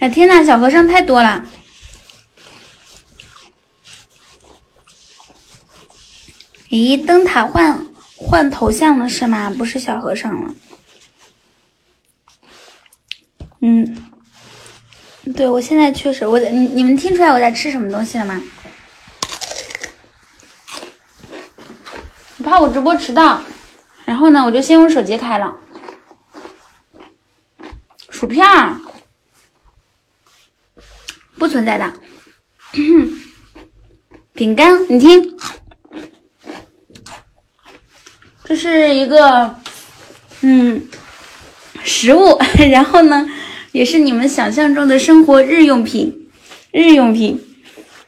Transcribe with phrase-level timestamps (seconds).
[0.00, 1.44] 哎天呐，小和尚太多了！
[6.70, 7.86] 咦，灯塔换
[8.16, 9.52] 换头像了是吗？
[9.58, 10.54] 不是小和尚了。
[13.60, 14.10] 嗯，
[15.36, 18.40] 对，我现在确实，我在你你们听出来我在吃什么东西了吗？
[22.38, 23.42] 我怕我直播迟到，
[24.06, 25.54] 然后呢，我就先用手机开了。
[28.08, 28.79] 薯片儿，
[31.50, 31.92] 存在的。
[34.32, 35.36] 饼干，你听，
[38.44, 39.56] 这是一个，
[40.40, 40.88] 嗯，
[41.82, 42.38] 食物，
[42.70, 43.28] 然后呢，
[43.72, 46.30] 也是你们想象中的生活日用品，
[46.70, 47.38] 日用品，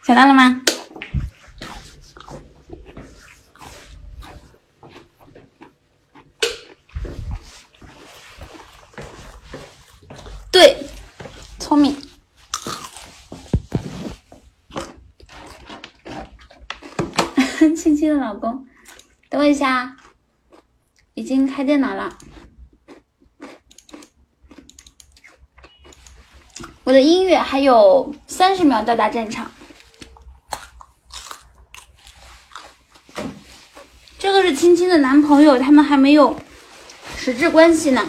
[0.03, 0.63] 想到了吗？
[10.51, 10.77] 对，
[11.59, 11.97] 聪明。
[17.77, 18.67] 亲亲的老公，
[19.29, 19.97] 等我一下，
[21.15, 22.17] 已经开电脑了。
[26.85, 29.51] 我的音乐还有三十秒到达战场。
[34.19, 36.41] 这个是青青的男朋友，他们还没有
[37.17, 38.09] 实质关系呢。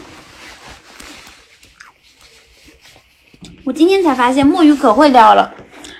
[3.65, 5.55] 我今天才发现墨鱼可会撩了，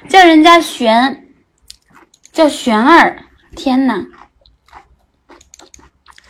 [0.10, 1.28] 叫人家璇，
[2.32, 4.06] 叫璇儿，天呐，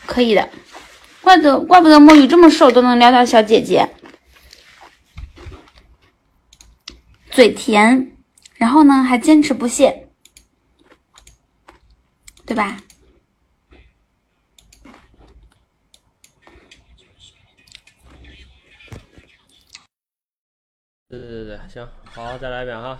[0.05, 0.49] 可以的，
[1.23, 3.89] 怪不得怪不得墨鱼这么瘦都能撩到小姐姐，
[7.31, 8.11] 嘴甜，
[8.55, 10.09] 然后呢还坚持不懈，
[12.45, 12.77] 对吧？
[21.09, 22.99] 对对对对，行，好，再来一遍哈，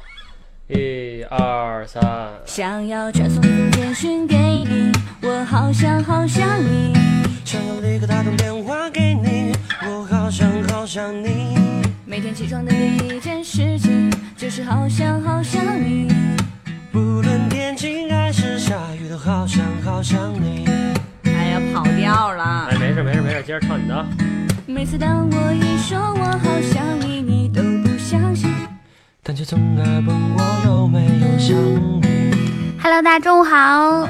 [0.69, 2.01] 一二三。
[2.45, 4.91] 想要传送一封简讯给你，
[5.23, 7.12] 我好想好想你。
[7.53, 9.53] 想要立刻打通电话给你，
[9.85, 11.55] 我好想好想你。
[12.03, 16.11] 每天起床的第一件事情就是好想好想你。
[16.91, 20.65] 不论天晴还是下雨，都好想好想你。
[21.25, 22.69] 哎呀，跑调了。
[22.71, 24.07] 哎，没事没事没事，接着唱你的啊。
[24.65, 28.49] 每次当我一说我好想你，你都不相信。
[29.21, 32.01] 但却总爱问我有没有想你。
[32.81, 34.07] Hello，大家中午好。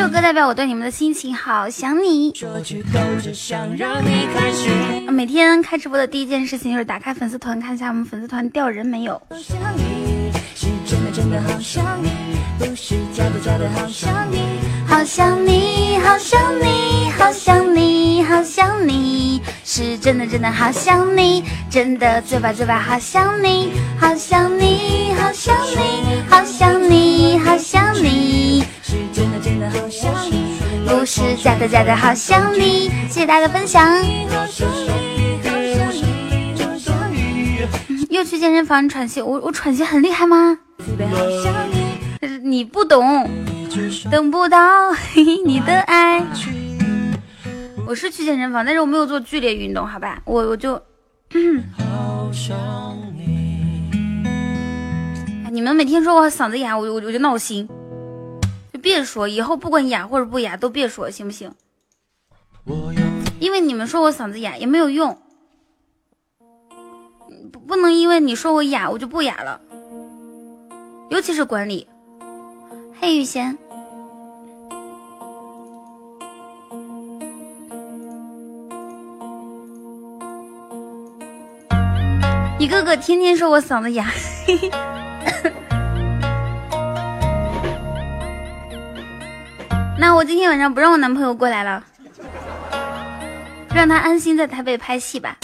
[0.00, 2.32] 这首歌代表我对你们的心情，好想你。
[2.34, 5.12] 说句够着，想让你开心。
[5.12, 9.12] 每天开直播的第一件事情就是打开粉丝团，看一下我们粉丝团掉人没有。
[9.28, 12.08] 好想你，是真的真的好想你，
[12.58, 14.38] 不是假的假的好想你。
[14.88, 28.79] 好想你，好想你，好想你，好想你，是真的真的好想你，真的嘴巴嘴巴好想你，好想你，好想你，好想你，好想你，是
[29.12, 32.88] 真的真的好想你，不是假的假的好想你。
[33.08, 33.86] 谢谢大家的分享。
[33.86, 40.58] 好想你，好想你，好想你，又去健身房喘息，我我喘息很厉害吗？
[42.42, 42.64] 你。
[42.64, 43.28] 不懂，
[44.10, 44.58] 等不到
[45.46, 46.24] 你的爱。
[47.86, 50.20] 我是去健身房，但是我没有做剧烈运动，好吧？
[50.24, 50.74] 我我就，
[51.76, 52.56] 好想
[53.16, 53.90] 你。
[55.44, 57.68] 哎你们每天说我嗓子哑，我就我就闹心，
[58.72, 61.52] 就别说，以后不管哑或者不哑都别说，行不行？
[63.40, 65.18] 因为你们说我嗓子哑也没有用，
[67.50, 69.60] 不不能因为你说我哑我就不哑了，
[71.08, 71.88] 尤其是管理。
[73.00, 73.56] 嘿，雨贤，
[82.58, 84.12] 一个个天天说我嗓子哑，
[90.00, 91.84] 那我今天晚上不让我男朋友过来了。
[93.74, 95.36] 让他安心在台北拍戏吧。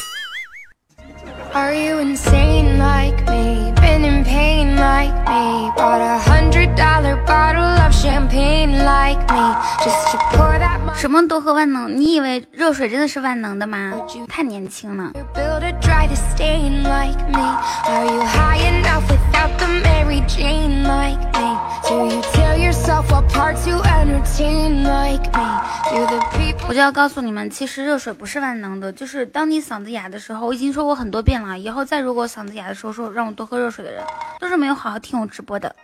[1.52, 3.70] Are you insane like me?
[3.76, 5.70] Been in pain like me?
[5.76, 9.54] Bought a hundred dollar bottle of champagne like me
[9.84, 11.94] just to pour that 什么多喝万能？
[11.94, 13.92] 你以为热水真的是万能的吗？
[14.26, 15.12] 太年轻了。
[15.34, 17.42] build a dry stain like me?
[17.86, 21.58] Are you high enough without the Mary Jane like me?
[21.86, 22.22] Do you
[22.66, 25.46] yourself apart to entertain like me?
[25.90, 34.02] Do the people 我就要告诉你们，其实热水不是万能的，就是当你嗓子哑的时候，我已经说过很多遍了，以后再如果嗓子哑的时候说让我多喝热水的人，
[34.40, 35.76] 都是没有好好听我直播的。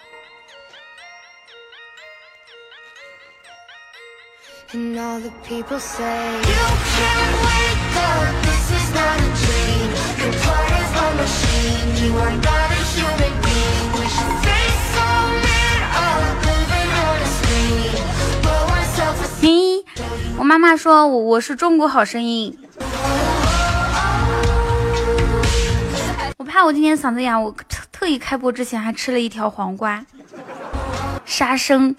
[4.74, 9.62] And all the people say You can't wake up, this is not a dream
[19.42, 19.82] 咦，
[20.38, 22.56] 我妈妈说我我是中国好声音，
[26.38, 30.06] 我怕我今天嗓子哑，我特特意开播之前还吃了一条黄瓜，
[31.24, 31.92] 杀生。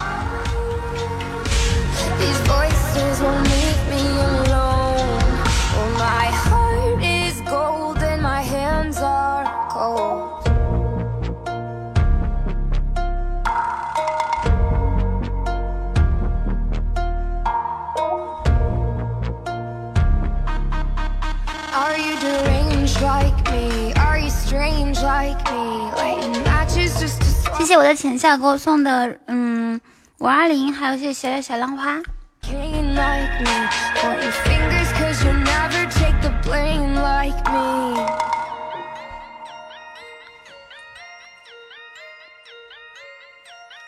[27.56, 29.80] 谢谢我的浅笑给我送的嗯
[30.18, 32.00] 五二零，还有谢谢小小小浪花。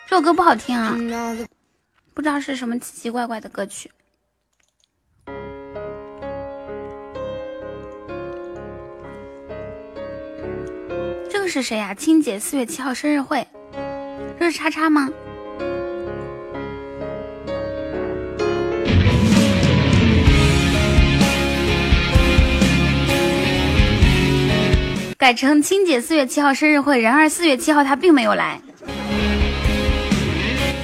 [0.09, 0.95] 这首歌不好听啊
[2.13, 3.91] 不知道是什么奇奇怪怪的歌曲。
[11.47, 13.47] 个是谁呀、青姐四月七号生日会，
[14.37, 15.09] 这是叉叉吗？
[25.17, 28.59] 改成青姐四月七号生日会，然而四月七号她并没有来。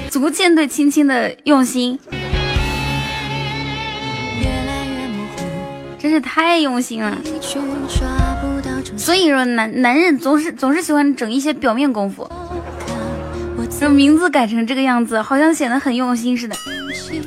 [0.10, 2.00] 足见对青青的用心，
[6.00, 7.18] 真是太用心了。
[8.98, 12.30] 所以说男男人总是总是喜欢整一些表面功夫，
[13.80, 16.56] 这，名字改成这个样子，好像显得很用心似的，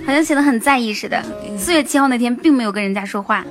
[0.06, 1.22] 好像显得很在意似的。
[1.58, 3.44] 四月七号那天并没有跟人家说话，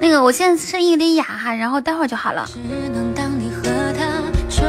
[0.00, 2.46] 那个我现在声音有点哑哈，然后待会儿就好了。
[2.52, 2.58] 只
[2.92, 3.62] 能当你和
[3.96, 4.04] 他
[4.50, 4.68] 春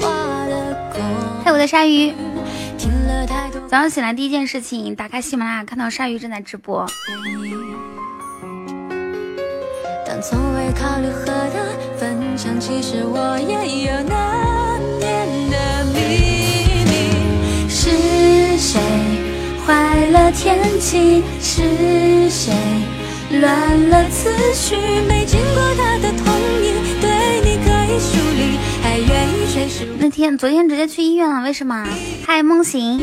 [0.00, 0.08] 花
[0.46, 1.00] 的果
[1.42, 2.12] 还有我的鲨鱼，
[3.68, 7.54] 早上醒来第一件事情，打开喜马拉雅看到鲨鱼正在直播，回忆，
[10.06, 11.62] 但从未考虑和他
[11.96, 12.58] 分享。
[12.58, 14.14] 其实我也有的
[15.92, 15.96] 秘
[16.84, 16.90] 密。
[17.68, 18.80] 是谁
[19.64, 21.22] 坏了天气？
[21.40, 22.52] 是谁
[23.40, 24.04] 乱了？
[25.08, 26.26] 没经过他的同
[26.60, 28.58] 意，对你可以疏离，
[29.98, 31.86] 那天昨天直接去医院了，为什么？
[32.26, 33.00] 嗨，梦醒。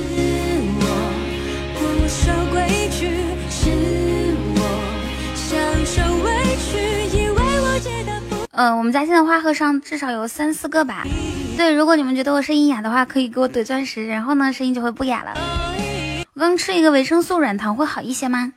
[8.51, 11.05] 呃，我们家现在花和尚至少有三四个吧。
[11.55, 15.33] 对，如果你们觉得我声音哑的话，可以给我怼钻石，然后呢，声音就会不哑了。
[16.33, 18.51] 我刚吃一个维生素软糖，会好一些吗？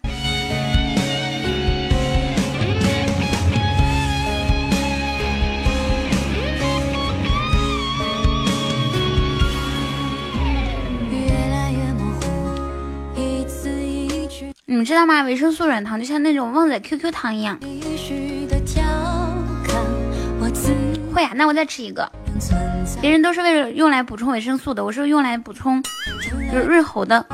[14.83, 15.23] 们知道吗？
[15.23, 17.57] 维生素软糖就像那种旺仔 QQ 糖一样。
[21.15, 22.11] 会啊，那我再吃一个。
[23.01, 25.81] 别人都是为了用来补充维生素的，我是用来补充
[26.51, 27.25] 就是润喉的。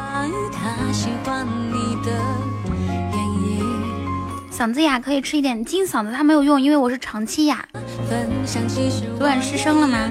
[4.52, 7.66] 嗓子哑可以吃一点金嗓子，它没有用，因为我是长期哑。
[9.16, 10.10] 昨晚失声了吗？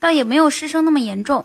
[0.00, 1.44] 倒也没有失声那么严重。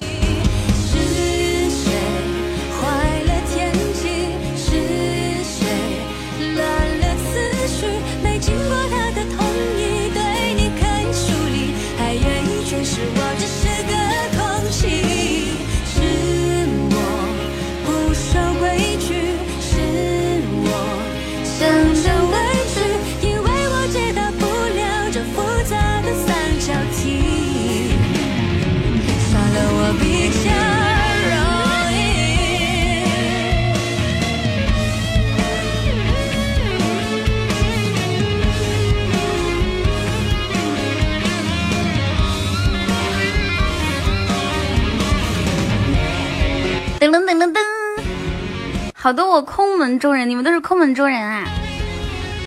[49.01, 51.47] 好多我空门中人，你们都是空门中人啊！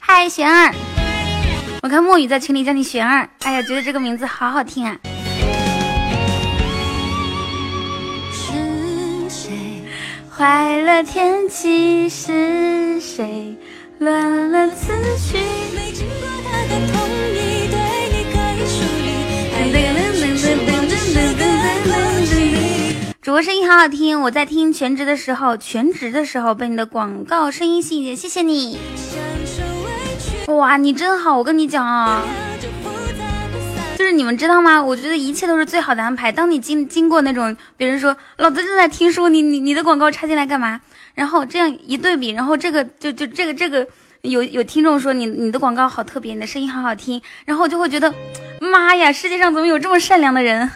[0.02, 0.75] 嗨，玄儿，
[1.82, 4.94] 我看墨雨在群里叫你玄儿，哎呀，觉得这个名字好好听啊！
[8.30, 8.52] 是
[9.30, 9.82] 谁
[10.30, 13.56] 坏了天气，是谁
[14.00, 15.38] 乱了次序？
[15.75, 17.80] 没经过他的同意，对
[23.23, 28.76] 主播声音好好听，我在听全职的时候，全职的时候被你的广告声音吸引，谢谢你。
[30.49, 32.25] 哇，你真好，我跟你讲啊，
[33.97, 34.83] 就是你们知道吗？
[34.83, 36.33] 我觉得一切都是最好的安排。
[36.33, 40.81] 当你经经过那种别人说老子正在听书，你你你的广告插进来干嘛？
[41.14, 43.87] 然后这样一对比，然后这个就就这个这个
[44.23, 48.12] 有有听众说你你的广告好特别，你的声音好好听，然后我就会觉得
[48.61, 50.69] 妈呀，世界上怎么有这么善良的人？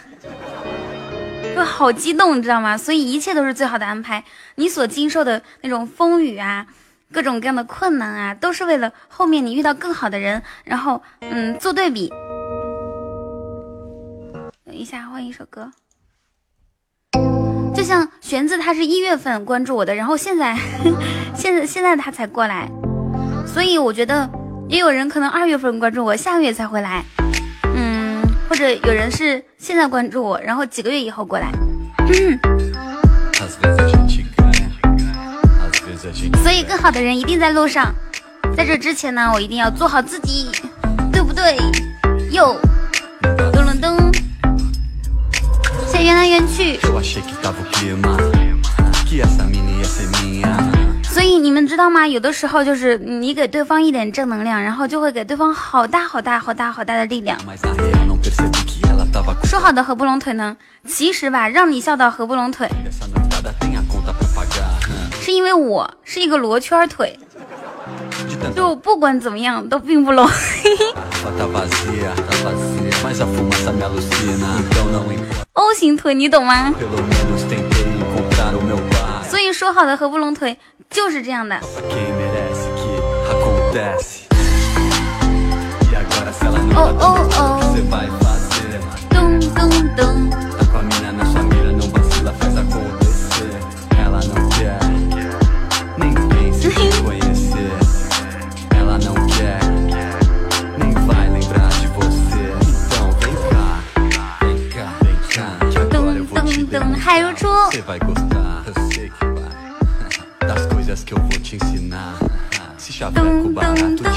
[1.57, 2.77] 就好激动，你知道吗？
[2.77, 4.23] 所以一切都是最好的安排。
[4.55, 6.67] 你所经受的那种风雨啊，
[7.11, 12.13] 各种各样的困难啊，都是为了后面你遇到更好的人，然后嗯做对比。
[14.63, 15.71] 等一下，换一首歌。
[17.73, 20.55] 就像玄子，他是一月份关注我的，然后现在
[21.33, 22.69] 现在现在他才过来，
[23.47, 24.29] 所以我觉得
[24.69, 27.03] 也有人可能二月份关注我，下个月才回来。
[28.49, 31.51] 或者有人是现在关注我，然后几个月以后过来，
[36.41, 37.93] 所以更好的人一定在路上。
[38.55, 40.49] 在这之前呢，我一定要做好自己，
[41.11, 41.57] 对不对？
[42.31, 42.59] 哟，
[43.21, 44.15] 噔噔噔，
[45.85, 46.79] 谢谢缘来缘去。
[51.37, 52.07] 你们知道吗？
[52.07, 57.37] 有的时候就是你给对方一点正能量，然后就会给对方好大好大好大好大的力量。
[59.43, 60.57] 说好的合不拢腿呢？
[60.87, 62.67] 其实吧，让你笑到合不拢腿，
[65.21, 67.17] 是因为我是一个罗圈腿，
[68.55, 70.27] 就不管怎么样都并不拢。
[75.53, 76.73] O 型腿，你懂吗？
[79.29, 80.57] 所以说好的合不拢腿。
[80.89, 81.55] 就是这样的。
[86.75, 87.59] 哦哦哦，
[89.09, 90.07] 咚咚咚。
[113.13, 114.07] 咚咚咚，海如初。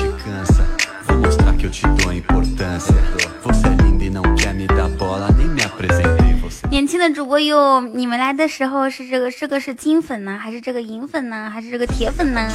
[6.71, 12.49] 年轻的主播哟，你们来的时候是这个这个是金粉呢，还是这个银粉呢，还是这个铁粉呢？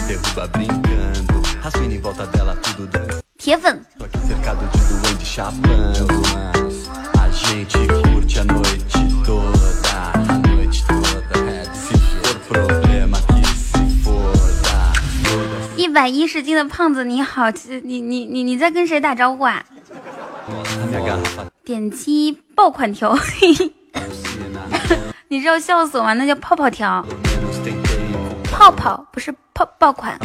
[3.37, 3.83] 铁粉。
[15.95, 17.49] 百一十斤的胖子，你好，
[17.83, 19.63] 你你你你在跟谁打招呼啊？
[21.63, 23.17] 点击爆款条，
[25.29, 26.13] 你知道笑死我吗？
[26.15, 27.01] 那叫泡泡条，
[28.51, 30.19] 泡泡不是泡爆款。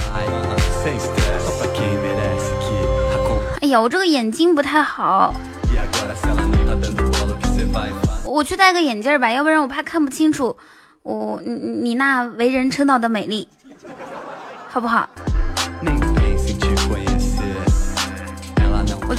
[3.60, 5.32] 哎呀，我这个眼睛不太好，
[8.24, 10.56] 我去戴个眼镜吧，要不然我怕看不清楚
[11.04, 13.46] 我你你那为人称道的美丽，
[14.68, 15.08] 好不好？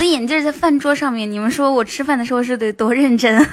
[0.01, 3.37] 我的眼镜在饭桌上面，你们说我吃饭的时候是得多认真？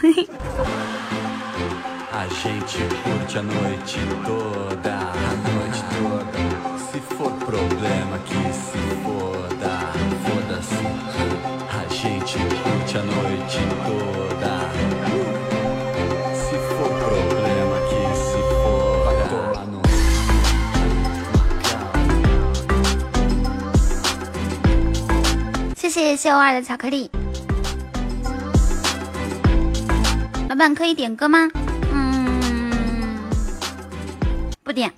[25.89, 27.11] 谢谢谢我二的巧克力，
[30.51, 31.49] 老板可以点歌吗？
[31.91, 32.71] 嗯，
[34.63, 34.93] 不点。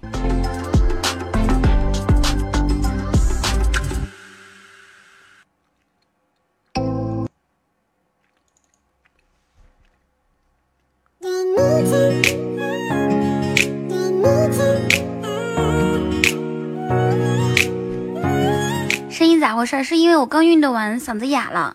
[19.60, 19.84] 回事？
[19.84, 21.74] 是因为我刚运动完，嗓子哑了。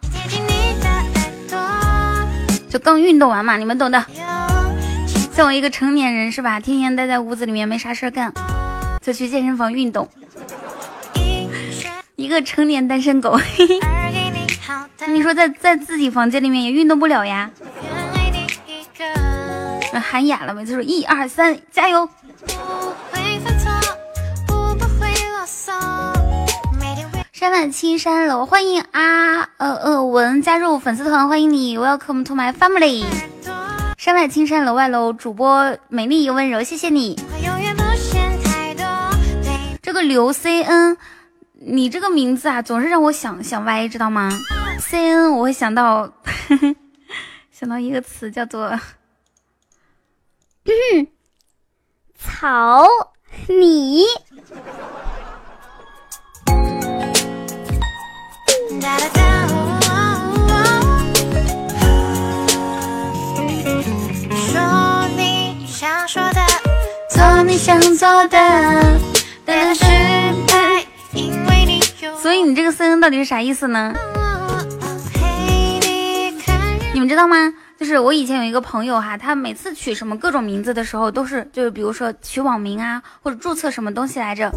[2.67, 4.03] 就刚运动完嘛，你们懂的。
[5.31, 8.33] 像我一个成年人是吧，天天待在屋子里面没啥事干，
[9.01, 10.09] 就去健身房运动。
[12.15, 13.39] 一个成年单身狗，
[15.07, 17.51] 你说在在自己房间里面也运动不了呀？
[19.93, 22.09] 喊哑了，每次说一二三，加油。
[27.35, 33.03] 山外青山楼，欢迎阿呃呃文加入粉丝团，欢迎你，Welcome to my family。
[33.97, 37.19] 山外青山楼外楼，主播美丽又温柔，谢谢你。
[39.81, 40.95] 这个刘 C N，
[41.55, 44.31] 你这个名字啊，总是让我想想歪，知道吗
[44.79, 46.09] ？C N 我会想到
[47.51, 48.79] 想到一个词叫做
[52.17, 52.87] 草
[53.49, 54.05] 你。
[67.57, 68.37] 想，做的，
[69.43, 73.91] 但是爱，因为你有所以你这个 C N 到底是啥意思呢？
[76.93, 77.51] 你们知道吗？
[77.79, 84.51] 就是我以前有一个朋友哈，他每次取什么各种名字的时候，都是就是比如说取网名啊，或者注册什么东西来着，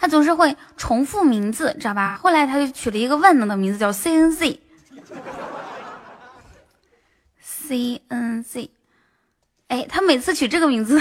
[0.00, 2.18] 他总是会重复名字，知道吧？
[2.20, 4.58] 后来他就取了一个万能的名字，叫 C N Z。
[7.42, 8.70] C N Z，
[9.68, 11.00] 哎，他每次取这个名字，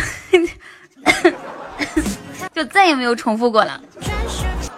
[2.53, 3.81] 就再也没有重复过了。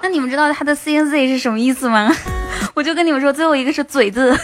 [0.01, 2.15] 那你们知道他的 C N Z 是什么意思吗？
[2.75, 4.37] 我就跟你们说，最后一个是嘴字，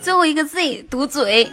[0.00, 1.50] 最后一个 Z 读嘴。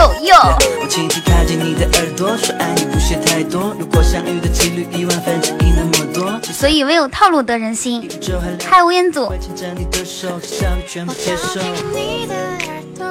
[0.00, 3.76] 哟哟，我轻轻靠近你的耳朵，说爱你不屑太多。
[3.78, 8.08] 如果相遇的几率一万分之一那么多，所以唯有套路得人心。
[8.18, 8.64] 就很累。
[8.64, 11.60] 嗨，吴彦祖，牵着你的手，至少你全部接受。
[11.60, 13.04] 接近你的耳朵。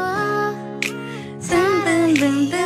[1.48, 1.53] 噔
[1.86, 2.58] 噔噔噔，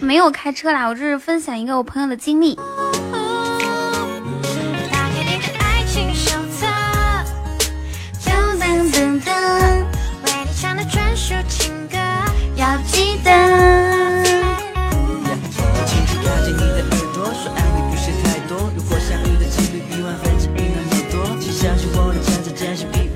[0.00, 2.54] 没有开车啦，我这是分享一个我朋友的经历。
[4.92, 6.66] 打开你的爱情手册，
[8.26, 8.28] 噔
[8.58, 9.30] 噔噔噔，
[10.26, 11.79] 为你唱的专属情歌。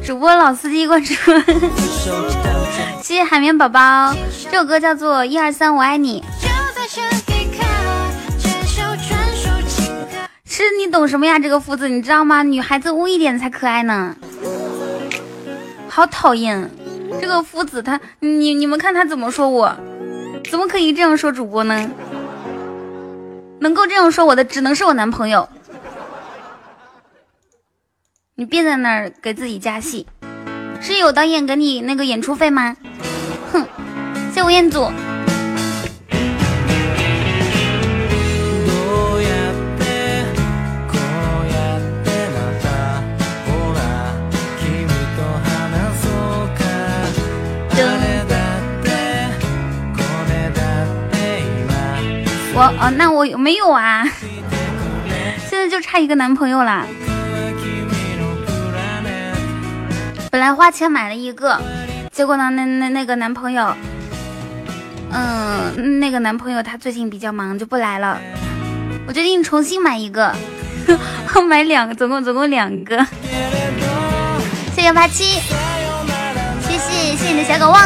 [0.03, 1.13] 主播老司机，关注。
[3.03, 4.15] 谢谢海绵宝宝，
[4.51, 6.23] 这首歌叫做《一二三我爱你》，
[10.47, 11.39] 是你懂什么呀？
[11.39, 12.43] 这个夫子你知道吗？
[12.43, 14.17] 女孩子污一点才可爱呢，
[15.89, 16.71] 好讨厌。
[17.21, 19.75] 这个夫子他，你你们看他怎么说我？
[20.51, 21.91] 怎么可以这样说主播呢？
[23.61, 25.49] 能够这样说我的，只能是我男朋友。
[28.35, 30.07] 你别在那儿给自己加戏，
[30.81, 32.77] 是有导演给你那个演出费吗？
[33.53, 33.65] 哼，
[34.33, 34.91] 谢吴彦祖。
[52.57, 54.05] 我哦，那我有没有啊？
[55.51, 56.87] 现在就差一个男朋友啦。
[60.31, 61.61] 本来花钱买了一个，
[62.13, 63.75] 结果呢，那那那个男朋友，
[65.11, 68.21] 嗯，那个男朋友他最近比较忙，就不来了。
[69.07, 70.35] 我决定重新买一个，
[71.49, 73.05] 买两个，总共总共两个。
[74.75, 75.41] 谢谢幺八七，
[77.25, 77.81] 谢你的小狗旺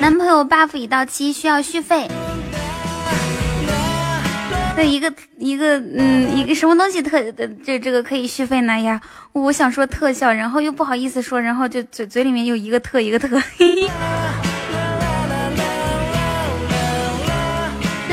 [0.00, 2.08] 男朋友 buff 已到期，需要续费。
[4.76, 8.78] 那一个一个嗯，一个什么东西特的，就这个可以续费呢？
[8.78, 9.00] 呀，
[9.32, 13.28] 我想说特效，然后又不好意思说，然后就嘴嘴里面又一个特，一个特。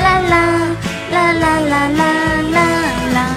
[0.02, 0.76] 啦啦
[1.12, 2.12] 啦啦啦啦
[2.50, 2.58] 啦
[3.14, 3.36] 啦！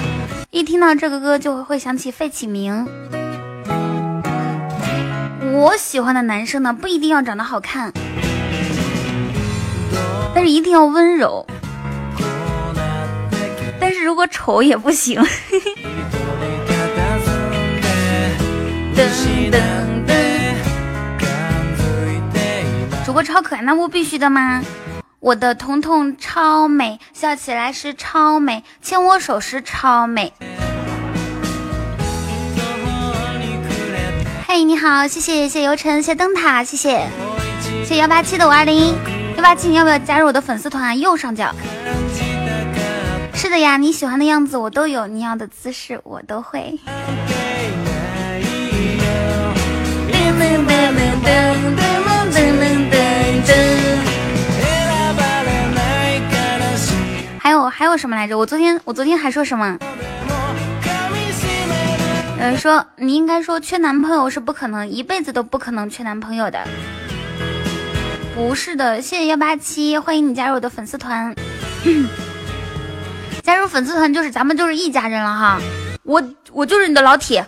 [0.49, 2.87] 一听到这个歌就会想起费启鸣。
[5.53, 7.93] 我喜欢的男生呢，不一定要长得好看，
[10.33, 11.45] 但是一定要温柔。
[13.79, 15.21] 但是如果丑也不行。
[18.95, 19.03] 噔
[19.51, 19.53] 噔
[20.07, 20.15] 噔！
[23.05, 24.61] 主播超可爱，那不必须的吗？
[25.25, 30.31] 我的彤彤超美，笑起来是超美，牵我手是超美。
[34.45, 37.07] 嘿，你好，谢谢谢谢游晨，谢谢灯塔，谢谢
[37.59, 38.93] 谢谢幺八七的五二零
[39.35, 40.99] 幺八七，你要不要加入我的粉丝团？
[40.99, 41.51] 右上角。
[43.33, 46.79] 是的呀，你喜欢的样子我都有，你要的姿势我都会。
[57.65, 58.37] 我还有什么来着？
[58.37, 59.75] 我昨天我昨天还说什么？
[62.37, 66.59] 噔有人说你应该说缺男朋友是不可能，一辈子都不可能缺男朋友的。
[68.35, 71.33] 不是的，谢谢幺八七，欢迎你加入我的粉丝团。
[73.41, 75.59] 加入粉丝团就是咱们就是一家人了哈，
[76.03, 77.43] 我我就是你的老铁。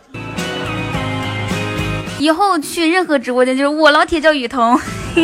[2.18, 4.80] 以后去任何直播间就是我老铁叫雨桐，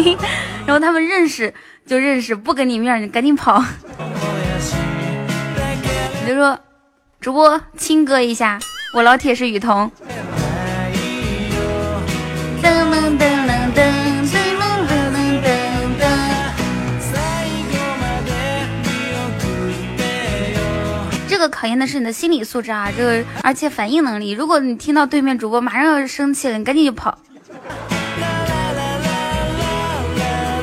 [0.67, 1.51] 然后他们认识
[1.87, 3.65] 就认识，不给你面你赶紧跑。
[6.25, 6.57] 你就说
[7.19, 8.57] 主播亲哥一下，
[8.95, 9.91] 我老铁是雨桐。
[12.61, 15.11] 噔噔噔噔噔噔噔噔
[15.43, 15.45] 噔
[15.99, 16.07] 噔。
[21.27, 24.31] 这个考验的是你的心理素质啊，这个而且反应能力。
[24.31, 27.17] 如果你听到对面主播马上要生气了，你赶紧就跑。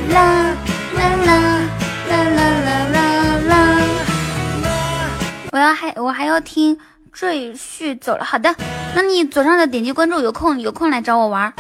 [0.08, 0.54] 啦啦
[0.96, 1.59] 啦啦
[5.52, 6.78] 我要还我还要听
[7.12, 8.24] 赘婿走了。
[8.24, 8.54] 好的，
[8.94, 11.52] 那你左上角点击关注，有空有空来找我玩。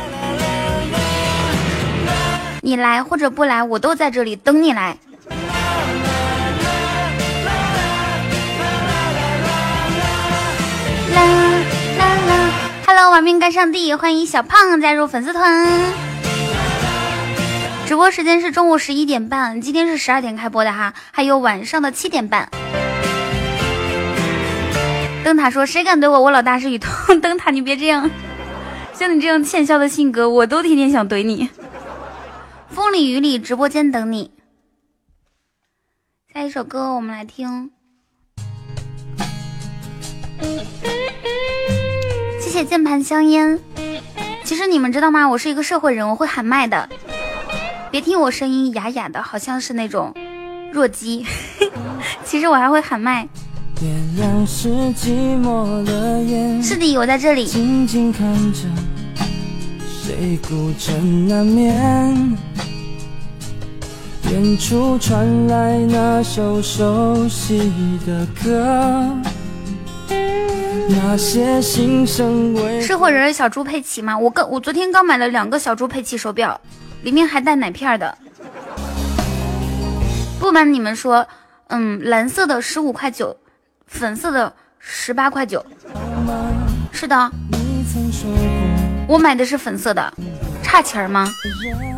[2.62, 4.96] 你来或者不来，我都在这里等你来。
[11.12, 11.24] 啦
[11.98, 12.50] 啦啦
[12.86, 15.66] ！Hello，玩命干上帝，欢迎小胖加入粉丝团。
[17.88, 22.48] 直播时间是中午十一点半，今天是十二点开播的哈，还有晚上的七点半。
[25.22, 26.90] 灯塔说：“谁敢怼我，我老大是雨桐。
[27.20, 28.10] ”灯塔，你别这样，
[28.94, 31.48] 像你这样欠笑的性格，我都天天想怼你。
[32.68, 34.30] 风里雨里，直播间等你。
[36.32, 37.70] 下一首歌，我们来听。
[42.40, 43.58] 谢谢键盘香烟。
[44.44, 45.28] 其实你们知道吗？
[45.28, 46.88] 我是一个社会人，我会喊麦的。
[47.90, 50.14] 别听我声音哑哑的，好像是那种
[50.72, 51.26] 弱鸡。
[52.24, 53.28] 其实我还会喊麦。
[53.80, 57.46] 点亮是寂寞的眼，是的，我在这里。
[57.46, 58.68] 静静看着
[59.88, 62.36] 谁孤枕难眠。
[64.30, 67.72] 远处传来那首熟悉
[68.06, 69.16] 的歌，
[70.90, 74.18] 那些心声为社会人小猪佩奇吗？
[74.18, 76.60] 我刚我昨天刚买了两个小猪佩奇手表，
[77.02, 78.18] 里面还带奶片的。
[80.38, 81.26] 不瞒你们说，
[81.68, 83.34] 嗯，蓝色的十五块九，
[83.90, 85.62] 粉色的十八块九。
[86.90, 87.30] 是的，
[89.06, 90.10] 我买的是粉色的，
[90.62, 91.28] 差钱吗？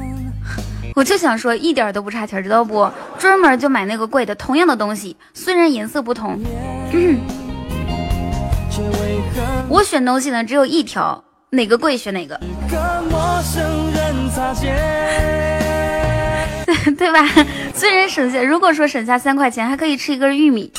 [0.96, 2.90] 我就想说一点都不差钱，知道不？
[3.18, 6.40] 专门就买那个贵的，同样的东西，虽然颜色不同，
[9.68, 12.38] 我选东西呢只有一条，哪个贵选哪个，
[16.98, 17.24] 对吧？
[17.74, 20.72] 虽然省下，如果说省下三块钱，还可以吃一根玉米，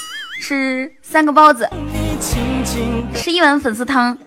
[0.43, 1.69] 吃三个包子，
[3.15, 4.17] 吃一碗粉丝汤，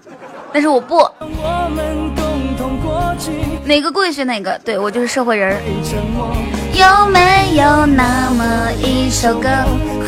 [0.50, 1.06] 但是我不，
[3.66, 5.60] 哪个贵选哪个，对我就是社会人儿。
[6.72, 9.46] 有没有那么一首歌？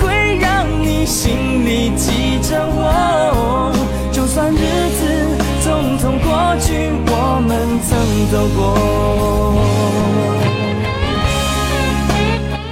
[0.00, 3.70] 会让你心里记着我。
[4.10, 5.04] 就算日子
[5.62, 7.98] 匆匆过去，我们曾
[8.32, 8.62] 走过。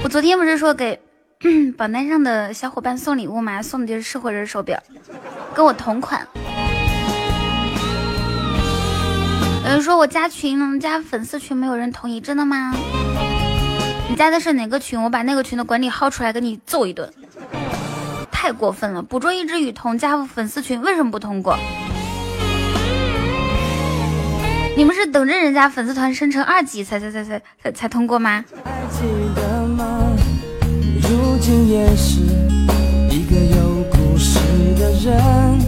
[0.02, 0.98] 我昨天不是说给
[1.76, 3.62] 榜单上的小伙伴送礼物吗？
[3.62, 4.82] 送的就是社会人手表，
[5.54, 6.26] 跟我同款。
[9.64, 12.72] 有人说我加群加粉丝群没有人同意，真的吗？
[14.08, 15.02] 你加的是哪个群？
[15.02, 17.12] 我把那个群的管理薅出来给你揍一顿，
[18.30, 19.02] 太过分了！
[19.02, 21.58] 捕捉一只雨桐加粉丝群为什么不通过？
[24.76, 28.44] 你们是等着人家粉丝团升成二级才才才才才才通过吗？
[28.64, 29.00] 还记
[29.34, 30.12] 得吗？
[31.08, 32.20] 如今也是
[33.10, 34.38] 一个有故事
[34.78, 35.58] 的人。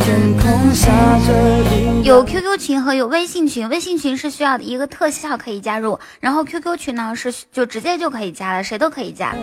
[0.00, 9.34] 天空下着阴有 QQ 群和有微信群，微信群是需要一个特效可以加入，然后 QQ 群呢是就直接就可以加了，谁都可以加。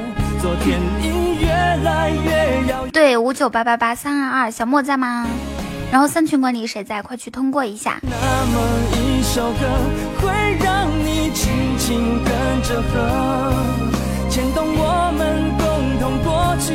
[0.41, 2.88] 昨天已越来越遥。
[2.91, 5.27] 对，五九八八八三二二，小莫在吗？
[5.91, 7.03] 然后三群管理谁在？
[7.03, 7.99] 快去通过一下。
[8.01, 8.58] 那么
[8.97, 9.60] 一首歌
[10.22, 13.54] 会让你轻轻跟着和，
[14.30, 15.66] 牵动我们共
[16.00, 16.74] 同过去，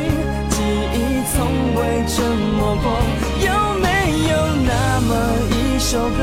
[0.51, 0.59] 记
[0.93, 0.97] 忆
[1.31, 1.37] 从
[1.77, 2.25] 未沉
[2.57, 2.91] 默过。
[3.47, 3.87] 有没
[4.29, 4.35] 有
[4.67, 5.11] 那么
[5.53, 6.19] 一首歌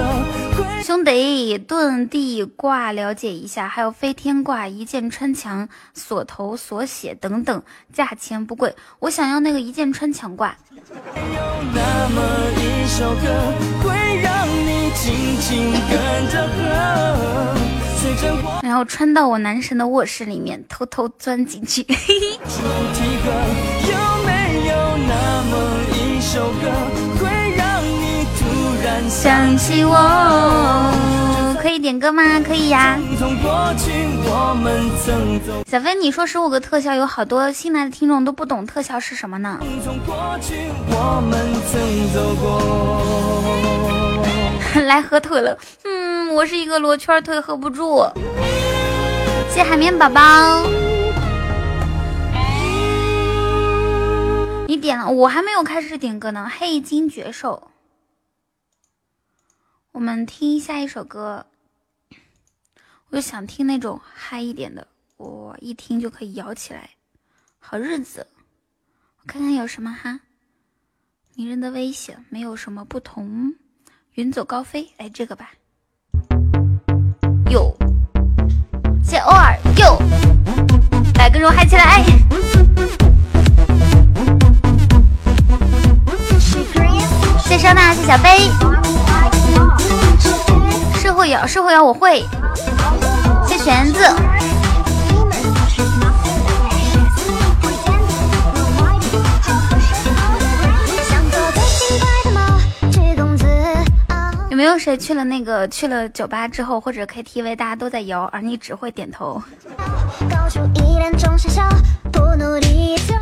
[0.57, 0.83] 会？
[0.83, 8.75] 兄弟，遁地卦了解一下，还有飞天卦、一箭穿墙、锁头锁血等等，价钱不贵。
[8.99, 10.53] 我想要那个一箭穿墙卦。
[10.91, 12.21] 那么
[12.57, 13.25] 一首歌
[13.81, 16.47] 会让你轻轻跟着
[18.61, 21.83] 然后穿到我男神的卧室里面，偷偷钻进去。
[21.89, 22.37] 嘿嘿。
[22.47, 22.61] 主
[22.93, 23.31] 题歌。
[23.91, 23.93] 有
[24.25, 24.31] 没
[24.67, 24.73] 有
[25.07, 25.53] 那么
[25.93, 26.69] 一首歌
[27.19, 27.25] 会
[29.09, 29.93] 想起我，
[31.61, 32.39] 可以点歌吗？
[32.39, 32.97] 可以呀。
[35.67, 39.59] 小飞，你说十五个特效，有好多新来的听众都不懂特效是什么呢？
[39.83, 40.55] 从过去
[40.89, 41.39] 我们
[41.71, 43.94] 曾走过。
[44.83, 48.05] 来合腿了，嗯，我是一个罗圈腿，合不住。
[49.49, 50.21] 谢海绵宝宝，
[54.67, 56.51] 你点了，我还没有开始点歌呢。
[56.57, 57.71] 黑金绝手，
[59.93, 61.45] 我们听下一首歌。
[63.09, 64.85] 我就想听那种嗨一点的，
[65.15, 66.89] 我一听就可以摇起来。
[67.59, 68.27] 好日子，
[69.21, 70.19] 我看看有什么哈。
[71.33, 73.55] 迷人的危险，没有什么不同。
[74.15, 75.49] 云走高飞，来这个吧。
[77.49, 77.75] 哟，
[79.03, 79.97] 谢偶尔哟，
[81.15, 82.01] 来跟着我嗨起来！
[87.43, 88.49] 谢莎娜，谢小飞。
[90.97, 92.23] 社会摇，社会摇，我会。
[93.45, 93.99] 谢玄子。
[104.55, 109.43] 有没有谁去了那个去了酒吧之后或者 KTV，大家都在摇，而你只会点头？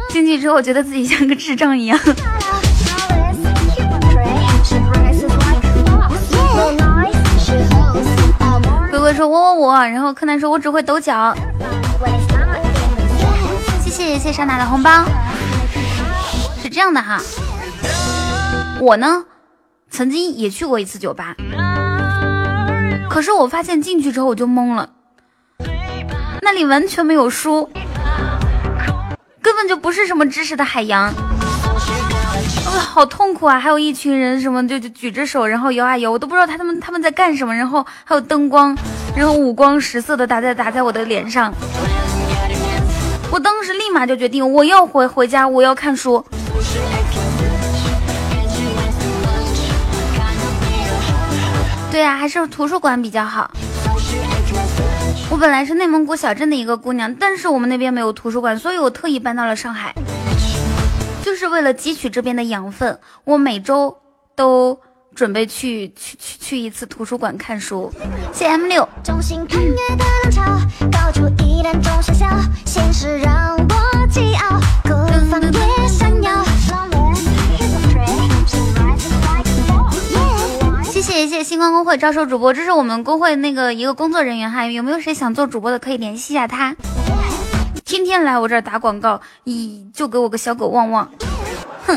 [0.10, 2.00] 进去之后觉得自己像个智障一样。
[8.92, 11.36] 鬼鬼说我我我，然后柯南说我只会抖脚。
[13.84, 15.04] 谢谢谢谢莎娜的红包。
[16.62, 17.20] 是这样的哈，
[18.80, 19.24] 我呢
[19.94, 21.36] 曾经也去过一次酒吧，
[23.08, 24.90] 可是我发现进去之后我就懵了，
[26.42, 27.70] 那里完全没有书，
[29.40, 31.04] 根本就不是什么知识的海洋。
[31.04, 31.14] 啊，
[32.80, 33.60] 好痛苦啊！
[33.60, 37.54] 还有一群人，什么就就举着手，然后摇啊摇，我都不知道他们他们在干什么。
[37.54, 38.76] 然后还有灯光，
[39.16, 41.54] 然后五光十色的打在打在我的脸上。
[43.32, 46.26] 我当时立马就决定，我要回回家，我要看书。
[51.94, 53.52] 对啊，还是图书馆比较好。
[55.30, 59.94] 我本来是内蒙古小镇的一个姑娘，但是我们那边没有图书馆，所以我特意搬到了上海。
[61.24, 63.96] 就是为了汲取这边的养分，我每周
[64.36, 64.76] 都
[65.14, 67.94] 准备去去去去一次图书馆看书。
[68.34, 68.90] 谢 M 六。
[69.04, 69.14] 谢
[72.12, 72.26] 谢
[72.66, 73.24] 谢谢
[81.54, 86.76] 星光公会招收主播，这是我们公会那个一个工作人员哈，有没有谁想做主播的可以联系一下他。
[87.86, 91.08] 天天来我这儿打广告，咦，就给我个小狗旺旺，
[91.86, 91.96] 哼！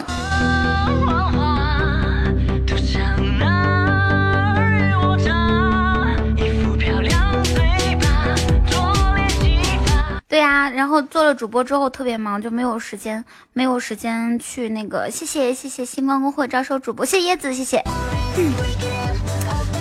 [10.47, 15.11] 呀，然后做了主播之后特别忙，就没有时间，没有时间去那个。
[15.11, 17.83] 谢谢谢谢星光公会招收主播，谢椰子，谢谢。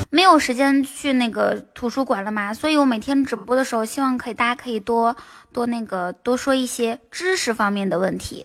[0.10, 5.16] 没有时间去那个图书馆了嘛，所以我每天直播的时候，希望可以大家可以多
[5.54, 8.44] 多那个多说一些知识方面的问题。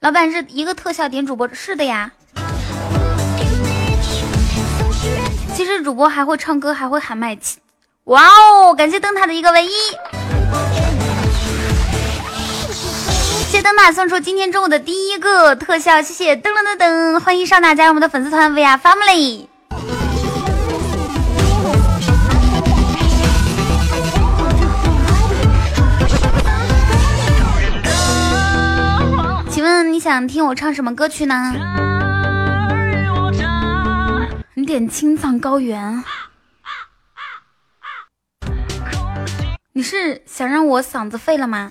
[0.00, 2.12] 老板是一个特效点主播，是的呀。
[5.54, 7.38] 其实主播还会唱歌，还会喊麦。
[8.06, 9.70] 哇哦，感谢灯塔的一个唯一。
[13.48, 19.46] 谢灯塔送出今天中午的第一个特效，谢谢噔噔噔噔，欢迎上大加入我们的粉丝团 VR Family。
[29.50, 31.52] 请问你想听我唱什么歌曲呢？
[34.54, 36.04] 你点青藏高原。
[39.76, 41.70] 你是想让我嗓子废了吗？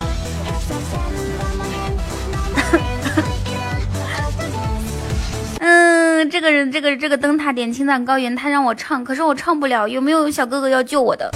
[5.60, 9.86] 嗯，这个人，这个这个灯塔点青藏高原，他让我唱，可是我唱不了。
[9.86, 11.30] 有没有小哥哥要救我的？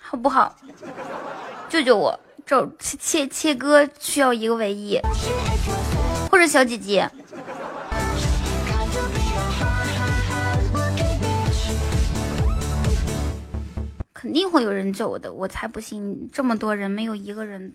[0.00, 0.56] 好不好？
[1.68, 2.18] 救救我！
[2.46, 4.98] 这切切切歌需要一个唯一，
[6.30, 7.06] 或者小姐姐。
[14.20, 17.72] 肯定会有人救我的，我才不信这么多人没有一个人。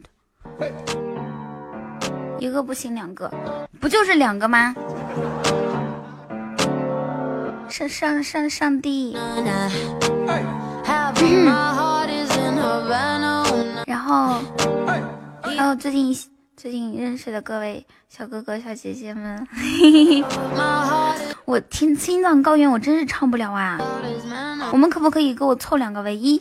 [2.38, 3.32] 一个不行，两个，
[3.80, 4.76] 不就是两个吗？
[7.70, 9.16] 上上上上帝，
[13.88, 14.42] 然后
[15.42, 16.14] 还有最近
[16.58, 19.48] 最近认识的各位小哥哥小姐姐们，
[21.46, 23.78] 我听青藏高原我真是唱不了啊！
[24.72, 26.40] 我们可不可以给我凑两个唯一？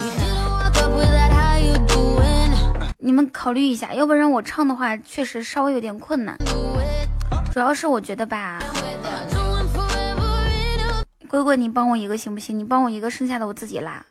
[2.98, 6.38] 你们考虑一下，要不然我唱的话确实稍微有点困难。
[7.52, 8.60] 主要是我觉得吧，
[11.28, 12.56] 龟龟你帮我一个行不行？
[12.56, 14.04] 你帮我一个，剩下的我自己拉。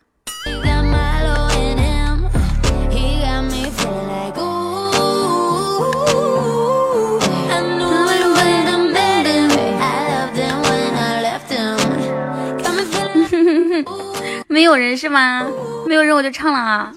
[14.52, 15.48] 没有人是吗？
[15.88, 16.92] 没有人我就唱了啊！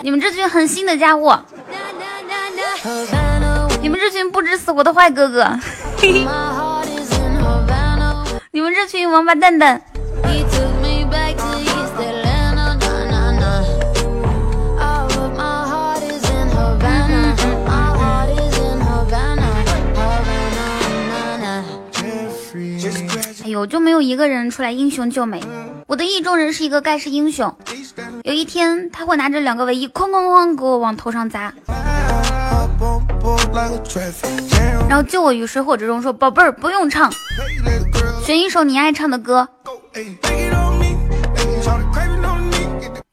[0.00, 1.38] 你们这群狠心的家伙，
[3.82, 5.46] 你们这群不知死活的坏哥哥，
[8.50, 9.82] 你们这群王八蛋蛋！
[23.56, 25.42] 哎呦，就没有一个人出来英雄救美。
[25.86, 27.56] 我的意中人是一个盖世英雄，
[28.22, 31.54] 有一天他会拿着两个唯一，哐哐哐给我往头上砸，
[34.90, 37.10] 然后救我于水火之中，说宝贝儿不用唱，
[38.22, 39.48] 选一首你爱唱的歌，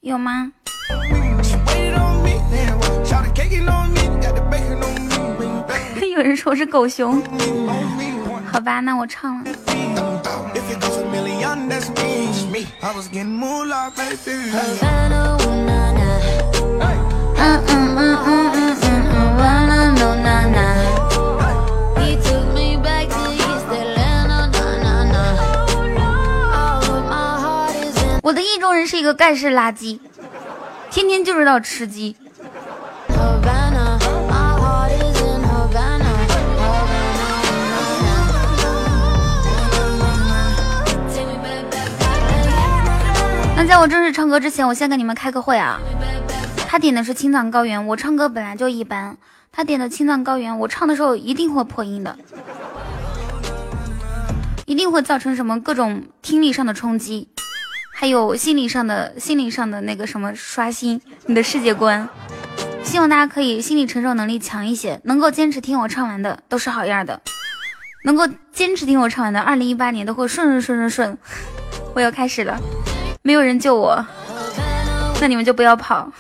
[0.02, 0.52] 有吗？
[6.14, 7.24] 有人说是狗熊，
[8.54, 9.52] 好吧，那我唱了。
[28.22, 30.00] 我的意中人是一个盖世垃圾，
[30.92, 32.16] 天天就知道吃鸡。
[43.68, 45.80] 在我正式唱歌之前，我先给你们开个会啊。
[46.68, 49.18] 他点的是青藏高原，我唱歌本来就一般。
[49.52, 52.18] 他点的青藏高原，我唱的时候一定会破音的，
[54.66, 57.30] 一定会造成什么各种听力上的冲击，
[57.94, 62.10] 还有心理上的心理上的那个什么刷新你的世界观。
[62.84, 67.22] 希望大家可以心理承受能力强一些，能够坚持听我唱完的都是好样的，
[68.04, 71.18] 能够坚持听我唱完的，二零一八年都会顺顺顺顺顺。
[71.96, 72.60] 我要开始了，
[73.26, 74.06] 没有人救我，
[75.22, 76.12] 那你们就不要跑。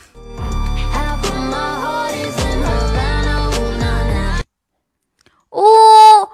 [5.49, 6.29] 哦，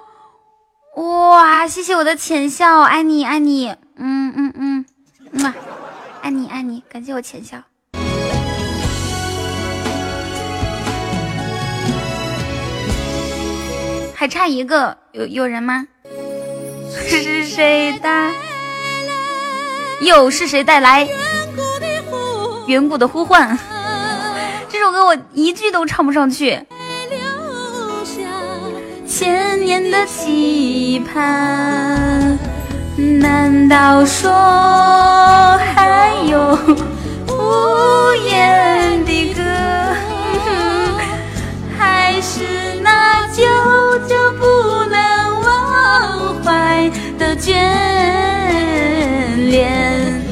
[0.94, 1.66] 哇！
[1.66, 4.84] 谢谢我的浅笑，爱你爱你，嗯嗯嗯，
[5.32, 5.54] 嗯，
[6.22, 7.58] 爱你爱你，感谢我浅笑。
[14.14, 15.88] 还差一个，有有人吗？
[16.94, 18.49] 是谁的？
[20.00, 21.06] 又是谁带来
[22.66, 23.58] 远古的呼唤？
[24.68, 26.58] 这首歌我一句都唱不上去。
[29.06, 32.38] 千年的期盼，
[32.96, 34.30] 难道说
[35.74, 36.58] 还有
[37.28, 39.42] 无言的歌？
[41.78, 43.42] 还是那久
[44.08, 47.52] 久不能忘怀的眷
[49.50, 50.30] 恋？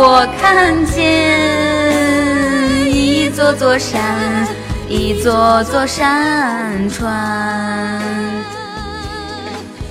[0.00, 1.02] 我看见
[2.86, 3.98] 一座座山，
[4.88, 8.00] 一座座山川，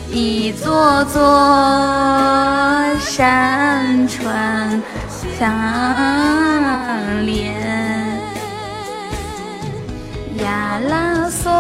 [0.10, 1.20] 一座座
[3.02, 4.82] 山川
[5.38, 5.52] 相
[7.26, 7.54] 连。
[10.42, 11.52] 亚拉索，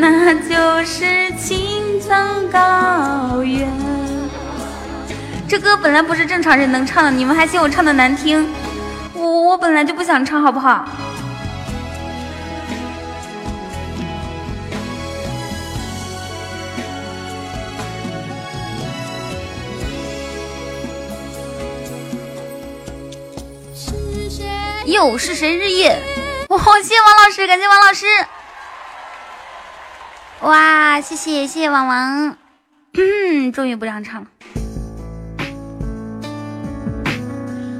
[0.00, 1.04] 那就是
[1.38, 3.70] 青藏高原。
[5.48, 8.48] 这歌本来不是正常人能唱的，你们还嫌我唱的难听？
[9.12, 10.88] 我我本来就不想唱，好不好？
[24.86, 26.00] 又是谁日夜？
[26.48, 28.06] 哇，谢谢王老师，感谢王老师。
[30.42, 32.36] 哇，谢谢谢谢王王，
[33.52, 34.26] 终于不让唱了。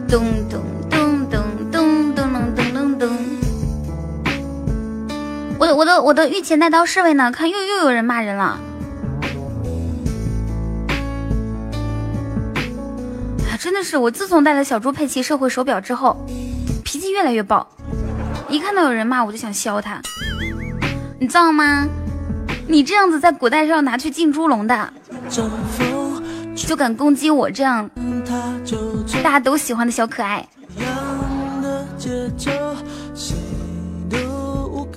[0.08, 3.08] 咚咚咚咚咚咚咚咚咚咚。
[5.58, 7.30] 我的我的我的御前带刀侍卫呢？
[7.30, 8.58] 看又又有人骂人了。
[13.58, 16.16] 真的是，我自从戴了小猪佩奇社会手表之后，
[16.84, 17.66] 脾气越来越暴，
[18.48, 20.00] 一看到有人骂我就想削他，
[21.18, 21.88] 你知道吗？
[22.68, 24.92] 你这样子在古代是要拿去进猪笼的，
[26.54, 27.88] 就敢攻击我这样
[29.22, 30.46] 大家都喜欢的小可爱。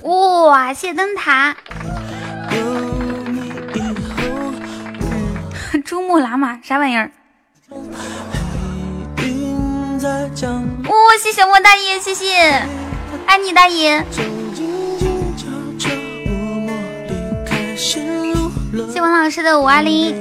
[0.02, 1.56] 哇，谢灯塔，
[5.84, 7.10] 珠穆朗玛啥玩意儿？
[10.02, 12.34] 哇、谢谢莫大爷，谢谢，
[13.26, 14.04] 爱你大爷，
[18.92, 20.14] 谢王老师的五二零。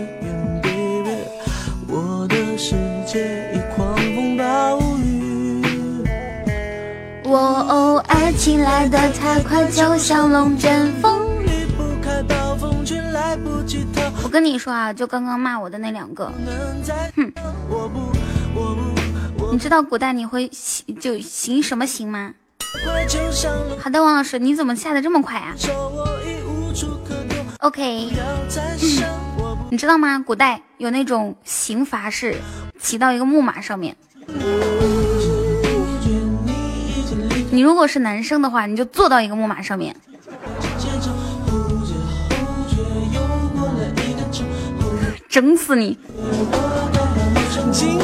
[7.24, 11.46] 我哦，爱情来得太快，就像龙卷风。
[11.46, 16.32] 离不开暴风圈，来不及逃，我跟你说啊，就刚刚骂我的那两个，
[17.16, 17.32] 哼，
[19.52, 22.34] 你知道古代你会行就行什么行吗？
[23.80, 27.09] 好的，王老师，你怎么下的这么快啊手，我已无处可躲，
[27.60, 29.08] ？OK，要再想，
[29.38, 30.18] 我不你知道吗？
[30.20, 32.36] 古代有那种刑罚是
[32.80, 33.96] 骑到一个木马上面，
[34.28, 34.34] 觉
[37.52, 39.96] 你如果是男生的话，你就坐到一个木马上面，
[45.28, 46.00] 整死你！
[47.72, 48.00] 静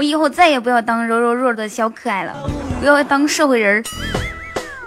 [0.00, 2.34] 我我以后再也不要当柔柔弱的小可爱了，
[2.80, 3.84] 不要当社会人儿。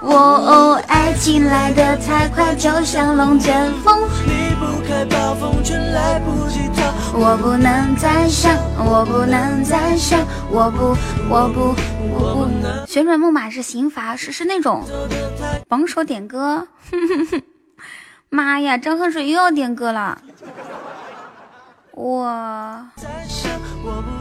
[0.02, 4.10] 我哦，爱情来得太快，就像龙卷风。
[4.26, 10.98] 离不开暴风圈，来不及逃，我不能再想，我不能再想，我不，
[11.30, 11.76] 我不，
[12.12, 12.88] 我不。
[12.88, 14.84] 旋转木马是刑罚，是是那种
[15.68, 16.68] 榜首点歌。
[18.32, 20.20] 妈呀，张恨水又要点歌了。
[21.92, 23.52] 我再想，
[23.86, 24.13] 我不，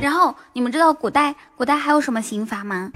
[0.00, 2.90] 然后你们知道古代古代还有什么刑罚吗？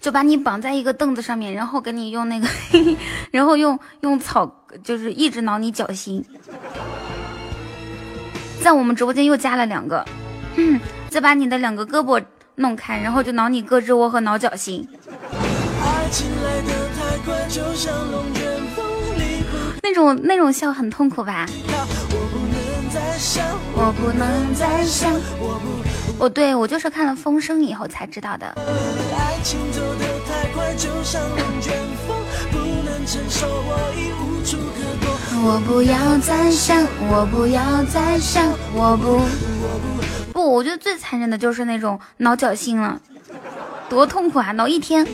[0.00, 2.46] 就把你绑在一个凳子上面，然后给你用那个，
[3.32, 6.22] 然后用用草，就是一直挠你脚心。
[8.60, 10.04] 在我们直播间又加了两个，
[11.08, 12.22] 再把你的两个胳膊
[12.56, 14.86] 弄开，然后就挠你胳肢窝和挠脚心。
[17.24, 18.44] 快，就像龙卷
[18.74, 18.84] 风，
[19.16, 21.46] 离不那种那种笑很痛苦吧？
[22.10, 23.44] 我不能再想，
[23.74, 25.12] 我不能再想。
[25.38, 25.58] 我
[26.18, 28.46] 不，哦，对，我就是看了《风声》以后才知道的。
[28.56, 31.72] 爱情走得太快，就像龙卷
[32.06, 32.16] 风，
[32.52, 35.14] 不能承受，我已无处可躲。
[35.46, 39.20] 我不要再想，我不要再想，我不，
[40.32, 43.00] 不，我觉得最残忍的就是那种挠脚心了，
[43.88, 45.06] 多痛苦啊，挠一天。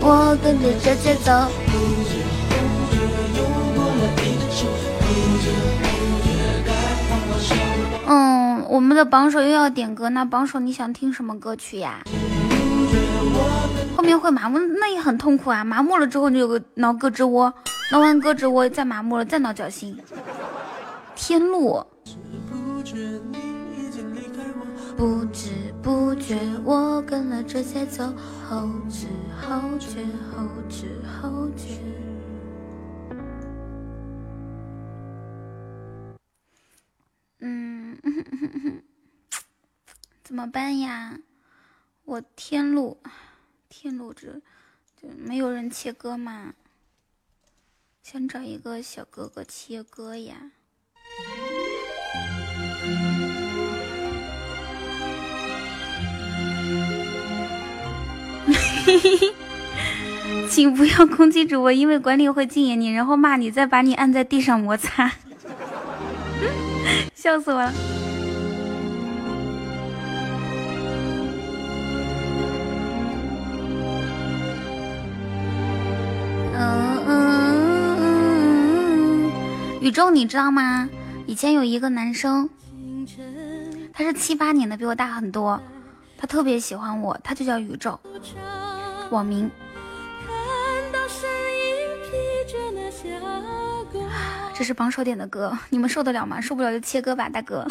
[0.00, 1.32] 我跟着这节奏，
[8.06, 12.02] 嗯，我们的榜首又要点歌，那榜首你想听什么歌曲呀？
[13.96, 15.64] 后面会麻木，那也很痛苦啊！
[15.64, 17.52] 麻木了之后，你有个挠胳肢窝，
[17.90, 19.98] 挠完胳肢窝再麻木了，再挠脚心。
[21.16, 21.84] 天路，
[22.48, 22.96] 不觉
[23.32, 23.57] 你，
[24.98, 28.04] 不知不觉我跟了这节奏，
[28.48, 31.78] 后知后觉，后知后觉。
[37.38, 37.96] 嗯，
[40.24, 41.20] 怎么办呀？
[42.04, 42.98] 我天路，
[43.68, 44.42] 天路这
[45.00, 46.54] 就没有人切歌吗？
[48.02, 50.50] 想找一个小哥哥切歌呀。
[60.48, 65.12] 请不要攻击主播，因为管理会禁言你，然后骂你，再把你按在地上摩擦，
[67.14, 67.72] 笑死我了。
[79.80, 80.88] 宇宙你知道吗？
[81.26, 82.50] 以前有一个男生，
[83.92, 85.58] 他是七八年的，比我大很多，
[86.18, 87.98] 他特别喜欢我，他就叫宇宙，
[89.10, 89.50] 网名。
[94.54, 96.40] 这是榜首点的歌，你们受得了吗？
[96.40, 97.64] 受不了就切歌吧，大哥。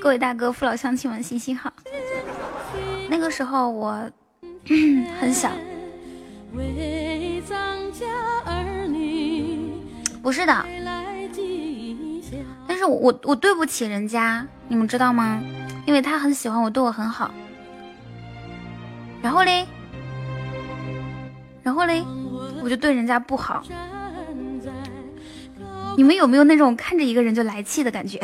[0.00, 1.70] 各位大哥、父老乡亲们，行行好。
[3.10, 4.10] 那个时候我
[5.20, 5.50] 很小，
[10.22, 10.66] 不是的。
[12.66, 15.42] 但是我我对不起人家，你们知道吗？
[15.84, 17.30] 因为他很喜欢我，对我很好。
[19.20, 19.66] 然后嘞，
[21.68, 22.02] 然后嘞，
[22.62, 23.62] 我就对人家不好。
[25.98, 28.18] 你们有没有那种看着一个人就来气的感觉？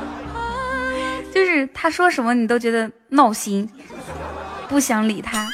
[1.32, 3.66] 就是他说什么你都觉得闹心，
[4.68, 5.50] 不想理他。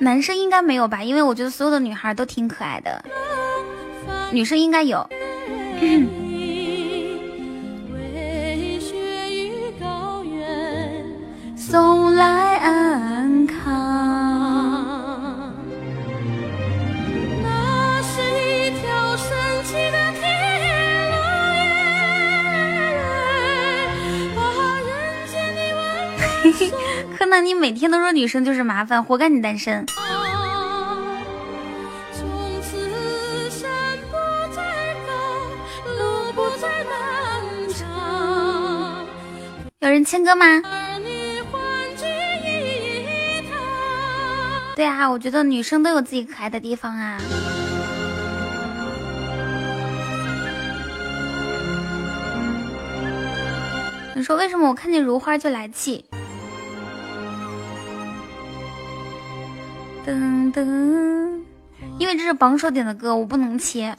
[0.00, 1.02] 男生应该没有吧？
[1.02, 3.04] 因为我觉得所有的女孩都挺可爱的，
[4.32, 5.06] 女生应该有。
[11.54, 13.37] 送来安
[27.28, 29.84] 柯南，你每天都说女生就是麻烦，活该你单身。
[39.80, 40.46] 有人签歌吗？
[44.74, 47.18] 对啊，我觉得女生都有自己可爱的地方啊。
[54.14, 56.06] 你说为什么我看见如花就来气？
[60.08, 61.42] 噔噔，
[61.98, 63.94] 因为这是榜首点的歌，我不能切，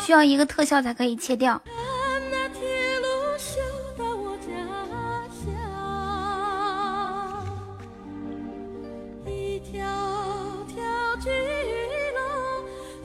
[0.00, 1.60] 需要一个特效才可以切掉。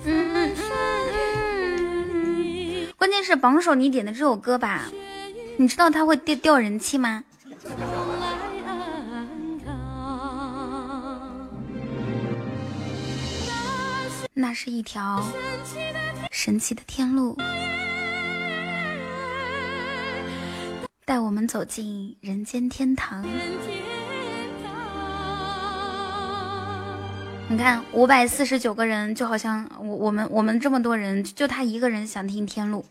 [0.05, 0.55] 嗯，
[2.95, 4.83] 关键是榜首你点的这首歌吧，
[5.57, 7.25] 你知道它会掉掉人气吗？
[14.41, 15.21] 那是一条
[16.31, 17.37] 神奇的天路，
[21.03, 23.21] 带我们走进人间天堂。
[27.49, 32.85] 你看，五百四十九个人，就好像我我们我们这么多人，就他一个人想听天路。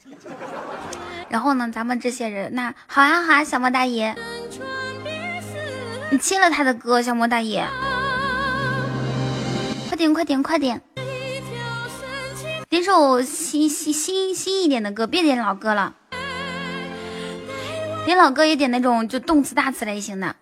[1.30, 4.14] 然后呢，咱们这些人，那好啊好啊，小莫大爷，
[6.10, 7.66] 你切了他的歌，小莫大爷，
[9.88, 10.82] 快点快点快点，
[12.70, 15.94] 点首新新新新一点的歌，别点老歌了，
[18.04, 20.36] 点老歌也点那种就动词大词类型的。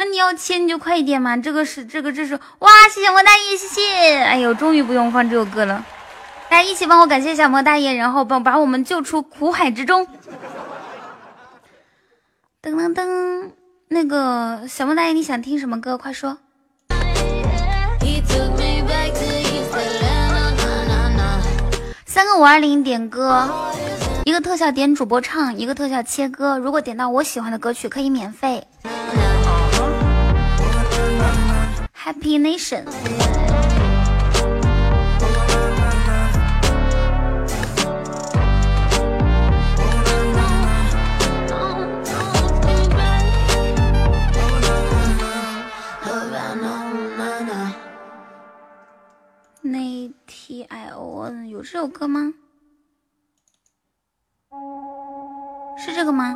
[0.00, 5.84] 那你要切你就快一点嘛，这个是这个这是哇，谢谢莫大爷，谢谢，哎呦，终于不用放这首歌了，
[6.50, 10.08] 大家一起帮我感谢小莫大爷，然后帮把我们救出苦海之中。
[12.60, 13.52] 噔噔噔，
[13.86, 15.96] 那个小莫大爷，你想听什么歌？
[15.96, 16.38] 快说。
[22.18, 23.48] 三个五二零点歌，
[24.24, 26.58] 一个特效点主播唱，一个特效切歌。
[26.58, 28.60] 如果点到我喜欢的歌曲，可以免费。
[31.96, 32.82] Happy Nation，
[50.48, 52.32] T I O N 有这首歌吗？
[55.76, 56.34] 是这个吗？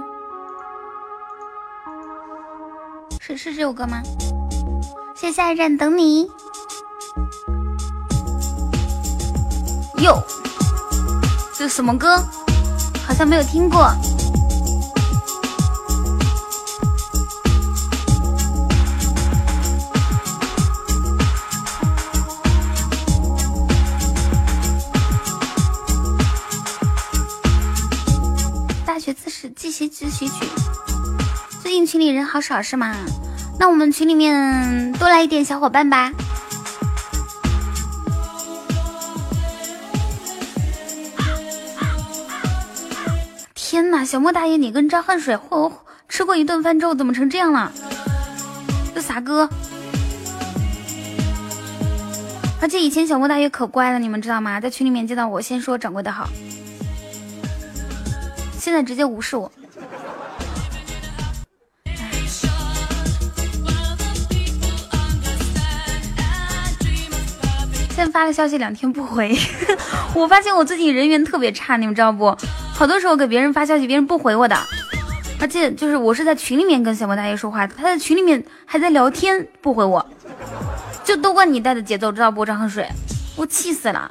[3.21, 4.03] 是是这首歌吗？
[5.17, 6.31] 谢谢下一站等你。
[10.03, 10.23] 哟，
[11.55, 12.19] 这什么歌？
[13.07, 13.91] 好像没有听过。
[29.83, 30.47] 自习自习自习曲，
[31.61, 32.95] 最近群里人好少是吗？
[33.59, 36.13] 那我们群里面多来一点小伙伴吧。
[43.55, 45.73] 天哪，小莫大爷，你跟张恨水混
[46.09, 47.73] 吃过一顿饭之后怎么成这样了？
[48.95, 49.49] 这啥歌？
[52.61, 54.61] 而且以前小莫大爷可乖了，你们知道吗？
[54.61, 56.29] 在群里面见到我先说掌柜的好，
[58.61, 59.51] 现在直接无视我。
[68.11, 69.37] 发个消息两天不回，
[70.15, 72.37] 我发现我最近人缘特别差，你们知道不？
[72.75, 74.57] 好多时候给别人发消息，别人不回我的，
[75.39, 80.05] 而且就是我是在群里面跟小莫大爷说话，他在群里面还在聊天，不回我，
[81.05, 82.45] 就都怪你带的节奏，知道不？
[82.45, 82.89] 张恨水，
[83.37, 84.11] 我气死了。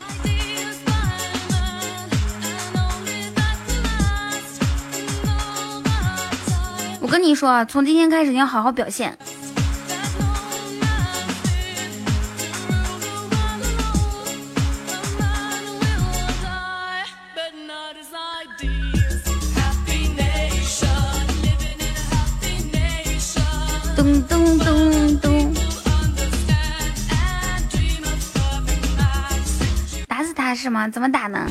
[7.01, 9.17] 我跟你说啊，从今天开始你要好好表现。
[24.59, 25.53] 咚咚，
[30.07, 30.87] 打死他是吗？
[30.87, 31.45] 怎么打呢？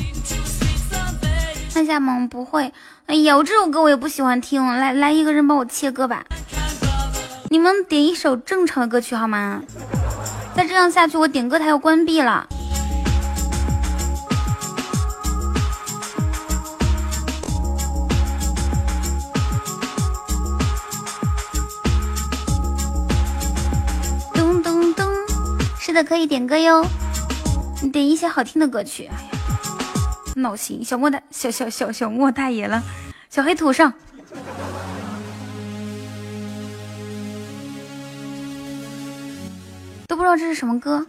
[1.73, 2.27] 看下吗？
[2.29, 2.71] 不会。
[3.05, 4.65] 哎呀，我这首歌我也不喜欢听。
[4.65, 6.23] 来来，一个人帮我切歌吧。
[7.49, 9.61] 你们点一首正常的歌曲好吗？
[10.55, 12.47] 再这样下去，我点歌台要关闭了。
[26.03, 26.85] 可以点歌哟。
[27.81, 29.09] 你点一些好听的歌曲。
[29.11, 29.29] 哎呀，
[30.35, 30.83] 闹心！
[30.83, 32.81] 小莫大小小小小莫大爷了，
[33.29, 33.93] 小黑土上。
[40.07, 41.05] 都不知道这是什么歌，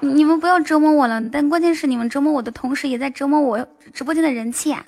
[0.00, 1.18] 你你们不要折磨我了。
[1.32, 4.84] 但关键是你们折磨我的同时，也在折磨我直播间的人气啊！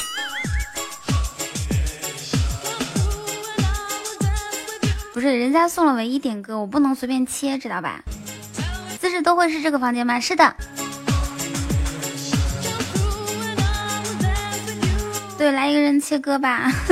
[5.14, 8.04] 不是，人家送了唯一点歌，我不能随便切，知道吧？
[9.00, 10.18] 姿势都会是这个房间吗？
[10.18, 10.54] 是的。
[15.36, 16.72] 对，来一个人切歌吧。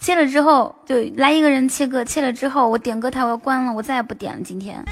[0.00, 2.04] 切了之后，就来一个人切歌。
[2.04, 4.40] 切了之后，我点歌台我要关了，我再也不点了。
[4.44, 4.84] 今天，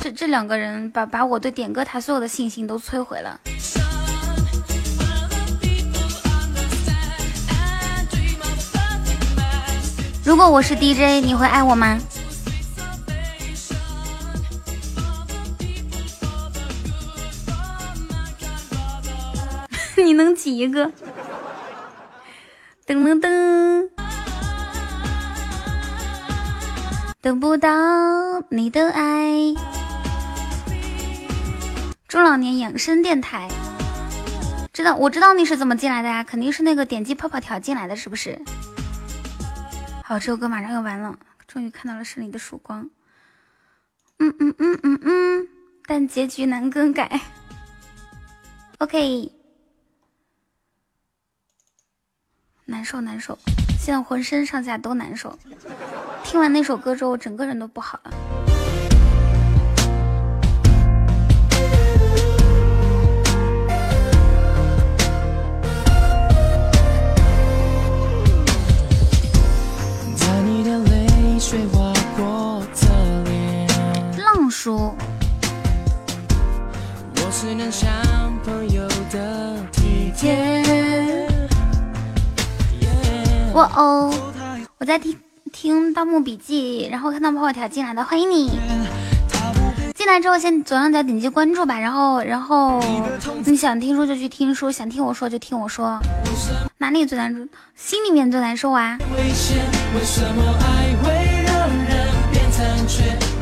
[0.00, 3.40] 这这两个人把把我对点歌台所有的信心都摧毁了。
[10.24, 11.98] 如果我是 DJ，你会爱我吗？
[20.02, 20.92] 你能挤一个？
[22.84, 23.88] 噔噔噔，
[27.20, 27.70] 等不到
[28.50, 29.54] 你的爱。
[32.08, 33.48] 中老年养生电台，
[34.72, 36.22] 知道我知道你是怎么进来的呀？
[36.24, 38.38] 肯定是那个点击泡泡条进来的，是不是？
[40.04, 42.90] 好，这首歌马上要完了，终于看到了胜利的曙光。
[44.18, 45.48] 嗯嗯嗯嗯嗯，
[45.86, 47.20] 但结局难更改。
[48.78, 49.32] OK。
[52.72, 53.38] 难受难受，
[53.78, 55.38] 现在浑身上下都难受。
[56.24, 58.10] 听完那首歌之后，我整个人都不好了。
[74.16, 74.94] 浪叔。
[83.54, 84.10] 哇哦！
[84.78, 85.14] 我在听
[85.52, 88.50] 听《盗墓笔记》，然后看到泡泡条进来的，欢迎你！
[89.94, 92.82] 进来之后先左上角点击关注吧，然后然后
[93.44, 95.98] 你想听书就去听书，想听我说就听我说。
[96.78, 97.46] 哪里最难受？
[97.76, 98.96] 心里面最难受啊！
[99.14, 99.28] 为
[100.02, 100.58] 什么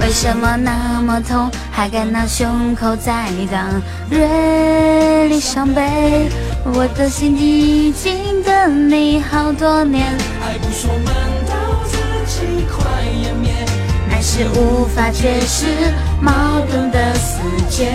[0.01, 3.81] 为什么那么痛，还敢拿胸口在挡
[4.11, 6.29] 锐利伤悲？
[6.65, 10.07] 我的心已经等你好多年，
[10.43, 11.15] 爱不说满
[11.47, 11.97] 到自
[12.27, 12.83] 己快
[13.23, 13.53] 湮灭，
[14.11, 15.67] 爱是无法解释
[16.21, 16.33] 矛
[16.71, 17.39] 盾的死
[17.69, 17.93] 结。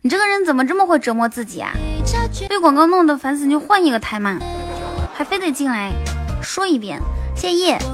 [0.00, 1.70] 你这个人怎么这么会折磨自己啊？
[2.48, 4.38] 被广告弄得烦死，你就换一个台嘛，
[5.14, 5.92] 还非得进来
[6.42, 7.00] 说一遍。
[7.38, 7.78] 谢谢。
[7.78, 7.86] 噔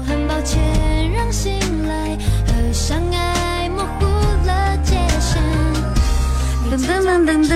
[6.77, 7.55] 噔噔噔噔！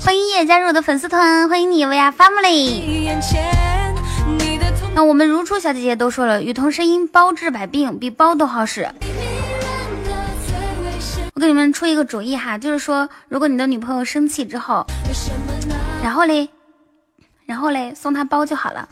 [0.00, 3.10] 欢迎叶加入我的粉丝团，欢迎你，We Are family。
[4.94, 8.88] 那我们如初小姐姐都说了，雨桐声音包治百病，比包都好使。
[11.34, 14.86] 我给你们出一个主意哈，就是说，如果你的女朋友生气之后，
[16.02, 16.48] 然后嘞，
[17.52, 18.88] 然后嘞，送他包就好了。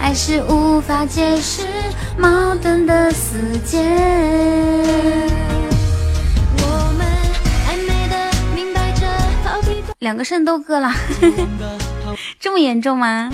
[0.00, 1.66] 爱是无法解释
[2.16, 3.78] 矛盾的死结。
[9.98, 10.90] 两个肾都割了，
[12.40, 13.30] 这么严重吗？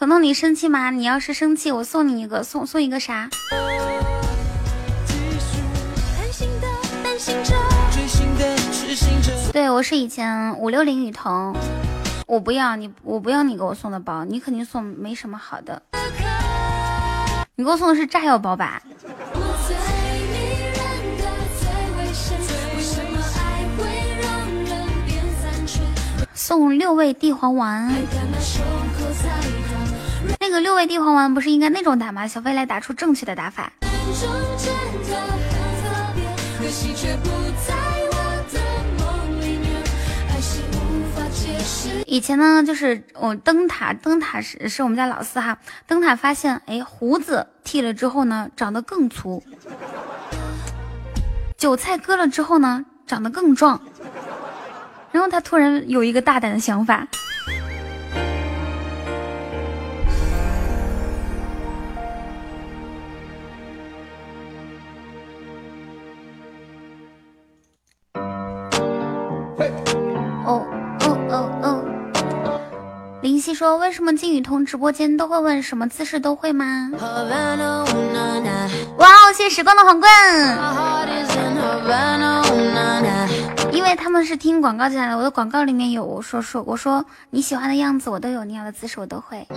[0.00, 0.90] 彤彤，你生气吗？
[0.90, 3.28] 你要是生气，我送你一个，送送一个啥？
[9.52, 11.54] 对我是以前五六零雨桐，
[12.26, 15.82] 我不要你，我不要你给我送的包，你肯定送没什么好的。
[17.56, 18.82] 你给我送的是炸药包吧？
[26.32, 27.92] 送六味地黄丸。
[30.42, 32.26] 那个六味地黄丸不是应该那种打吗？
[32.26, 33.70] 小飞来打出正确的打法。
[42.06, 45.58] 以前呢，就是我灯塔，灯塔是是我们家老四哈。
[45.86, 49.42] 灯塔发现，哎，胡子剃了之后呢，长得更粗；
[51.58, 53.78] 韭菜割了之后呢，长得更壮。
[55.12, 57.06] 然后他突然有一个大胆的想法。
[73.40, 77.08] 林夕说：“为什么金雨桐直播间都会问什么姿势都会吗？”哇
[79.08, 79.32] 哦！
[79.34, 80.12] 谢谢时光的皇冠。
[83.72, 89.46] 因为他们是听广告进来的，我的广告里面有我说说，我说你喜欢的样子我都有，你要的姿势我都会。
[89.48, 89.56] 哦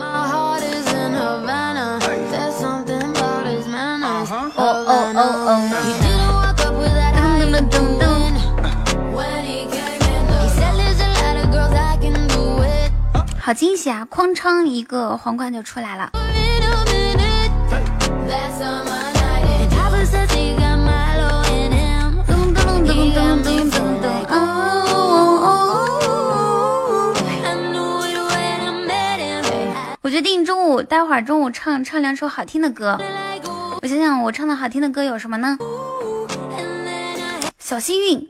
[4.55, 5.11] 哦哦
[5.45, 5.59] 哦！
[13.45, 14.07] 好惊喜啊！
[14.09, 16.11] 哐当一个皇冠就出来了。
[30.01, 32.97] 我决定中午待会儿中午唱唱两首好听的歌。
[33.81, 35.57] 我想想，我唱的好听的歌有什么呢？
[37.59, 38.25] 小幸运。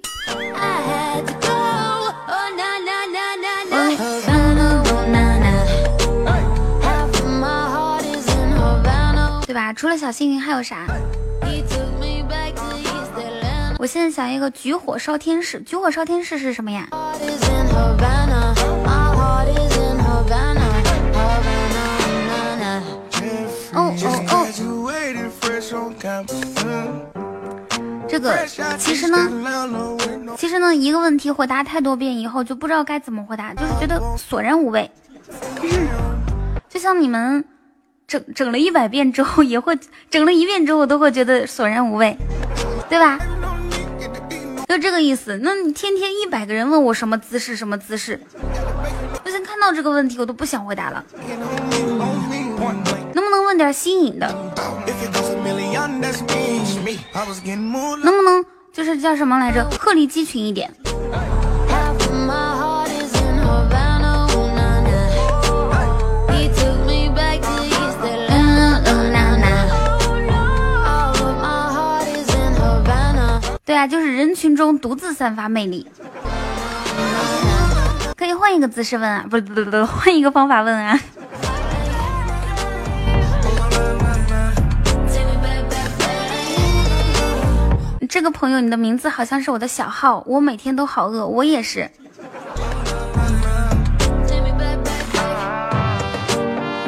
[9.45, 9.73] 对吧？
[9.73, 10.85] 除了小幸运还有啥？
[13.77, 16.87] 我现在想一个举火烧天使，举火烧天使是什么呀？
[16.91, 17.13] 哦
[23.73, 23.91] 哦
[24.31, 24.47] 哦！
[28.07, 29.29] 这个其实呢，
[30.37, 34.89] 其实呢，一个问题回答太多遍以后就不知道该怎么回答，就是觉得索然无味。
[36.69, 37.43] 就像你们。
[38.07, 39.77] 整整了一百遍之后，也会
[40.09, 42.15] 整了一遍之后都会觉得索然无味，
[42.89, 43.17] 对吧？
[44.67, 45.39] 就这个意思。
[45.43, 48.19] 那你天天一百个人问我什么姿势，什么姿势，
[49.23, 51.03] 我现在看到这个问题，我都不想回答了。
[53.13, 54.27] 能不能问点新颖的？
[58.03, 59.63] 能不能就是叫什么来着？
[59.79, 60.71] 鹤立鸡群一点。
[73.65, 75.87] 对啊，就是人群中独自散发魅力。
[78.17, 80.99] 可以换一个姿势问啊，不不不，换一个方法问啊。
[88.09, 91.89] 这个朋友，你的名字好像是我的小号，我每天都好饿，我也是。
[91.95, 92.19] 嗯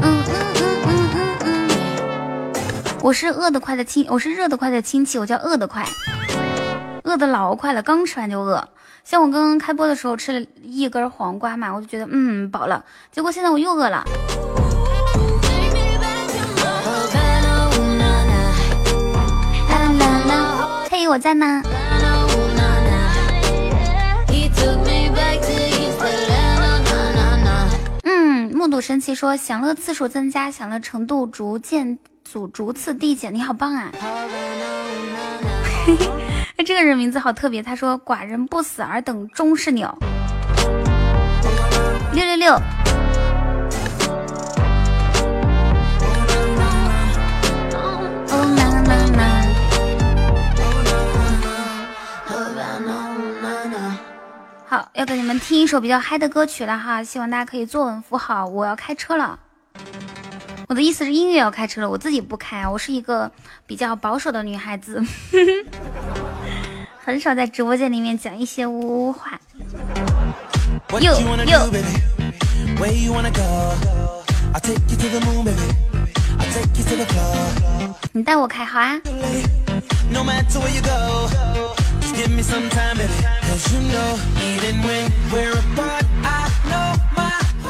[0.01, 0.19] 嗯嗯
[0.85, 1.69] 嗯嗯嗯，
[3.01, 5.85] 我是饿得快的亲，我是热得快的亲戚，我叫饿得快。
[7.05, 8.67] 饿的老快了，刚吃完就饿。
[9.03, 12.83] 像我刚刚开播的时候吃了一根黄瓜嘛，我就觉得嗯饱了。
[13.11, 14.03] 结果现在我又饿了。
[20.89, 21.61] 嘿，我在呢。
[28.03, 33.31] 嗯，目睹神奇说享乐次数增加，享乐程度逐渐逐逐次递减。
[33.31, 33.91] 你好棒啊！
[35.85, 36.09] 嘿 嘿
[36.57, 36.63] 嘿嘿。
[36.63, 37.61] 哎，这个人名字好特别。
[37.61, 39.97] 他说：“寡人不死，而等终是鸟。”
[42.13, 42.57] 六六六。
[54.67, 58.45] 好，要给你们听一首比较嗨的歌曲了哈，希望大家可以坐稳扶好。
[58.45, 59.37] 我要开车了。
[60.67, 62.67] 我的意思是音乐要开车了，我自己不开。
[62.67, 63.31] 我是一个
[63.67, 65.03] 比较保守的女孩子。
[67.05, 69.39] 很少在直播间里面讲一些污话。
[70.99, 71.13] 又
[71.45, 71.69] 又，
[78.11, 78.99] 你带我开好啊。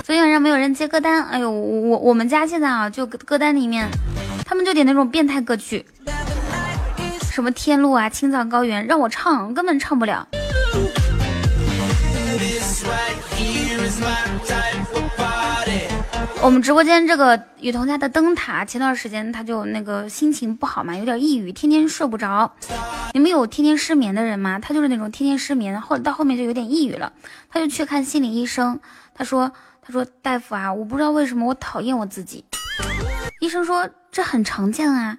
[0.01, 3.85] 昨天晚上没有人接歌单，哎呦，我我我们家现在啊，就歌歌单里面，
[4.45, 5.85] 他们就点那种变态歌曲，
[7.35, 10.25] 什么天路啊、青藏高原，让我唱根本唱不了。
[16.41, 22.49] 我们直播间这个雨桐家的灯塔，前段时间他就那个心情不好嘛，有点抑郁，天天睡不着。
[23.11, 24.57] 你们有天天失眠的人吗？
[24.57, 27.11] 他就是那种天天失眠，后到后面就有点抑郁了，
[27.49, 28.79] 他就去看心理医生。
[29.13, 29.51] 他说
[29.85, 32.45] ：“他说大夫啊，我不知道为什么我讨厌我自己。”
[33.41, 35.17] 医生说：“这很常见啊。”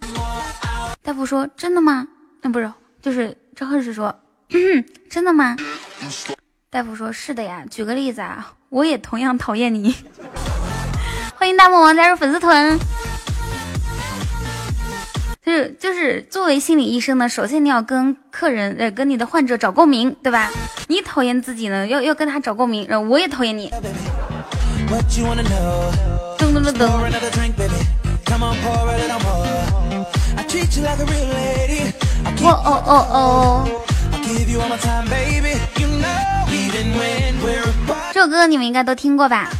[1.06, 2.08] 大夫说：“真的吗？”
[2.42, 2.68] 那、不是，
[3.00, 4.12] 就是张恨是说
[5.08, 5.56] ：“真的吗？”
[6.68, 9.94] 大夫说：“是的呀。”举个例子啊，我也同样讨厌你。
[11.38, 12.76] 欢迎大魔王加入粉丝团。
[15.44, 20.50] 就是就是，作为心理医生呢，首先你要跟客人呃跟你的患者找共鸣，对吧？
[20.88, 23.70] 你讨厌自己呢，要要跟他找共鸣，然后我也讨厌你。
[26.36, 26.90] 噔噔噔噔，
[32.42, 33.68] 哦哦哦哦.
[38.12, 39.50] 这首歌你们应该都听过吧？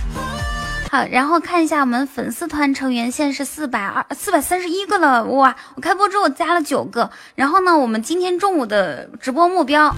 [0.90, 5.54] 好，然后看一下我们粉丝团成员，现在是四百二四百三十一个了，哇！
[5.74, 9.94] 我开播之后加了九个，然后呢，我们今天中午的直播目标，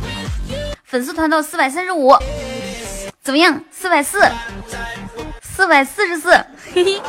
[0.85, 2.17] 粉丝团到四百三十五，
[3.23, 3.61] 怎么样？
[3.71, 4.21] 四百四，
[5.43, 6.33] 四百四十四，
[6.75, 7.01] 嘿嘿。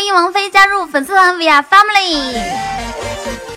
[0.00, 2.42] 欢迎王菲加入粉丝团 via family。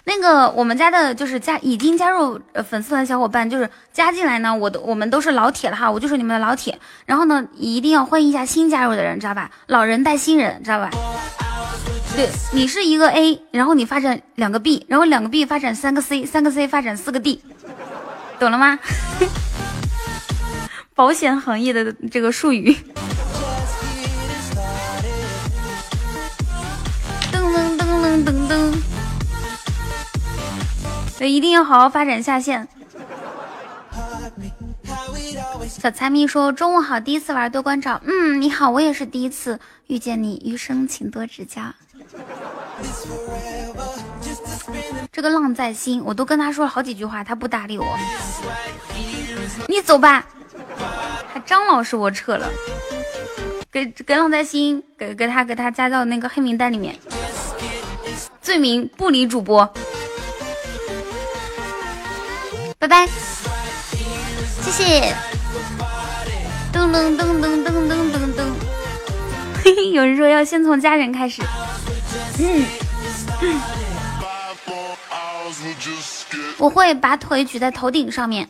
[0.04, 2.38] 那个我们家的就是加已经加入
[2.70, 6.78] 粉丝团的小伙伴，就是加进来呢，我的我们都是老铁了哈，我就是你们的老铁。
[7.06, 9.50] 然后呢，一定要欢迎一下新加入的人，知道吧？
[9.68, 10.90] 老人带新人，知道吧？
[12.14, 17.42] 对你是一个 A，然后你发展两个 B，然后两个 B 发展三个 C，三个 C 发展四个 D，
[18.38, 18.78] 懂了吗？
[20.94, 22.76] 保险行业的这个术语。
[28.04, 28.74] 噔噔噔。
[31.18, 32.68] 对，一定要好好发展下线。
[35.70, 41.62] 小财迷说：“中午好，第一次玩多关照。”嗯，你好，我也是第一次遇见你，余生请多指教。
[45.10, 47.86] 这个浪在心，我都跟他说了好几句话，他不搭理我。
[49.70, 50.26] 你走吧，
[51.34, 52.50] 还张老师我撤了，
[53.72, 56.98] 给给浪在心，给给他给他加到那个黑名单里面，
[58.44, 59.66] 罪名不理主播。
[62.78, 63.08] 拜拜，
[64.62, 65.16] 谢谢。
[66.74, 68.44] 噔噔噔噔噔噔噔噔，
[69.64, 71.42] 嘿嘿，有人说要先从家人开始。
[72.40, 72.66] 嗯，
[76.58, 78.50] 我会把腿举在头顶上面。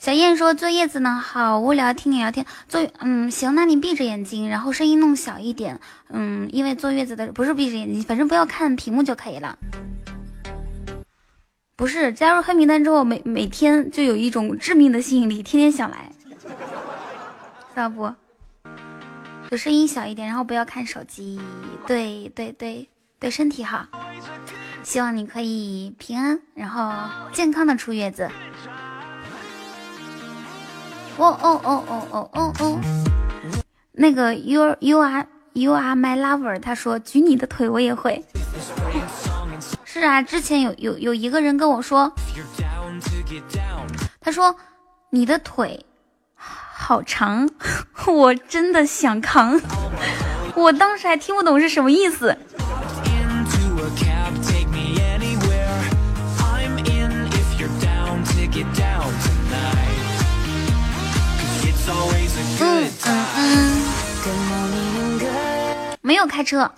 [0.00, 2.46] 小燕说：“坐叶子呢，好无聊，听你聊天。
[2.66, 5.78] 坐，嗯，行，那你闭着眼睛，然后声音弄小一点。
[6.08, 9.58] 嗯，因为坐月子的不是闭着眼睛，反正不要看屏幕就可以了。
[11.76, 16.48] 不是加入黑名单之后，每每天就有一种致命的吸引力，天天想来，知
[17.74, 18.10] 道不？
[19.50, 21.38] 就声音小一点，然后不要看手机。
[21.86, 22.88] 对对对，
[23.18, 23.86] 对身体好。
[24.82, 26.90] 希望你可以平安，然后
[27.34, 28.30] 健康的出月子。
[31.20, 32.80] 哦哦哦哦哦哦哦，
[33.92, 38.24] 那个 you you are you are my lover，他说举你的腿我也会。
[39.84, 42.10] 是啊，之前有有有一个人跟我说，
[44.18, 44.56] 他说
[45.10, 45.84] 你的腿
[46.34, 47.46] 好长，
[48.06, 49.60] 我真的想扛。
[50.54, 52.34] 我当时还听不懂是什么意思。
[62.60, 63.80] 嗯嗯.嗯.
[66.02, 66.70] 没有开车。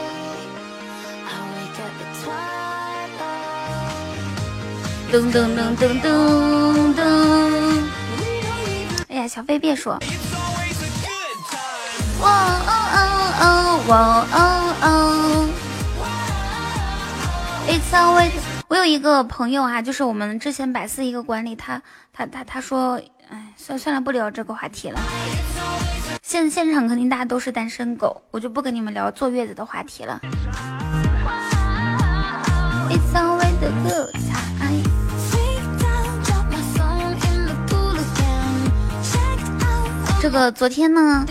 [5.12, 7.00] 噔噔噔噔噔噔。
[9.10, 9.98] 哎呀，小飞别说。
[12.22, 12.98] 哇哦哦
[13.40, 13.44] 哦
[13.88, 14.36] 哇哦
[14.80, 15.48] 哦。
[17.68, 18.30] It's always，
[18.68, 21.82] 我有一个朋友啊，就是我们之前百思一个管理，他
[22.12, 22.98] 他他他说，
[23.32, 25.00] 哎，算算了，不聊这个话题了。
[26.22, 30.20] 现现场肯定大家都是单身狗，我就不跟你们聊坐月子的话题了。
[32.90, 34.82] It's always a good time。
[37.70, 38.52] good time.
[40.20, 41.24] 这个昨天呢，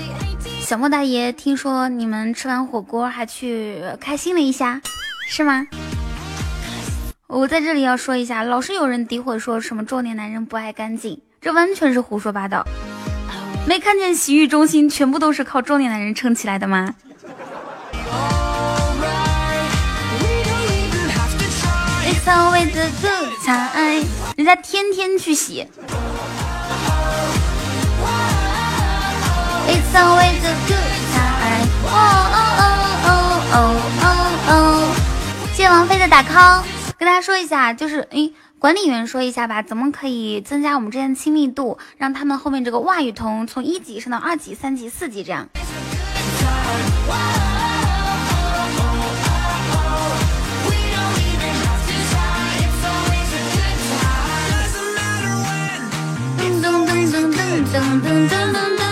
[0.59, 4.81] 小莫大爷听说你们吃完火锅还去开心了一下，
[5.27, 5.67] 是吗？
[7.27, 12.63] 我在这里要说一下，老是有人诋毁说什么中年男人不爱干净，这完全是胡说八道。
[13.65, 16.93] 没看见洗浴中心全部都是靠中年男人撑起来的吗
[22.05, 24.05] ？It's always a good time，
[24.37, 25.67] 人家天天去洗。
[29.67, 31.65] It's always a good time。
[31.87, 31.95] 哦
[32.31, 32.63] 哦哦
[33.03, 33.09] 哦
[33.51, 33.57] 哦
[34.03, 34.05] 哦
[34.47, 34.53] 哦！
[35.55, 36.61] 谢谢王菲的打 call，
[36.99, 38.31] 跟大家说一下，就是诶，
[38.61, 45.49] 管理员说一下吧，怎么可以增加我们之间的亲密度，让他们后面这个袜语童从一级升到二级、三级、四级这样。
[56.37, 58.90] 噔噔噔噔噔噔噔噔噔噔噔。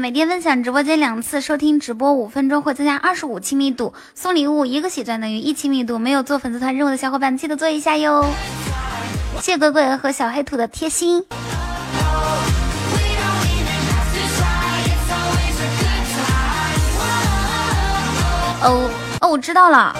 [0.00, 5.98] 每天分享直播间两次，收听直播五分钟会增加二十五亲密度，送礼物一个喜钻等于一亲密度。
[5.98, 8.24] 没有做粉丝团任务的小伙伴，记得做一下哟。
[9.42, 11.22] 谢鬼鬼和小黑土的贴心。
[18.62, 18.90] 哦
[19.20, 19.94] 哦，我知道了。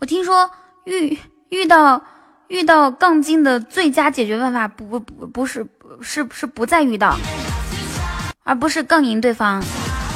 [0.00, 0.50] 我听说
[0.82, 1.16] 遇
[1.50, 2.02] 遇到
[2.48, 5.64] 遇到杠精的最佳解决办法不不不不是
[6.00, 7.16] 是是不再遇到，
[8.44, 9.62] 而不是杠赢对方。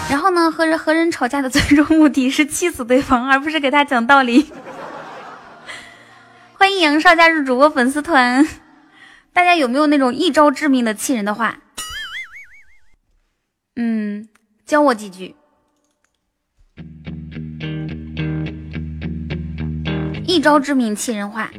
[0.09, 4.51] 然后呢，和人和人吵架的最终目的 是气死对方，而不是给他讲道理。
[6.57, 8.47] 欢迎杨少加入主播粉丝团。
[9.33, 11.59] 大家有没有那种一招致命的气人的话？
[13.76, 14.29] 嗯，
[14.66, 15.35] 教我几句。
[20.26, 21.51] 一招致命气人话。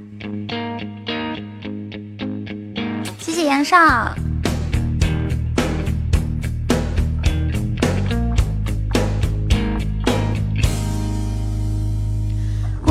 [3.17, 4.13] 谢谢杨少。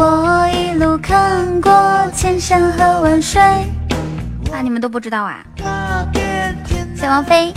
[0.01, 5.45] 我一路看过千山和万水，啊，你们都不知道啊？
[6.95, 7.53] 小王妃，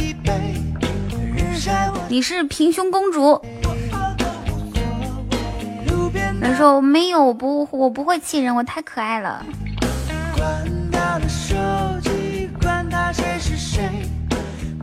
[2.09, 3.39] 你是平胸公主。
[5.93, 9.45] 有人说我没有，我不，我不会气人，我太可爱了。
[10.35, 11.55] 管他的手
[12.01, 13.83] 机，管他谁是谁，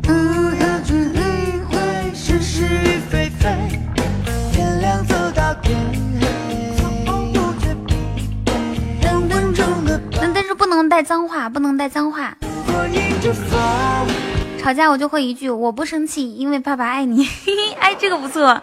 [0.07, 3.51] 嗯嗯嗯嗯，会是是与非非，
[4.53, 5.77] 天亮走到天
[10.69, 12.37] 能带脏话，不能带脏话。
[14.59, 17.25] 吵架我就会一句我不生气，因为爸爸爱你。
[17.25, 18.61] 嘿嘿，哎，这个不错。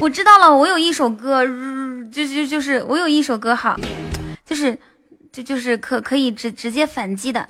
[0.00, 1.46] 我知道了，我有一首歌，呃
[2.12, 3.76] 就就就是我有一首歌好，
[4.44, 4.78] 就是
[5.32, 7.46] 就就是可可以直直接反击的，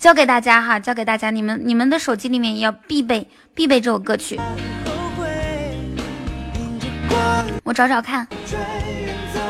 [0.00, 4.44] 教给大家哈，教给大家，你们你们的手机里面也要必备必备这首歌曲，后
[5.18, 5.28] 悔，
[6.54, 8.24] 迎着光我找找看。
[8.46, 9.40] 追远走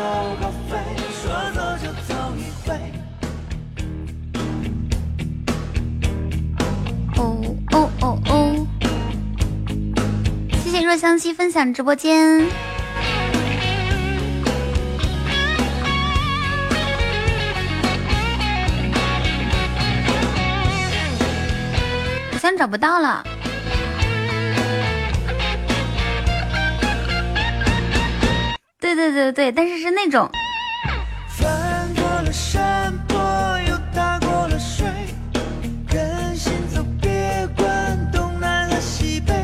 [0.41, 0.79] 高飞，
[1.21, 2.73] 说走就走一回。
[7.19, 7.21] 哦
[7.73, 8.67] 哦哦哦！
[10.65, 12.47] 谢谢若香溪分享直播间。
[22.33, 23.23] 好像找不到了。
[28.87, 30.31] 对对对对，但是是那种
[31.29, 33.19] 翻过了山坡，
[33.69, 34.87] 又踏过了水，
[35.91, 39.35] 跟心走，别管东南和西北。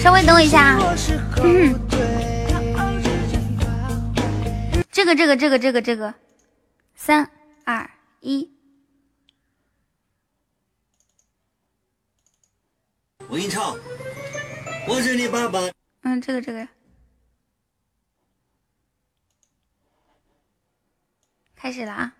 [0.00, 0.78] 稍微等我一下啊。
[0.78, 1.42] 我是后
[1.88, 1.98] 退，
[4.92, 6.14] 这个这个这个这个这个，
[6.94, 7.28] 三
[7.64, 7.90] 二
[8.20, 8.48] 一，
[13.26, 13.76] 我给你唱，
[14.86, 15.58] 我是你爸爸。
[16.02, 16.68] 嗯，这个这个，
[21.62, 22.10] 开始了啊！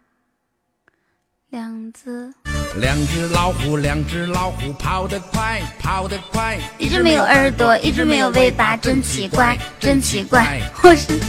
[1.48, 2.30] 两只，
[2.76, 10.60] 两只老虎，两只老虎跑得快，跑得快，一只没有耳朵，一只没有尾巴，真奇怪，真奇怪。
[10.82, 11.20] 我是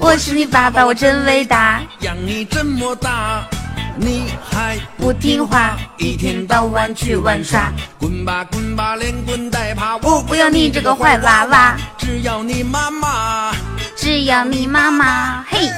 [0.00, 1.80] 我是你爸爸，我真伟大。
[2.00, 3.48] 养你这么大，
[3.96, 7.72] 你还不听话，一天到晚去玩耍。
[8.00, 13.54] 滚吧滚吧，连滚带爬，我不要你这个坏娃娃，只要你妈妈。
[13.96, 15.70] 只要你妈妈嘿。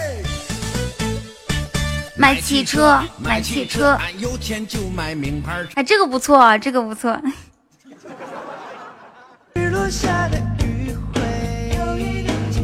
[2.20, 5.70] 买汽车，买汽车，有钱就买名牌车。
[5.76, 7.18] 哎，这个不错，啊这个不错。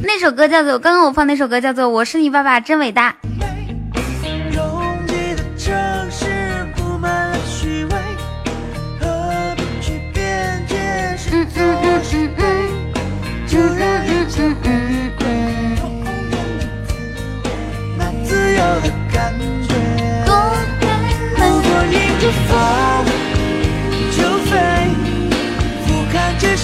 [0.03, 3.17] 那首歌叫做，刚刚我放那首歌叫做《我是你爸爸真伟大》。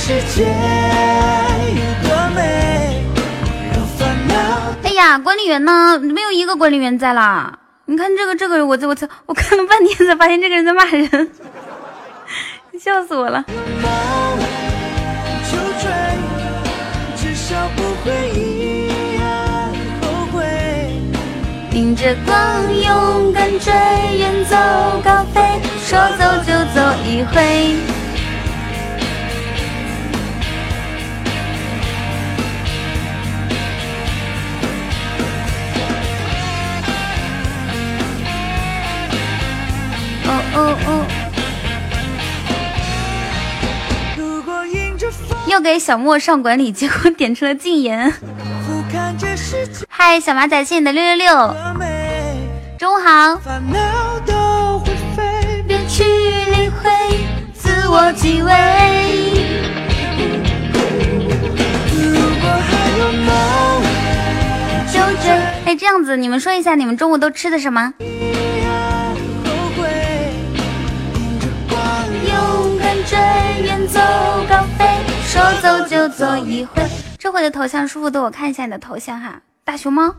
[0.05, 0.49] 世界有
[2.03, 3.05] 多美，
[3.73, 4.35] 让烦恼
[4.83, 5.97] 哎呀，管理员呢？
[6.01, 7.57] 没有一个管理员在啦。
[7.85, 11.31] 你看这个这个，我这我操，我看了半天才发现这个人在骂人，
[12.81, 13.45] 笑死我了。
[21.73, 22.37] 迎着光，
[22.75, 23.73] 勇敢追，
[24.19, 24.57] 远走
[25.05, 25.41] 高飞，
[25.87, 27.77] 说走就走一回。
[40.55, 41.07] 哦哦哦！
[44.17, 48.13] 如果迎着风要给小莫上管理，结果点出了禁言。
[49.89, 51.57] 嗨，小马仔，谢谢你的六六六，
[52.79, 53.41] 中午好。
[55.67, 56.91] 别去理会
[57.55, 58.53] 自我极微。
[61.95, 63.31] 如果还有梦，
[64.93, 65.31] 就这，
[65.65, 67.95] 哎，这样子，你们说一下，你们中午都吃的什么？
[73.63, 74.01] 远走
[74.49, 74.85] 高飞，
[75.23, 76.83] 说走就走一回。
[77.17, 80.13] 这回的头像，舒服的，我看一下你的头像哈，大熊猫。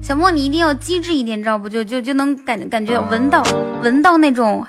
[0.00, 1.68] 小莫，你一定要机智一点，知道不？
[1.68, 3.42] 就就就能感感觉闻到
[3.82, 4.64] 闻到那种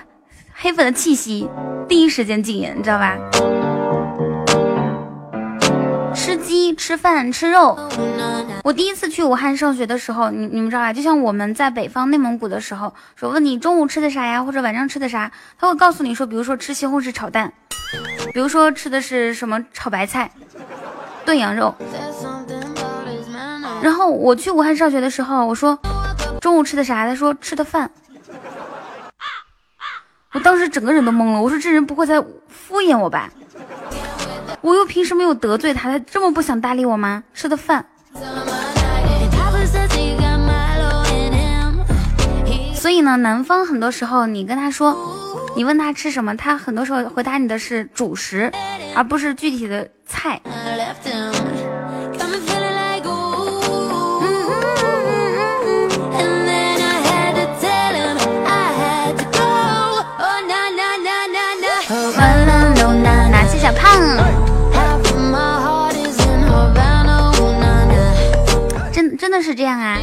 [0.51, 1.47] 黑粉的气息，
[1.87, 3.15] 第一时间禁言，你知道吧？
[6.53, 7.75] 吃鸡、吃饭、吃肉。
[8.63, 10.93] 我第一次去武汉上学的时候，你你们知道吧？
[10.93, 17.51] 就像我们在北方内蒙古的时候，说问你中午吃的啥呀，或者晚上吃的啥，他会告诉你说，比如说吃西红柿炒蛋，
[18.33, 20.29] 比如说吃的是什么炒白菜、
[21.25, 21.73] 炖羊肉。
[23.81, 25.77] 然后我去武汉上学的时候，我说
[26.39, 27.07] 中午吃的啥？
[27.07, 27.89] 他说吃的饭。
[30.33, 33.31] 我当时整个人都懵了，我说这人不会在敷衍我吧？
[34.63, 37.21] 我又平时没有得罪他，他这么不想搭理我吗？
[37.33, 37.85] 吃的饭。
[42.73, 44.97] 所以呢，南方很多时候你跟他说，
[45.57, 48.49] 你问他吃什么，他很多时候回答你的是主食，
[48.95, 50.39] 而不是具体的菜。
[69.33, 69.97] 真的是这样啊？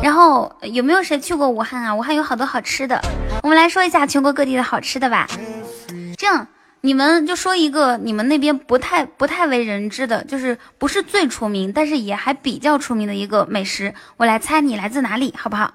[0.00, 1.92] 然后有没有谁去过武汉啊？
[1.92, 3.02] 武汉有好多好吃的，
[3.42, 5.26] 我们来说一下全国各地的好吃的吧。
[6.16, 6.46] 这样，
[6.82, 15.72] 你们就说一个你们那边不太不太为人知的，就是不是最出名，但是也还比较出名的一个美食，我来猜你来自哪里，好不好？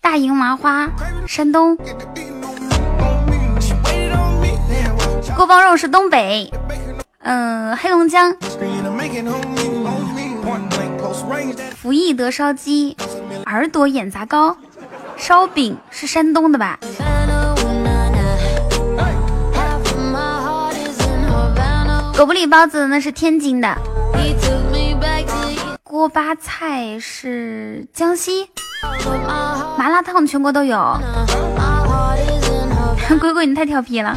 [0.00, 0.88] 大营麻花
[1.26, 1.76] 山东
[5.36, 6.52] 锅包肉是东北，
[7.20, 8.34] 嗯，黑龙江
[11.76, 12.96] 福义德烧鸡
[13.46, 14.56] 耳朵眼杂糕
[15.16, 16.78] 烧饼是山东的吧？
[22.16, 23.76] 狗不理包子那是天津的。
[25.88, 28.50] 锅巴菜是江西，
[29.78, 30.76] 麻辣烫全国都有。
[33.18, 34.14] 鬼鬼你太调皮了。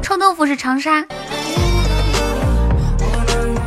[0.00, 1.04] 臭豆腐是长沙。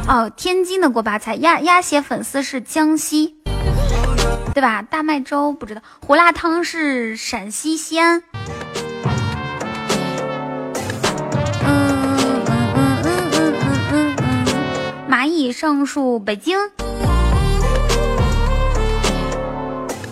[0.07, 3.36] 哦，天津的锅巴菜，鸭鸭血粉丝是江西，
[4.53, 4.82] 对吧？
[4.82, 8.24] 大麦粥不知道，胡辣汤是陕西西安。
[15.26, 16.56] 蚂蚁上树北京，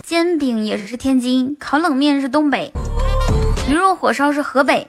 [0.01, 2.73] 煎饼也是天津，烤冷面是东北，
[3.69, 4.87] 驴肉火烧是河北。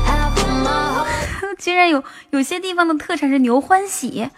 [1.60, 4.30] 居然有有些地方的特产是牛欢喜。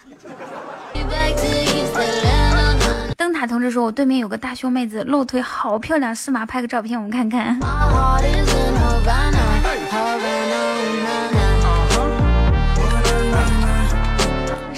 [3.15, 6.45] 灯塔同志说：“我对面有个大胸妹子，露腿好漂亮，是吗？
[6.45, 7.57] 拍个照片我们看看。”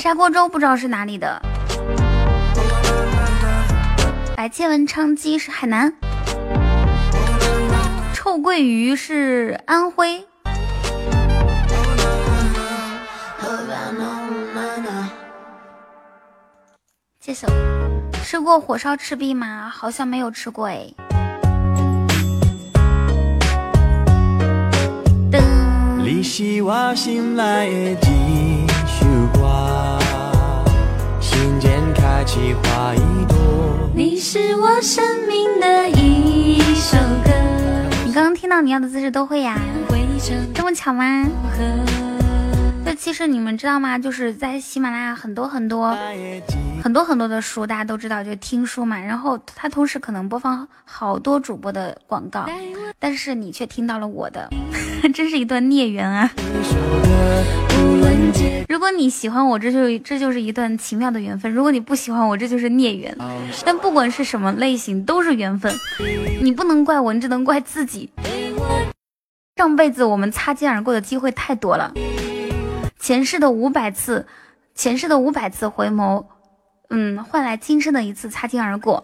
[0.01, 1.39] 砂锅粥不知道是哪里的。
[4.35, 5.93] 白切文昌鸡是海南，
[8.11, 10.25] 臭鳜鱼是安徽。
[17.19, 17.45] 谢谢。
[18.23, 19.71] 吃过火烧赤壁吗？
[19.71, 20.87] 好像没有吃过哎。
[25.31, 25.39] 噔，
[32.21, 33.89] 间开启花一朵。
[33.95, 37.31] 你是我生命的一首歌。
[38.05, 39.59] 你刚刚听到你要的姿势都会呀？
[40.53, 41.27] 这么巧吗？
[42.85, 43.97] 就其实你们知道吗？
[43.97, 45.97] 就是在喜马拉雅很多很多
[46.83, 48.99] 很多很多的书，大家都知道，就听书嘛。
[48.99, 52.45] 然后它同时可能播放好多主播的广告，
[52.99, 54.49] 但是你却听到了我的，
[55.13, 56.29] 真是一段孽缘啊！
[58.67, 63.15] 如果你喜欢我，这就这就是一段奇妙的缘分；如果你不喜欢我，这就是孽缘。
[63.65, 65.71] 但不管是什么类型，都是缘分。
[66.41, 68.09] 你不能怪我，你只能怪自己。
[69.57, 71.93] 上辈子我们擦肩而过的机会太多了，
[72.97, 74.25] 前世的五百次，
[74.73, 76.25] 前世的五百次回眸，
[76.89, 79.03] 嗯，换来今生的一次擦肩而过。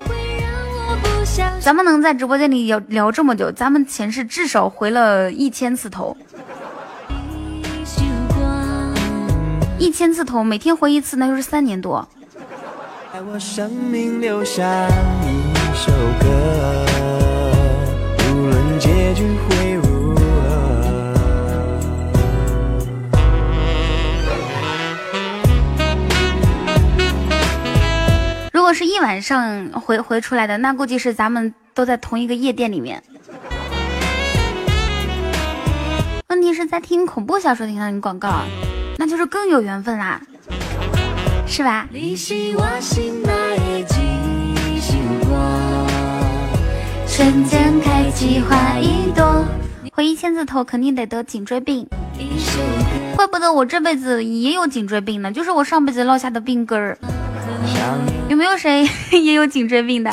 [1.60, 6.18] 咱们能在直播间里聊聊这么久，咱们前世至少回了一千次头，
[9.80, 12.08] 一千次头，每天回一次，那就是三年多。
[13.14, 14.88] 在我生命留下
[15.24, 16.86] 一首歌，
[18.80, 20.22] 结局会如何。
[28.52, 33.04] 如果是一晚上回回出来的，那估计是咱们都在同一个夜店里面。
[36.30, 38.41] 问题是在听恐怖小说听到你广告，
[38.98, 40.19] 那就是更有缘分啦，
[41.45, 41.88] 是吧？
[41.91, 43.30] 你是我心内
[43.84, 43.95] 的
[44.72, 44.94] 一束
[45.30, 45.88] 光，
[47.07, 49.45] 瞬间开启花一朵。
[49.94, 51.88] 回一千字头肯定得得颈椎病，
[53.15, 56.98] 怪不得我这辈子也有颈椎病呢，就是我上辈子落下的病根儿。
[58.30, 60.11] 有没有谁 也有颈椎病的？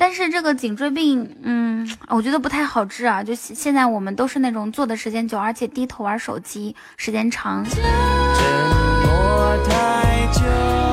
[0.00, 3.22] 但是这个颈椎病，嗯， 我觉得不太好治啊。
[3.22, 7.64] 就现现在我们都是那种坐的时间久，而且低头玩手机时间长。
[7.64, 9.72] 沉默太
[10.32, 10.40] 久，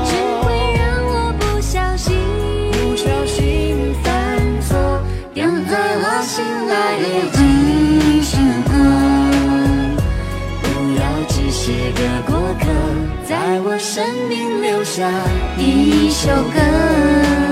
[0.09, 0.11] 只
[0.41, 0.45] 会
[0.75, 2.17] 让我不小心
[2.71, 4.11] 不小心犯
[4.61, 4.75] 错，
[5.35, 6.73] 留在我心内
[7.29, 8.37] 的嗯嗯
[8.73, 9.95] 嗯，
[10.63, 10.65] 不
[10.99, 12.65] 要只是个过客，
[13.23, 15.07] 在我生命留下
[15.59, 17.44] 一首歌。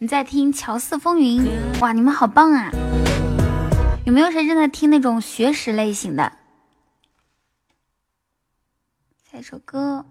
[0.00, 1.44] 你在听《乔四风云》
[1.80, 2.70] 哇，你们好棒啊！
[4.04, 6.32] 有没有谁正在听那种学识类型的？
[9.30, 10.04] 下一首歌。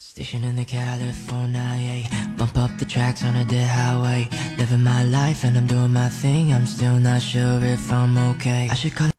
[0.00, 2.36] Station in the California, yeah.
[2.36, 4.28] Bump up the tracks on a dead highway.
[4.58, 6.52] Living my life and I'm doing my thing.
[6.52, 8.68] I'm still not sure if I'm okay.
[8.68, 9.10] I should call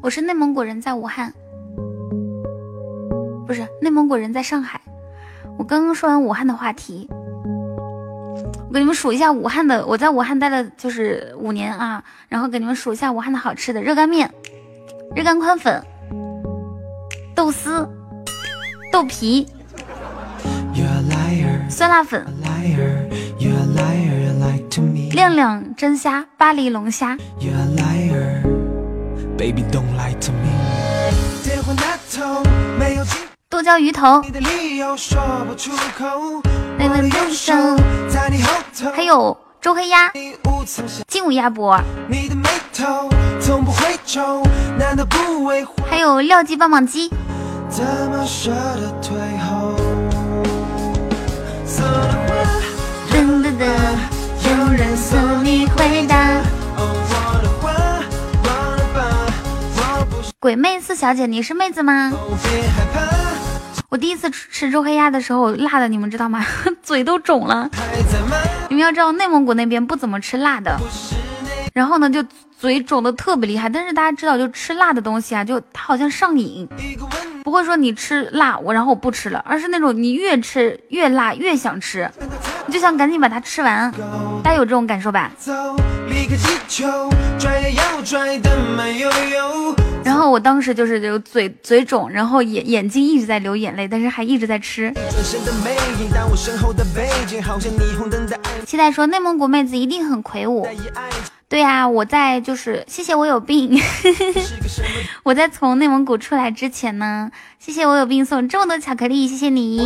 [0.00, 1.32] 我是内蒙古人，在武汉，
[3.46, 4.80] 不是内蒙古人，在上海。
[5.58, 7.08] 我刚刚说完武汉的话题，
[8.68, 9.84] 我给你们数一下武汉的。
[9.84, 14.32] 我在武汉待了就是五年啊，然后给你们数一下武汉的好吃的：热干面、
[15.14, 15.84] 热干宽粉、
[17.34, 17.88] 豆丝、
[18.92, 19.46] 豆皮、
[20.72, 23.08] You're a liar, 酸辣粉、liar.
[23.38, 25.10] You're a liar, you lied to me.
[25.12, 27.16] 亮亮蒸虾、巴黎龙虾。
[27.40, 28.42] You're a liar.
[29.36, 30.48] Baby, don't lie to me.
[33.58, 34.22] 剁椒鱼头
[38.94, 41.76] 还有周黑鸭、你无曾想劲舞鸭脖？
[45.90, 47.10] 还有廖记棒棒鸡。
[47.68, 49.74] 怎么舍得退后？
[51.66, 52.30] 说的话，
[53.10, 53.66] 噔噔噔，
[54.48, 56.40] 有人送你回答。
[60.38, 62.12] 鬼妹四小姐，你是妹子吗？
[62.44, 63.27] 别害怕，
[63.90, 66.44] 我第一次吃吃周黑鸭的时候，辣的你们知道吗？
[66.82, 67.70] 嘴都肿了。
[68.68, 70.78] 你们要知道，内蒙古那边不怎么吃辣的，
[71.72, 72.22] 然后呢，就
[72.58, 73.66] 嘴肿的特别厉害。
[73.66, 76.68] 但是大家知道，就吃辣的东西啊，就它好像上瘾，
[77.44, 82.10] 不会说你吃辣我然后我不吃了，而是那种你越吃越辣越想吃，
[82.66, 83.92] 你就想赶紧把它吃完。
[84.42, 85.30] 大家有这种感受吧？
[90.04, 94.92] 然后我当时就是有嘴嘴肿，然后眼眼睛一直在流眼泪，但是还一直在吃。
[98.64, 100.66] 期待说内蒙古妹子一定很魁梧。
[101.48, 103.80] 对呀、我在就是谢谢我有病？
[105.24, 109.80] 我在从内蒙古出来之前呢，谢谢我有病送这么多巧克力，谢谢你。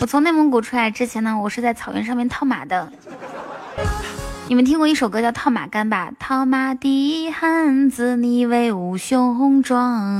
[0.00, 0.06] 我？
[0.06, 2.90] 从内蒙古出来之前呢，我是在草原上面套马的。
[4.48, 6.10] 你们听过一首歌叫《套马杆》吧？
[6.18, 10.18] 套马的汉子，你威武雄壮。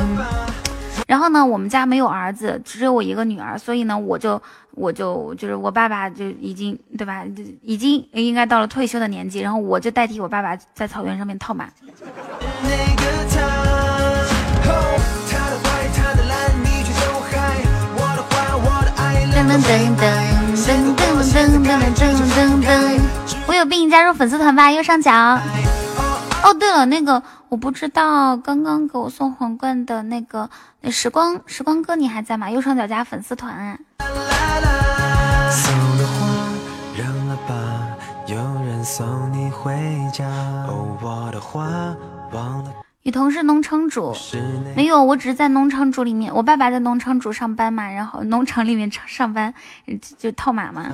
[1.09, 4.41] 然后呢，我们家没有儿子，只有我一个女儿，所以呢，我就
[4.73, 11.71] 我就就是我爸爸就已经对吧，就已经应该到了退休的年纪，然后我就代替我爸爸在草原上面套马。
[23.47, 25.41] 我有病，加入粉丝团吧，右上角。
[26.45, 30.49] 哦，对了，那个我不知道，刚刚给我送皇冠的那个
[30.81, 32.49] 那时光时光哥，你还在吗？
[32.51, 33.79] 右上角加粉丝团啊。
[35.51, 36.27] 送的花
[36.97, 37.55] 扔了吧，
[38.27, 39.73] 有人送你回
[40.13, 40.25] 家。
[40.69, 41.65] 哦，我的花
[42.33, 42.73] 忘了
[43.09, 44.15] 雨桐是农场主，
[44.77, 49.55] 没有，我只是在农场主里面，我爸爸在农场主上班嘛，然后农场里面上上班
[49.87, 50.85] 就就套马嘛，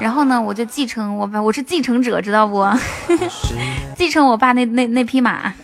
[0.00, 2.66] 然后呢，我就继承我爸，我是继承者，知道不？
[3.96, 5.54] 继承我爸那那那匹马。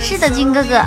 [0.00, 0.82] 是的，军哥哥。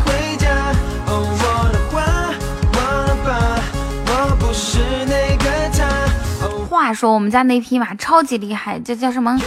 [6.68, 9.40] 话说我们家那匹马超级厉害，这叫什么？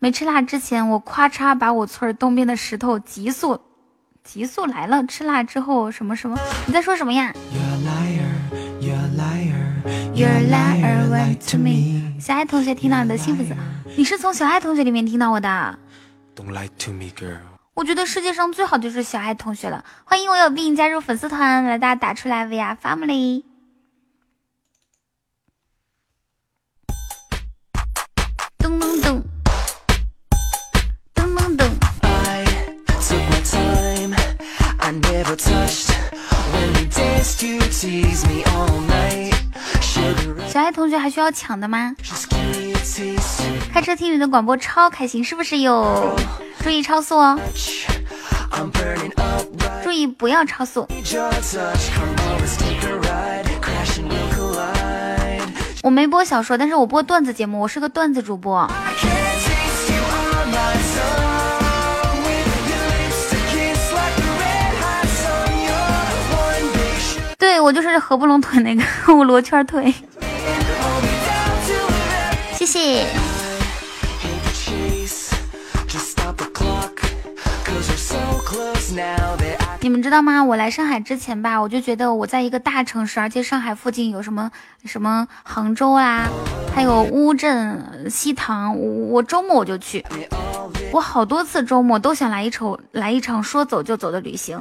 [0.00, 3.60] 没吃辣之前，我咔嚓把我村东边的石头急速
[4.22, 5.04] 急速来了。
[5.06, 6.38] 吃辣之后什么什么？
[6.66, 8.30] 你在说什么呀 You're a liar,
[8.80, 12.20] you're a liar,？You're a liar, lie to me。
[12.20, 13.56] 小爱同学听到你的幸福字，
[13.96, 15.78] 你是从小爱同学里面听到我的。
[16.36, 17.40] Don't lie to me, girl.
[17.74, 19.84] 我觉得世界上最好就是小爱同学了。
[20.04, 23.42] 欢迎我有病加入粉丝团，来大家打出来 VR Family。
[28.58, 29.24] 咚咚咚，咚
[40.48, 41.94] 小爱同学还需要抢的吗？
[43.72, 46.16] 开车听你的广播超开心，是不是哟？
[46.62, 47.38] 注意超速哦，
[49.84, 50.88] 注意不要超速。
[55.82, 58.68] 我没播小说，但是我播段子节目，我是个段子主播。
[67.38, 68.82] 对我就是合不拢腿那个，
[69.16, 69.84] 我罗圈腿。
[69.84, 73.06] Hold me down to the 谢谢。
[79.80, 80.42] 你们知道吗？
[80.42, 84.50] 我来上海之前吧，我就觉得我在一个大城市，而且上海附近有什么
[84.84, 86.28] 什么杭州啊，
[86.74, 90.04] 还有乌镇、西塘，我我周末我就去。
[90.90, 94.58] 我好多次周末都想来一场来一场说走就走的旅行，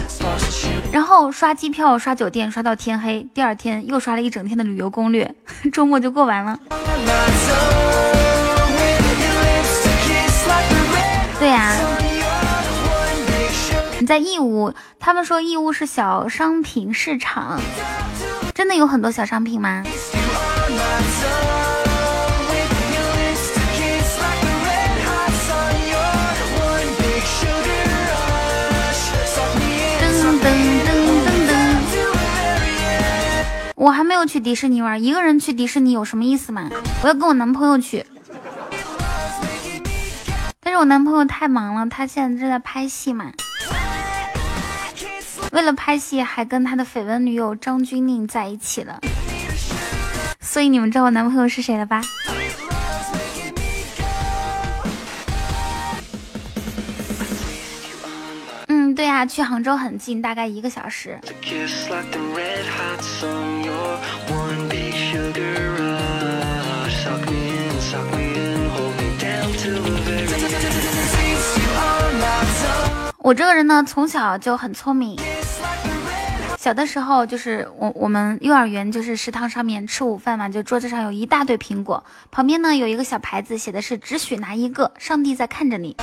[0.92, 5.34] 然后刷机票、刷酒店，刷到天黑，第二天又刷了一整天的旅游攻略，
[5.74, 6.58] 周末就过完了。
[11.40, 11.76] 对呀、
[14.08, 17.60] 在义乌，他们说义乌是小商品市场，
[18.56, 19.84] 真的有很多小商品吗？
[19.84, 19.92] 噔
[30.00, 30.92] 噔噔
[31.26, 31.58] 噔噔。
[33.76, 36.70] 我还没有去迪士尼玩，一个人去迪士尼有什么意思吗？
[37.04, 38.06] 我要跟我男朋友去，
[40.62, 43.34] 但是我男朋友太忙了，他现在正在拍戏嘛。
[45.58, 49.02] 为了拍戏，还跟他的绯闻女友张钧甯在一起了。
[50.40, 52.00] 所以你们知道我男朋友是谁了吧？
[58.68, 61.20] 嗯，对啊，去杭州很近，大概一个小时。
[73.28, 75.20] 我这个人呢，从小就很聪明。
[76.58, 82.02] 小的时候，就是我我们幼儿园就是食堂上面吃午饭嘛，就桌子上有一大堆苹果，
[82.32, 85.98] 旁边呢有一个小牌子，写的是只许拿一个，上帝在看着你。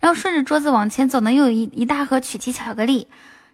[0.00, 3.06] 然后顺着桌子往前走呢，又有一一大盒曲奇巧克力，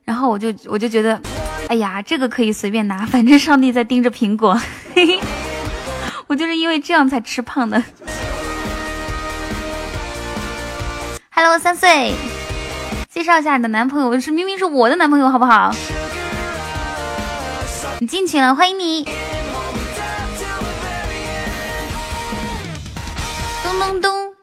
[0.05, 1.21] 然后我就我就觉得，
[1.69, 4.59] 哎呀，这个可以随便拿，反正上帝在盯着苹果。
[4.95, 5.21] 嘿嘿，
[6.27, 7.85] 我就是因为这样才吃胖的。
[11.29, 12.15] Hello，三岁。
[13.11, 15.75] 介绍一下你的男朋友，是明明是我的男朋友，好不好？
[18.01, 19.05] 你进群了，欢迎你。
[23.65, 24.35] 咚咚咚，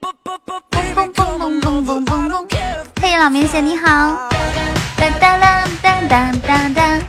[0.00, 2.46] 嘣嘣嘣嘣嘣嘣嘣。
[3.02, 3.86] 嘿，老明显你好。
[4.96, 7.00] 哒哒啦哒哒哒哒。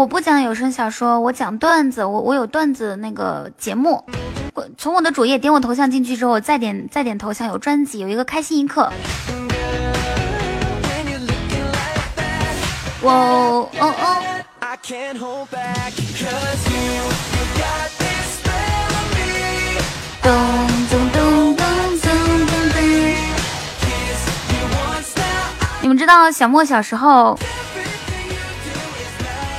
[0.00, 4.02] 我不讲有声小说，我讲段子，我我有段子那个节目，
[4.54, 8.90] 我从我的主页点我头像进去之后，再点再点头像有专辑，有一个开心一刻。
[13.02, 13.86] 哇哦哦！
[20.22, 20.32] 咚
[20.88, 21.66] 咚咚咚
[22.00, 22.08] 咚
[22.46, 22.80] 咚咚。
[25.82, 27.38] 你们知道小莫小时候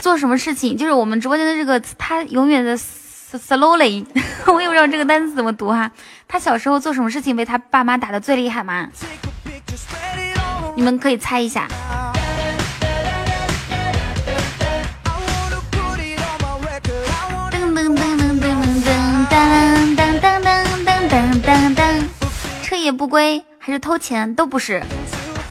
[0.02, 4.04] 做什么事情，就是我们直播间的这个他永远的 slowly，
[4.52, 5.92] 我也不知道这个单词怎么读哈。
[6.28, 8.90] 他小时候做什么事情被他爸妈打的最厉害吗？
[10.76, 11.68] 你们可以猜一下。
[17.52, 18.50] 噔噔噔噔噔
[18.82, 19.40] 噔噔
[19.96, 20.52] 噔噔噔
[20.84, 22.04] 噔噔噔噔，
[22.64, 24.82] 彻夜不归还是偷钱都不是，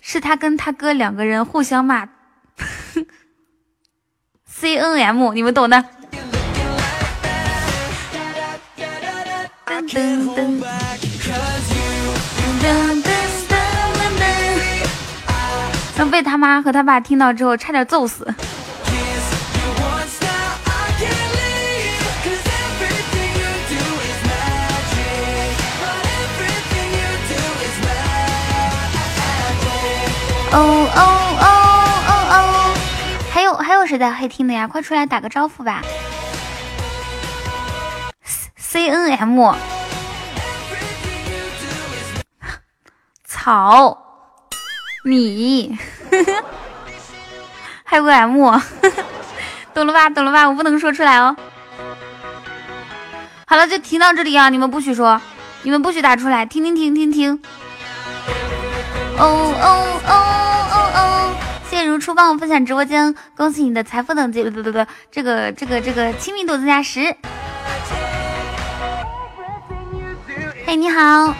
[0.02, 2.08] 是他跟他哥两个人互相骂。
[4.60, 5.84] cnm 你们懂的。
[9.66, 10.62] 噔
[15.96, 18.26] 噔被他妈和他爸听到之后差点揍死。
[30.52, 31.29] 哦哦
[33.80, 34.68] 有还有谁在黑厅的呀？
[34.68, 35.80] 快出来打个招呼吧。
[38.58, 39.54] C N M，
[43.24, 43.96] 草，
[45.06, 45.78] 你，
[47.84, 48.60] 还有个 M，
[49.72, 50.10] 懂了吧？
[50.10, 50.46] 懂了吧？
[50.46, 51.34] 我不能说出来哦。
[53.46, 54.50] 好了，就听到这里啊！
[54.50, 55.18] 你们不许说，
[55.62, 57.42] 你们不许打出来，听听听听听。
[59.16, 59.89] 哦哦！
[62.00, 67.14] 出帮我分享直播间，恭喜你的财富等级，不不不，这个这个这个亲密度增加十。
[70.66, 71.34] 嘿，你好。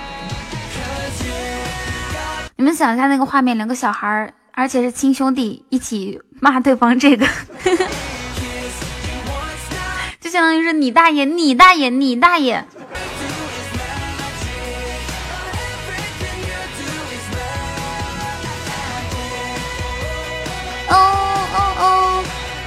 [2.57, 7.27] 你们想一下那个画面，两个小孩，而且是亲兄弟，一起骂对方这个，
[10.21, 12.63] 就相当于是你大爷，你大爷，你大爷。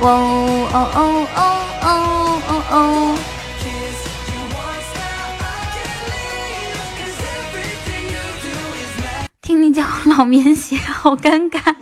[0.05, 1.39] 哦，哦哦哦
[1.81, 1.87] 哦
[2.49, 3.17] 哦哦！
[9.41, 11.73] 听你叫我老棉鞋，好尴尬。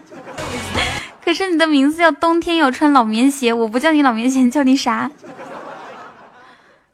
[1.26, 5.10] 可是你的名字叫冬天要穿老棉鞋，我不叫你老棉鞋，叫你啥？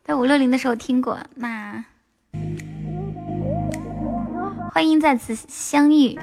[0.05, 1.83] 在五六零的时候听过，那
[4.71, 6.17] 欢迎再次相遇。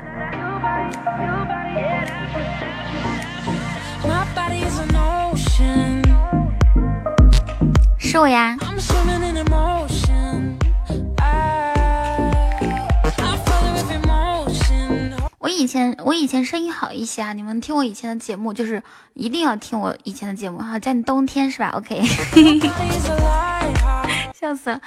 [8.15, 8.31] With
[13.93, 15.13] emotion.
[15.39, 18.81] 我以前我以前声音好一些啊，你们听我以前的节目，就是
[19.15, 22.07] 一定要听我以前的节目哈，在你冬天是吧 lighthouse.
[24.39, 24.81] 笑死了。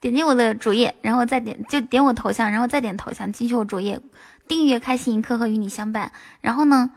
[0.00, 3.98] 点击我的主页，然后再点就点我头像，然后再点头像进去我主页，
[4.46, 6.12] 订阅开心一刻和与你相伴。
[6.40, 6.90] 然后呢，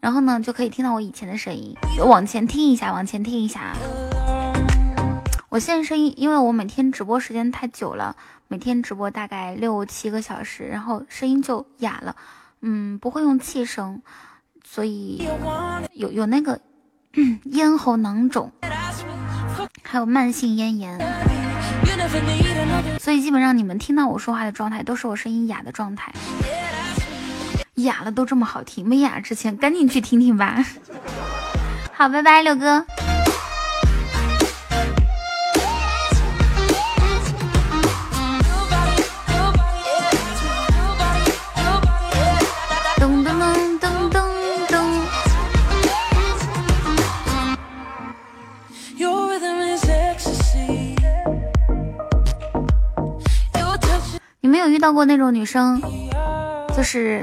[0.00, 3.76] 然后呢就可以听到我以前的声音，往前听一下，往前听一下啊。
[5.56, 8.14] 我现在声音，因为我每天直播时间太久了，
[8.46, 12.14] 每天直播大概六七个小时，然后声音就哑了，
[12.60, 14.02] 嗯，不会用气声，
[14.62, 15.26] 所以
[15.94, 16.60] 有有那个、
[17.52, 18.52] 咽喉囊肿，
[19.82, 20.98] 还有慢性咽炎。
[23.00, 26.12] 所以基本上你们听到我说话的状态都是我声音哑的状态，
[27.76, 30.62] 哑了都这么好听，没哑之前赶紧去听听吧。
[31.96, 32.84] 好，拜拜，六哥。
[54.46, 55.82] 你们有遇到过那种女生，
[56.76, 57.20] 就是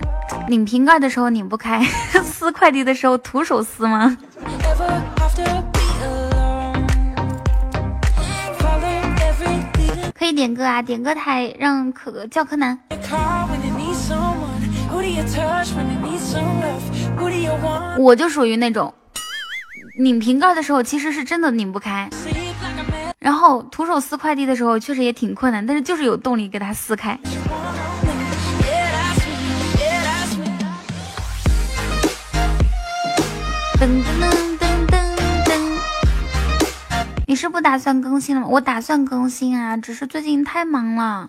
[0.50, 1.82] 拧瓶盖的时候拧不开，
[2.22, 4.18] 撕快递的时候徒手撕吗
[10.14, 12.78] 可以点歌啊，点歌台让可叫柯南。
[17.98, 18.94] 我就属于那种
[19.98, 22.10] 拧瓶盖的时候，其实是真的拧不开，
[23.24, 27.18] 然后徒手撕快递的时候，确实也挺困难，但是就是有动力给它撕开。
[33.80, 34.20] 噔噔
[34.60, 35.00] 噔噔
[35.46, 35.52] 噔，
[37.26, 38.48] 你是不打算更新了吗？
[38.50, 41.26] 我打算更新啊，只是最近太忙了。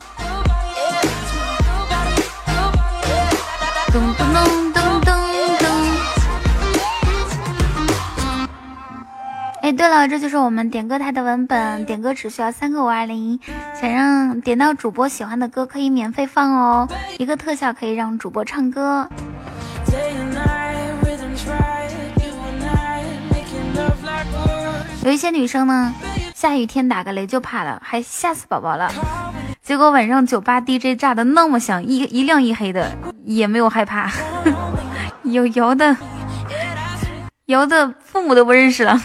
[3.93, 4.64] 咚咚咚
[9.65, 13.41] 哎，对了，这就是我们点歌台的文本，点歌只需要三个五二零。
[13.81, 16.87] 想让点到主播喜欢的歌，可以免费放哦，
[17.17, 19.09] 一个特效可以让主播唱歌。
[25.03, 25.95] 有一些女生呢，
[26.35, 28.93] 下雨天打个雷就怕了，还吓死宝宝了。
[29.63, 34.13] 结果晚上酒吧 DJ 炸的那么响，一一亮一黑的，也没有害怕，
[35.25, 35.97] 有摇的，
[37.47, 39.01] 摇的父母都不认识了。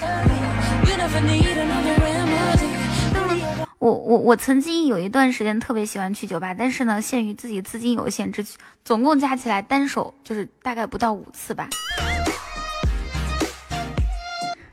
[3.79, 8.45] 我我我曾经有一段时间特别喜欢去酒吧，但是呢，限于自己资金有限，只
[8.83, 11.69] 总共加起来单手就是大概不到五次吧。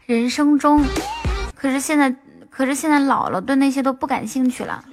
[0.06, 0.84] 人生中。
[1.54, 2.14] 可是现在，
[2.50, 4.84] 可是现在老了，对那些都不感兴趣了。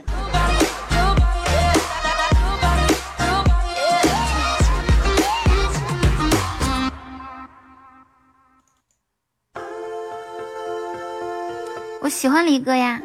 [12.03, 13.01] 我喜欢李哥呀。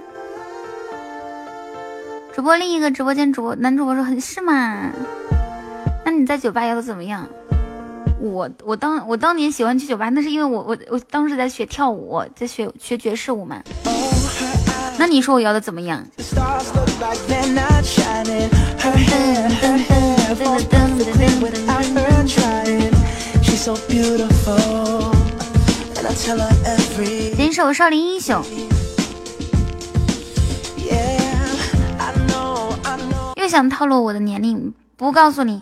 [2.34, 4.90] 主播另一个直播间主播男主播说很是吗？
[6.04, 7.24] 那你在酒吧摇的怎么样？
[8.20, 13.62] 我我当我当年喜欢去酒吧，那是因为我我我当时在学跳舞，在学学爵士舞嘛。
[14.98, 16.04] 那你说我摇的怎么样？
[27.36, 28.42] 点首少林英雄。
[33.48, 34.74] 又想套路我的年龄。
[34.94, 35.58] 不告诉你。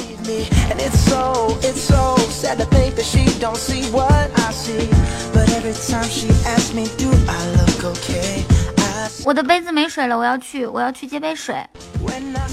[9.24, 11.54] 我的杯子没水了，我要去，我要去接杯水。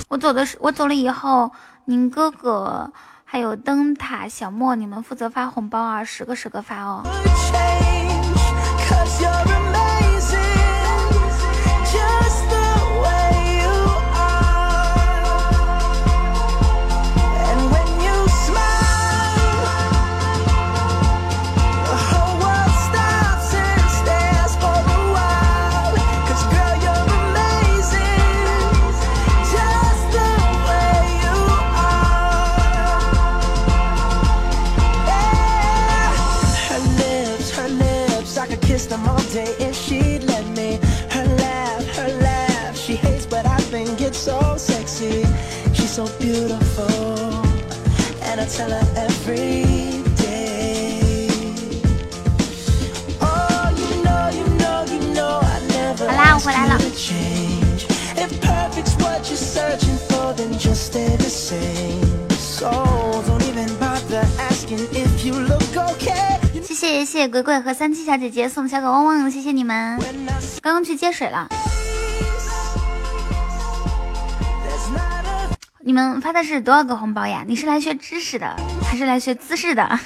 [0.08, 1.52] 我走的是，我走了以后，
[1.86, 2.94] 宁哥哥
[3.26, 7.02] 还有灯塔小莫，你们负责发红包啊，十个十个发哦。
[48.56, 51.28] Tell her every day
[53.20, 56.78] Oh you know you know you know I never 好啦我回来了
[58.16, 62.02] If perfect's what you're searching for then just stay the same
[62.38, 62.70] So
[63.28, 70.00] don't even bother asking if you look okay 谢谢谢谢鬼鬼和三七小姐姐送小狗汪汪，谢谢你们！
[70.62, 71.48] 刚刚去接水了。
[75.86, 77.44] 你们发的是多少个红包呀？
[77.46, 78.56] 你是来学知识的，
[78.90, 80.00] 还是来学姿势的？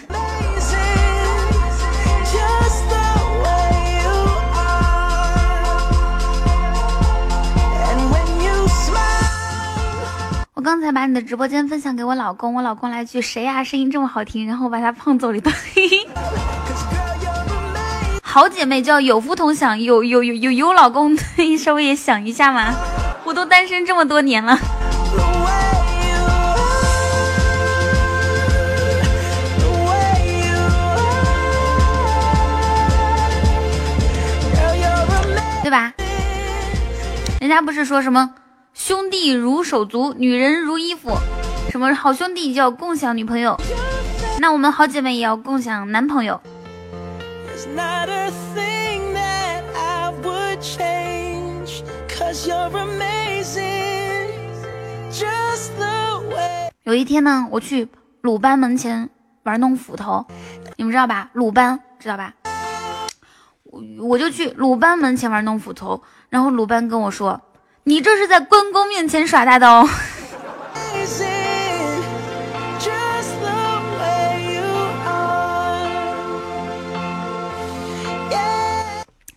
[10.55, 13.63] 我刚才把你的直播间分享给我老公，我老公来句谁呀？
[13.63, 15.53] 声音这么好听，然后我把他胖揍了一顿。
[18.23, 21.15] 好姐妹叫有福同享，有有有有有老公，
[21.59, 22.73] 稍微也想一下嘛。
[23.23, 24.57] 我都单身这么多年了。
[35.67, 35.93] 对吧？
[37.41, 38.33] 人家不是说什么
[38.73, 41.09] 兄弟如手足，女人如衣服，
[41.69, 43.59] 什么好兄弟就要共享女朋友，
[44.39, 46.39] 那我们好姐妹也要共享男朋友。
[56.85, 57.89] 有一天呢，我去
[58.21, 59.09] 鲁班门前
[59.43, 60.25] 玩弄斧头，
[60.77, 61.29] 你们知道吧？
[61.33, 62.35] 鲁班知道吧？
[63.99, 67.41] 我就去鲁班门前玩弄斧头，然后鲁班跟我说
[67.85, 69.87] ：“你这是在关公面前耍大刀。”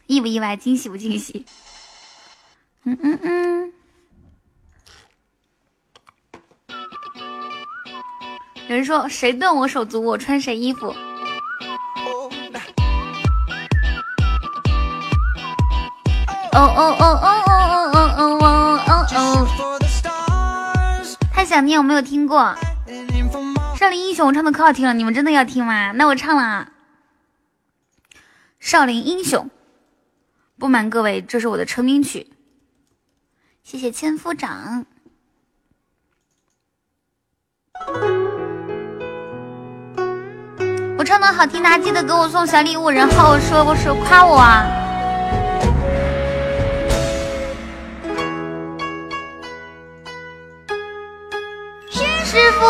[0.06, 0.56] 意不意外？
[0.56, 1.46] 惊喜不惊喜？
[2.84, 3.72] 嗯嗯嗯。
[8.68, 10.94] 有人说：“谁断我手足，我穿谁衣服。”
[16.60, 19.48] 哦哦哦哦哦哦哦哦哦哦哦！
[21.32, 22.54] 太想念，我没有听过
[23.78, 25.92] 《少林英雄》，我唱的可好听了，你们真的要听吗？
[25.92, 26.68] 那我唱了
[28.60, 29.46] 《少林英雄》。
[30.58, 32.30] 不瞒各位，这是我的成名曲。
[33.62, 34.84] 谢谢千夫长。
[40.98, 44.36] 我唱的好听，大家记得给我送小礼物，然后说我说夸我。
[44.36, 44.79] 啊
[52.60, 52.66] 傅，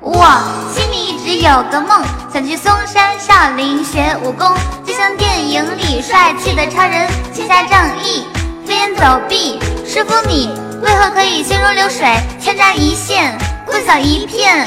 [0.12, 0.26] 我
[0.74, 4.54] 心里一直有个梦，想去嵩山少林学武功，
[4.84, 8.26] 就像电影里帅气的超人，行侠仗义，
[8.66, 9.58] 飞檐走壁。
[9.86, 10.50] 师傅你
[10.82, 12.06] 为何可以心如流水，
[12.40, 13.36] 千扎一线，
[13.66, 14.66] 棍扫一片？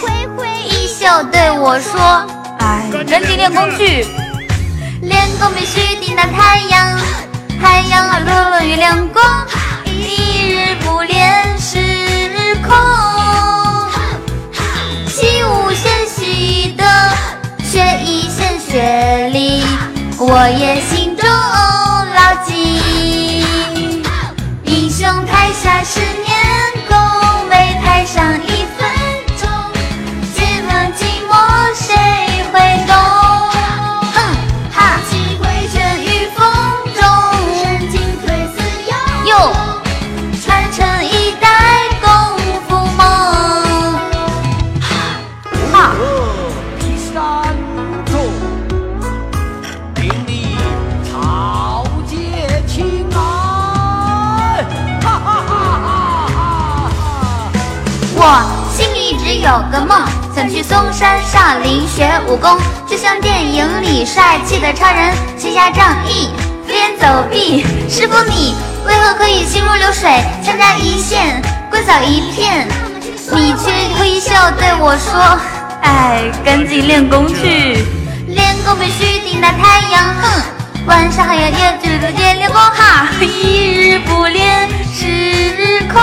[0.00, 2.00] 挥挥衣袖对我说
[2.60, 4.06] ：“哎，赶紧练功去，
[5.02, 6.98] 练功必须顶大太阳，
[7.60, 9.24] 太阳啊落落月亮光，
[9.84, 11.47] 一日不练是
[12.68, 12.76] 空。
[15.06, 16.84] 习武先习德，
[17.64, 19.64] 学艺先学礼，
[20.18, 21.28] 我也心中
[59.40, 60.04] 有个梦，
[60.34, 62.58] 想去嵩山少林学武功，
[62.88, 66.30] 就像电影里帅气的超人，行侠仗义，
[66.66, 67.64] 飞檐走壁。
[67.88, 70.10] 师傅你为何可以心如流水，
[70.44, 71.40] 千扎一线，
[71.70, 72.66] 棍扫一片？
[73.30, 75.38] 你却挥袖对我说
[75.82, 77.84] ：“哎，赶紧练功去，
[78.26, 80.42] 练功必须顶大太阳。”哼，
[80.86, 86.02] 晚上还要夜直直接练功哈，一日不练是空。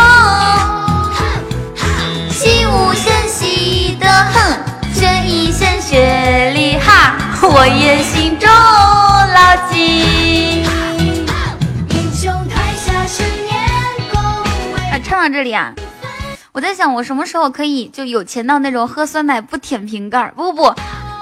[2.29, 3.14] 习武先
[4.05, 10.61] 习德，哼，学艺先学历，哈，我也心中牢记。
[11.89, 13.57] 英雄台下十年
[14.11, 14.21] 功，
[14.91, 15.73] 啊，唱到这里啊，
[16.51, 20.75] 我在想我什么时候可以就有钱到那种喝酸奶不舔瓶盖儿，不不不，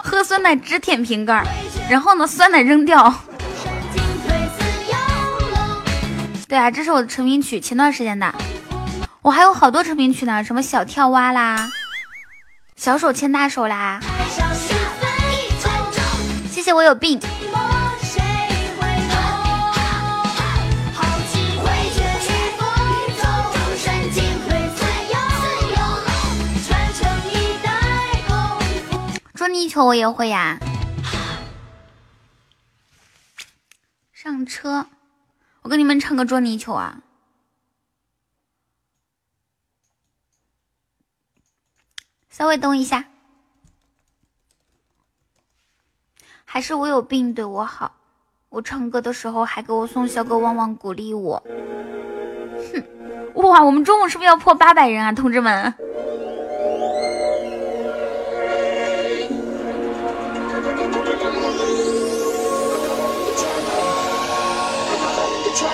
[0.03, 1.45] 喝酸奶只舔瓶盖儿，
[1.89, 3.13] 然后呢酸奶扔掉。
[6.49, 8.35] 对啊，这是我的成名曲，前段时间的。
[9.21, 11.69] 我还有好多成名曲呢，什么小跳蛙啦，
[12.83, 14.01] 小手牵大手啦。
[16.51, 17.17] 谢谢我有病。
[29.33, 30.59] 捉泥鳅我也会呀。
[34.11, 34.87] 上车，
[35.61, 37.02] 我跟你们唱个捉泥鳅啊。
[42.35, 43.05] 稍微等一下，
[46.43, 47.91] 还是我有病对我好。
[48.49, 51.43] 我唱歌的时候还给我送小狗汪汪鼓励我。
[52.73, 52.83] 哼，
[53.35, 55.71] 哇，我们中午是不是要破八百人啊，同志们？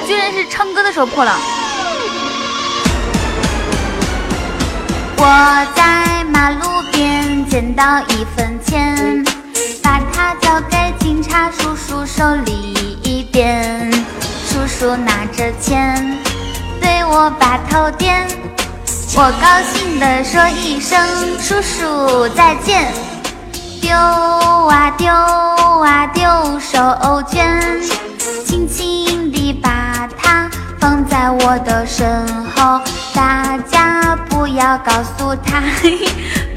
[0.05, 1.31] 居然是唱歌的时候破了。
[5.21, 9.21] 我在马路边捡到一分钱，
[9.83, 13.91] 把它交给警察叔叔手里一遍。
[14.47, 16.17] 叔叔拿着钱
[16.79, 18.25] 对我把头点，
[19.17, 20.97] 我高兴地说一声
[21.37, 22.89] 叔叔再见。
[23.81, 26.23] 丢啊丢啊丢
[26.59, 26.79] 手
[27.29, 27.85] 绢，
[28.45, 32.25] 轻轻地把它放在我的身
[32.55, 32.79] 后，
[33.13, 33.78] 大家
[34.49, 36.07] 不要告诉他，嘿嘿，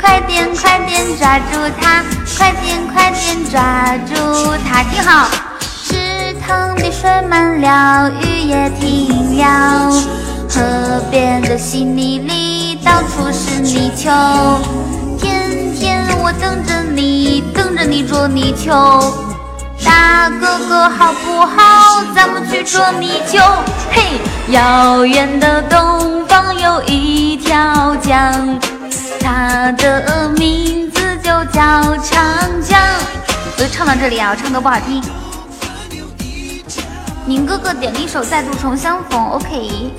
[0.00, 2.02] 快点快点抓住他，
[2.38, 4.14] 快点快点抓住
[4.66, 5.28] 他，听好。
[5.60, 9.90] 池塘的水满了，雨也停了，
[10.48, 14.58] 河边的稀泥里到处是泥鳅，
[15.18, 19.12] 天天我等着你，等着你捉泥鳅。
[19.84, 22.02] 大哥哥好不好？
[22.14, 23.38] 咱们去捉泥鳅。
[23.90, 24.02] 嘿，
[24.48, 28.58] 遥远的东方有一条江，
[29.20, 32.80] 它的名字就叫长江。
[33.54, 35.02] 我就唱到这里啊，我唱歌不好听。
[37.26, 39.92] 宁哥哥点了一首《再度重相逢》，OK。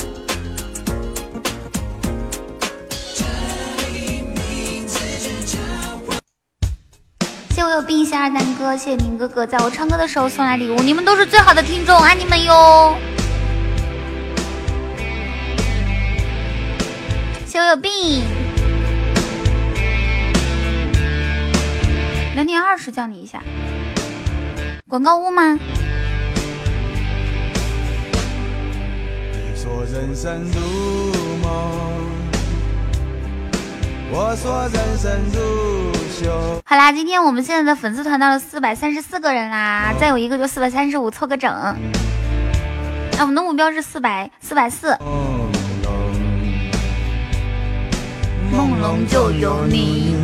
[7.49, 12.95] 谢谢我有病，谢二蛋哥，谢谢宁哥哥在我唱歌的时候送来礼物，你们都是最好的听众，爱你们哟！
[17.59, 18.23] 我有病，
[22.33, 23.43] 两点二十叫你一下，
[24.89, 25.59] 广告屋吗？
[29.31, 30.59] 你说人生如
[31.43, 31.51] 梦，
[34.11, 36.61] 我说人生如秀。
[36.65, 41.51] 好啦，今天我们现在的粉丝团到了四百三十四个人啦，再有一个就四百三十五，凑个整。
[43.15, 44.97] 那我们的目标是四百四百四。
[44.97, 45.62] 朦
[48.53, 50.15] 朦胧就有你。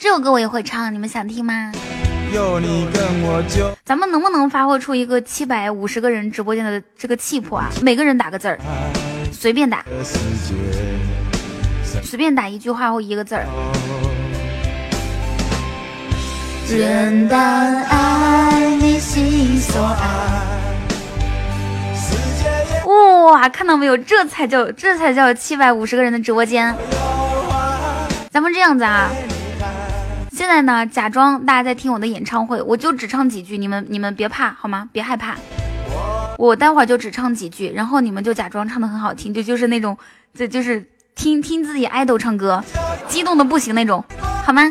[0.00, 1.70] 这首歌我也会唱，你们想听吗？
[2.32, 7.70] 有你跟我就咱们能不能发挥出一个七百五十个人直播间的这个气魄啊？
[7.80, 8.58] 每个人打个字儿，
[9.30, 9.84] 随便打。
[12.02, 13.46] 随便打一句话或一个字儿。
[16.66, 20.40] 简单爱你心所爱。
[22.84, 23.96] 哇，看到没有？
[23.96, 26.74] 这才叫这才叫七百五十个人的直播间。
[28.34, 29.08] 咱们这样子啊，
[30.32, 34.88] 现在呢，假装大家在听我的演唱会，我就只唱几句，你们你们别怕好吗？
[34.90, 35.36] 别害怕，
[36.36, 39.96] 我待会儿就只唱几句，然后你们就假装唱的很好听，就就是那种，
[40.36, 40.84] 这就是
[41.14, 42.60] 听听自己爱豆唱歌，
[43.06, 44.04] 激动的不行那种，
[44.44, 44.68] 好吗？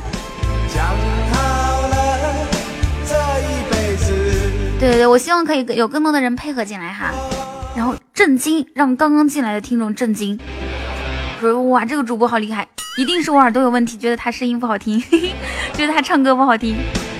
[4.77, 7.11] 对对对，我希望可以有更多的人配合进来哈，
[7.77, 10.37] 然后震惊，让刚刚进来的听众震惊，
[11.51, 12.67] 哇，这个主播好厉害，
[12.97, 15.01] 一定是我耳朵有问题，觉得他声音不好听，
[15.73, 16.77] 觉得他唱歌不好听。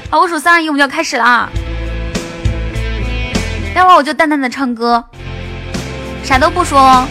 [0.10, 1.50] 好，我数三二一，我们就要开始了啊！
[3.74, 5.04] 待会儿我就淡淡的唱歌，
[6.24, 7.06] 啥都不说，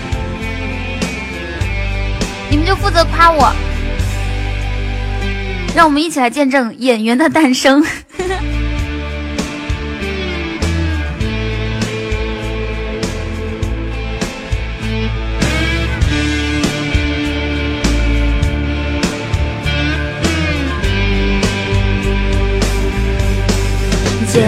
[2.48, 3.52] 你们就负责夸我，
[5.74, 7.84] 让我们一起来见证演员的诞生。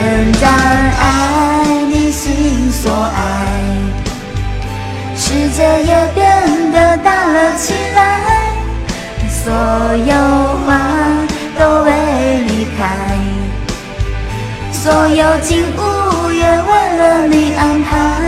[0.05, 0.53] 简单
[1.01, 3.19] 爱你心所爱，
[5.17, 8.21] 世界也变得大了起来，
[9.31, 9.51] 所
[9.97, 10.15] 有
[10.67, 10.79] 花
[11.59, 11.91] 都为
[12.47, 12.85] 你开，
[14.71, 18.21] 所有景物也为了你安排，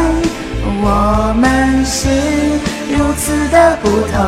[0.81, 2.09] 我们是
[2.89, 4.25] 如此的不同。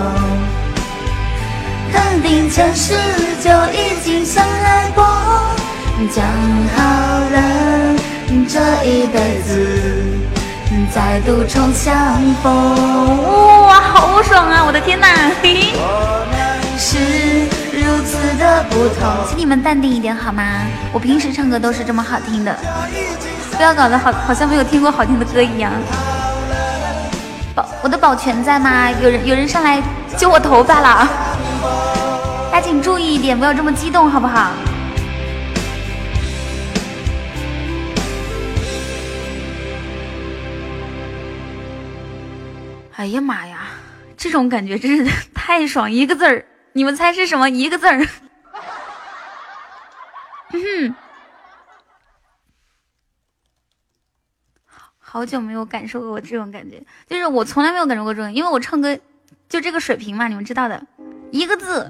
[1.90, 2.92] 肯定前世
[3.42, 5.02] 就已经相爱过，
[6.06, 6.24] 讲
[6.76, 6.84] 好
[7.30, 7.96] 了
[8.46, 9.50] 这一辈子
[10.94, 13.66] 再度重相逢。
[13.66, 14.64] 哇，好爽啊！
[14.64, 15.08] 我的天哪，
[15.42, 15.72] 嘿嘿。
[15.74, 16.96] 我们是
[17.76, 19.26] 如此的不同。
[19.28, 20.42] 请你们淡定一点好吗？
[20.92, 22.56] 我平时唱歌都是这么好听的，
[23.56, 25.72] 不要搞得好好像没有听过好听的歌一样。
[27.54, 28.88] 保我的保全在吗？
[29.02, 29.82] 有人有人上来
[30.16, 31.08] 揪我头发了，
[32.52, 34.52] 大家请注意一点，不要这么激动好不好？
[42.98, 43.68] 哎呀妈呀，
[44.16, 45.90] 这种感觉真是太爽！
[45.90, 47.48] 一个字儿，你们猜是什么？
[47.48, 47.96] 一个字儿。
[50.50, 50.94] 哼，
[54.98, 58.98] 好久没有感受过这种感觉，就是我从来没有感受过这种，因为我唱歌
[59.48, 60.84] 就这个水平嘛，你们知道的，
[61.30, 61.88] 一个字。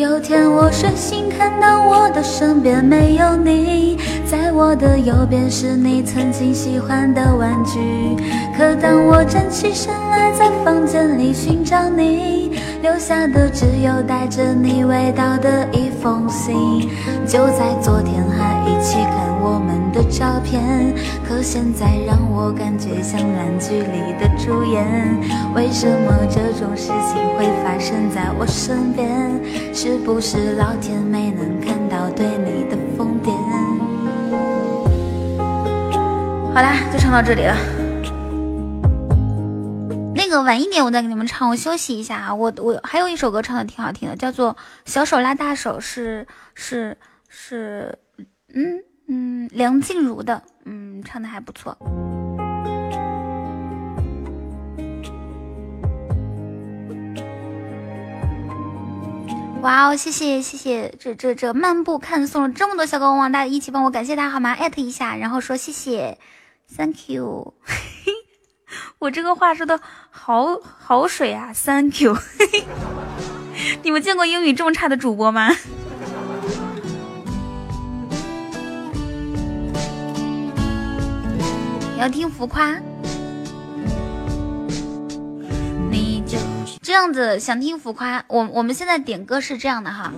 [0.00, 8.16] 有天我睡醒，看到我的身边没有你，在我的右边是你曾经喜欢的玩具。
[8.56, 16.88] 可当我站起身来，在房间里寻找你，留下的只有带着你味道的一封信。
[17.26, 20.94] 就在昨天还一起看我们的照片，
[21.26, 24.84] 可现在让我感觉像烂剧里的主演。
[25.54, 29.08] 为什么这种事情会发生在我身边？
[29.74, 33.30] 是不是老天没能看到对你的疯癫？
[36.52, 37.56] 好啦，就唱到这里了。
[40.14, 42.34] 那个晚一点我再给你们唱，我休息一下啊。
[42.34, 44.52] 我我还有一首歌唱的挺好听的，叫做
[44.84, 46.96] 《小手拉大手》，是是
[47.28, 47.98] 是，
[48.54, 51.76] 嗯嗯，梁静茹的，嗯，唱的还不错。
[59.62, 64.52] 哇哦，谢谢谢谢，这这这漫步看送了这么多小高光，大家一起帮我感谢他好吗？
[64.52, 66.16] 艾特一下，然后说谢谢
[66.76, 67.52] ，Thank you。
[69.00, 69.80] 我这个话说的
[70.10, 72.16] 好好水啊，Thank you。
[73.82, 75.50] 你们见过英语这么差的主播吗？
[82.00, 82.80] 要听浮夸？
[85.90, 86.38] 你就
[86.80, 88.24] 这样子想听浮夸？
[88.26, 90.10] 我我们现在点歌是这样的哈，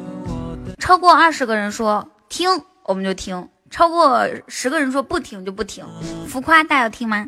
[0.78, 2.48] 超过二十个人说听
[2.84, 5.84] 我们就听，超过十个人说不听就不听。
[6.28, 7.26] 浮夸大家要听吗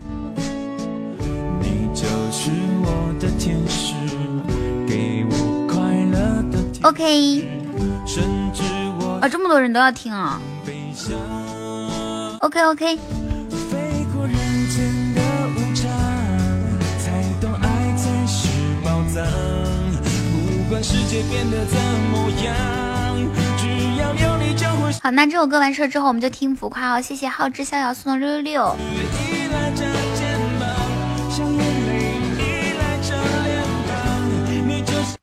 [1.61, 2.53] 你就是
[2.85, 3.93] 我的天使，
[4.87, 5.83] 给我快
[6.13, 7.41] 乐的天？OK，
[8.07, 8.23] 甚
[8.53, 8.63] 至
[9.01, 10.41] 我啊，这么多人都要听啊。
[12.41, 12.99] ，OK OK，
[19.23, 21.77] 不管世界变得怎
[22.11, 22.53] 么样，
[23.57, 23.69] 只
[24.01, 27.01] 要有你就会好，那这首歌完事儿之后，我们就听浮夸哦。
[27.01, 28.77] 谢谢浩之逍遥送的六六六。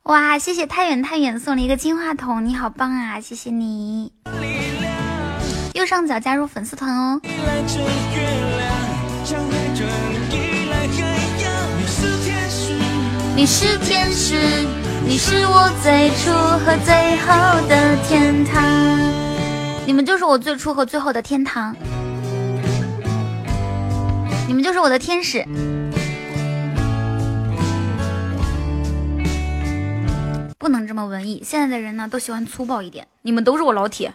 [0.04, 4.12] 哇，谢谢太远太远送了一个金话筒，你好棒啊，谢谢你。
[5.74, 7.20] 右上角加入粉丝团哦。
[13.34, 14.36] 你是天使，
[15.06, 18.62] 你是我最初和最后的天堂。
[19.86, 21.76] 你们就是我最初和最后的天堂，
[24.48, 25.46] 你们就是我的天使。
[30.60, 33.08] 不能这么文艺，现在的人呢都喜欢粗暴一点。
[33.24, 34.14] 你们都是我老铁，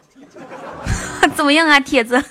[1.35, 2.23] 怎么样啊，铁子？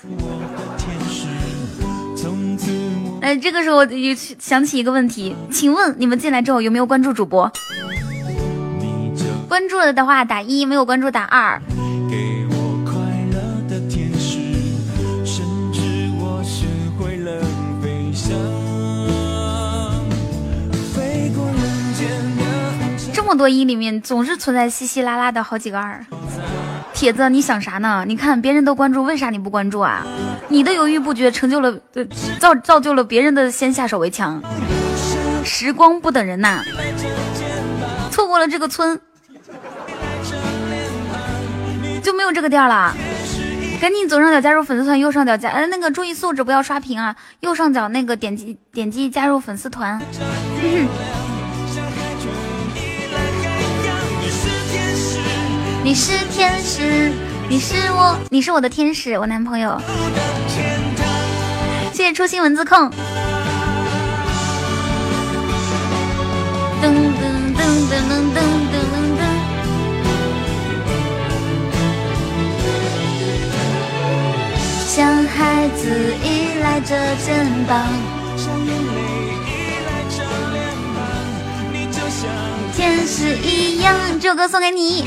[3.26, 3.95] 哎，这个时候我就
[4.38, 7.52] 想起一个问题，请问你们进来之后有没有关注主播？
[9.49, 11.60] 关注了的话打一，没有关注打二。
[23.11, 26.06] 这么多一里面，总是存在稀稀拉拉的好几个二。
[26.95, 28.05] 铁子，你想啥呢？
[28.07, 30.07] 你看别人都关注，为啥你不关注啊？
[30.47, 31.77] 你的犹豫不决成就了，
[32.39, 34.41] 造造就了别人的先下手为强。
[35.43, 36.63] 时光不等人呐，
[38.09, 38.97] 错过了这个村，
[42.01, 42.95] 就没有这个店了。
[43.81, 47.13] 赶紧左上角加入粉丝团，右上角加，哎，那个注意素质，不要刷屏啊！
[47.41, 50.01] 右上角那个点击点击加入粉丝团。
[55.86, 57.12] 你是天使，
[57.48, 59.80] 你是我，你是我的天使，我男朋友。
[61.94, 62.90] 谢谢初心文字控。
[66.82, 66.90] 噔噔
[67.53, 68.41] 噔噔噔噔
[68.82, 69.22] 噔噔。
[74.88, 77.86] 像孩子依赖着肩膀，
[78.36, 79.02] 像眼泪
[79.45, 79.53] 依
[79.86, 80.98] 赖着脸庞。
[81.72, 82.28] 你就像
[82.76, 83.94] 天使一样。
[84.20, 85.06] 这首歌送给你。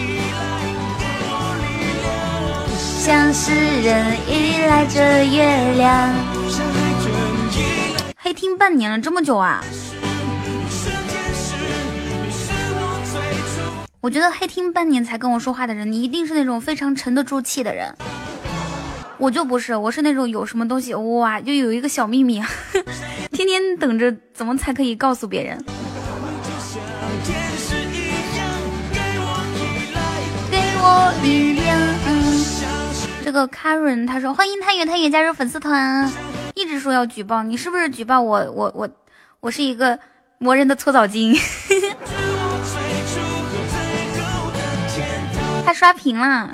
[3.09, 6.14] 像诗人依赖着月亮。
[8.14, 9.64] 黑听半年了，这么久啊！
[14.02, 17.90] 我觉得黑听半年才跟我说话的人，你一定是那种非常沉得住气的人。
[19.16, 22.43] 我就不是，我是那种有什么东西哇，就有一个小秘密，
[23.32, 25.59] 天天等着怎么才可以告诉别人。
[30.51, 31.68] 给我力量。
[33.29, 36.11] 这个 Karen 他说欢迎太远太远加入粉丝团，
[36.55, 38.51] 一直说要举报，你是不是举报我？
[38.53, 38.89] 我我
[39.41, 39.99] 我是一个
[40.39, 41.37] 磨人的搓澡巾。
[45.63, 46.49] 他刷屏了。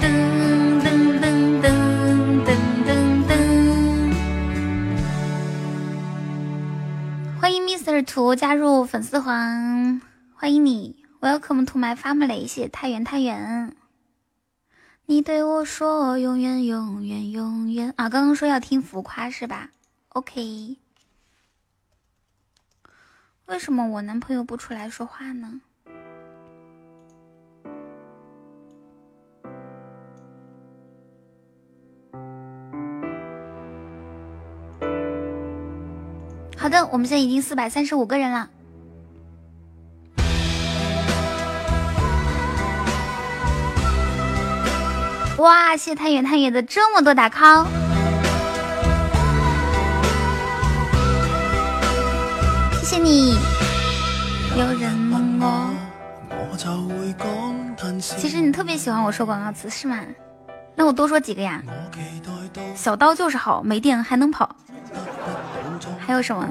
[0.00, 1.68] 噔噔噔噔
[2.46, 2.56] 噔
[2.86, 2.88] 噔
[3.28, 3.36] 噔。
[7.38, 10.00] 欢迎 Mr 图加入粉丝团，
[10.34, 13.74] 欢迎你，Welcome to my family，谢太远太远。
[15.06, 18.08] 你对我说永远永远永远啊！
[18.08, 19.70] 刚刚说要听浮夸是吧
[20.10, 20.76] ？OK。
[23.46, 25.60] 为什么我男朋友不出来说话呢？
[36.58, 38.50] 好的，我们现在已经四百三十五个人了。
[45.38, 47.64] 哇谢太原太原的这么多打 call
[52.80, 53.38] 谢谢你。
[54.56, 55.38] 有人问
[58.00, 60.00] 其实你特别喜欢我说广告词是吗？
[60.74, 61.62] 那我多说几个呀。
[62.74, 64.56] 小刀就是好没电还能跑。
[66.00, 66.48] 还有什么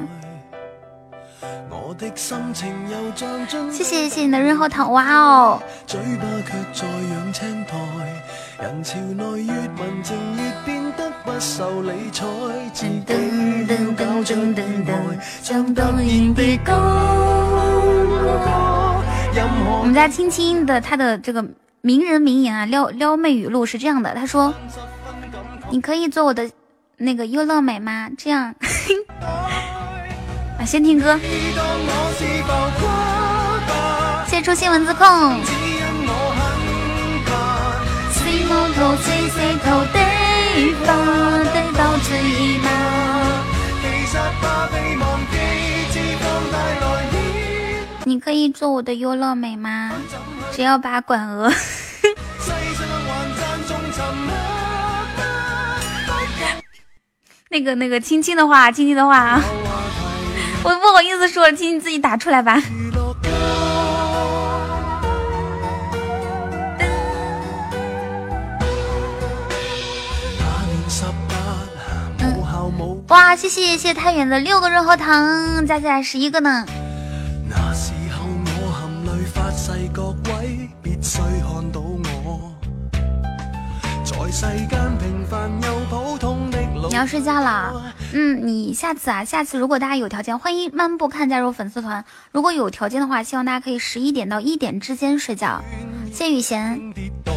[1.70, 5.62] 我的心情又像樽謝謝謝謝你的润喉糖，哇哦！
[5.86, 7.78] 嘴巴却在養青苔，
[8.64, 12.26] 人潮內越文靜越變得不受理睬，
[12.74, 13.04] 自己
[15.44, 18.42] 像突然地高歌。
[19.80, 21.46] 我們家青青的他的這個
[21.82, 24.54] 名人名言啊，撩撩妹語錄是這樣的，他說
[25.70, 26.50] ：“你可以做我的
[26.98, 28.56] 那個優樂美嗎？”這樣啊，
[30.68, 31.18] 先听歌，
[34.28, 35.08] 谢出初心文字控。
[35.08, 35.40] 吗？
[48.04, 49.94] 你可以做我的优乐美吗？
[50.54, 51.50] 只要把管鹅。
[57.50, 59.42] 那个那个，亲亲的话，亲亲的话。
[60.68, 62.62] 我不好意思说请你自己打出来吧。
[73.08, 76.66] 哇谢谢谢太原的六个润喉糖加起来十一个呢。
[77.50, 82.52] 那时候我含泪发誓各位必须看到我。
[84.04, 84.78] 在世间
[86.98, 92.04] 要睡觉了，嗯，你下次啊，下次如果大家有条件，欢迎漫步看加入粉丝团。
[92.32, 95.46] 如果有条件的话，希望大家可以十一点到一点之间睡覺。
[96.12, 97.32] 謝謝雨賢，跌墮，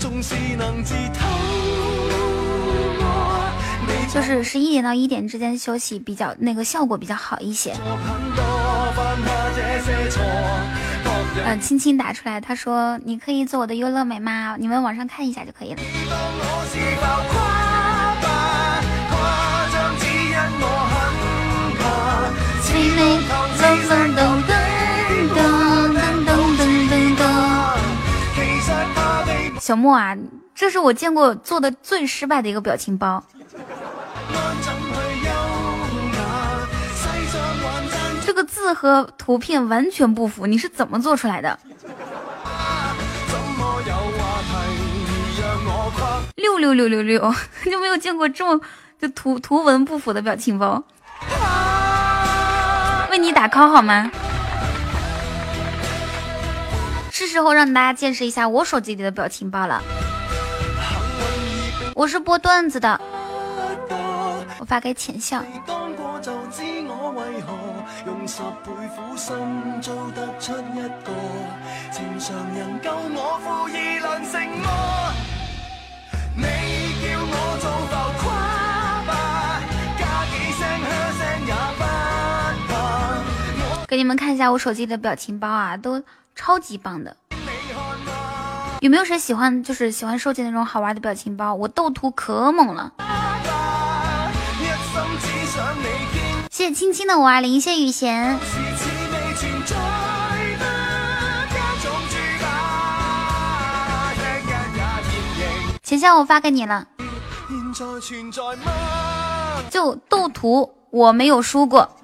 [0.00, 1.28] 縱是能自偷
[2.98, 3.04] 摸
[3.86, 7.74] 你就是十一点到一点之间休息比较那个效果比较好一些。
[11.44, 14.56] 嗯，青青打出来，他说你可以做我的优乐美吗？
[14.58, 15.82] 你们网上看一下就可以了。
[23.62, 24.50] 噔噔噔噔
[25.32, 25.38] 噔
[25.94, 25.96] 噔
[26.58, 26.60] 噔
[26.90, 27.18] 噔噔
[29.60, 30.16] 小莫啊
[30.52, 33.22] 这是我见过做的最失败的一个表情包。
[38.26, 41.56] 这个字和图片完全不符你是怎么做出来的？
[46.34, 47.32] 六六六六六
[47.70, 48.60] 就没有见过这么
[49.00, 50.82] 就图图文不符的表情包。
[53.12, 54.10] 为你打 call 好吗？
[57.10, 59.82] 是时候让大家见识一下我手机里的表情包了。
[61.94, 62.98] 我是播段子的。
[64.58, 65.42] 我发给浅笑。
[65.42, 66.32] 你叫我做
[77.90, 78.24] 浮夸
[79.06, 79.12] 吧
[79.98, 80.60] 加几声
[81.18, 81.52] 声也
[83.92, 86.02] 给你们看一下我手机里的表情包啊，都
[86.34, 87.14] 超级棒的。
[88.80, 89.62] 有没有谁喜欢？
[89.62, 92.90] 就是喜欢收集那种好玩的表情包，我斗图可猛了。
[96.50, 98.38] 谢谢青青的五二零，谢雨贤。
[105.82, 106.88] 钱钱我发给你了。
[109.68, 111.94] 就斗图，我没有输过。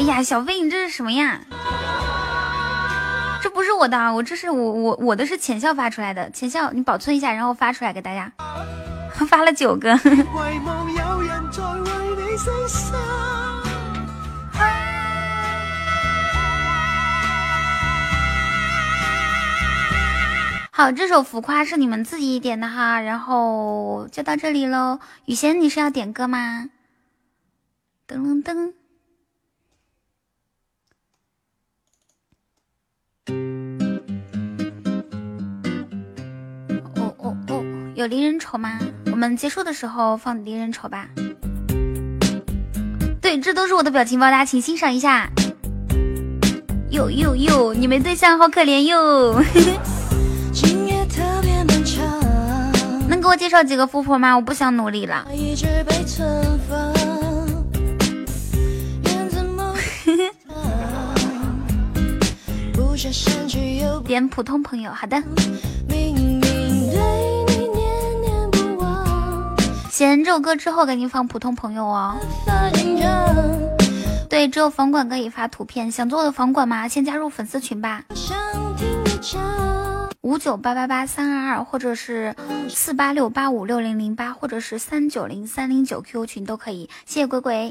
[0.00, 1.42] 哎呀，小飞你这是什么呀？
[3.42, 8.32] 这不是我的啊，我这是我我我的是浅笑发出来的，浅笑你保存一下，然后发出来给大家。
[9.28, 9.94] 发了九个。
[20.72, 24.98] 好，这首浮夸是你们自己点的哈，然后就到这里喽。
[25.26, 26.70] 雨贤，你是要点歌吗？
[28.08, 28.72] 噔噔噔。
[38.00, 38.78] 有离人愁吗？
[39.12, 41.06] 我们结束的时候放离人愁吧。
[43.20, 45.28] 对，这都是我的表情包，大家请欣赏一下。
[46.88, 49.34] 哟哟哟，你没对象，好可怜哟。
[53.06, 54.34] 能给我介绍几个富婆吗？
[54.34, 55.26] 我不想努力了。
[64.06, 65.22] 点普通朋友，好的。
[70.00, 72.16] 明明對你念念不忘，謝写完这首歌之后，给你放普通朋友哦。
[74.30, 75.90] 对，只有房管可以发图片。
[75.90, 76.88] 想做我的房管吗？
[76.88, 78.04] 先加入粉丝群吧。
[80.22, 82.34] 五九八八八三二二，或者是
[82.68, 86.88] 四八六八五六零零八，或者是三九零三零九 QQ 群都可以。
[87.04, 87.70] 谢谢鬼鬼。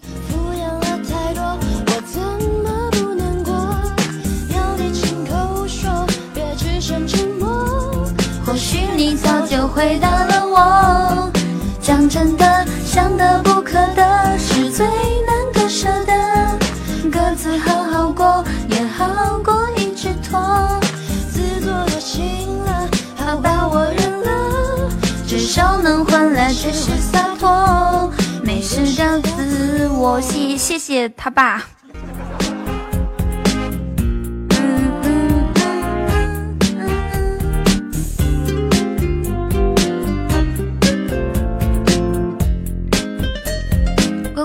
[8.45, 11.38] 或许你早就回答了我。
[11.89, 16.13] 讲真的，想得不可得，是最难割舍的。
[17.11, 20.39] 各自好好过，也好过一直拖。
[21.33, 24.91] 自作多情了，好吧，我认了。
[25.27, 28.13] 至少能换来却是洒脱，
[28.43, 30.21] 没失掉自我。
[30.21, 31.63] 谢谢谢他爸。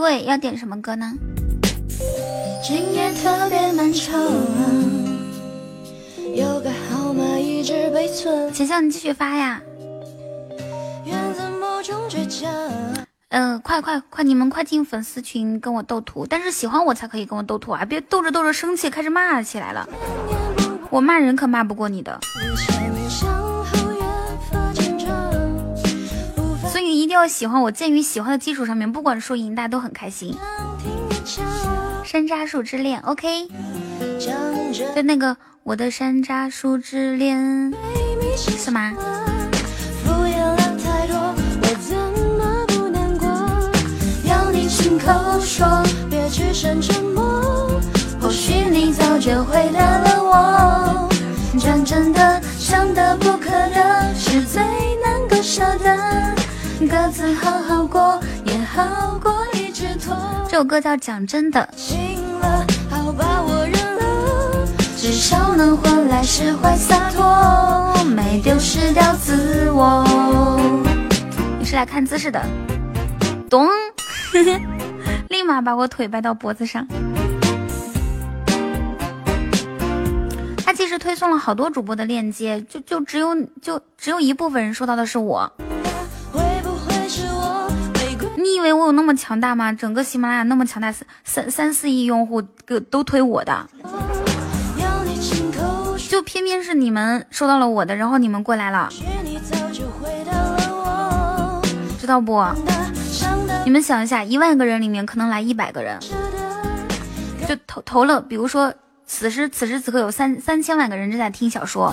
[0.05, 1.15] 鬼鬼要点什么歌呢？
[2.63, 4.21] 今夜特别漫长，
[6.35, 8.53] 有个号码一直被存。
[8.53, 9.63] 钱笑，你继续发呀。
[13.31, 17.83] 嗯，快快快，你们快进粉丝群跟我斗图，但是喜欢我才可以跟我斗图啊！
[17.87, 19.89] 别斗着斗着生气，开始骂起来了。
[20.91, 22.21] 我骂人可骂不过你的，
[23.09, 23.27] 所
[26.93, 27.71] 一定要喜欢我。
[27.71, 30.37] 鉴于喜欢的基础上面，不管输赢，大家都很开心。
[32.05, 33.49] 山楂树之恋，OK。
[34.19, 37.73] 就那个我的山楂树之恋，
[38.37, 38.93] 是吗？
[45.47, 45.67] 说，
[46.09, 47.04] 别只剩沉
[57.05, 60.17] 各自好好过，也好过一直拖。
[60.49, 61.69] 这首歌叫《讲真的》。
[62.89, 64.67] 好吧，我认了，
[64.97, 70.03] 至少能换来释怀洒脱，没丢失掉自我。
[71.59, 72.43] 你是来看姿势的，
[73.51, 73.69] 咚，
[75.29, 76.89] 立马把我腿掰到脖子上。
[80.65, 85.53] 他其实推送了好多主播的链接，就就只有就只有一部分人收到的是我。
[88.55, 89.73] 你以为我有那么强大吗？
[89.73, 93.69] 整个喜马拉雅那么强大，三三三四亿用户个都推我的，
[96.09, 98.89] 就偏偏是你们收到了我的，然后你们过来了，
[101.99, 102.41] 知道不？
[103.65, 105.99] 你们想一下，一万个人里面可能来一百个人，
[107.49, 108.73] 就投投了，比如说
[109.05, 111.93] 此时此时此刻有三三千万个人正在听小说，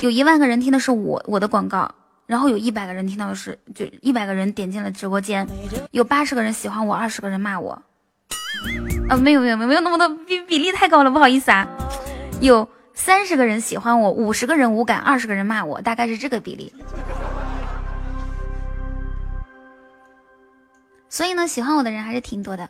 [0.00, 1.94] 有一万个人听的是我我的广告。
[2.28, 5.48] 然后有一百个人听到的是，就一百个人点进了直播间，
[5.92, 7.82] 有八十个人喜欢我，二十个人骂我。
[9.08, 11.66] 啊，没有没有没有没有那么多比比例太高了，不好意思啊。
[12.42, 16.70] 有三十个人喜欢我，五十个人无感，二十个人骂我，大概是这个比例。
[21.08, 22.68] 所以呢，喜欢我的人还是挺多的。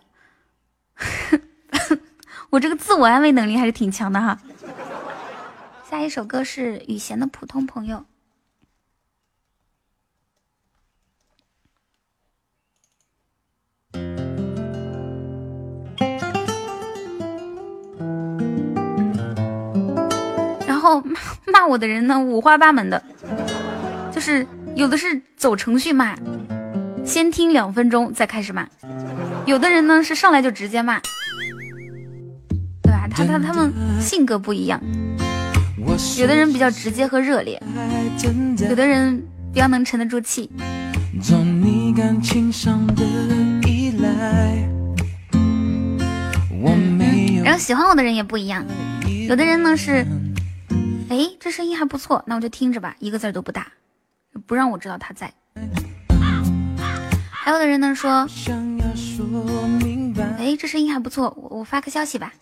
[2.51, 4.39] 我这个自我安慰能力还是挺强的哈。
[5.91, 7.97] 下一首歌是雨贤的《普通朋友》。
[20.89, 21.05] 后
[21.53, 23.03] 骂我的人呢，五花八门的，
[24.11, 26.17] 就是有的是走程序骂，
[27.05, 28.65] 先听两分钟再开始骂；
[29.45, 30.99] 有的人呢是上来就直接骂，
[32.83, 33.07] 对吧？
[33.11, 33.71] 他他他们
[34.01, 34.81] 性格不一样，
[36.19, 37.63] 有的人比较直接和热烈，
[38.71, 40.51] 有的人比较能沉得住气。
[47.45, 48.65] 然后喜欢我的人也不一样，
[49.29, 50.07] 有的人呢是。
[51.11, 53.69] 哎，这声音还不错，那我就听着吧，一个字儿都不打，
[54.47, 55.33] 不让我知道他在。
[57.31, 58.29] 还有的人呢说，
[60.39, 62.33] 哎，这声音还不错，我我发个消息吧。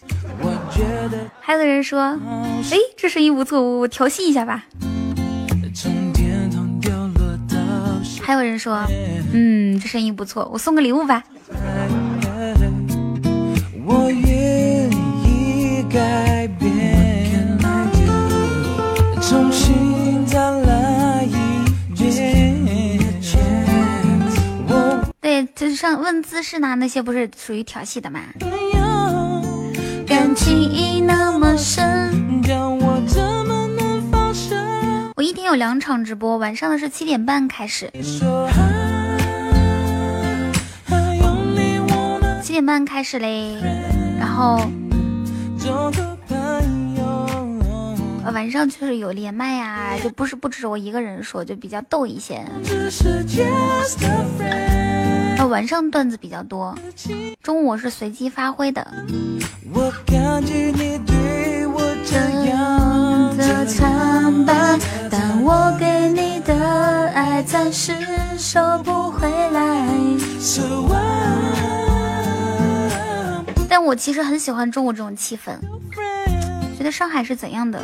[1.40, 4.64] 还有的人说，哎，这声音不错，我我调戏一下吧。
[8.20, 8.84] 还有人说，
[9.32, 11.22] 嗯，这声音不错，我送个礼物吧。
[13.84, 14.90] 我愿
[15.22, 16.65] 意改变。
[25.56, 28.20] 就是上问姿势呢，那些不是属于调戏的吗？
[30.06, 34.34] 感情已那么深，让我怎么能放？
[35.16, 37.90] 我一天有两场直播，晚上的是七点半开始。
[42.42, 43.56] 七点半开始嘞，
[44.18, 44.60] 然后
[48.24, 52.44] 呃晚上就是有连麦呀、啊，就不是不止我一个人说，就比较逗一些。
[52.62, 54.75] 只是 just a friend
[55.38, 56.74] 呃，晚上段子比较多，
[57.42, 58.86] 中午我是随机发挥的。
[59.72, 62.16] 我感激你对我这
[62.48, 64.78] 样的的惨败，
[65.10, 67.92] 但我给你的爱暂时
[68.38, 69.86] 收不回来。
[70.40, 70.62] So
[73.68, 75.58] 但我其实很喜欢中午这种气氛，
[76.78, 77.82] 觉得上海是怎样的？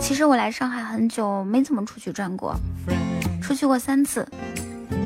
[0.00, 2.56] 其实我来上海很久，没怎么出去转过，
[3.42, 4.26] 出去过三次，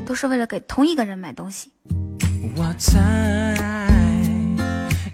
[0.09, 1.71] 都是为了给同一个人买东西。
[2.55, 2.99] 我猜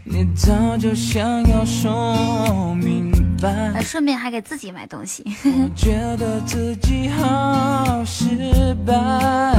[0.06, 3.12] 你早就想要说明
[3.42, 5.22] 白呃，，顺便还给自己买东西。
[5.76, 9.52] 觉得自己好失败，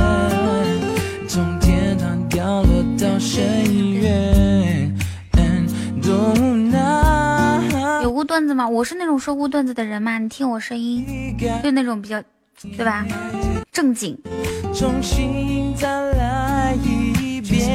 [1.29, 4.97] 从天堂掉落到深渊
[5.33, 5.69] ，and
[6.03, 8.03] 无奈。
[8.03, 8.67] 有过段子吗？
[8.67, 10.17] 我是那种说过段子的人吗？
[10.17, 12.23] 你听我声音，就那种比较，
[12.62, 13.05] 对吧？
[13.70, 14.19] 正经。
[14.74, 17.70] 重新再来一遍。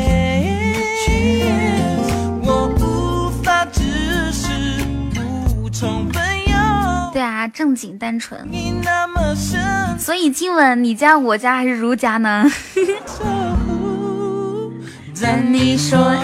[2.43, 4.47] 我无法只是
[5.13, 8.47] 普通朋友，对啊，正经单纯。
[8.49, 9.59] 你那么深
[9.97, 12.45] 所以今晚你家、我家还是儒家呢？
[13.07, 13.23] 守
[13.65, 14.71] 护
[15.13, 16.23] 在你说爱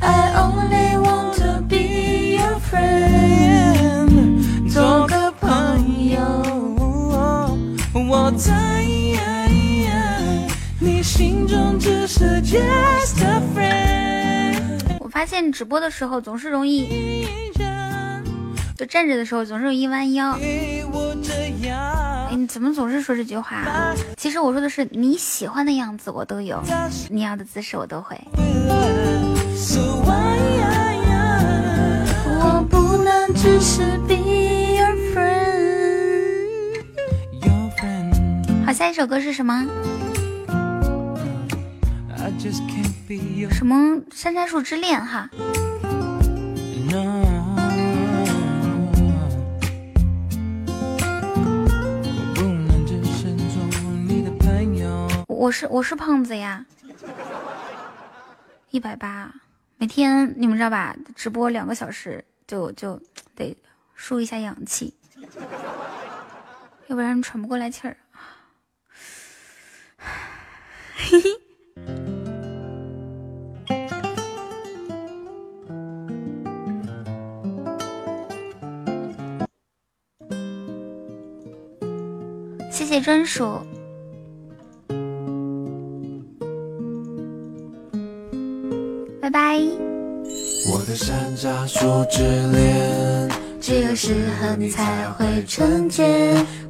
[0.00, 3.43] ，I only want to be your friend，
[8.34, 8.52] 我在
[10.80, 14.80] 你心中只是 just a friend。
[14.98, 17.28] 我发现直播的时候总是容易，
[18.76, 20.36] 就站着的时候总是容易弯腰。
[20.36, 20.82] 你
[22.48, 23.94] 怎么总是说这句话啊？
[24.16, 26.60] 其实我说的是你喜欢的样子我都有，
[27.08, 28.20] 你要的姿势我都会。
[32.36, 33.96] 我不能只是
[38.64, 39.66] 好，下一首歌是什么？
[43.50, 45.28] 什么山楂树之恋哈？
[55.28, 55.66] 我是。
[55.66, 56.64] 我是我是胖子呀，
[58.70, 59.30] 一百八，
[59.76, 60.96] 每天你们知道吧？
[61.14, 62.98] 直播两个小时就就
[63.36, 63.54] 得
[63.94, 64.94] 输一下氧气，
[66.86, 67.94] 要不然喘不过来气儿。
[70.96, 71.44] 嘿嘿。
[82.70, 83.60] 谢谢专属。
[89.20, 89.58] 拜拜。
[90.70, 92.22] 我的山楂树之
[92.52, 93.30] 恋，
[93.64, 96.04] 只有适合你才会纯洁。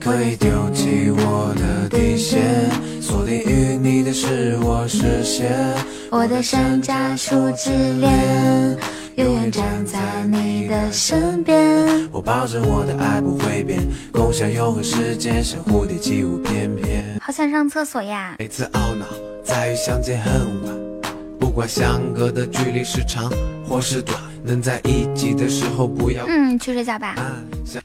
[0.01, 2.41] 可以丢弃我的底线，
[3.03, 5.51] 锁定于你的是我视线。
[6.09, 8.79] 我的山楂树之恋，
[9.17, 12.09] 永远站在你的身边。
[12.13, 13.81] 我保证我的爱不会变，
[14.13, 17.05] 共享永恒时间，像蝴蝶起舞翩翩。
[17.21, 18.37] 好想上厕所呀！
[18.39, 19.05] 每次懊恼
[19.45, 20.33] 在于相见恨
[20.65, 21.11] 晚，
[21.41, 23.29] 不管相隔的距离是长
[23.67, 27.17] 或是短，能在一起的时候不要嗯，去睡觉吧。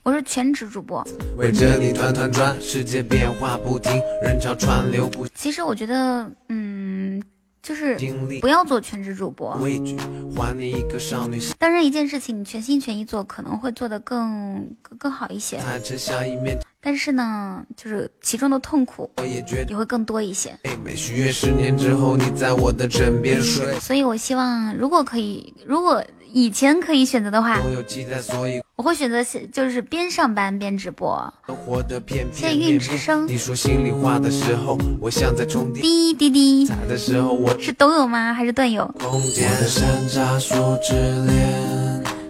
[0.04, 1.06] 我是全职主播。
[1.38, 3.92] 围着你团团转，世界变化不停，
[4.22, 7.22] 人潮川流不其实我觉得，嗯，
[7.64, 7.98] 就是
[8.42, 9.56] 不要做全职主播。
[9.56, 9.98] 畏惧，
[10.36, 15.60] 还你一个少女心，当然，一件事情你全心全意做，可能会做得更更更好一些。
[16.82, 19.42] 但是呢，就是其中的痛苦我也
[19.76, 20.58] 会更多一些。
[23.82, 27.60] 所以我希望，如果可以，如果以前可以选择的话，
[28.76, 31.34] 我会选择是就是边上班边直播。
[32.32, 32.80] 谢谢韵翩面目。
[32.80, 33.28] 之声。
[35.82, 38.34] 滴滴滴，在的时候，我是抖友吗？
[38.34, 38.90] 还是段友？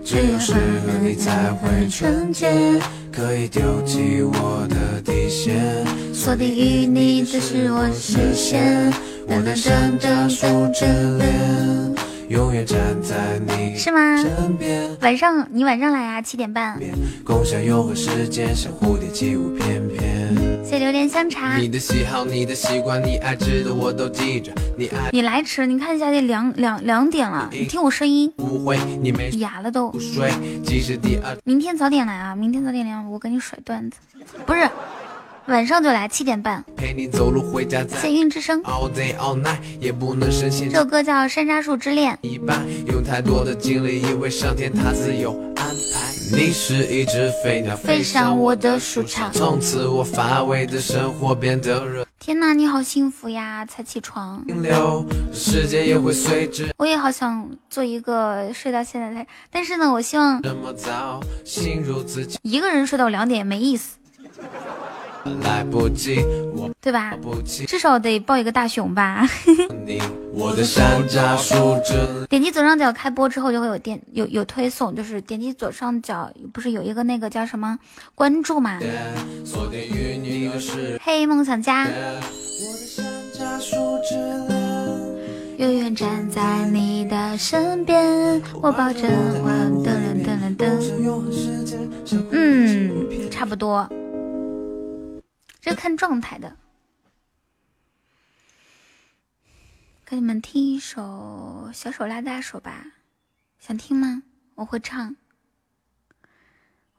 [0.03, 0.57] 只有适合
[1.03, 2.49] 你才会纯洁，
[3.11, 8.91] 可以丢弃我的底线，锁定于你这是我视线。
[9.27, 10.86] 我的山楂树之
[11.18, 11.78] 恋，
[12.30, 14.22] 永远站在你是吗？
[14.22, 16.80] 身边，晚上你晚上来啊，七点半。
[17.23, 20.35] 共享永恒时间，像蝴蝶起舞翩翩。
[20.64, 21.57] 谢谢榴莲香茶。
[21.57, 29.91] 你的喜好，你的习惯，你爱吃的我都记着，你爱你来迟，你看一下这两两两点了，你听我声音不会，你没哑了都。
[29.99, 30.31] 睡，
[30.64, 33.97] 即使第二明天早点来啊，明天早点来，我给你甩段子。
[34.45, 34.69] 不是，
[35.49, 36.63] 晚上就来七点半。
[36.77, 38.61] 陪你走路回家，谢运之声。
[38.61, 42.13] all day all night 也不能深陷这首歌叫《山楂树之恋》。
[42.21, 46.13] 一半，用太多的精力，因为上天他自有安排。
[46.31, 53.65] 你是一只飞鸟，飞上我的树杈从此我乏味的生活变得热天呐，你好幸福呀！
[53.65, 55.03] 才起床，流，
[55.34, 63.97] 时间也会随之我也好想做一个睡到现在才，但是呢，我希望这么早，心如自己一个人睡到两点也没意思，
[65.43, 66.19] 来不及，
[66.56, 67.18] 我对吧？
[67.68, 69.27] 至少得抱一个大熊吧。
[69.85, 70.01] 你，
[70.34, 77.77] 我的山楂树之点击左上角开播之后就会有点有有推送，就是点击左上角不是有一个那个叫什么
[78.15, 78.80] 关注嘛？
[78.80, 78.91] 恋，
[79.45, 81.88] 锁定于你的世嘿，梦想家。
[85.57, 89.11] 永远站在你的身边，我保证
[89.43, 89.51] 我
[89.84, 90.65] 噔噔噔噔噔。
[92.31, 93.85] 嗯，差不多，
[95.70, 96.58] 这看状态的。
[100.04, 102.84] 给你们听一首《小手拉大手》吧，
[103.60, 104.24] 想听吗？
[104.56, 105.16] 我会唱。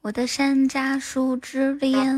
[0.03, 2.17] 我的山楂树之恋。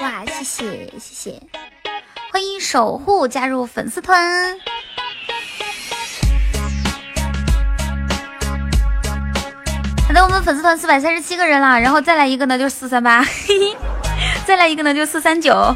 [0.00, 1.42] 哇，谢谢谢谢，
[2.30, 4.56] 欢迎守护加入粉丝团。
[10.14, 13.26] 的，我们粉丝团四百三十七个人了，然后再来一个呢，就是四三八，
[14.46, 15.74] 再来一个呢，就四三九。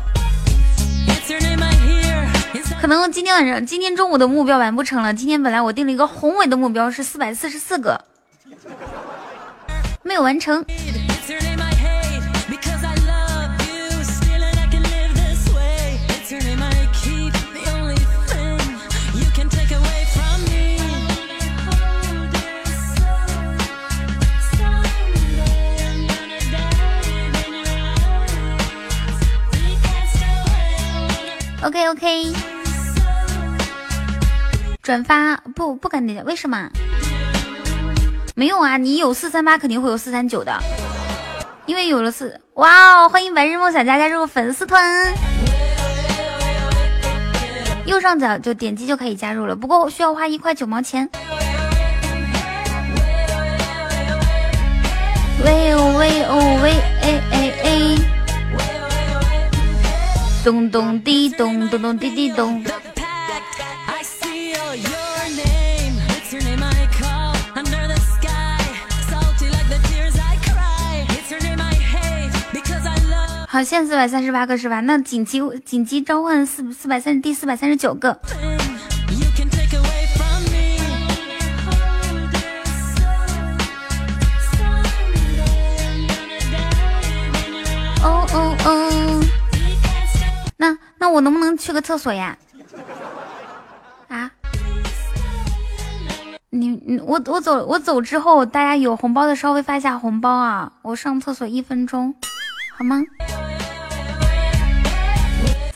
[2.80, 5.12] 可能今天晚上、今天中午的目标完不成了。
[5.12, 8.00] 今天本来我定了一个宏伟的目标是四百四十四个，
[10.04, 10.64] 没有完成。
[31.60, 32.32] OK OK，
[34.80, 36.70] 转发不不敢点，为什么？
[38.36, 40.56] 没有啊，你有四三八肯定会有四三九的，
[41.66, 43.08] 因为有了四哇哦！
[43.08, 45.12] 欢迎白日梦想家加入粉丝团，
[47.86, 51.10] 右上角就点击就可以加入了，不过需要花一块九毛钱。
[55.44, 56.70] 喂哦喂哦喂
[57.02, 58.17] 哎哎哎！
[60.44, 62.64] 咚咚滴咚咚咚滴滴咚。
[73.50, 74.80] 好，现在四百三十八个是吧？
[74.80, 78.20] 那紧急紧急召唤四四百三十第四百三十九个。
[90.98, 92.36] 那我能不能去个厕所呀？
[94.08, 94.30] 啊？
[96.50, 100.72] 你你我我走我走之后，大家有红包的稍微发一下红包啊！
[100.82, 102.14] 我上厕所一分钟，
[102.76, 103.02] 好吗？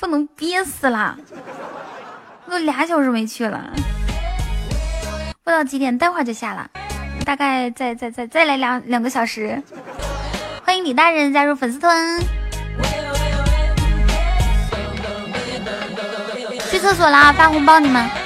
[0.00, 1.16] 不能憋死了，
[2.48, 3.72] 都俩小时没去了，
[5.44, 6.68] 不到几点，待会儿就下了，
[7.24, 9.62] 大概再再再再来两两个小时。
[10.64, 12.18] 欢迎李大人加入粉丝团。
[16.82, 17.32] 厕所啦！
[17.32, 18.21] 发红包你们。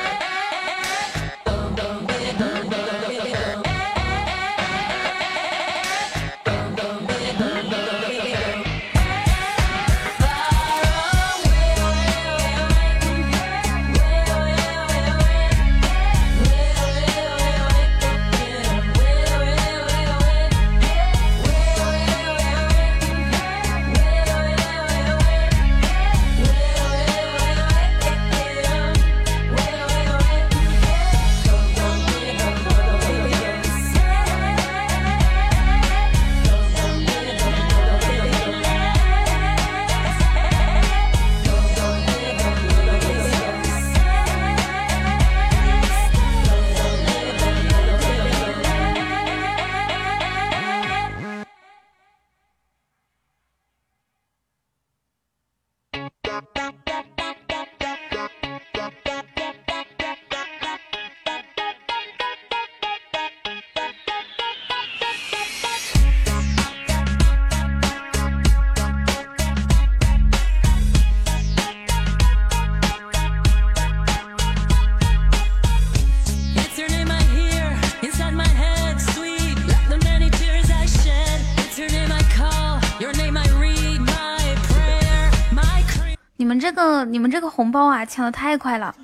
[87.05, 88.94] 你们这个红包啊，抢的太快了。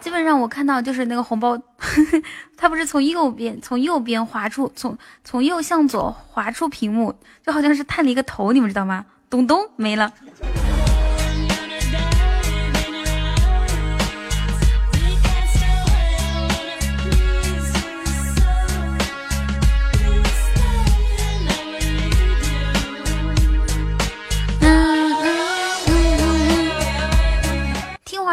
[0.00, 1.58] 基本上我看到就是那个红包，
[2.56, 9.04] 它不是从右边从右边划出，从从右向左划出屏幕，就好像是探了一个头，你们知道吗？
[9.28, 10.10] 咚咚没了。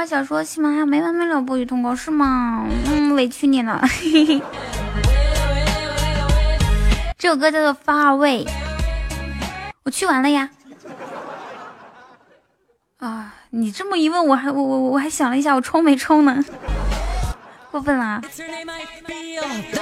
[0.06, 2.68] 小说喜马拉雅没完没了不予通过是吗？
[2.86, 3.82] 嗯，委屈你了。
[7.18, 8.46] 这首歌叫做《Far Away》，
[9.84, 10.48] 我去完了呀。
[12.98, 16.44] 啊，你这么一问，我还我我我还想了一下，我充没充呢？
[17.72, 18.22] 过分了。
[18.24, 19.42] It's your name I feel,
[19.72, 19.82] the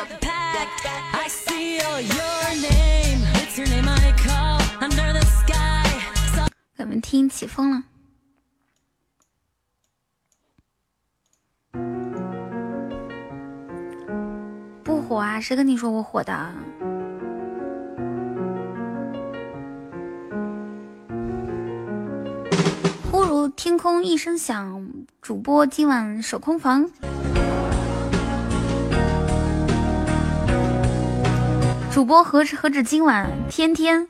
[15.14, 15.40] 火啊？
[15.40, 16.36] 谁跟你说我火的？
[23.12, 24.84] 忽如天空一声响，
[25.22, 26.90] 主播今晚守空房。
[31.92, 34.08] 主播何止何止今晚，天天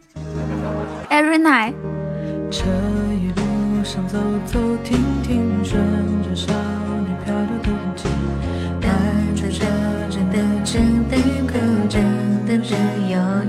[1.10, 1.74] ，every night。
[2.50, 2.64] 这
[3.14, 5.82] 一路上走走停停，顺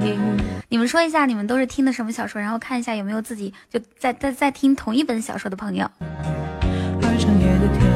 [0.00, 0.18] 你。
[0.68, 2.40] 你们说一下，你们都是听的什么小说？
[2.40, 5.88] 然后看一下有没有自己就在在在听同一本小说的朋友。
[7.60, 7.88] 的天，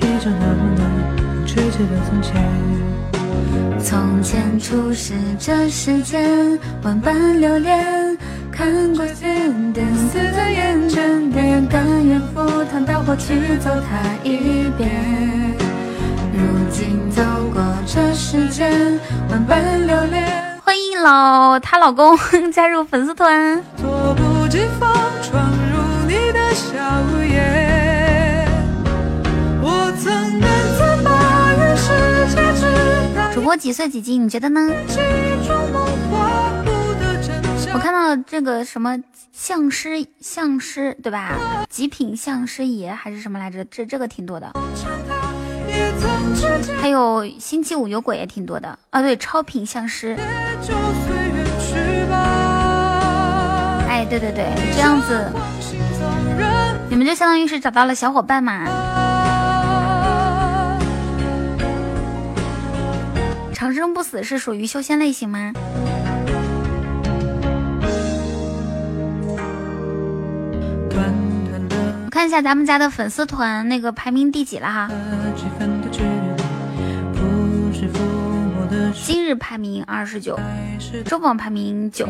[0.00, 2.28] 那么了从前。
[3.80, 8.18] 从前初识这世间，万般流连，
[8.50, 9.06] 看过
[10.34, 11.30] 在眼前，
[11.68, 14.90] 甘愿赴汤蹈火去走它一遍。
[16.32, 16.40] 如
[16.70, 17.22] 今走
[17.58, 19.58] 过这世间，万般。
[20.62, 22.16] 欢迎老她老公
[22.54, 23.60] 加入粉丝团。
[23.76, 26.76] 措不及防闯入你的笑
[27.20, 28.46] 颜，
[29.60, 32.62] 我曾难自拔于世界之
[33.16, 34.24] 大，主播几岁几斤？
[34.24, 34.60] 你觉得呢？
[37.74, 38.96] 我看到这个什么
[39.32, 41.34] 相师相师对吧？
[41.68, 43.64] 极品相师爷还是什么来着？
[43.64, 44.52] 这这个挺多的。
[46.80, 49.02] 还有星期五有鬼也挺多的啊。
[49.02, 50.16] 对，超品相师。
[53.88, 55.30] 哎，对对对，这样子
[56.88, 58.64] 你们就相当于是找到了小伙伴嘛。
[63.52, 65.52] 长生不死是属于修仙类型吗？
[72.18, 74.90] 看一下咱们家的粉丝团那个排名第几了哈。
[78.92, 80.36] 今日排名二十九，
[81.04, 82.08] 周榜排名九，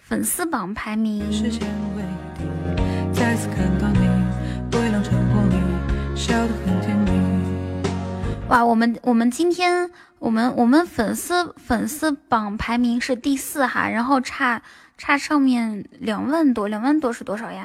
[0.00, 1.22] 粉丝榜排名
[3.12, 4.00] 再次看到你，
[4.76, 5.00] 微凉
[6.16, 7.12] 笑得很甜蜜。
[8.48, 14.60] 哇，我们我们今天我们我们粉丝粉丝榜排名是第四哈，然后差
[15.00, 17.64] 差上面两万多，两万多是多少呀？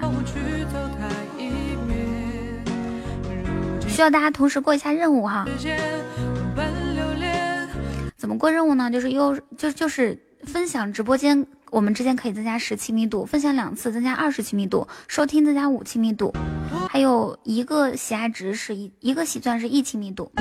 [3.89, 5.45] 需要大家同时过一下任务哈。
[8.15, 8.89] 怎么过任务呢？
[8.89, 16.33] 就是又就就是分享直播间，我们之间可以增加十亲密度，分享两次增加二十亲密度，收听增加五亲密度，
[16.89, 20.31] 还有一个喜爱值是一一个喜钻是一亲密度。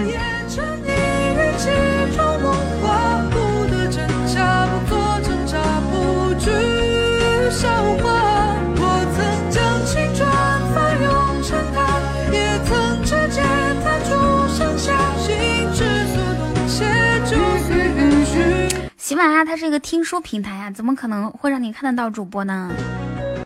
[19.05, 22.72] 喜马拉雅它是一个听书平台呀、怎么可能会让你看得到主播呢？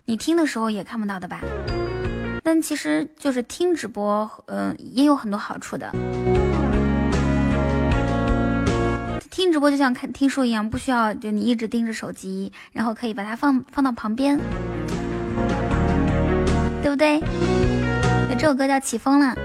[0.05, 1.41] 你听的时候也看不到的吧？
[2.41, 5.91] 但其实就是听直播，嗯、也有很多好处的。
[9.29, 14.39] 听直播就像看听书一样，不需要就你一直盯着手机，然后可以把它放放到旁边，
[16.81, 17.19] 对不对？
[18.29, 19.35] 那这首歌叫《起风了》，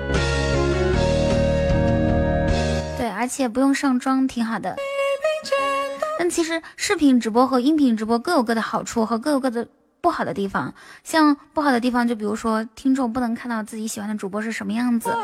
[2.97, 4.77] 对，而且不用上妆，挺好的。
[6.19, 9.67] 但其实视频直播和音频直播各有各的好处和各有各的
[10.01, 10.75] 不好的地方。
[11.03, 15.15] 像不好的地方，就比如说听众不能看到自己喜欢的主播是什么样子，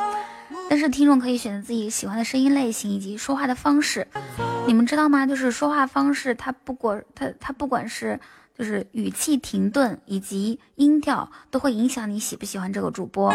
[0.69, 4.07] 但是听众可以选择自己喜欢的声音类型以及说话的方式。
[4.67, 5.27] 你们知道吗？
[5.27, 8.19] 就是说话方式，它不管它它不管是。
[8.59, 13.35] 就是语气停顿以及音调都会影响你喜不喜欢这个主播。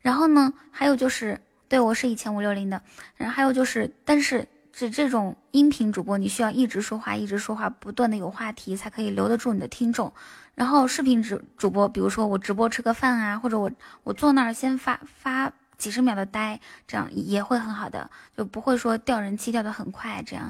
[0.00, 2.80] 然后呢，还有就是，对我是以前五六零的，
[3.16, 10.12] 然后还有就是，但是是这种音频主播，你需要一直说话，一直说话，不断的有话题，才可以留得住你的听众。
[10.54, 13.70] 然后视频主主播，比如说我直播吃个饭啊，或者我
[14.02, 20.48] 我坐那儿先发发几十秒的呆，这样也会很好的，就不会说掉人气掉的很快这样。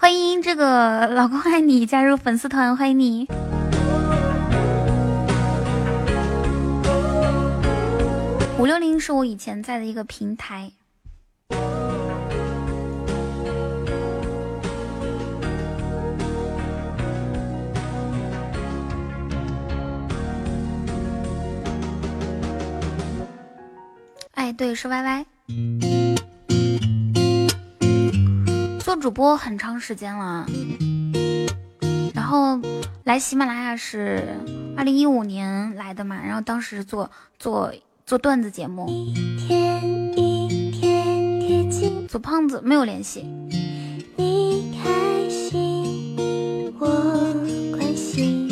[0.00, 3.28] 欢迎这个老公爱你加入粉丝团，欢迎你。
[8.58, 10.72] 五六零是我以前在的一个平台。
[24.32, 25.26] 哎，对，是 Y Y。
[28.80, 30.44] 做主播很长时间了，
[32.12, 32.58] 然后
[33.04, 34.36] 来喜马拉雅是
[34.76, 37.08] 二零一五年来的嘛，然后当时做
[37.38, 37.72] 做
[38.08, 38.86] 做段子节目，
[39.46, 39.84] 天
[40.16, 42.08] 一天贴近。
[42.08, 43.22] 左胖子没有联系，
[44.16, 46.86] 你开心，我
[47.70, 48.48] 关心，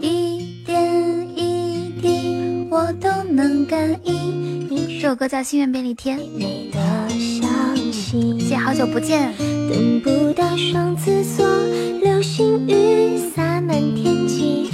[0.00, 4.66] 一点一滴我都能感应。
[4.98, 6.80] 这首歌叫《心愿便利贴》，美的
[7.10, 8.40] 相信。
[8.40, 11.46] 谢谢好久不见，等不到双子座，
[12.02, 14.70] 流星雨洒满天际。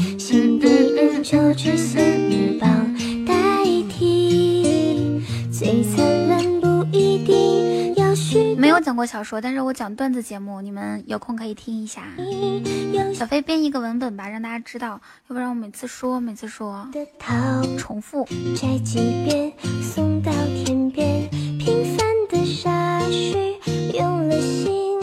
[5.61, 12.05] 最灿烂不一定要许没有讲过小说，但是我讲段子节目，你们有空可以听一下。
[12.95, 16.89] 有小飞编一个文本吧，让大家知道，要不然我每次说每次说
[17.77, 18.27] 重复。
[18.57, 20.33] 摘几遍送到
[20.65, 21.29] 天边，
[21.59, 23.59] 平凡的傻序
[23.93, 24.99] 用了心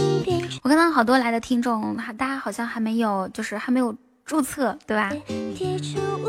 [0.64, 3.96] 我看到好多来的听众，还大家好像还没有，就是还没有
[4.28, 5.12] 注册，对吧？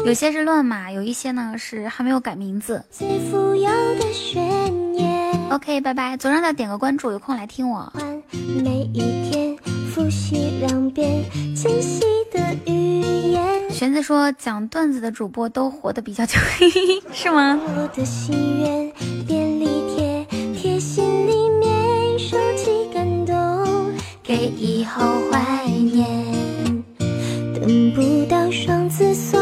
[0.06, 2.82] 有些是乱码，有一些呢是还没有改名字。
[2.92, 5.34] 最富有的宣言。
[5.50, 6.16] OK，拜拜。
[6.16, 7.90] 左上角点个关注，有空来听我。
[7.94, 8.22] 完
[8.62, 9.56] 每一天
[9.92, 11.24] 复习两遍
[11.56, 13.00] 清晰的语
[13.32, 16.38] 言，玄子说讲段子的主播都活得比较久，
[17.12, 17.58] 是吗？
[17.60, 18.92] 我的心愿
[19.26, 19.66] 便利
[19.96, 23.92] 贴贴心里面收集感动，
[24.22, 25.02] 给以后
[25.32, 25.67] 怀念。
[27.68, 29.38] 等不到双子座，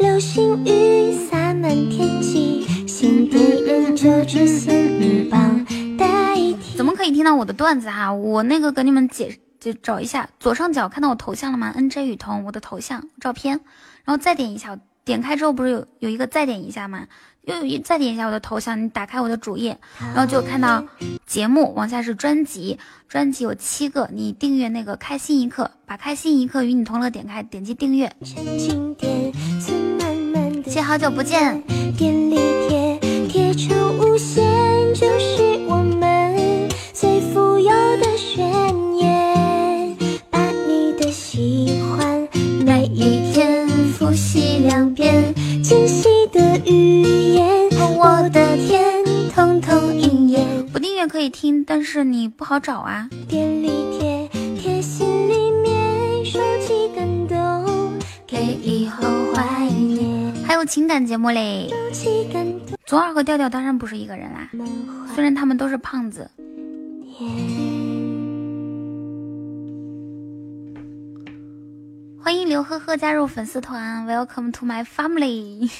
[0.00, 5.64] 流星雨洒满天际，心底仍旧只仙女棒
[5.96, 6.76] 代替。
[6.76, 8.12] 怎么可以听到我的段子哈？
[8.12, 13.60] 我那个给你们解就找一下，左上角看到我头像了吗？NJ 雨桐，我的头像照片，
[14.04, 14.76] 然后再点一下，
[15.10, 17.04] 点开之后不是有有一个再点一下吗？
[17.42, 19.76] 又有一再点一下我的头像，你打开我的主页，
[20.14, 20.84] 然后就看到
[21.26, 22.78] 节目，往下是专辑，
[23.08, 28.12] 专辑有七个，你订阅那个开心一刻，把开心一刻与你同乐点开，点击订阅。
[28.22, 28.36] 谢
[30.70, 31.60] 谢好久不见，
[31.98, 32.36] 便利
[32.68, 34.44] 贴贴成无限，
[34.94, 35.49] 就是
[45.70, 47.02] 清晰的语
[47.32, 50.66] 言，我的天，通通应验。
[50.72, 53.08] 不订阅可以听，但是你不好找啊。
[53.28, 54.28] 便利贴
[54.58, 57.92] 贴心里面收集感动，
[58.26, 60.34] 给以后怀念。
[60.44, 61.70] 还有情感节目嘞。
[62.84, 64.50] 左耳和调调当然不是一个人啦，
[65.14, 66.28] 虽然他们都是胖子。
[72.22, 75.70] 欢迎刘呵呵加入粉丝团，Welcome to my family。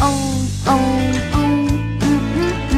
[0.00, 0.02] 哦
[0.66, 0.72] 哦
[1.32, 1.36] 哦，
[2.00, 2.38] 嗯嗯
[2.72, 2.74] 嗯。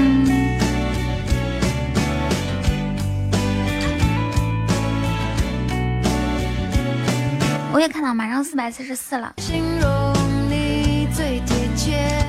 [7.73, 9.33] 我也看到，马上四百四十四了。
[9.39, 10.13] 形容
[10.51, 11.41] 你最。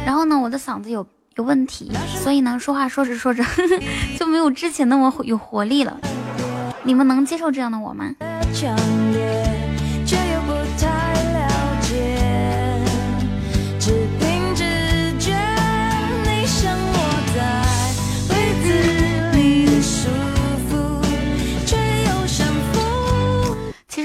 [0.06, 1.06] 然后呢，我的嗓子有
[1.36, 1.91] 有问题，
[2.23, 3.44] 所以呢，说话说着说着
[4.19, 5.99] 就没有之前那么有活力了。
[6.84, 8.15] 你们能接受这样的我吗？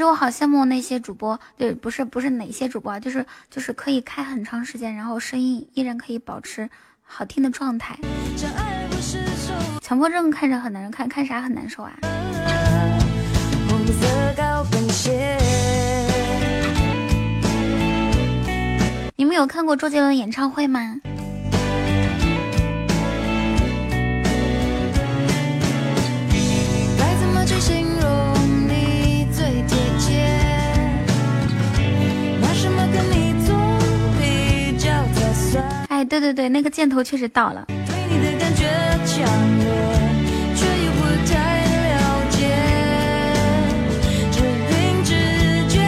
[0.07, 6.71] 我好羡慕那些主播，对，不是不是哪些主播啊，就是就是可以开很长时间，然后声音依然可以保持
[7.03, 7.99] 好听的状态。
[9.81, 11.93] 强迫症看着很难看，看啥很难受啊？
[14.93, 15.37] 谢。
[19.17, 21.01] 你们有看过周杰伦演唱会吗？
[35.97, 37.65] 哎，对对对，那个箭头确实到了。
[37.69, 37.75] 对
[38.11, 38.65] 你的感觉
[39.07, 39.25] 强
[39.59, 39.65] 烈，
[40.55, 41.33] 却又不太
[41.89, 41.97] 了
[42.29, 42.37] 解。
[44.31, 45.15] 只凭直
[45.71, 45.81] 觉，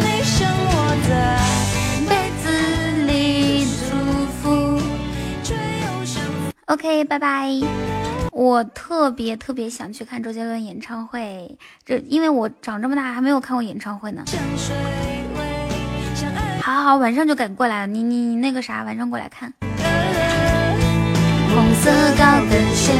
[0.00, 0.74] 你像我
[1.08, 1.38] 在
[2.08, 2.10] 被
[2.42, 2.50] 子
[3.06, 3.94] 里舒
[4.42, 4.82] 服。
[5.44, 6.20] 却又像
[6.66, 7.48] OK，拜拜。
[8.32, 14.24] 我特别特别想去看周杰伦演唱会，这因为我长这么大还没有看过演唱会呢。
[16.64, 17.88] 好好，晚上就赶过来了。
[17.88, 19.52] 你你你那个啥，晚上过来看。
[21.52, 22.92] 红色高跟鞋。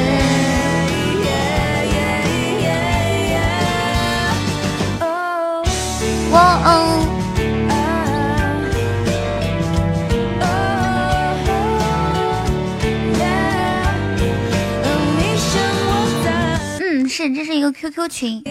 [6.33, 7.07] 哦哦，
[16.81, 18.43] 嗯，是，这是一个 QQ 群。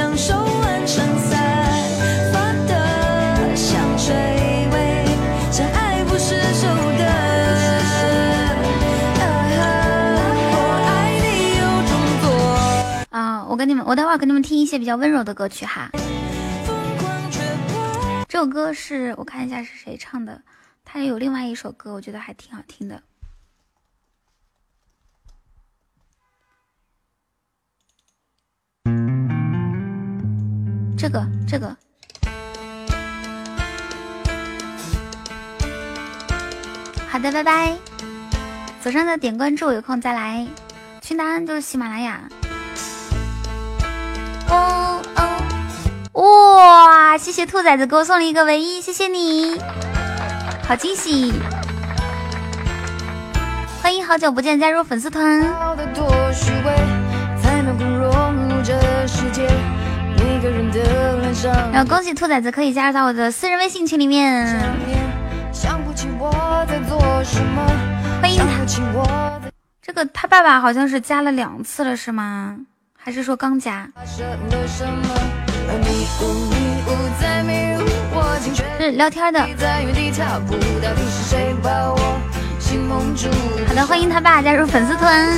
[0.00, 1.38] 住，像手腕上散
[2.32, 4.14] 发的香水
[4.72, 5.04] 味，
[5.52, 7.04] 像爱不释手的。
[10.52, 11.26] 我爱你
[11.58, 12.24] 有种做
[13.10, 15.90] 啊，我跟你们，我待会儿给你们听一些比较温柔的歌曲哈。
[18.26, 20.40] 这首歌是我看一下是谁唱的，
[20.82, 23.02] 他有另外一首歌，我觉得还挺好听的。
[31.00, 31.74] 这个这个，
[37.08, 37.74] 好的，拜拜。
[38.82, 40.46] 左上的点关注，有空再来。
[41.00, 42.20] 群答案就是喜马拉雅。
[44.50, 45.42] 哦哦，
[46.20, 47.16] 哇！
[47.16, 49.58] 谢谢兔崽子给我送了一个唯一，谢谢你，
[50.68, 51.32] 好惊喜！
[53.80, 55.40] 欢迎好久不见加入粉丝团，
[61.72, 64.58] 然后恭喜兔崽子可以加入到我的私人微信群里面，
[68.20, 68.64] 欢迎他
[69.82, 72.56] 这个他爸爸好像是加了两次了是吗？
[72.96, 73.88] 还是说刚加？
[78.78, 79.40] 是聊天的。
[83.66, 85.28] 好的，欢迎他爸加入粉丝团。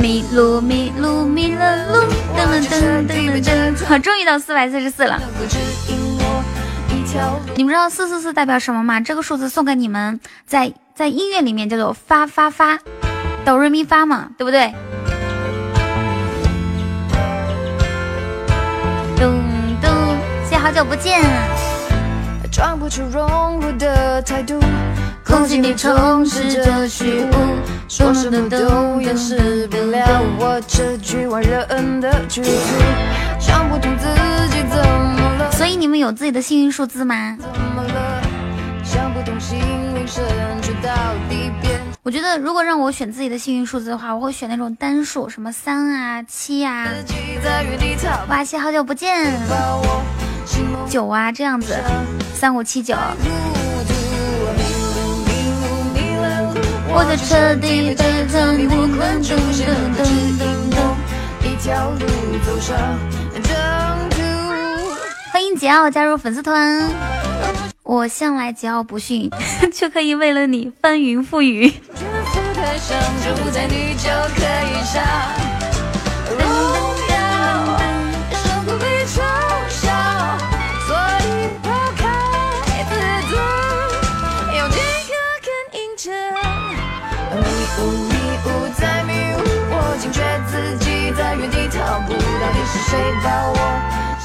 [0.00, 2.04] 迷路迷路迷了路，
[2.36, 5.20] 噔噔噔噔噔噔，好，终于到四百四十四了。
[7.56, 9.00] 你们知道四四四代表什么吗？
[9.00, 12.78] 这个数字送给你们，在在音乐里面叫做发发发，
[13.44, 14.72] 哆瑞咪发嘛，对不对？
[19.16, 19.34] 咚
[19.82, 19.90] 咚，
[20.44, 21.20] 谢谢好久不见，
[22.52, 24.60] 装不出融入的态度，
[25.28, 27.32] 空气里充斥着虚无，
[27.86, 32.50] 说什么都掩饰不了我这局外人的局促，
[33.38, 34.06] 想不通自
[34.48, 37.36] 己怎么了，所以你们有自己的幸运数字吗？
[37.38, 38.22] 怎么了，
[38.82, 39.58] 想不通心
[39.94, 40.24] 灵深
[40.62, 40.90] 处到
[41.28, 46.86] 底变我觉得如果让我选自己的幸运数字的话，我会选那种单数，什么三啊、七啊。
[48.30, 49.30] 哇，谢谢好久不见，
[50.88, 51.76] 九啊这样子，
[52.34, 52.96] 三五七九。
[56.98, 60.96] 我就彻底被沉迷困住，谁能够指引我
[61.44, 62.04] 一条路
[62.44, 62.76] 走上
[63.40, 63.54] 征
[64.10, 64.16] 途？
[65.32, 66.90] 欢迎桀骜加入粉丝团。
[67.84, 69.30] 我向来桀骜不驯，
[69.72, 71.70] 却可以为了你翻云覆雨。
[71.70, 75.00] 这太上就在你就可以上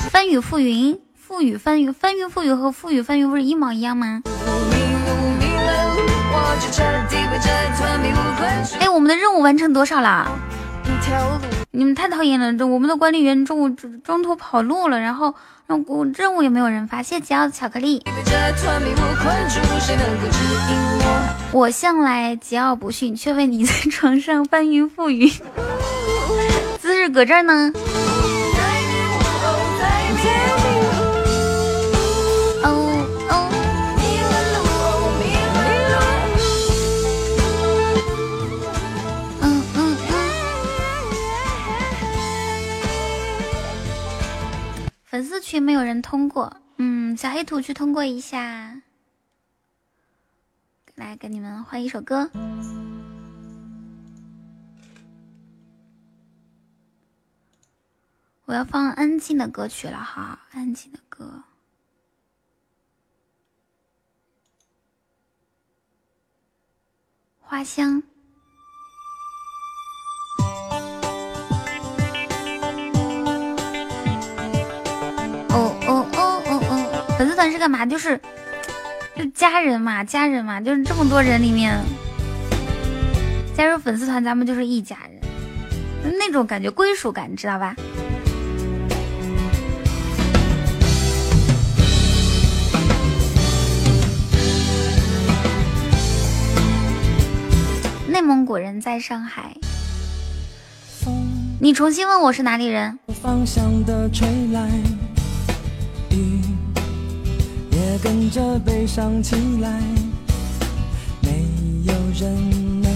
[0.09, 4.21] 翻雨覆云，覆雨翻云，翻云覆雨和覆雨翻云不是一毛一样吗？
[8.79, 10.31] 哎，我们的任务完成多少了？
[11.71, 12.53] 你们太讨厌了！
[12.53, 15.33] 这我们的管理员中午中途跑路了，然后
[15.67, 17.01] 让我任务也没有人发。
[17.03, 18.01] 谢谢桀骜的巧克力。
[21.51, 25.27] 我向来桀骜不驯，却为你在床上翻云覆雨。
[26.79, 27.73] 姿势搁这儿呢。
[45.13, 48.81] 粉丝群没有人通过，嗯，小黑土去通过一下。
[50.95, 52.31] 来，给你们换一首歌。
[58.45, 61.43] 我要放安静的歌曲了哈，安静的歌。
[67.39, 68.01] 花香。
[75.53, 77.15] 哦哦哦哦哦！
[77.17, 77.85] 粉丝团是干嘛？
[77.85, 78.19] 就是
[79.15, 81.79] 就家人嘛，家人嘛，就是这么多人里面
[83.55, 87.75] 加入粉丝团，咱们就是一家人，那种感觉归属感，知道吧？
[98.07, 99.55] 内蒙古人在上海，
[101.59, 102.97] 你重新问我是哪里人？
[107.71, 109.81] 也跟着悲伤起来，
[111.21, 111.45] 没
[111.85, 112.91] 有人能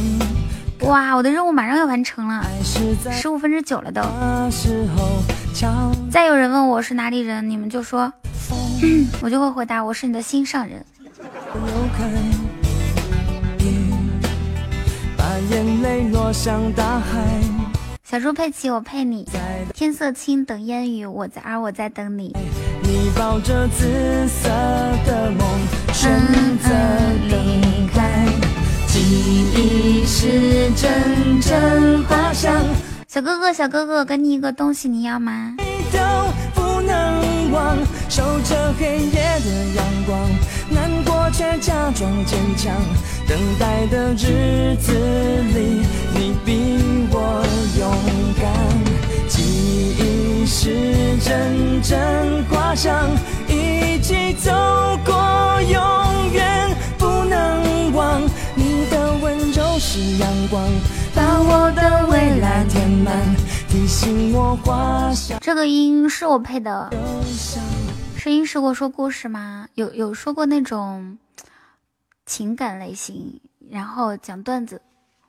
[0.87, 2.45] 哇，我的任务马上要完成了，
[3.11, 4.01] 十五分之九了都。
[6.09, 8.11] 再有人问我是哪里人，你们就说，
[9.21, 10.85] 我就会回答我是你的心上人。
[15.51, 17.41] 眼泪落向大海，
[18.03, 19.25] 小猪佩奇，我配你。
[19.73, 22.35] 天色青，等烟雨，我在，而我在等你。
[22.87, 23.85] 你抱着紫
[24.29, 24.47] 色
[25.05, 25.45] 的梦，
[25.91, 26.09] 选
[26.57, 26.69] 择
[27.27, 28.25] 离开。
[28.87, 32.63] 记忆是阵阵花香，
[33.05, 35.53] 小哥哥，小哥哥，给你一个东西，你要吗？
[35.91, 35.99] 都
[36.55, 40.17] 不能忘，守着黑夜的阳光，
[40.69, 42.73] 难过却假装坚强。
[43.27, 46.79] 等待的日子里，你比
[47.11, 47.43] 我
[47.77, 47.91] 勇
[48.41, 48.47] 敢。
[49.27, 50.16] 记忆
[50.49, 53.05] 是阵阵花香，
[53.49, 54.49] 一起走
[55.05, 58.21] 过，永远不能忘。
[58.55, 60.63] 你的温柔是阳光，
[61.13, 63.13] 把我的未来填满，
[63.67, 65.37] 提醒我花香。
[65.41, 66.89] 这个音是我配的，
[68.17, 69.67] 声音是我说故事吗？
[69.73, 71.17] 有有说过那种
[72.25, 74.81] 情感类型，然后讲段子。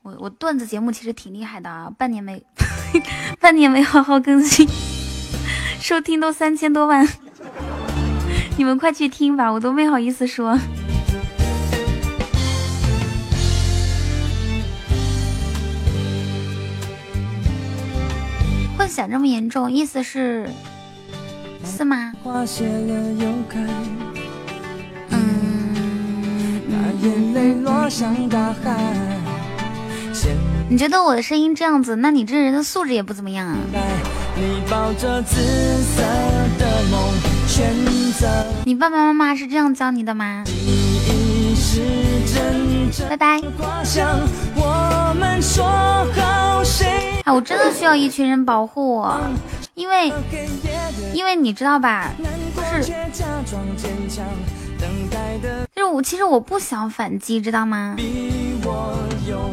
[0.03, 2.43] 我我段子节目其实挺厉害的啊，半年没
[3.41, 4.67] 半年没好好更新，
[5.81, 7.09] 收听都三千多万，
[8.57, 10.59] 你们快去听吧，我都没好意思说。
[18.77, 20.49] 混响这么严重，意思是
[21.65, 22.13] 是吗？
[22.23, 23.59] 花谢了又开，
[27.01, 28.77] 眼泪落向大海。
[30.69, 33.57] 你觉得我的声音这样子，那你这人的素质也不怎么样啊。
[34.39, 35.35] 在你抱着紫
[35.83, 36.01] 色
[36.61, 37.13] 的梦，
[37.49, 37.75] 选
[38.13, 38.29] 择
[38.65, 40.45] 你爸爸妈妈是这样教你的吗？
[43.09, 43.41] 拜拜。
[44.55, 49.21] 我们说好谁啊，我真的需要一群人保护我，
[49.75, 50.13] 因为
[51.13, 52.85] 因为你知道吧，难过是
[55.75, 57.95] 就是我其实我不想反击，知道吗？
[57.97, 58.97] 比我
[59.29, 59.53] 勇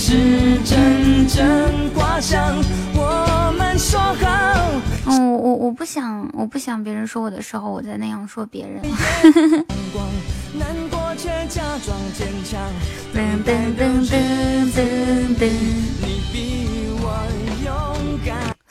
[0.00, 0.14] 是
[0.62, 2.56] 阵阵花香，
[2.94, 4.80] 我们说好。
[5.06, 8.80] 嗯，我我我不想我不想别人说我的时候，我再那样说别人。
[9.92, 10.06] 光，
[10.56, 12.60] 难过却假装坚强。
[13.12, 16.17] 噔噔噔噔噔噔。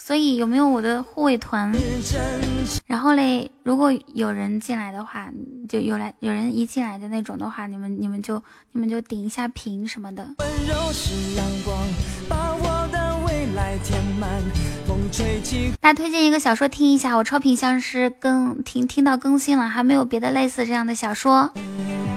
[0.08, 1.70] 所以有没有我的护卫团？
[2.86, 5.30] 然后嘞，如果有人进来的话，
[5.68, 10.26] 就有来有人一进来的那种的话，你们你们就你们就顶一下屏什么的。
[10.38, 11.78] 温柔是阳光，
[12.30, 14.30] 把我的未来填满。
[14.88, 21.52] 风吹起，大家推荐一个小说听一下，我超品相师更听听到更新了，还没有别的类似这样的小说。
[21.56, 22.17] 嗯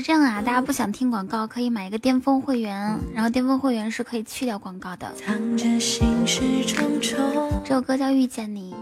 [0.00, 5.12] 家不想听广告，可以买一个巅峰会员，然后巅峰会员是可以去掉广告的。
[5.14, 7.18] 藏着心事重重，
[7.64, 8.74] 这首歌叫《遇见你》。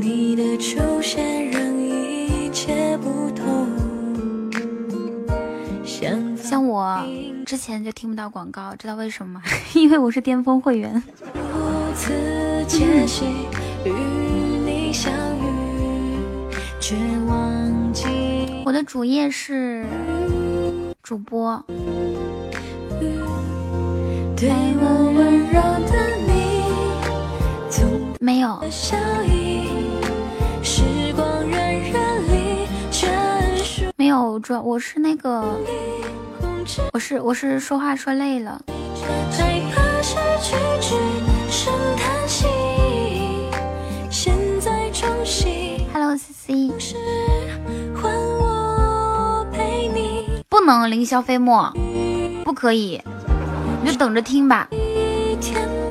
[0.00, 3.68] 你的出现让一切不同。
[5.84, 7.02] 像像我
[7.46, 9.42] 之前就听不到广告，知道为什么吗？
[9.74, 11.02] 因为我是巅峰会员。
[11.34, 11.40] 如
[11.96, 12.12] 此
[13.84, 13.90] 与
[14.64, 15.46] 你相遇，
[18.64, 19.84] 我的主页是
[21.02, 21.62] 主播，
[24.34, 24.48] 对
[24.80, 26.64] 我温柔的你，
[27.68, 27.84] 总
[28.20, 29.68] 没有笑意，
[30.62, 30.82] 时
[31.14, 31.98] 光荏苒
[32.30, 35.60] 里全属没有，主要我是那个。
[36.94, 38.62] 我是我是说话说累了。
[39.30, 40.96] 害怕失去，只
[41.50, 42.46] 剩叹息。
[44.10, 46.70] 现在重新 Hello C
[50.54, 51.72] 不能凌霄飞沫，
[52.44, 53.02] 不可以，
[53.82, 54.68] 你就等着听吧。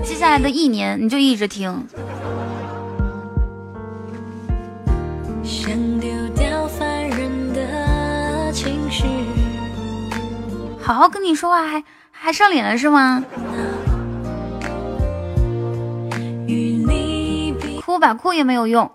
[0.02, 1.86] 接下来的一年你就一直听。
[5.44, 5.70] 想
[6.00, 9.04] 丢掉烦人的情绪，
[10.82, 13.22] 好好跟你说话还还上脸了是吗？
[17.86, 18.90] 哭吧，哭也没有用。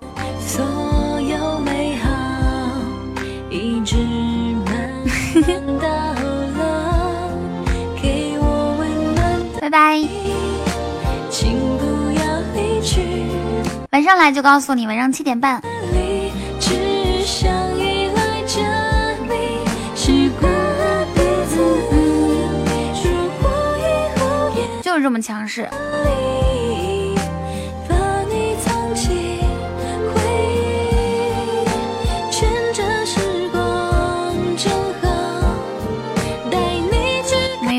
[9.68, 10.00] 拜拜，
[11.30, 11.84] 请不
[12.18, 12.22] 要
[12.54, 13.02] 离去。
[13.90, 15.60] 晚上来就告诉你，晚上七点半。
[15.92, 18.62] 里，只想依赖着
[19.28, 19.60] 你，
[19.94, 21.60] 习惯了彼此。
[23.04, 25.68] 如果以后也就是这么强势。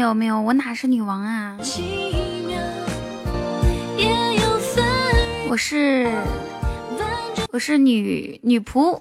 [0.09, 1.55] 有没有，我哪是女王啊？
[5.47, 6.11] 我是
[7.51, 8.99] 我是女女仆。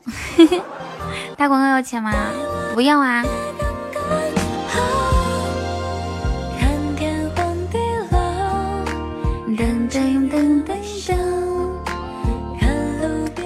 [1.39, 2.13] 打广告要钱吗？
[2.75, 3.25] 不要啊。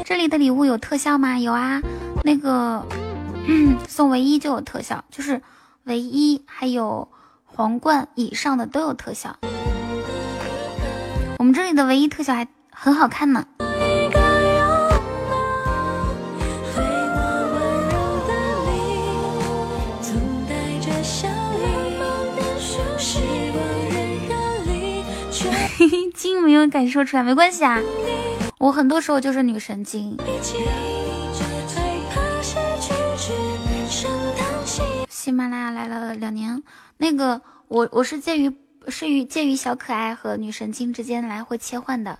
[0.04, 1.38] 这里的礼物有特效吗？
[1.38, 1.80] 有啊，
[2.24, 2.84] 那个、
[3.46, 5.40] 嗯、送唯一就有特效，就是
[5.84, 7.08] 唯一还有
[7.54, 9.36] 皇冠以上的都有特效。
[11.38, 13.44] 我们这里的唯一特效还很好看呢。
[13.58, 13.64] 一
[14.08, 14.60] 个拥
[15.28, 15.34] 抱，
[16.74, 16.82] 对
[17.12, 17.16] 我
[17.52, 17.94] 温柔
[18.28, 18.32] 的
[18.70, 18.72] 你，
[20.00, 20.10] 总
[20.48, 21.60] 带着笑意。
[22.98, 23.10] 时
[23.52, 23.58] 光
[23.90, 23.90] 荏
[24.28, 24.30] 苒
[24.64, 25.40] 里，却
[26.14, 27.78] 精没有敢说出来，没关系啊。
[28.58, 30.16] 我很多时候就是女神经。
[35.08, 36.62] 喜马拉雅来了两年，
[37.02, 38.48] 那个我我是介于
[38.86, 42.16] 是于介于小可爱和女神经之间来回切换的。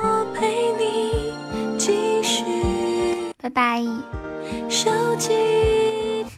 [0.00, 1.34] 我陪你
[1.76, 2.44] 继续
[3.38, 3.82] 拜拜。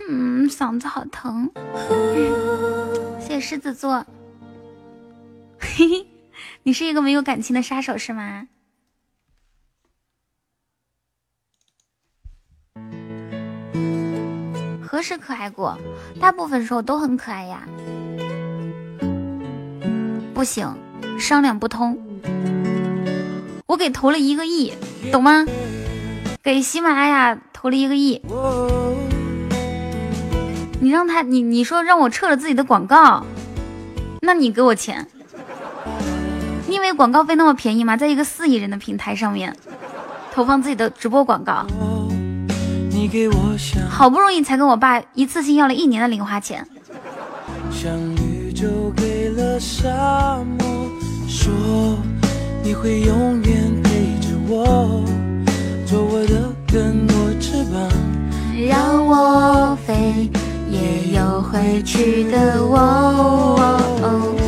[0.08, 1.50] 嗯，嗓子好疼。
[3.20, 4.06] 谢谢狮子座。
[5.60, 6.06] 嘿嘿，
[6.62, 8.48] 你是一个没有感情的杀手是吗？
[14.90, 15.78] 何时可爱过？
[16.20, 17.62] 大部分时候都很可爱呀。
[20.34, 20.68] 不行，
[21.16, 21.96] 商量不通。
[23.68, 24.72] 我给投了一个亿，
[25.12, 25.46] 懂吗？
[26.42, 28.20] 给喜马拉雅投了一个亿。
[30.80, 33.24] 你让他，你你说让我撤了自己的广告，
[34.22, 35.06] 那你给我钱。
[36.66, 37.96] 你以为广告费那么便宜吗？
[37.96, 39.56] 在一个四亿人的平台上面
[40.32, 41.64] 投放自己的直播广告，
[43.88, 46.66] 好不容易才跟我爸一次性要了一年的零花钱。
[47.70, 49.88] 像宇宙给了沙
[50.58, 50.88] 漠，
[51.28, 51.52] 说
[52.62, 53.90] 你会永远陪
[54.20, 55.02] 着我，
[55.86, 57.88] 做我的更多翅膀。
[58.68, 60.30] 让我飞，
[60.68, 62.76] 也有回去的我。
[64.02, 64.39] 我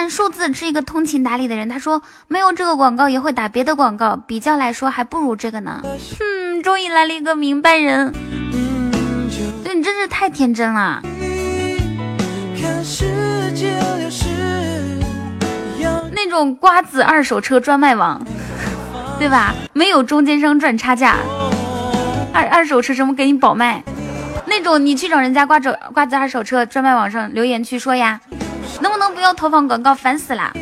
[0.00, 5.82] 看，数字是一个通情达理的人，他说没有这个广告也会打别的广告，比较来说还不如这个呢。
[5.82, 8.10] 哼，终于来了一个明白人，
[9.62, 11.02] 对你真是太天真了。
[16.12, 18.24] 那种瓜子二手车专卖网，
[19.18, 19.54] 对吧？
[19.74, 21.16] 没有中间商赚差价，
[22.32, 23.84] 二二手车什么给你保卖，
[24.46, 28.18] 那种你去找人家瓜子瓜子二手车专卖网上留言去说呀，
[28.80, 30.52] 能不能不要投放广告，烦死了，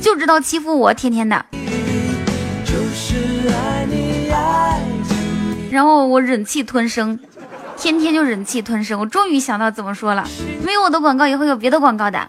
[0.00, 1.44] 就知道欺负我，天天的。
[5.70, 7.18] 然后我忍气吞声，
[7.76, 8.98] 天天就忍气吞声。
[8.98, 10.26] 我终于想到怎么说了，
[10.64, 12.28] 没有我的广告也会有别的广告的。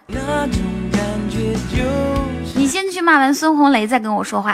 [2.55, 4.53] 你先去骂完孙红雷再跟我说话。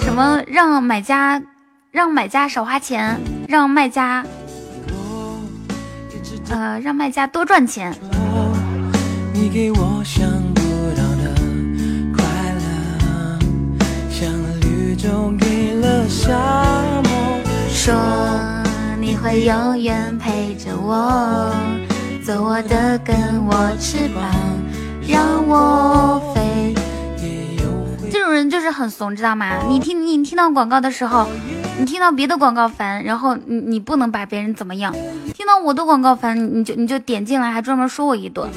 [0.00, 1.40] 什么让买家
[1.92, 4.24] 让买家少花钱，让卖家
[6.48, 7.94] 呃让卖家多赚钱。
[9.34, 10.62] 你给我想不
[10.96, 11.34] 到的
[12.16, 13.38] 快乐，
[14.10, 16.32] 像绿洲给了沙
[17.04, 17.12] 漠。
[17.68, 17.94] 说
[18.98, 21.54] 你会永远陪着我，
[22.24, 23.14] 做我的跟
[23.44, 24.24] 我翅膀，
[25.06, 26.74] 让我飞。
[28.10, 29.58] 这种人就是很怂，知道吗？
[29.68, 31.28] 你听你听到广告的时候，
[31.78, 34.92] 你听到别的广告烦，然后你你不能把别人怎么样；
[35.34, 38.48] 听到我的广告烦，你就你就点进来，还专门说我一顿，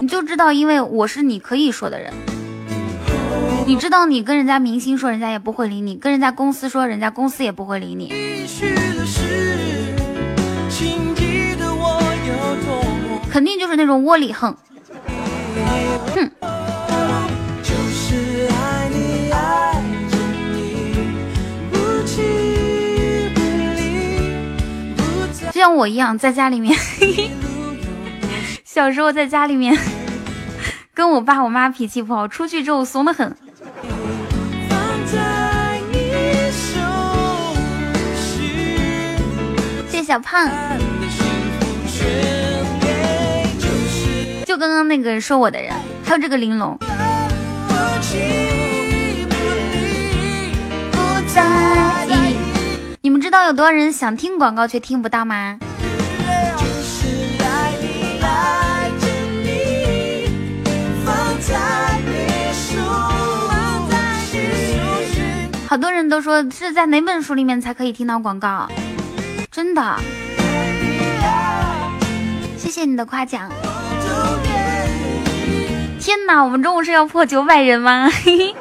[0.00, 2.12] 你就知道，因为我是你可以说的人。
[3.66, 8.12] 你知道，你跟人家明星说，人家也不会理你；跟人家公司说，人家公司也不会理你。
[13.30, 14.54] 肯定就是那种窝里横。
[16.14, 16.30] 哼，
[25.64, 26.78] 像我一样，在家里面，
[28.66, 29.74] 小时候在家里面
[30.92, 33.34] 跟我爸我妈脾气不好，出去之后怂得很。
[39.88, 40.50] 谢小胖，
[44.44, 45.72] 就刚刚那个说我的人，
[46.04, 46.78] 还有这个玲珑，
[53.04, 55.58] 你们知道有多少人想听广告却听不到吗？
[65.66, 68.66] 好多人都说是在哪本书里面才可以听到广告，
[69.50, 69.96] 真的。
[72.56, 73.50] 谢谢你的夸奖。
[76.00, 78.08] 天哪，我们中午是要破九百人吗？
[78.10, 78.54] 嘿嘿。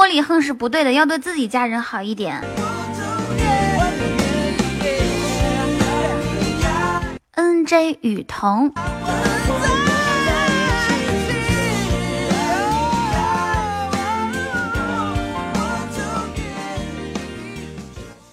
[0.00, 2.42] 窝里横是不对的，要对自己家人好一点。
[7.32, 8.72] N J 雨桐，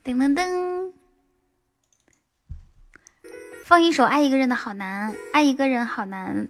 [0.05, 0.91] 噔噔噔，
[3.65, 6.47] 放一首《爱一个人的好难》，爱一个人好难，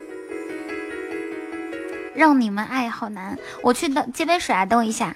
[2.18, 3.38] 让你们爱好难。
[3.62, 5.16] 我去等接杯水啊，等我一下。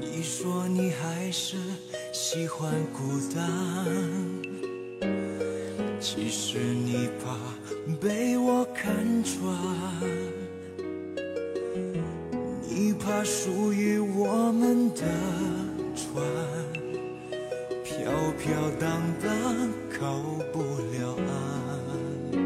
[0.00, 1.56] 你说你还是
[2.12, 3.44] 喜欢孤单，
[6.00, 7.36] 其实你怕
[8.00, 9.54] 被我看穿，
[12.80, 15.02] 你怕属于我们的
[15.96, 16.22] 船
[17.82, 18.08] 飘
[18.38, 19.28] 飘荡荡
[19.98, 20.14] 靠
[20.52, 22.38] 不了岸，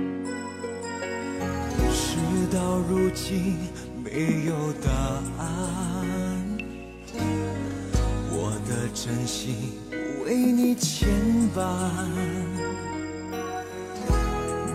[1.93, 2.17] 事
[2.51, 3.59] 到如今
[4.03, 4.91] 没有答
[5.37, 5.45] 案。
[8.31, 9.55] 我的真心
[10.25, 11.11] 为你牵
[11.55, 11.61] 绊，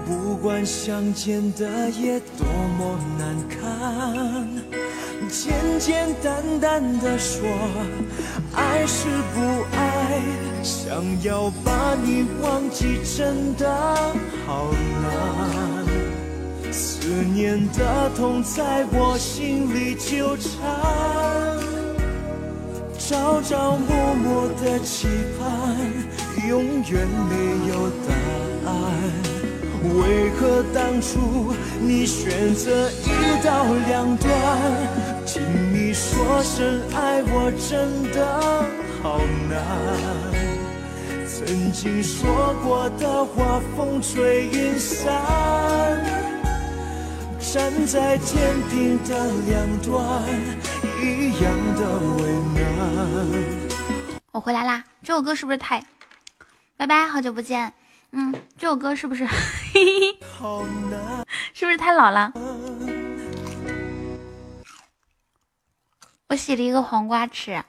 [0.05, 2.45] 不管相见的夜多
[2.77, 4.47] 么难堪，
[5.29, 7.47] 简简单单的说，
[8.53, 10.21] 爱是不爱，
[10.63, 13.67] 想要把你忘记真的
[14.45, 14.71] 好
[15.03, 16.71] 难。
[16.71, 20.49] 思念的痛在我心里纠缠，
[22.97, 25.07] 朝朝暮暮的期
[25.39, 25.77] 盼，
[26.47, 29.36] 永远没有答案。
[29.95, 34.31] 为何当初你选择一刀两断？
[35.25, 35.41] 听
[35.73, 38.25] 你说声爱我真的
[39.01, 39.57] 好难。
[41.25, 45.05] 曾经说过的话，风吹云散。
[47.39, 50.23] 站在天平的两端，
[51.01, 51.81] 一样的
[52.17, 52.21] 为
[52.55, 52.63] 难。
[54.31, 54.83] 我回来啦！
[55.03, 55.83] 这首歌是不是太……
[56.75, 57.71] 拜拜，好久不见。
[58.11, 59.25] 嗯，这首歌是不是？
[59.73, 60.17] 嘿嘿，
[61.53, 62.31] 是不是太老了？
[66.29, 67.63] 我洗了一个黄瓜吃。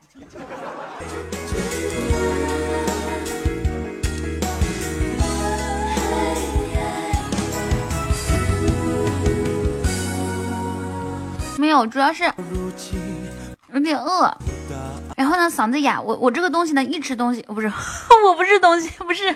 [11.56, 12.24] 没有，主要是
[13.72, 14.36] 有点饿。
[15.16, 16.00] 然后呢，嗓子哑。
[16.00, 17.66] 我我这个东西呢，一吃东西，不是，
[18.24, 19.34] 我不是东西，不是。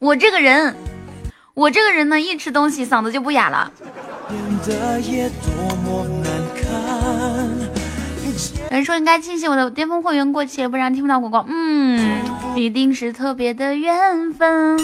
[0.00, 0.76] 我这个人，
[1.54, 3.72] 我这个人呢，一吃东西嗓子就不哑了。
[8.70, 11.44] 有人说应该庆幸我的巅峰会员过期，不然听不到广告。
[11.48, 12.20] 嗯，
[12.54, 14.78] 一定是特别的缘分，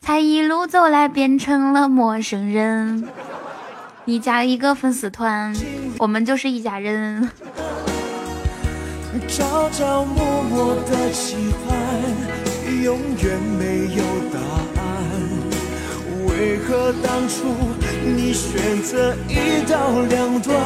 [0.00, 3.06] 才一路走来变成了陌生人。
[4.06, 5.54] 你加一个粉丝团，
[5.98, 7.28] 我们就是一家人。
[9.28, 11.76] 朝朝暮暮的期盼，
[12.82, 14.02] 永远没有
[14.32, 14.38] 答
[14.80, 14.82] 案。
[16.26, 17.54] 为何当初
[18.04, 20.56] 你选择一刀两断？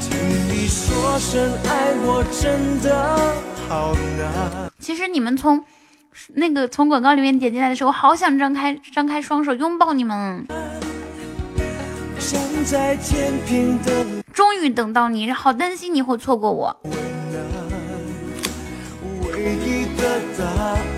[0.00, 3.34] 听你说声爱我真的
[3.68, 4.70] 好难。
[4.78, 5.62] 其实你们从
[6.34, 10.46] 那个从广告里面点进来的时候，好想张开张开双手拥抱你们。
[12.18, 16.74] 站在天平的终于等到你，好担心你会错过我。
[19.22, 20.44] 唯一的答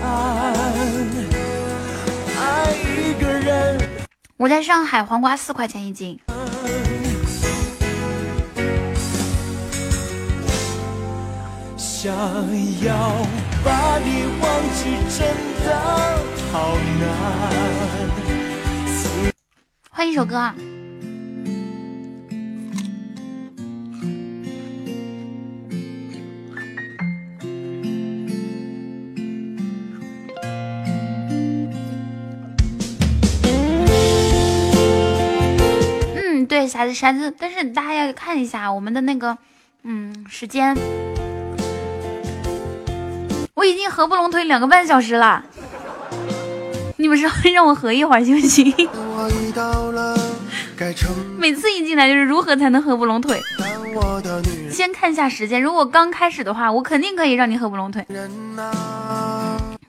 [2.37, 3.79] 爱一个人。
[4.37, 6.19] 我在上海，黄瓜四块钱一斤。
[11.77, 13.15] 想要
[13.63, 15.27] 把你忘记真
[15.63, 15.67] 的
[16.51, 17.03] 好难。
[19.91, 20.55] 换一首歌啊。
[36.61, 39.35] 对，傻子啥子，但是大家要看一下我们的那个，
[39.81, 40.77] 嗯，时间。
[43.55, 45.43] 我已经合不拢腿两个半小时了，
[46.97, 48.71] 你们稍微让我合一会儿行不行？
[51.39, 53.41] 每次一进来就是如何才能合不拢腿？
[54.69, 58.05] 先看一下时间，如果刚开始的话，我肯定可以让你合不拢腿。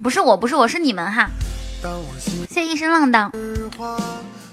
[0.03, 1.29] 不是我，不是我，是你们哈。
[2.49, 3.31] 谢谢一声浪荡，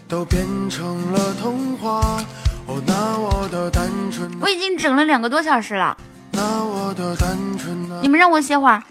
[0.10, 2.22] 都变成了童话。
[2.66, 5.96] 哦，那我的单纯，我已经整了两个多小时了，
[6.32, 8.10] 那我的单纯啊你。
[8.10, 8.84] 们让我歇会儿。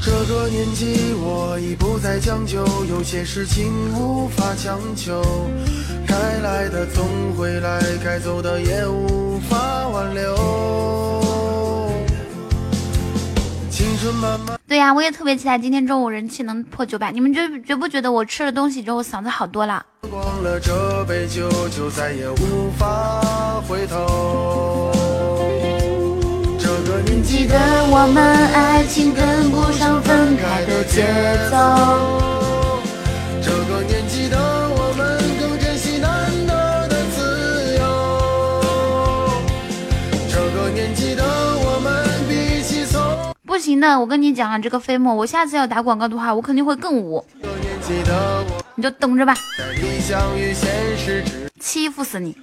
[0.00, 5.20] 这个年纪我已不再将就，有些事情无法强求，
[6.06, 7.04] 该来的总
[7.36, 11.05] 会来，该走的也无法挽留。
[14.66, 17.12] 对呀、我也特别期待今天中午人气能破九百。
[17.12, 19.84] 你们觉觉不觉得我吃了东西之后嗓子好多了？
[20.02, 23.20] 喝光了这杯酒，就再也无法
[23.68, 24.92] 回头。
[26.58, 27.56] 这个年纪的
[27.88, 31.06] 我们爱情跟不上分开的节
[31.50, 31.56] 奏。
[33.40, 33.95] 这个年
[43.56, 47.24] 不行的，我跟你讲啊，这个飞沫，我下次要打广告的话，我肯定会更污，
[48.74, 49.34] 你就等着吧，
[51.58, 52.36] 欺负死你！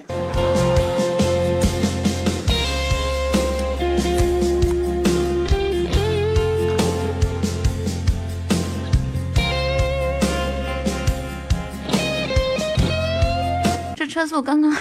[13.95, 14.75] 这车速刚刚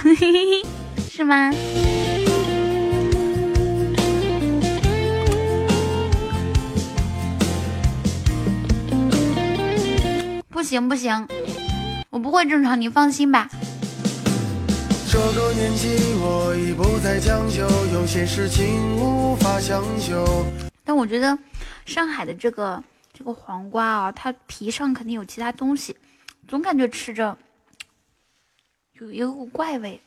[1.13, 1.53] 是吗？
[10.53, 11.27] 不行不行，
[12.11, 13.49] 我不会正常，你放心吧。
[15.11, 15.89] 这个年纪，
[16.21, 20.45] 我已不再将就，有些事情无法强求。
[20.85, 21.37] 但我觉得
[21.87, 25.97] 上海的这个这个黄瓜啊，它皮上肯定有其他东西，
[26.47, 27.37] 总感觉吃着
[29.01, 29.99] 有有股怪味。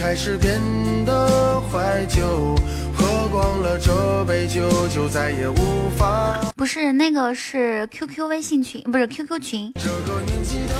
[0.00, 0.58] 开始变
[1.04, 2.54] 得怀旧，
[2.96, 6.40] 喝光了这杯酒，就再也无法。
[6.56, 9.72] 不是那个是 QQ 微信群，不是 QQ 群，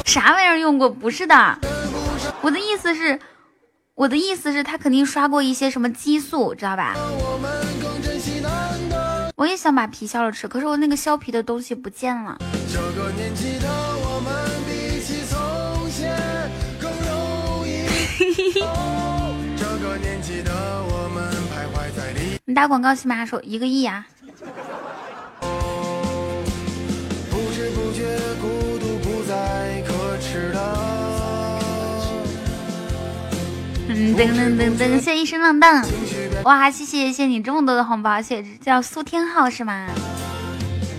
[0.06, 0.88] 啥玩意儿用过？
[0.88, 1.58] 不是的，
[2.40, 3.18] 我的意思是，
[3.94, 6.94] 我的意思是，他肯定刷过一些什么激素，知道吧？
[9.36, 9.46] 我。
[9.46, 12.38] 也想把皮削了吃，可是我那个削皮的东西不见了。
[12.70, 13.66] 这个年纪的
[18.38, 24.06] 这个年纪的我们徘徊在里你打广告起码说一个亿啊！
[25.40, 28.04] 不知不觉，
[28.40, 31.58] 孤独不再可耻了。
[33.88, 35.84] 嗯，噔噔噔噔，谢谢一声浪荡，
[36.44, 39.88] 哇，谢谢谢谢你这么多的红包，谢谢叫苏天浩是吗？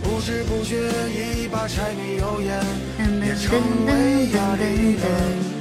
[0.03, 0.75] 不知不觉
[1.09, 2.61] 一把柴米油盐
[2.99, 5.58] 噔也成噔噔噔噔噔。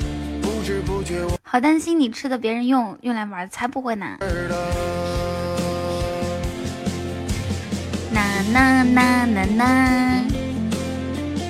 [1.42, 4.18] 好担心你吃的别人用用来玩，才不会呢。
[4.20, 4.54] 儿的。
[8.12, 8.22] 啦
[8.52, 9.64] 啦啦啦啦，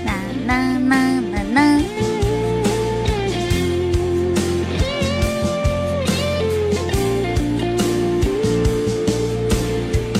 [0.06, 0.14] 啦
[0.46, 0.96] 啦啦
[1.32, 1.60] 啦啦。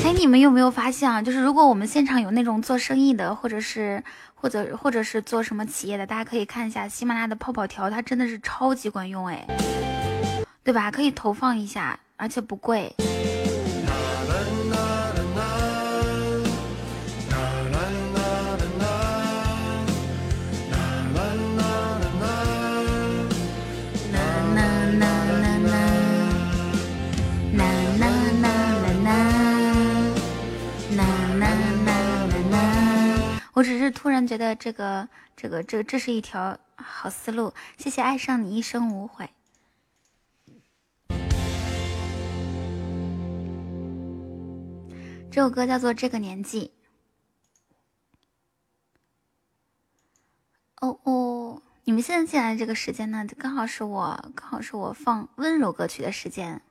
[0.05, 1.23] 哎，你们有没有发现啊？
[1.23, 4.03] 就是如果我们现场有那种做生意的，或者是
[4.41, 9.45] 或者或者是做什么企业的，大家可以看一下喜马拉雅的泡泡条，它真的是超级管用哎，
[10.63, 10.91] 对吧？
[10.91, 12.95] 可以投放一下，而且不贵。
[33.59, 37.53] 我只是突然觉得这个这个这这是一条好思路。
[37.77, 39.29] 谢谢爱上你一生无悔。
[45.29, 46.71] 这首歌叫做《这个年纪》。
[50.87, 56.63] 哦哦，你们现在进来这个时间呢，刚好是我刚好是我放温柔歌曲的时间。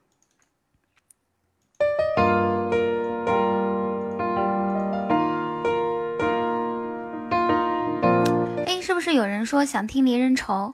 [8.88, 10.74] 是不是有人说想听《离人愁》？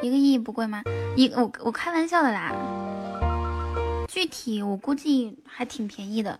[0.00, 0.82] 一个亿不贵吗？
[1.16, 2.50] 一我我开玩笑的啦，
[4.08, 6.38] 具体我估计还挺便宜的。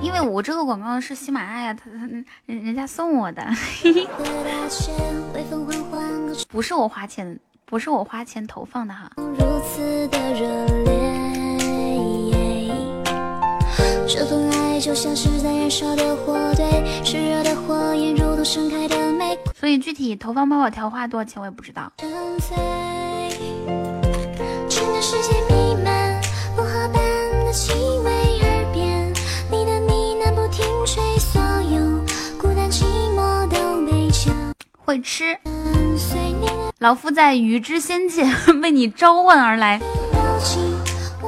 [0.00, 3.44] 因为我这个广告是喜马拉雅，他他人人家送我的，
[6.48, 9.10] 不是我花钱，不是我花钱投放的哈。
[9.16, 10.93] 如此的热烈，
[14.74, 16.66] 爱就像是在燃烧的火堆，
[17.04, 19.52] 炽热的火焰如同盛开的玫瑰。
[19.54, 21.92] 所以具体投放泡泡条花多少钱我也不知道。
[21.98, 22.56] 沉醉，
[24.68, 26.20] 整个世界弥漫
[26.56, 27.00] 薄荷般
[27.46, 27.72] 的气
[28.04, 29.12] 味，耳边
[29.48, 29.92] 你的呢
[30.24, 32.04] 喃不停吹，所有
[32.36, 32.82] 孤单寂
[33.14, 34.34] 寞都被抢
[34.76, 35.38] 会吃，
[36.80, 38.24] 老夫在鱼之仙界
[38.60, 39.80] 为你召唤而来。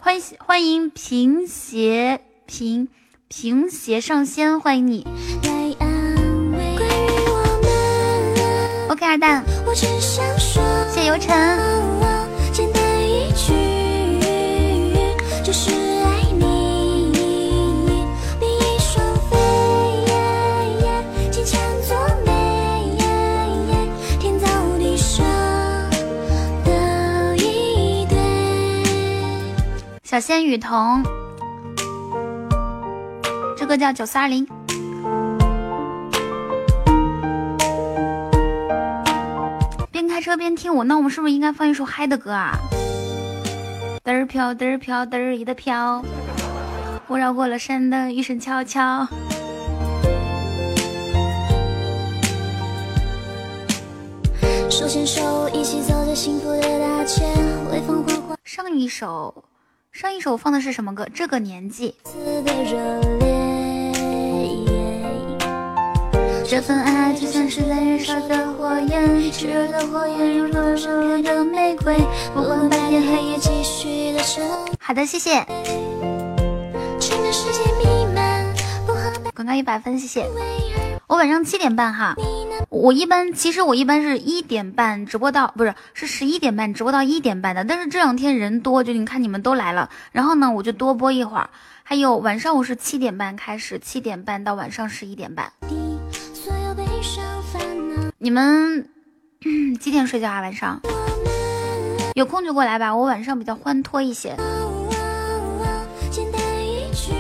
[0.03, 2.89] 欢喜欢迎平邪平
[3.29, 5.05] 平邪上仙，欢迎你。
[5.43, 6.15] 来安
[6.53, 6.77] 慰。
[6.77, 6.93] 关于
[7.29, 10.63] 我们，OK 二蛋，我只想说，
[10.95, 11.37] 谢谢游晨。
[12.53, 13.53] 简单一句，
[15.43, 17.13] 就是爱你。
[18.39, 19.37] 比翼双飞，
[21.33, 22.97] 坚强作美，
[24.21, 24.47] 天造
[24.79, 25.25] 地设
[26.65, 28.17] 的一对。
[30.05, 31.03] 小仙雨桐，
[33.67, 34.47] 这个叫九四二零。
[39.91, 42.57] 边开车边听我，那我们是不是应该放一首嗨的歌啊？
[44.05, 46.01] 嘚儿飘，嘚儿飘，嘚儿一的飘，
[47.09, 49.05] 我绕过了山的雨声悄悄。
[54.71, 57.25] 手牵手，一起走在幸福的大街，
[57.73, 59.43] 微风缓缓上一首，
[59.91, 61.05] 上一首放的是什么歌？
[61.13, 63.16] 这个年纪，刺的热
[66.49, 71.97] 这份爱就像是在燃烧的火焰，炽热的火焰如同盛开的玫瑰。
[72.33, 75.45] 不管白天黑夜，继续的沉好的，谢谢。
[79.35, 80.25] 广告一百分，谢谢。
[81.09, 82.15] 我晚上七点半哈，
[82.69, 87.65] 我一般其实我一般是一点半直播到，不是是十一点半直播到一点半的。
[87.65, 91.51] 但是这两天人多，就你看你们都来了，然后呢我就多播一会儿。
[91.83, 95.53] 还有晚上我是七点半开始，七点半到晚上十一点半。
[98.27, 98.89] 你们、
[99.79, 100.41] 几点睡觉啊？
[100.41, 100.81] 晚上
[102.15, 104.35] 有空就过来吧，我晚上比较欢脱一些。
[106.11, 107.13] 简单一句，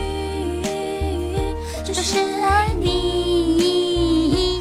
[1.85, 4.61] 就就是爱你，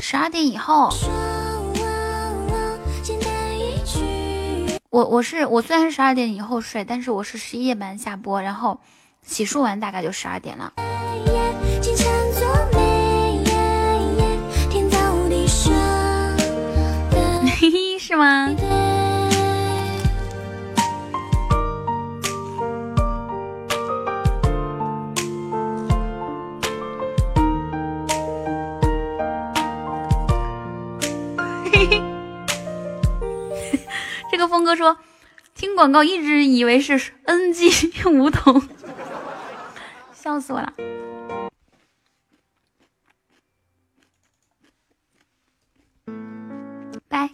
[0.00, 0.88] 十二点以后，
[4.96, 8.80] 我我是我虽然是十二点以后睡，但是我是十一点半下播，然后
[9.22, 10.72] 洗漱完大概就十二点了。
[17.60, 18.48] 嘿嘿， 是吗？
[34.48, 34.98] 峰哥说，
[35.54, 38.62] 听广告一直以为是 NG 梧桐，
[40.12, 40.72] 笑死我了。
[47.08, 47.30] 拜。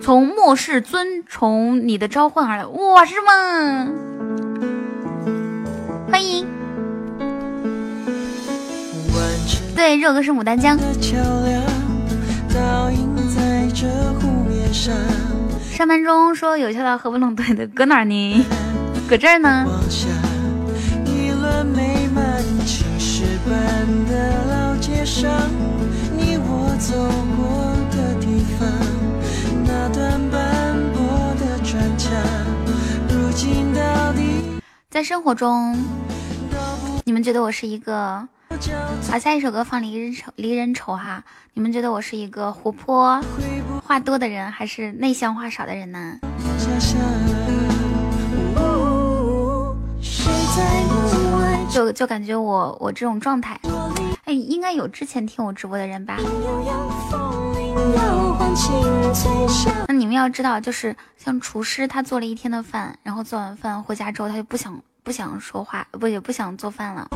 [0.00, 3.88] 从末世尊崇你的召唤而来，哇，是吗？
[6.10, 6.46] 欢迎。
[9.76, 10.78] 对，热哥是牡丹江。
[14.72, 18.46] 上班中说有效的合不拢嘴的搁哪儿呢？
[19.08, 19.66] 搁这儿呢。
[34.88, 35.76] 在生活中，
[37.04, 38.28] 你们觉得我是一个？
[39.10, 41.24] 好，下一首歌放离人愁，离人愁哈。
[41.54, 43.18] 你们觉得我是一个活泼、
[43.82, 46.18] 话多的人，还是内向话少的人呢？
[51.70, 53.58] 就就感觉我我这种状态，
[54.24, 56.18] 哎，应该有之前听我直播的人吧。
[59.88, 67.08] 那你们要知道，就是像厨师，他做了一天的饭，然后做完饭回家之后，他就不想不想说话，不也不想做饭了。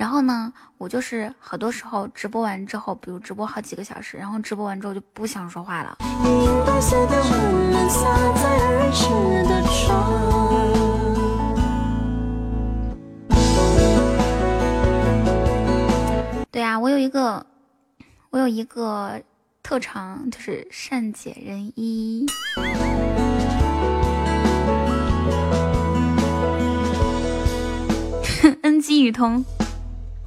[0.00, 5.98] 然后呢，我就是好多时候直播完之后，比如直播好几个小时，然后直播完之后就不想说话了。
[16.50, 17.44] 对啊，我有一个，
[18.30, 19.20] 我有一个
[19.62, 22.24] 特长，就是善解人意。
[28.62, 28.80] 恩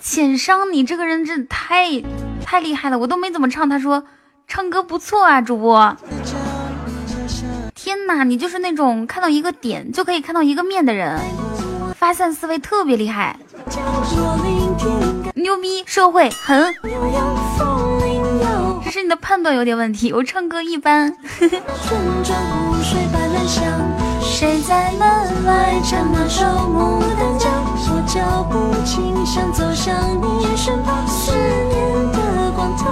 [0.00, 2.02] 浅商，你这个人真的太
[2.44, 4.04] 太厉害了，我都没怎么唱，他说
[4.46, 5.96] 唱歌不错啊，主播。
[7.74, 11.20] 天哪，你就是那种看到一个点就可以看到一个面的人，
[11.96, 13.36] 发散思维特别厉害，
[15.34, 16.72] 牛逼，社会很。
[18.84, 21.12] 只是你的判断有点问题，我唱歌一般。
[24.20, 25.00] 谁在门
[25.46, 27.63] 外唱那首牡丹江？
[28.14, 31.04] 我脚步轻，想走向你身旁。
[31.08, 32.88] 思念的光透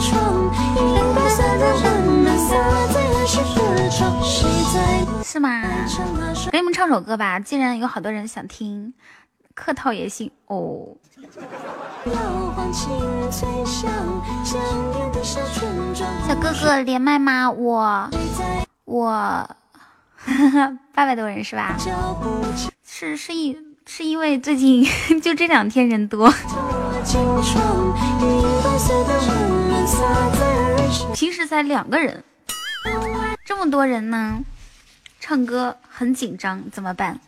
[0.00, 2.56] 窗，一人白色的温暖洒
[2.92, 4.20] 在儿时的窗。
[4.24, 4.42] 谁
[4.74, 5.22] 在？
[5.22, 5.62] 是吗？
[6.50, 8.92] 给你们唱首歌吧，既然有好多人想听，
[9.54, 10.88] 客套也行哦。
[16.26, 17.48] 小哥哥连麦吗？
[17.48, 18.10] 我
[18.86, 19.48] 我。
[20.92, 21.76] 八百多人是吧？
[22.84, 24.86] 是是因是因为最近
[25.20, 26.30] 就这两天人多，
[31.14, 32.22] 平时才两个人，
[33.44, 34.38] 这么多人呢，
[35.20, 37.18] 唱歌很紧张，怎么办？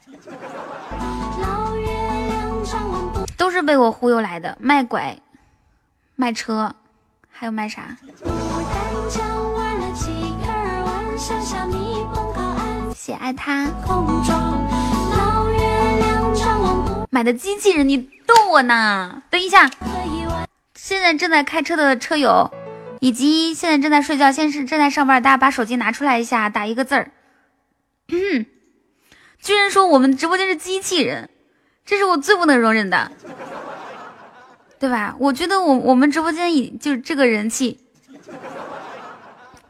[3.36, 5.18] 都是被我忽悠来的，卖拐，
[6.16, 6.74] 卖车，
[7.31, 7.97] 还有卖啥？
[12.94, 13.66] 喜爱他。
[17.15, 19.23] 买的机器人，你逗我呢？
[19.31, 19.70] 等一下，
[20.75, 22.51] 现在正在开车的车友，
[22.99, 27.12] 以及现在正在睡觉、现是正在上班，大家把手机拿出来一下，打一个字儿。
[28.09, 31.31] 居然说我们直播间是机器人，
[31.84, 33.12] 这是我最不能容忍的，
[34.81, 35.15] 对吧？
[35.20, 37.78] 我觉得我我们直播间已就这个人气。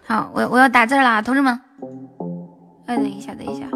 [0.07, 1.61] 好，我我要打字啦，同志们。
[2.87, 3.67] 哎，等一下，等一下，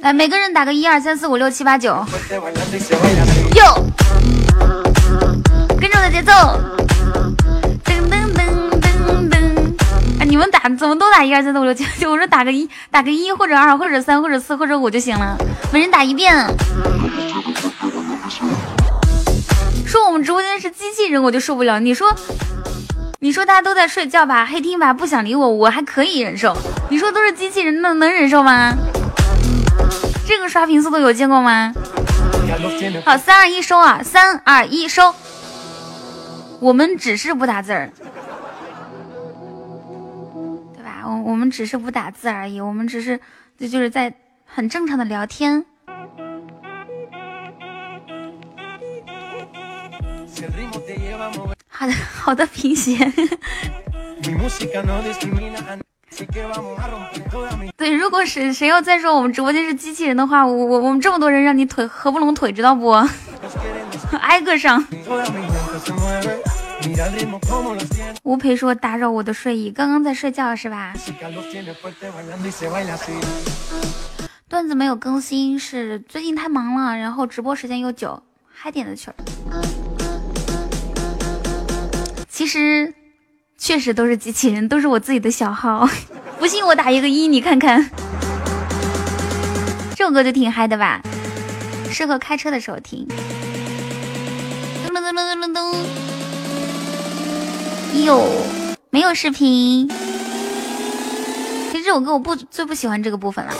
[0.00, 1.90] 来，每个人打个一二三四五六七八九，
[3.56, 3.84] 哟，
[5.80, 6.32] 跟着我的节奏，
[7.84, 12.12] 噔噔噔噔噔，啊，你们打怎么都打一二三四五六七八九？
[12.12, 15.36] 我说打个一，打个一或者二或者三或者四或者五就行了，
[15.72, 16.46] 每人打一遍。
[19.84, 21.80] 说我们直播间是机器人，我就受不了。
[21.80, 22.14] 你说。
[23.20, 26.56] 你说大家都在睡觉吧，黑听吧，不想理我，我还可以忍受。
[26.88, 28.72] 你说都是机器人，那能忍受吗？
[30.28, 31.72] 这个刷屏速度有见过吗？
[33.02, 34.02] 好，三二一收啊！
[34.02, 35.14] 三二一收。
[36.60, 37.90] 我们只是不打字儿，
[40.74, 41.00] 对吧？
[41.06, 43.18] 我我们只是不打字而已，我们只是
[43.56, 44.12] 这就是在
[44.44, 45.64] 很正常的聊天。
[51.68, 52.98] 好的，好的，平鞋。
[57.76, 62.90] 对，如果是谁要再说我们直播间是机器人的话，我我我们这么多人让你腿合不拢腿，知道不？
[64.20, 64.84] 挨个上。
[68.24, 70.92] 吴培说打扰我的睡意，刚刚在睡觉是吧？
[74.48, 78.22] 段子没有更新是最近太忙了，然后直播时间又久，
[78.52, 79.14] 嗨点的曲儿。
[82.28, 82.94] 其实
[83.58, 85.86] 确实都是机器人，都是我自己的小号。
[86.38, 87.90] 不信我打一个一，你看看。
[89.96, 91.02] 这首歌就挺嗨的吧？
[91.90, 93.06] 适合开车的时候听。
[94.86, 95.74] 噔噔噔噔噔噔。
[98.04, 98.24] 哟，
[98.90, 99.88] 没有视频。
[101.70, 103.52] 其实这首歌我不最不喜欢这个部分了。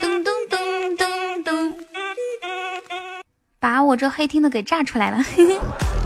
[0.00, 1.72] 噔噔噔噔噔，
[3.60, 5.24] 把我这黑听的给炸出来了。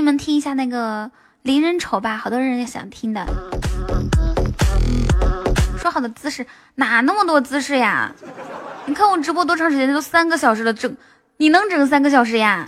[0.00, 1.04] 你们听一下那个
[1.42, 3.22] 《离人丑》吧，好多人也想听的。
[5.76, 6.46] 说好的姿势，
[6.76, 8.10] 哪那么多姿势呀？
[8.86, 9.92] 你看我直播多长时间？
[9.92, 10.96] 都三个小时了，整
[11.36, 12.66] 你能整三个小时呀？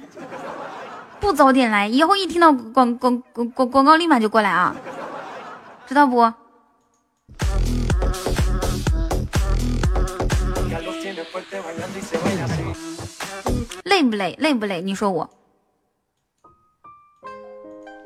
[1.20, 4.76] 不早点来，以后一听到广广广广广告立马就过来啊，
[5.86, 6.30] 知道不？
[13.84, 14.36] 累不累？
[14.38, 14.82] 累不累？
[14.82, 15.30] 你说我，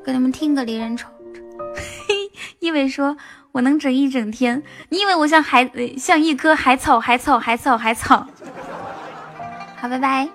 [0.07, 1.09] 给你们听个离人丑。
[1.75, 3.17] 嘿，一伟说。
[3.53, 8.27] 我能整一整天，你以为我像海像一棵海草海草海草海草？
[9.75, 10.29] 好，拜拜。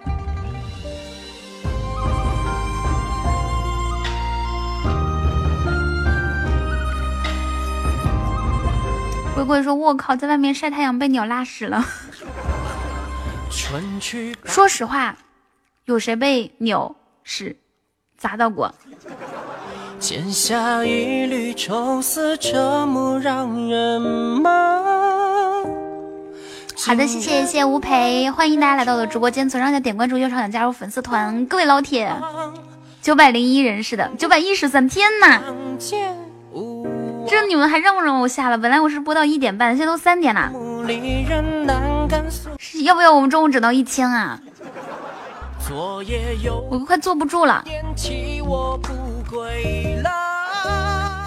[9.36, 11.84] 龟龟说：“我靠，在外面晒太阳被鸟拉屎了。
[14.44, 15.17] ”说实话，
[15.84, 17.57] 有谁被鸟屎
[18.18, 18.75] 砸到过？
[20.02, 24.52] 剪下一缕愁丝，这么让人忙。
[26.76, 31.47] 好的，谢谢谢谢吴培，欢迎大家来到我的直播间，左上角点关注，右上角加入粉丝团。
[31.47, 32.12] 各位老铁，
[33.00, 35.40] 九百零一人是的，九百一十三，天呐！
[37.28, 38.58] 这你们还让不让我下了？
[38.58, 40.50] 本来我是播到一点半，现在都三点了。
[42.58, 44.40] 是要不要我们中午整到一千啊？
[46.70, 47.65] 我快坐不住了。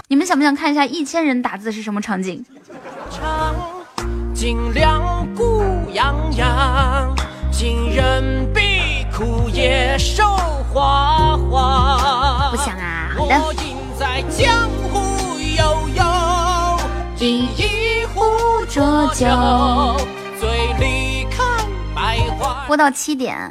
[0.08, 2.44] 你们想不想看一下一千人打字是什么场景？
[4.34, 7.14] 尽量孤洋洋，
[7.50, 10.22] 尽人必苦也守
[10.72, 12.50] 花花。
[12.50, 13.40] 不想啊，好的。
[17.18, 18.22] 饮一壶
[18.68, 19.26] 浊酒，
[20.38, 22.66] 醉里看百花。
[22.66, 23.50] 播到七点。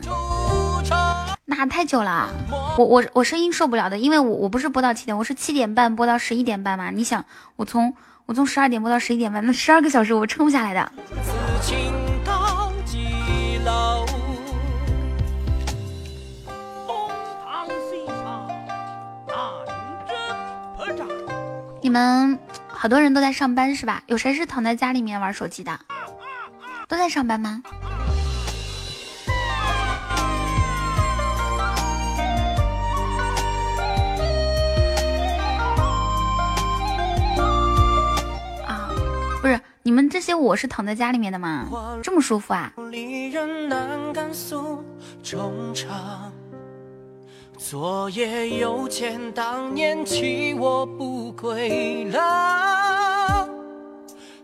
[1.48, 2.28] 那太久了，
[2.76, 6.90] 我我我声音受不了的，因为我我不是播到七点，我是七点半播到十一点半嘛。
[6.90, 7.24] 你想，
[7.56, 7.94] 我从
[8.26, 10.92] 我从十二点播到十一点半，那十二个小时我撑不下来的。
[21.80, 24.02] 你们好多人都在上班是吧？
[24.08, 25.80] 有谁是躺在家里面玩手机的？
[26.88, 27.62] 都在上班吗？
[39.88, 41.68] 你们这些，我是躺在家里面的吗？
[42.02, 42.74] 这么舒服啊！
[47.56, 53.48] 昨夜又见当年弃我不归郎，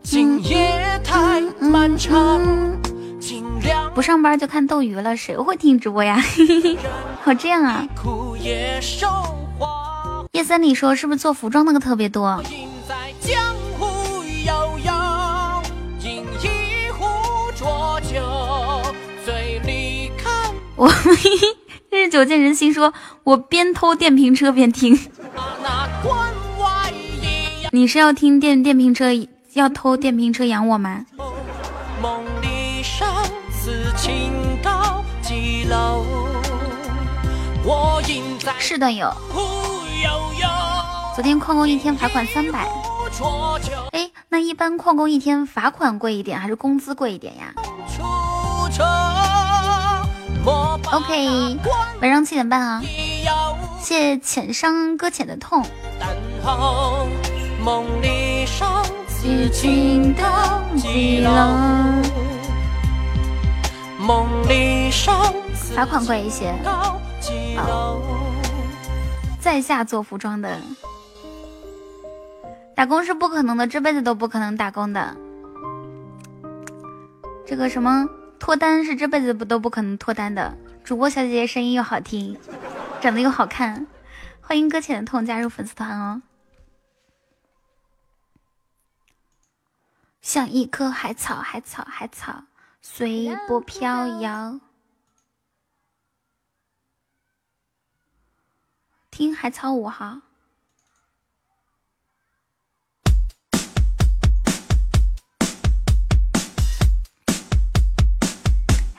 [0.03, 2.39] 今夜太漫长。
[3.95, 6.21] 不上班就看斗鱼了，谁会听直播呀？
[7.23, 7.83] 好这样啊！
[10.33, 12.39] 叶森，你说是不是做服装那个特别多？
[20.81, 20.91] 我
[21.91, 22.91] 日久见人心，说
[23.23, 24.99] 我边偷电瓶车边听。
[27.71, 29.11] 你是要听电电瓶车，
[29.53, 31.05] 要偷电瓶车养我吗？
[38.57, 39.13] 是的有。
[41.13, 42.67] 昨天旷工一天罚款三百。
[43.91, 47.53] 哎，那一般旷工一天罚款贵一点还是工资贵一点呀
[50.91, 51.57] ？OK，
[52.01, 52.81] 晚上七点半啊。
[53.79, 55.63] 谢谢浅伤搁浅的痛。
[65.73, 66.53] 罚款贵一些。
[67.55, 68.01] 好，
[69.39, 70.59] 在下做服装的，
[72.75, 75.15] 打工是不可能的，这辈子都不可能打工的。
[77.45, 78.07] 这个什么
[78.39, 80.53] 脱单是这辈子不都不可能脱单的。
[80.91, 82.37] 主播小姐姐声音又好听，
[82.99, 83.87] 长得又好看，
[84.41, 86.21] 欢迎搁浅的痛加入粉丝团哦。
[90.21, 92.43] 像一棵海草，海草，海草，
[92.81, 94.59] 随波飘摇。
[99.09, 100.23] 听海草舞哈。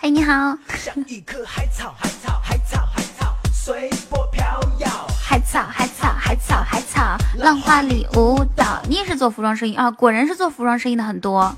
[0.05, 0.33] 嘿，你好。
[0.75, 4.45] 像一棵海草，海草，海草，海草，随波飘
[4.81, 4.89] 摇。
[5.17, 8.83] 海草，海草，海草，海草，浪花里舞蹈。
[8.89, 9.89] 你也是做服装生意啊？
[9.93, 11.55] 果然是做服装生意的很多。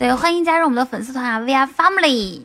[0.00, 2.42] 对，欢迎加入我们的粉丝团啊，VR Family。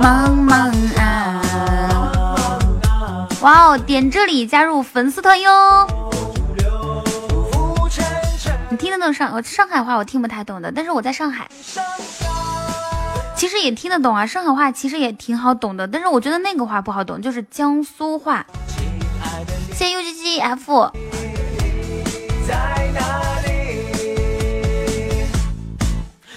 [0.00, 1.40] 茫茫啊！
[3.40, 6.05] 哇哦，点这里加入粉丝团哟。
[8.68, 9.96] 你听得懂上我上海话？
[9.96, 11.48] 我听不太懂的，但是我在上海，
[13.36, 14.26] 其实也听得懂啊。
[14.26, 18.44] 上海话其实也挺好懂的，但是我觉得那个话不好懂，就是江苏话。
[19.72, 20.90] 谢谢 UGGF。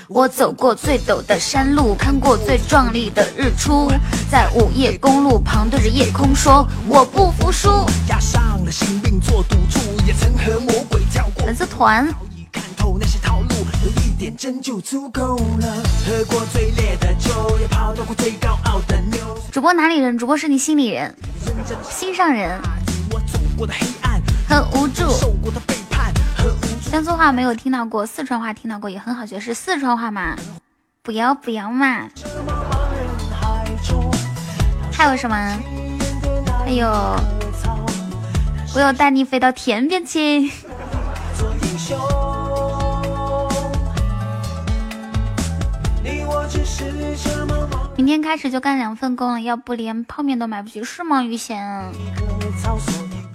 [0.08, 3.91] 我走过最陡的山路，看过最壮丽的日出，
[4.30, 10.83] 在午夜公路旁对着夜空说：“我不服输。”加上了心病做赌注，也曾和我
[11.38, 12.07] 粉丝团。
[19.51, 20.17] 主播哪里人？
[20.17, 21.15] 主播是你心里人，
[21.89, 22.59] 心上人。
[24.48, 25.03] 很无助。
[26.91, 30.35] 江苏话没有听到过，四川话听到过，也很好学，是四川话吗？
[31.03, 32.07] 不要不要嘛！
[34.91, 35.35] 还有什么？
[36.65, 36.89] 还有，
[38.75, 40.51] 我要带你飞到天边去。
[47.95, 51.22] 明天开始就干两份工了，要不连泡面都买不起，是吗？
[51.22, 51.91] 于贤，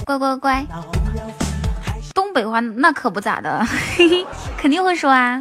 [0.05, 0.65] 乖乖乖。
[2.15, 3.65] 东北话那可不咋的，
[4.57, 5.41] 肯定会说啊。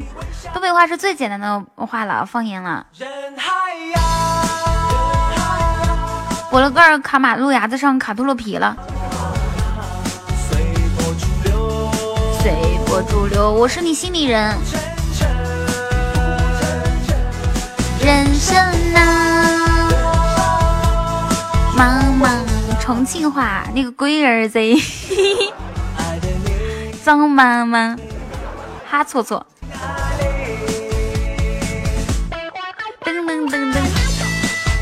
[0.54, 2.86] 东北话是最简单的话了，方言了。
[6.52, 8.76] 我了个儿，卡马路牙子上卡秃噜皮了。
[13.10, 14.56] 主流，我是你心里人。
[18.04, 18.56] 人生
[18.96, 19.90] 啊，
[21.78, 22.30] 茫茫。
[22.82, 24.60] 重庆话你个龟儿子。
[27.04, 27.96] 张妈妈，
[28.90, 29.46] 哈错错，
[33.04, 33.76] 噔噔噔噔，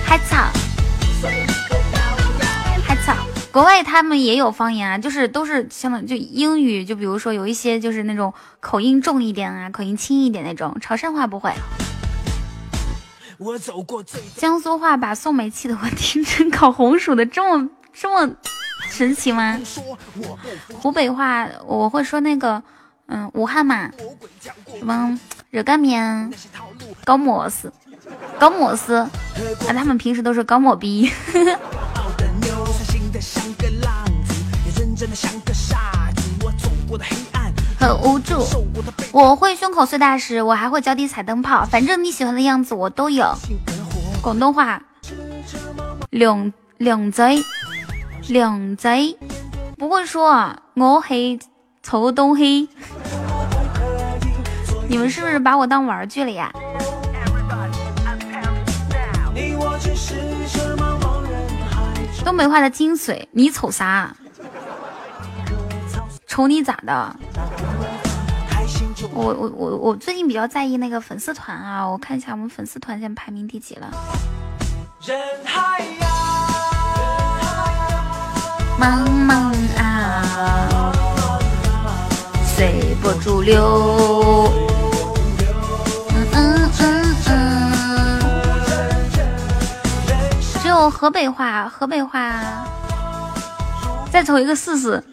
[0.05, 0.35] 海草，海草，
[3.51, 10.77] 国外他们也有方言啊，就是都是相当于就英语，就比如说有一些就是那种口音重一点啊，口音轻一点那种。
[10.79, 11.51] 潮汕话不会，
[14.37, 18.33] 江苏话把宋梅气的我听成烤红薯的，这么这么。
[18.89, 19.59] 神奇吗？
[20.73, 22.61] 湖北话我会说那个，
[23.05, 23.91] 嗯，武汉嘛，
[24.77, 25.17] 什么
[25.49, 26.33] 热干面、
[27.05, 27.71] 搞么事、
[28.39, 29.09] 搞么事，啊，
[29.73, 31.09] 他们平时都是搞么逼。
[31.31, 31.59] 呵 呵
[37.79, 38.45] 很无助，
[39.11, 43.33] 我会胸口碎大石，我还会脚底踩灯泡，反正你喜欢的样子我都有。
[44.21, 44.81] 广东话，
[46.09, 47.43] 两两贼。
[48.27, 49.15] 靓仔
[49.77, 51.39] 不会说啊，我黑
[51.81, 52.67] 丑东黑，
[54.87, 56.53] 你们是不是把我当玩具了呀？
[62.23, 64.15] 东北话的精髓，你瞅啥？
[66.27, 67.15] 瞅你咋的？
[69.13, 73.91] 我我我我最近比较在意那个粉丝团啊，我看一下我们粉丝团现在排名第几了。
[78.79, 80.93] 茫茫啊，
[82.45, 84.60] 随波逐流。
[90.89, 92.41] 河北话河北话
[94.11, 95.03] 再瞅一个试试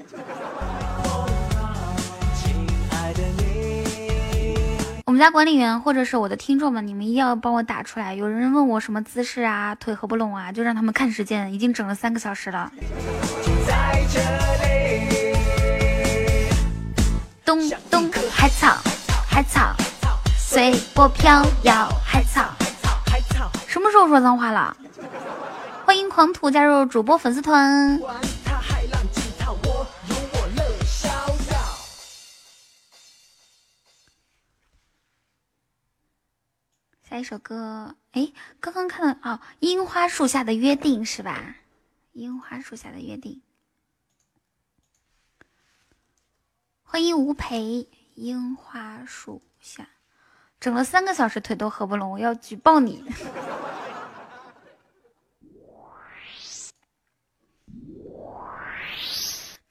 [5.05, 8.15] 我们家管理员或者是我的听众们你们一定要帮我打出来。
[8.15, 12.71] 有人问我什么姿势啊腿合不拢啊就让他们看时间已经整了三个小时了。
[13.67, 14.21] 在这
[14.65, 16.49] 里
[17.45, 18.77] 东东海草
[19.29, 23.51] 海草海草随波飘摇海草海草海草。
[23.67, 24.77] 什么时候说脏话了？
[25.89, 27.99] 欢迎狂徒加入主播粉丝团。
[37.09, 41.57] 下一首歌，哎，刚刚看到哦，《樱花树下的约定》是吧？
[42.13, 43.41] 樱花树下的约定。
[46.83, 49.89] 欢迎吴培，樱花树下，
[50.61, 53.03] 整了三个小时腿都合不拢，我要举报你！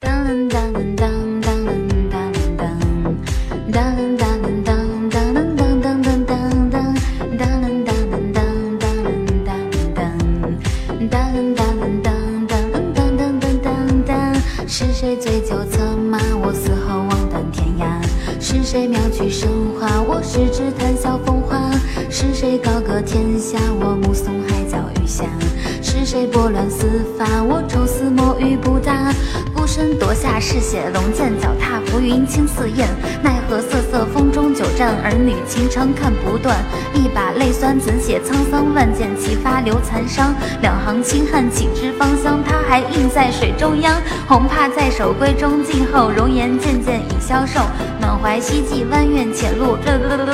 [0.08, 1.12] 当当当
[1.42, 3.84] 当当当
[4.16, 4.40] 当当
[5.82, 6.02] 当
[13.62, 14.34] 当当。
[14.66, 17.84] 是谁醉酒策马，我死后望断天涯？
[18.40, 21.70] 是谁妙曲生花，我十指谈笑风华？
[22.10, 25.26] 是谁高歌天下，我目送海角余霞？
[25.82, 29.14] 是谁拨乱丝发，我抽丝墨雨不答？
[29.78, 32.88] 身夺下嗜血龙剑，脚踏浮云轻似燕。
[33.22, 36.58] 奈何瑟瑟风中久战，儿女情长看不断。
[36.96, 38.74] 一把泪酸怎写沧桑？
[38.74, 40.34] 万箭齐发留残伤。
[40.64, 42.44] 两行清汗岂知芳香？
[42.44, 44.02] 他还印在水中央。
[44.28, 47.60] 红帕在手闺中静后，容颜渐渐已消瘦。
[48.02, 49.78] 满怀希冀，弯愿前路。
[49.86, 50.34] 噔噔噔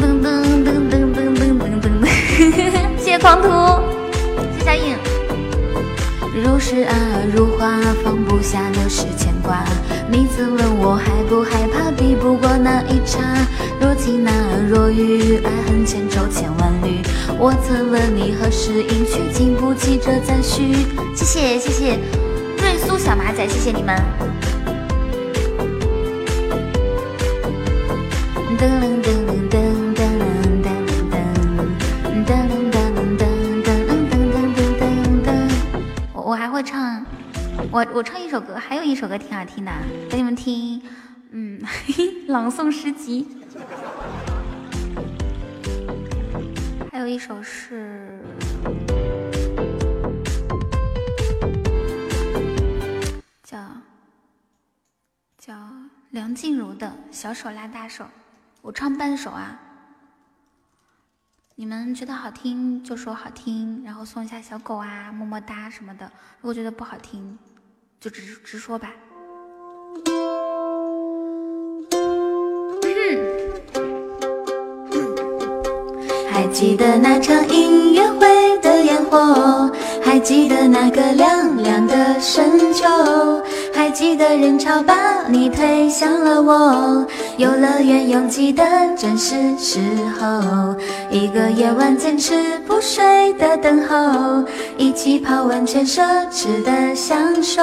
[0.00, 2.08] 噔噔噔噔噔噔，
[2.96, 3.50] 谢谢狂徒，
[4.58, 5.01] 谢小影。
[6.34, 6.94] 如诗啊，
[7.34, 9.62] 如画，放不下的是牵挂。
[10.10, 13.20] 你曾问我害不害怕，抵不过那一刹。
[13.78, 14.32] 若晴啊，
[14.66, 17.02] 若雨，爱恨千愁千万缕。
[17.38, 20.72] 我曾问你何时应许，经不起这赞许。
[21.14, 21.98] 谢谢谢谢，
[22.62, 23.94] 瑞苏小马仔，谢谢你们。
[28.58, 29.56] 噔噔噔噔噔
[36.62, 37.04] 唱，
[37.70, 39.72] 我我唱一首歌，还有一首歌挺好听的，
[40.08, 40.80] 给你们听。
[41.32, 41.60] 嗯，
[42.28, 43.26] 朗诵诗集。
[46.90, 48.20] 还有一首是
[53.42, 53.58] 叫
[55.38, 55.54] 叫
[56.10, 58.04] 梁静茹的《小手拉大手》，
[58.60, 59.58] 我唱半首啊。
[61.54, 66.10] 你们觉得好听就说好听，然后送一下小狗啊、么么哒什么的。
[66.40, 67.38] 如果觉得不好听，
[68.00, 68.90] 就直直说吧。
[76.30, 79.70] 还记得那场音乐会的烟火，
[80.04, 82.84] 还记得那个凉凉的深秋，
[83.74, 84.94] 还记得人潮把
[85.28, 87.06] 你推向了我，
[87.38, 88.62] 游乐园拥挤的
[88.96, 89.80] 正是时
[90.20, 90.74] 候，
[91.10, 92.34] 一个夜晚坚持
[92.66, 94.44] 不睡的等候，
[94.76, 97.62] 一起泡温泉奢侈的享受，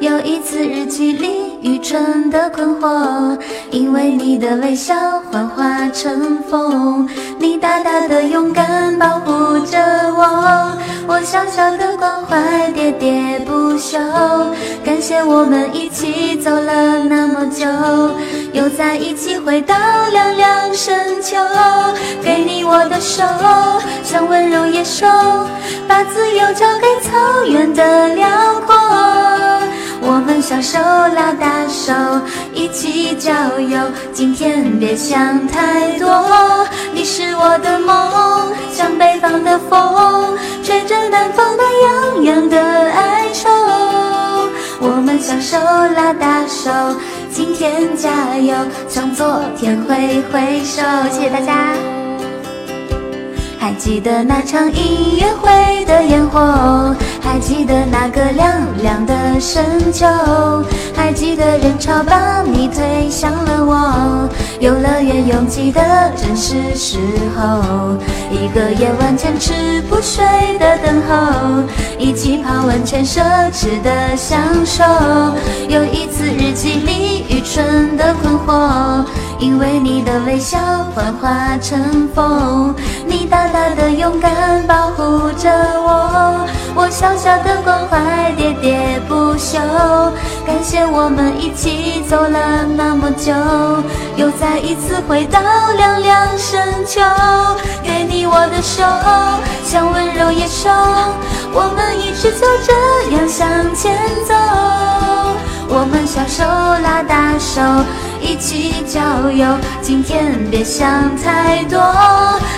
[0.00, 3.36] 有一次日记里愚蠢的困惑，
[3.72, 4.94] 因为你的微笑
[5.32, 7.08] 幻化成风，
[7.40, 9.76] 你大大的勇敢保护着
[10.16, 10.72] 我，
[11.08, 12.38] 我小小的关怀
[12.70, 13.98] 喋喋不休。
[14.84, 17.66] 感谢我们一起走了那么久，
[18.52, 19.74] 又在一起回到
[20.12, 21.36] 凉凉深秋，
[22.22, 23.24] 给你我的手，
[24.04, 25.04] 像温柔野兽，
[25.88, 28.28] 把自由交给草原的辽
[28.64, 29.45] 阔。
[30.08, 31.92] 我们小手拉大手，
[32.54, 33.78] 一起郊游。
[34.12, 36.24] 今天别想太多，
[36.94, 42.56] 你是我的梦，像北方的风，吹着南方暖洋洋的
[42.92, 43.48] 哀愁。
[44.78, 46.70] 我们小手拉大手，
[47.32, 48.54] 今天加油，
[48.88, 50.82] 向昨天挥挥手。
[51.10, 52.05] 谢谢大家。
[53.58, 58.52] 还记得那场音乐会的烟火，还记得那个凉
[58.82, 60.06] 凉的深秋，
[60.94, 64.28] 还记得人潮把你推向了我，
[64.60, 65.80] 游乐园拥挤的
[66.16, 66.98] 正是时
[67.36, 67.96] 候，
[68.30, 70.24] 一个夜晚坚持不睡
[70.58, 71.64] 的等候，
[71.98, 73.20] 一起泡温泉奢
[73.50, 74.84] 侈的享受，
[75.68, 79.04] 有一次日记里愚蠢的困惑。
[79.38, 80.58] 因为你的微笑
[80.94, 82.74] 幻化成风，
[83.06, 85.50] 你大大的勇敢保护着
[85.82, 89.58] 我，我小小的关怀喋喋不休。
[90.46, 93.32] 感谢我们一起走了那么久，
[94.16, 95.40] 又再一次回到
[95.76, 97.00] 凉凉深秋。
[97.82, 98.82] 给你我的手，
[99.64, 100.70] 像温柔野兽，
[101.52, 103.94] 我们一直就这样向前
[104.26, 105.15] 走。
[105.68, 106.44] 我们小手
[106.82, 107.60] 拉大手，
[108.20, 109.46] 一起郊游。
[109.82, 111.78] 今天别想太多，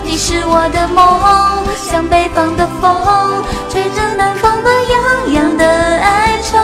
[0.05, 6.59] 你是我的梦，像北方的风，吹着南方暖洋洋的哀愁。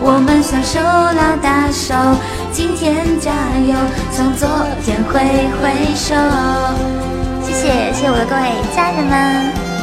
[0.00, 1.94] 我们小手拉大手，
[2.52, 3.30] 今天加
[3.66, 3.74] 油，
[4.12, 4.48] 向昨
[4.84, 5.20] 天挥
[5.60, 6.14] 挥手。
[7.42, 9.73] 谢谢谢谢我的各位家人们。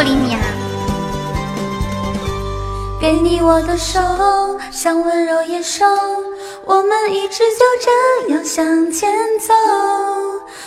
[0.00, 0.40] 不理你啊！
[2.98, 4.00] 给你我的手，
[4.70, 5.84] 像温柔野兽，
[6.64, 9.12] 我们一直就这样向前
[9.46, 9.52] 走。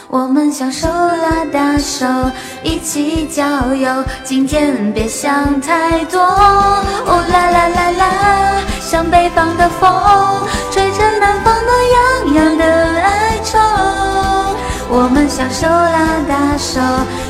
[0.08, 2.06] 我们小手拉大手，
[2.62, 4.03] 一起郊游。
[4.24, 6.22] 今天别想太多。
[6.22, 9.92] 哦啦啦啦啦，像北方的风，
[10.70, 12.66] 吹着南方暖洋洋的
[13.02, 14.12] 哀愁。
[14.96, 16.80] 我们小手拉大手，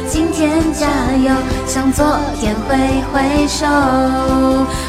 [0.05, 0.85] 今天加
[1.15, 1.33] 油，
[1.65, 2.75] 向昨天挥
[3.13, 3.65] 挥手。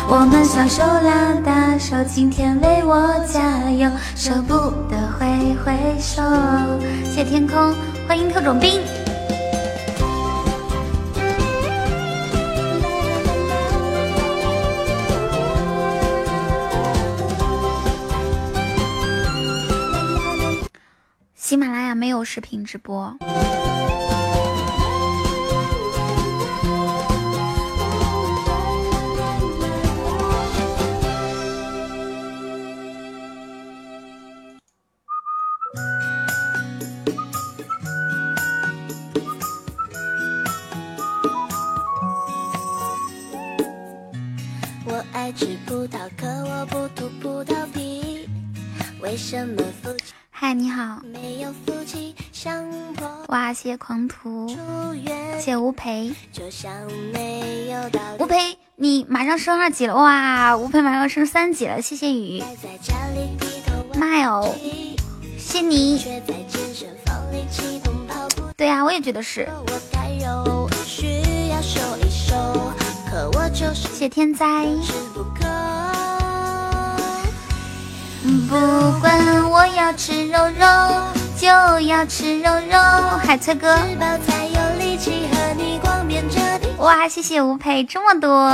[0.09, 4.55] 我们小手拉大手，今天为我加油，舍不
[4.91, 6.21] 得挥挥手。
[7.05, 7.73] 谢谢天空，
[8.09, 8.81] 欢迎特种兵。
[21.95, 23.17] 没有视频直播。
[53.65, 54.47] 谢谢狂徒，
[55.37, 56.13] 谢谢吴培。
[58.19, 60.55] 吴培，你马上升二级了哇！
[60.55, 64.55] 吴培马上要升三级了，谢谢雨待在家里低头玩妈哟，
[65.39, 66.05] 谢谢你。
[68.55, 69.49] 对呀、我也觉得是。
[73.73, 74.67] 谢谢天灾。
[78.47, 81.14] 不管我要吃肉肉，
[81.45, 81.51] 就
[81.81, 82.79] 要吃肉肉。
[83.19, 83.77] 海翠哥，
[86.79, 88.51] 哇，谢谢吴佩这么多。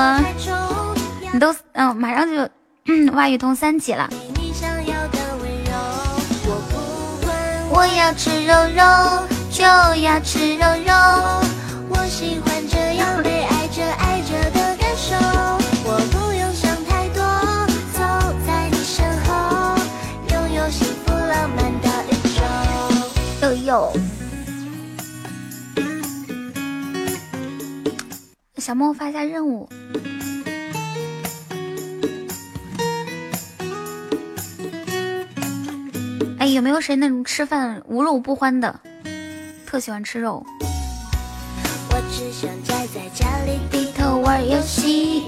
[1.33, 2.49] 你都嗯、马上就
[2.87, 4.11] 嗯哇雨桐三级了。
[7.71, 8.83] 我要吃肉肉，
[9.53, 10.93] 就要吃肉肉。
[11.91, 12.50] 我喜欢
[28.61, 29.69] 小莫发一下任务。
[36.39, 38.81] 哎，有没有谁那种吃饭无肉不欢的？
[39.67, 40.45] 特喜欢吃肉，
[41.91, 45.27] 我只想宅在家里，低头玩游戏。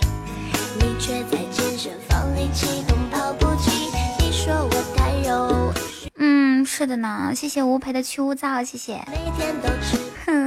[0.81, 3.71] 你却在健身房里启动跑步机。
[4.19, 5.73] 你说我太肉，
[6.17, 7.33] 嗯，是的呢。
[7.37, 8.95] 谢谢吴培的去污皂，谢谢。
[9.07, 10.42] 每天都吃哼，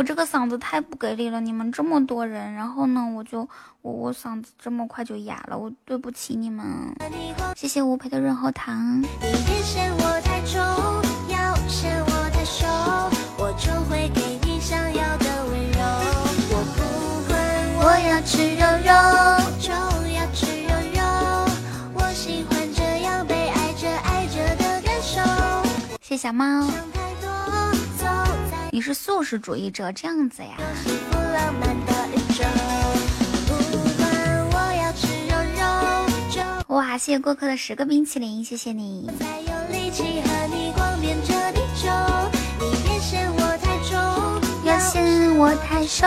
[0.00, 3.46] 我这个嗓子太不给力了，你们这么多人，然后呢，我就
[3.82, 6.64] 我我嗓子这么快就哑了，我对不起你们。
[7.54, 9.02] 谢谢吴培的润喉糖，
[17.82, 18.88] 我要吃肉肉。
[19.60, 19.70] 就
[20.14, 21.00] 要吃肉肉，
[21.92, 25.20] 我喜欢这样被爱着爱着的感受。
[26.00, 26.66] 谢谢小猫，
[28.72, 30.56] 你是素食主义者这样子呀？
[36.68, 39.10] 哇，谢谢过客的十个冰淇淋，谢谢你。
[44.64, 46.06] 要嫌我太瘦，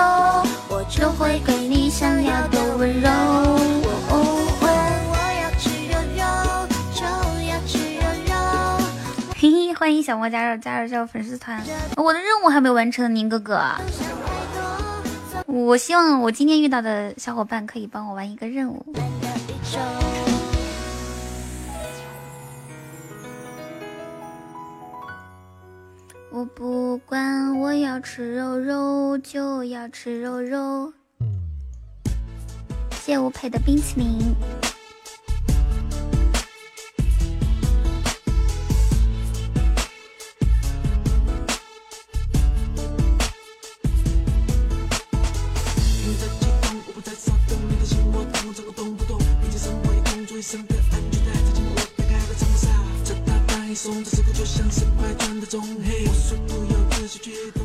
[0.69, 3.09] 我就会给你想要的温柔。
[4.09, 4.42] 哦
[9.75, 11.61] 欢迎小莫加入加入这个粉丝团。
[11.97, 13.61] 我的任务还没有完成，宁哥哥。
[15.45, 18.85] 我希望我今天遇到的小伙伴可以帮我完一个任务。
[26.31, 30.91] 我不管，我要吃肉肉，就要吃肉肉。
[32.91, 34.33] 谢吴佩的冰淇淋。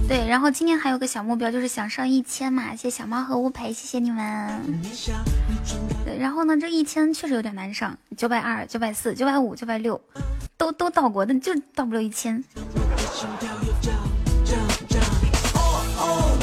[0.09, 2.75] 对，然后今天还有个小目标，就是想上一千嘛。
[2.75, 4.81] 谢谢小猫和乌培，谢谢你们。
[6.05, 10.01] 对，然后呢，这一千确实有点难上，九百二、九百四、九百五、九百六，
[10.57, 12.43] 都都到过，但就到不了一千。
[15.55, 16.35] 哦哦，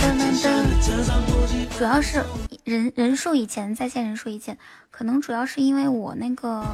[0.00, 1.78] 噔噔噔。
[1.78, 2.24] 主要是
[2.64, 4.56] 人人数以前在线人数以前，
[4.90, 6.64] 可能主要是因为我那个。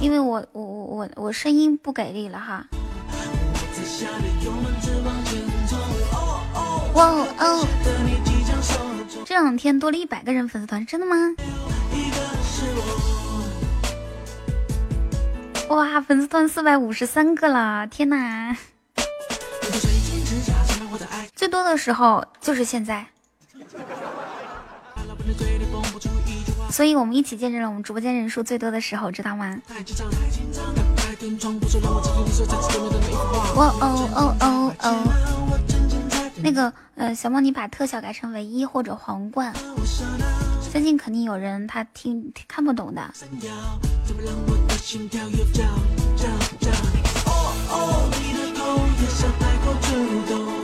[0.00, 2.64] 因为我我我我我声音不给力了哈。
[6.94, 7.04] 哇
[7.38, 7.66] 哦！
[9.26, 11.16] 这两天多了一百个人粉丝团，真的吗？
[15.68, 18.56] 哇，粉丝团四百五十三个了，天哪！
[21.38, 23.06] 最多的时候就是现在。
[26.68, 29.56] 所以我们一起见证了我们直播间人数最多的时候，知道吗？
[33.54, 35.04] 哇哦哦哦哦！
[36.42, 39.54] 那个呃，小猫，你把特效改成唯一或者皇冠，
[40.72, 43.14] 相信肯定有人他听看不懂的。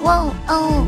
[0.04, 0.84] 哇哦！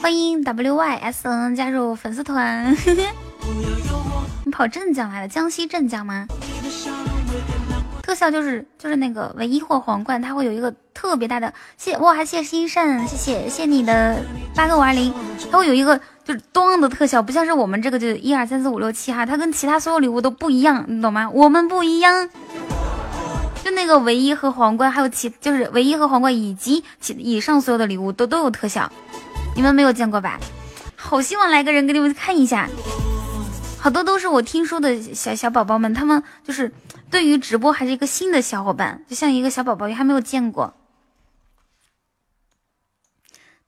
[0.00, 2.76] 欢迎 W Y S N 加入粉丝团。
[4.44, 5.28] 你跑镇江来了？
[5.28, 6.28] 江西镇江吗？
[8.04, 12.24] 特效就是就是那个唯一或皇冠，它会有一个特别大的谢哇！
[12.24, 14.22] 谢谢心善，谢谢谢你的
[14.54, 15.12] 八个五二零，
[15.50, 21.28] 它会有一个就是咚的特效，不像是我们这个就一二三四五六七哈，它跟其他所有礼物都不一样，你懂吗？
[21.30, 22.30] 我们不一样，
[23.66, 28.92] 就那个唯一和皇冠，还有其就是唯一和皇冠以及其以上所有的礼物都都有特效。
[29.56, 30.38] 你们没有见过吧？
[30.94, 32.68] 好希望来个人给你们看一下，
[33.80, 36.72] 好多都是我听说的小小宝宝们，他们就是
[37.10, 40.72] 对于直播还是一个新的小伙伴，就像一个小宝宝，也还没有见过。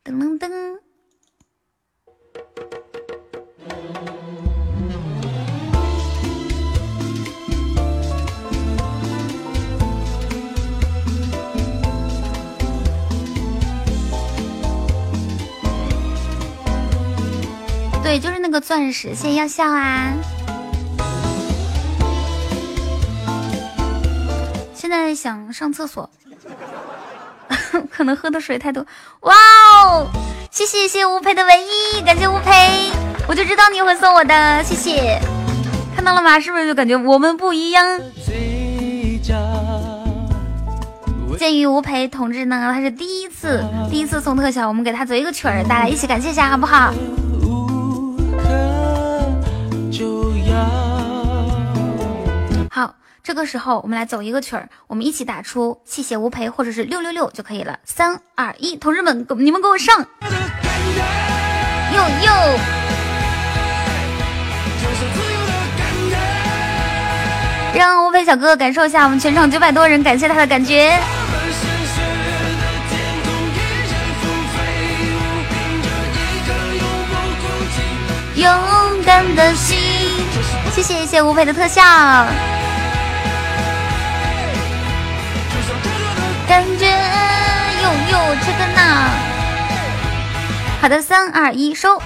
[0.05, 0.79] 噔噔噔。
[18.09, 20.15] 对，就是那个钻石，谢谢药效啊！
[24.73, 26.09] 现在想上厕所，
[27.93, 28.83] 可能喝的水太多。
[29.21, 30.07] 哇哦，
[30.51, 32.91] 谢谢谢谢吴培的唯一，感谢吴培，
[33.29, 35.21] 我就知道你会送我的，谢谢。
[35.95, 36.41] 看到了吗？
[36.41, 38.01] 是不是就感觉我们不一样？
[41.39, 46.95] 鉴于吴培同志呢，他是第一次第一次送特效，我们给他走一个曲儿，大家一起感谢一下好不好？
[52.71, 57.79] 好，这个时候我们来走一个曲儿，我们一起打出谢谢吴培或者是六六六就可以了。
[57.85, 59.99] 三二一，同志们，你们给我上！
[61.93, 62.59] 哟哟！
[67.75, 70.99] 让吴培小哥哥感受一下我们全场九百多人感谢他的感觉。
[78.35, 78.51] 勇
[79.05, 79.77] 敢的心，
[80.73, 81.83] 谢谢谢谢吴培的特效。
[86.49, 86.87] 感觉
[87.83, 88.81] 有有这个呢。
[90.81, 92.01] 好的，三二一，收。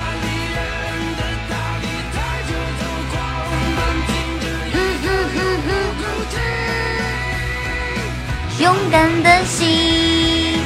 [8.58, 10.58] 勇敢的心。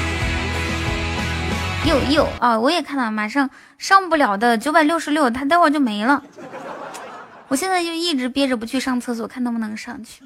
[1.84, 6.22] 有有啊，我也看到，马上上不了的九百六十六，他待会儿就没了。
[7.48, 10.24] 我现在就一直憋着不去上厕所，看能不能上去。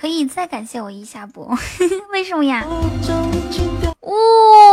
[0.00, 1.54] 可以再感谢我一下不？
[2.10, 2.64] 为什么呀？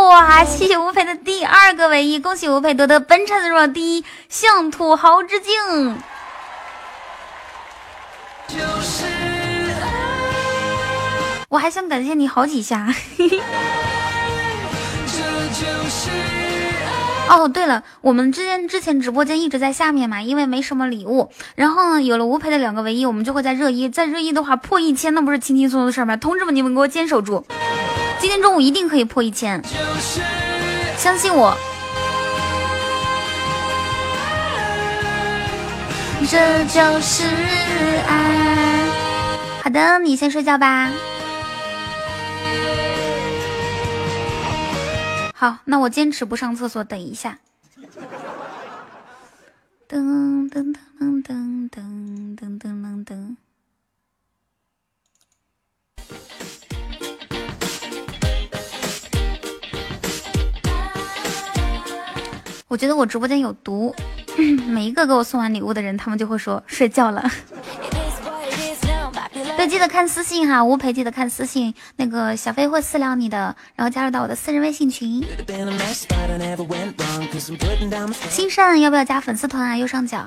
[0.10, 0.46] 哇！
[0.46, 5.98] 谢谢吴佩的第二个唯一，恭喜吴佩夺得本场的荣耀第一，向土豪致敬。
[11.50, 12.88] 我还想感谢你好几下。
[17.30, 21.30] 哦，对了，我们之前之前直播间一直在下面嘛，因为没什么礼物。
[21.56, 26.16] 然后呢，有了吴培的两个唯一，我们就会在热一，在热一的话破一千，那不是轻轻松松的事儿吗？
[26.16, 27.46] 同志们，你们给我坚守住，
[28.20, 29.62] 今天中午一定可以破一千，
[30.98, 31.56] 相信我。
[36.30, 37.24] 这就是
[38.08, 38.86] 爱。
[39.64, 40.90] 好的，你先睡觉吧。
[45.40, 47.38] 好，那我坚持不上厕所，等一下。
[49.88, 53.36] 噔噔噔噔噔噔噔噔噔。
[62.68, 63.94] 我觉得我直播间有毒，
[64.68, 67.24] 每一个给我送完礼物的人，他们就会说睡觉了。
[69.68, 75.26] 记得看私信哈，吴培记得看私信，那个小飞会私聊你的，然后加入到我的私人微信群。
[78.30, 79.78] 心善要不要加粉丝团啊？
[79.78, 80.26] 右上角。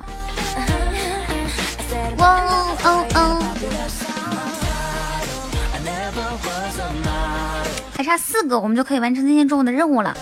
[2.18, 3.42] 哇哦哦！
[7.96, 10.16] 还差四个，我们就可以完成今天中午的任务了。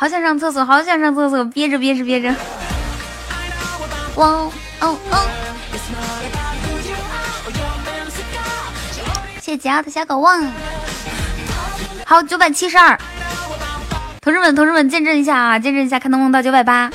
[0.00, 2.32] 好想上厕所，好想上厕所，憋着憋着憋着。
[4.14, 4.96] 哇哦哦！
[9.40, 10.46] 谢谢桀骜的小狗旺。
[12.06, 12.96] 好，九百七十二。
[14.20, 16.88] 同志们，同志们，见证一下啊，见证一下，看能不能到九百八。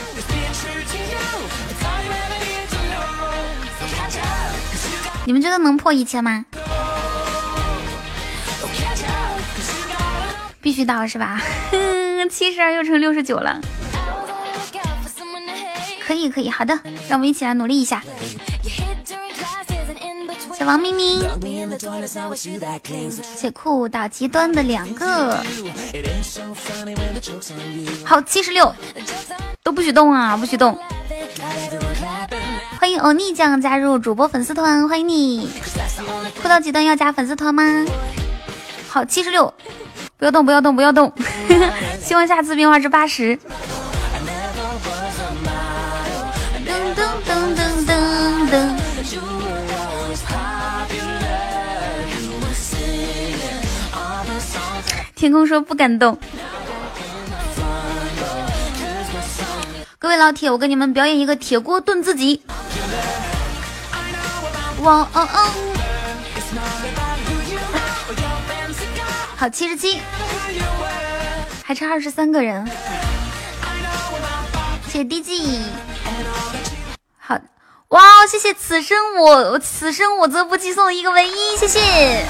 [5.25, 6.45] 你们觉得能破一千吗？
[10.63, 11.41] 必须到是吧？
[12.31, 13.59] 七十二又成六十九了，
[16.07, 16.73] 可以可以，好的，
[17.09, 18.01] 让我们一起来努力一下。
[20.57, 21.21] 小王明明，
[23.35, 25.43] 且酷到极端的两个，
[28.05, 28.73] 好七十六，
[29.61, 30.79] 都不许动啊，不许动。
[32.79, 35.49] 欢迎欧尼酱加入主播粉丝团，欢迎你。
[36.41, 37.85] 酷到极端要加粉丝团吗？
[38.87, 39.53] 好七十六。
[40.23, 41.11] 不要动，不要动，不要动！
[42.01, 43.37] 希望下次变化是八十。
[46.65, 48.69] 噔噔噔噔噔噔。
[55.13, 56.17] 天空说不敢动。
[59.99, 62.41] 各位老铁，我给你们表演一个铁锅炖自己。
[64.83, 65.72] 哇哦哦！
[69.43, 69.99] 好，七十七，
[71.65, 72.65] 还差二十三个人。
[74.87, 75.59] 谢谢 DG。
[77.19, 77.37] 好，
[77.89, 82.25] 哇，谢谢此生我此生我则不寄送一个唯一，谢谢。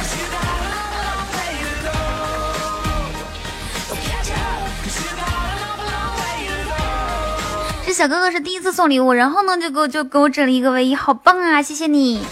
[7.85, 11.61] 这小哥哥是第一次送礼物，然后呢就给我就给我整了一个唯一，好棒啊！
[11.61, 12.25] 谢谢你。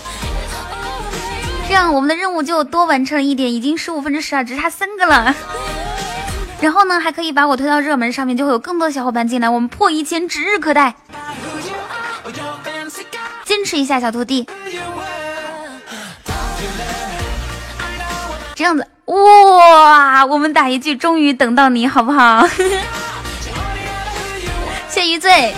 [1.72, 5.34] 这样我们的任务就多完成了一点，已经十五分之十二，只差三个了。
[6.60, 10.94] 然后呢，还可以把我推到热门上面，就会有更多小伙伴进来，我们破一千指日可待。
[13.46, 14.46] 坚持一下，小徒弟。
[18.54, 22.46] 这样子，哇，我们打一句，终于等到你，好不好？
[24.92, 25.56] 谢余罪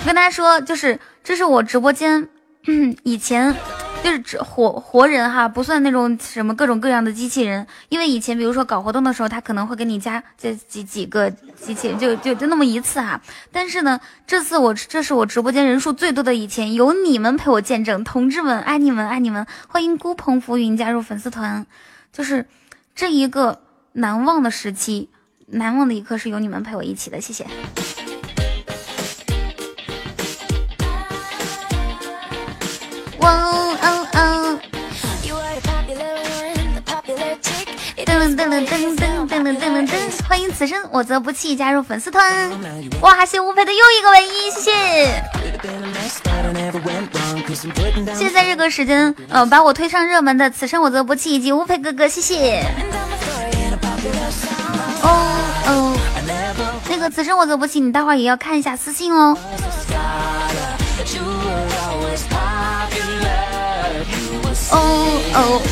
[0.00, 0.06] 我。
[0.06, 2.28] 跟大家说，就是这是我直播间
[3.04, 3.54] 以前
[4.02, 7.66] 就是活活人哈，不算那种什么各种各样的机器人。
[7.90, 13.20] 因为以前比如说搞活动的时候，他可能会给你加这几几个机器人，就就就那么一次哈。
[13.52, 21.66] 但是呢，这次我这是我直播间人数最多的以前，有你们陪我见证，同志们爱你们爱你们，欢迎孤鹏浮云加入粉丝团。
[22.12, 22.46] 就是
[22.94, 23.60] 这一个
[23.92, 25.08] 难忘的时期，
[25.46, 27.46] 难忘的一刻是有你们陪我一起的，谢谢。
[33.20, 34.58] 哇哦哦哦！
[38.06, 39.92] 噔噔噔噔噔噔噔噔噔！
[40.28, 42.50] 欢迎此生我则不弃加入粉丝团。
[43.02, 45.22] 哇，谢乌培的又一个唯一，谢谢。
[48.14, 52.64] 谢谢在这个时间，呃，把我推上热门的此生我则不弃以及乌培哥哥，谢谢。
[55.02, 55.96] 哦哦，
[56.88, 59.36] 那个此生我则不弃，你待会儿也要看一下私信哦。
[64.72, 65.62] 哦哦，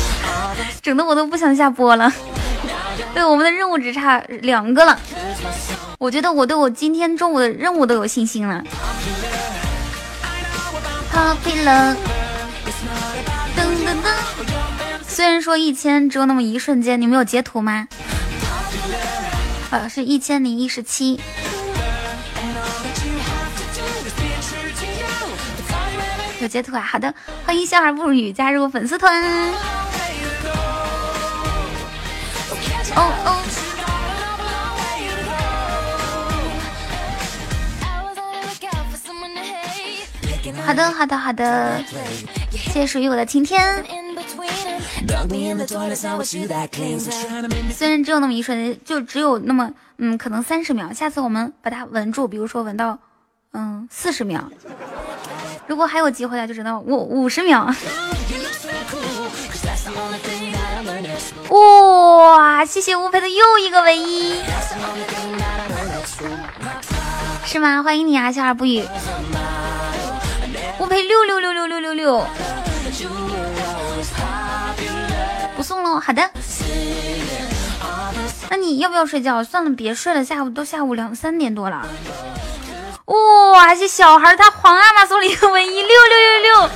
[0.81, 2.11] 整的我都不想下播了。
[3.13, 4.99] 对，我们的任务只差两个了。
[5.97, 8.63] 我觉得我对我今天中午的任务都有信心了。
[11.13, 11.95] Popular，
[13.55, 14.09] 噔噔噔。
[15.07, 17.87] 虽然说一千只有那么一瞬间，你们有截图吗？
[19.71, 21.19] 呃，是一千零一十七。
[26.39, 26.81] 有截图啊！
[26.81, 27.13] 好的，
[27.45, 29.21] 欢迎笑而不语加入粉丝团。
[32.95, 33.43] 哦哦。
[40.65, 41.83] 好的，好的，好的。
[42.51, 43.83] 谢谢属于我的晴天。
[47.73, 50.93] 虽然只有那么一瞬间，就只有那么嗯，可能三十秒。
[50.93, 52.97] 下次我们把它稳住，比如说稳到
[53.53, 54.49] 嗯四十秒。
[55.69, 57.71] 如果还有机会的，就只能五五十秒。
[61.49, 64.41] 哇，谢谢吴培的又一个唯一，
[67.45, 67.83] 是吗？
[67.83, 68.83] 欢迎你啊，笑而不语。
[70.79, 72.25] 吴培六六六六六六六，
[75.55, 75.99] 不送了。
[75.99, 76.27] 好的，
[78.49, 79.43] 那你要不要睡觉？
[79.43, 81.85] 算了，别睡了，下午都下午两三点多了。
[83.09, 83.73] 哇！
[83.75, 86.69] 这小孩他皇阿玛送了一个唯一六六六六，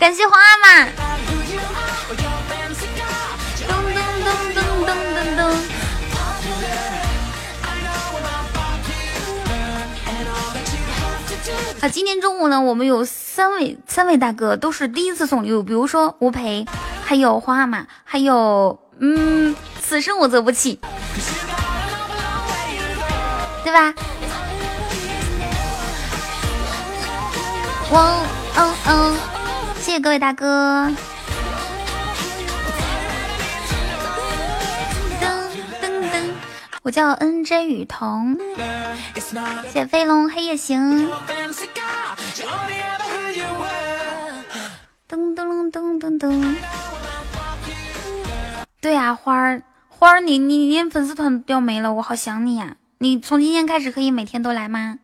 [0.00, 0.88] 感谢皇阿玛。
[11.80, 16.66] 啊，今天中午呢，我们有三位三位大哥都是第一次送礼物，比如说吴培，
[17.04, 20.80] 还有皇阿玛，还有嗯，此生我则不弃。
[23.72, 23.94] 对吧？
[27.90, 28.20] 哇
[28.54, 29.16] 嗯嗯！
[29.80, 30.92] 谢谢各位大哥。
[35.18, 35.26] 噔
[35.80, 36.30] 噔噔！
[36.82, 38.36] 我叫 N J 雨桐。
[39.72, 41.08] 谢飞龙黑夜行。
[45.08, 46.56] 噔噔噔噔噔噔！
[48.82, 52.76] 对呀，花儿花儿，你你连粉丝团都要没了，我好想你呀。
[53.02, 55.00] 你从今天开始可以每天都来吗？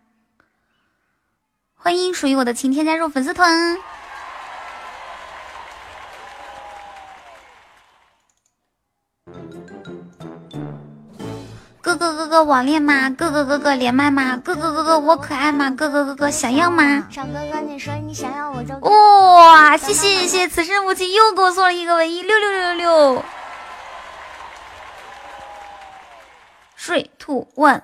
[1.74, 3.76] 欢迎属于我的晴天加入粉丝团。
[11.80, 13.10] 哥哥哥哥网恋吗？
[13.10, 14.36] 哥哥哥哥连麦吗？
[14.36, 15.68] 哥哥哥哥我可爱吗？
[15.68, 17.08] 哥哥哥哥想要吗？
[17.10, 18.78] 小哥哥，你说你想要我就。
[18.78, 19.76] 哇！
[19.76, 23.24] 谢谢谢谢，此生无情又给我送了一个唯一六六六六六。
[26.89, 27.83] Three, two, one。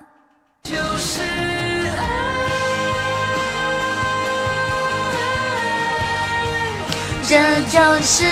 [7.27, 8.25] 这就是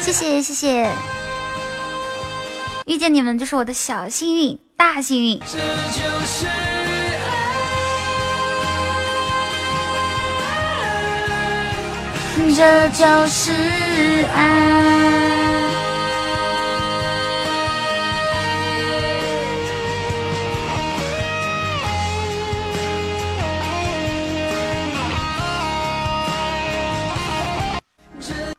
[0.00, 0.90] 谢谢谢谢，
[2.86, 5.38] 遇见你们就是我的小幸运，大幸运。
[5.38, 6.48] 这就是
[12.36, 13.52] 这就是
[14.32, 14.92] 爱。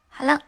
[0.09, 0.41] 好了，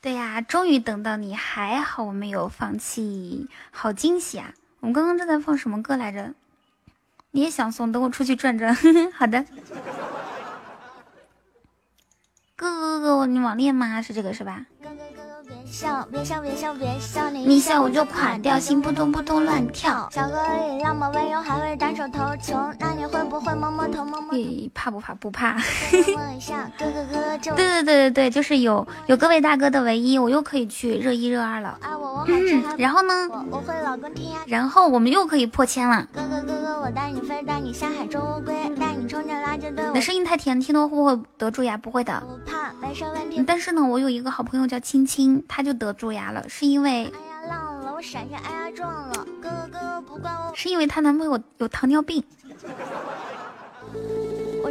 [0.00, 4.52] 对呀，终于等到你，还好我没有放弃，好惊喜啊！
[4.80, 6.32] 我们刚刚正在放什么歌来着？
[7.30, 7.90] 你也想送？
[7.90, 8.74] 等我出去转转。
[9.12, 9.44] 好的。
[12.56, 14.00] 哥哥哥哥，你网恋吗？
[14.00, 14.66] 是这个是吧？
[14.80, 20.08] 哥哥哥哥别笑，别笑别笑别笑，你一笑我就垮掉，心扑通扑通乱跳。
[20.12, 20.36] 小哥
[20.70, 24.34] 你那么温柔，还会单手投球，那你会不会摸摸头摸摸？
[24.74, 25.14] 怕不怕？
[25.14, 25.54] 不怕。
[25.54, 31.78] 摸一下哥哥哥， 对对对对对，就是有有各位大哥的唯一，我又可以去热一热二了。
[31.80, 32.62] 爱我我好吃。
[32.78, 33.14] 然后呢？
[33.30, 34.38] 我我会老公听呀。
[34.46, 36.06] 然后我们又可以破千了。
[36.12, 39.84] 哥哥哥哥，我带你飞，带你下海捉乌龟，带你冲着垃圾堆。
[39.86, 41.76] 你的声音太甜，听多会不会得蛀牙？
[41.76, 42.22] 不会的。
[42.26, 43.42] 不怕，没事问题。
[43.46, 52.22] 但是呢，我有一个好朋友叫青青，他就得蛀牙了，是因为哎呀浪了，我闪现，哎呀撞了，哥哥哥哥不怪我，是因为她男朋友有糖尿病。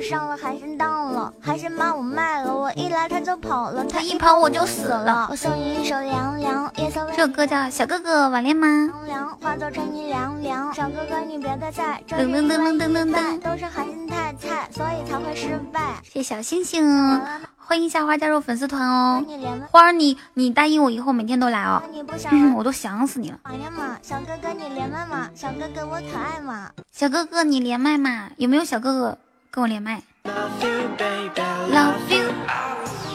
[0.01, 5.27] 上了海参当了，海参把我卖了，我一来他就跑了，他一跑我就死了。
[5.31, 8.67] 我送你一首凉凉，夜色这首歌叫《小哥哥晚恋吗》。
[8.87, 10.73] 凉凉，化作春泥凉凉。
[10.73, 15.79] 小哥哥你别再在，这噔噔噔噔噔噔噔，都是海参太菜，所以才会失败。
[16.03, 17.21] 谢谢小星星，
[17.57, 19.23] 欢迎夏花加入粉丝团哦。
[19.71, 21.81] 花儿你你答应我以后每天都来哦。
[21.91, 23.39] 你不想嗯，我都想死你了。
[23.43, 23.97] 怀念吗？
[24.01, 25.29] 小哥哥你连麦吗？
[25.35, 26.69] 小哥哥我可爱吗？
[26.91, 28.29] 小哥哥你连麦吗？
[28.37, 29.17] 有没有小哥哥
[29.53, 32.25] 跟我连麦 Love you, baby.？Love you。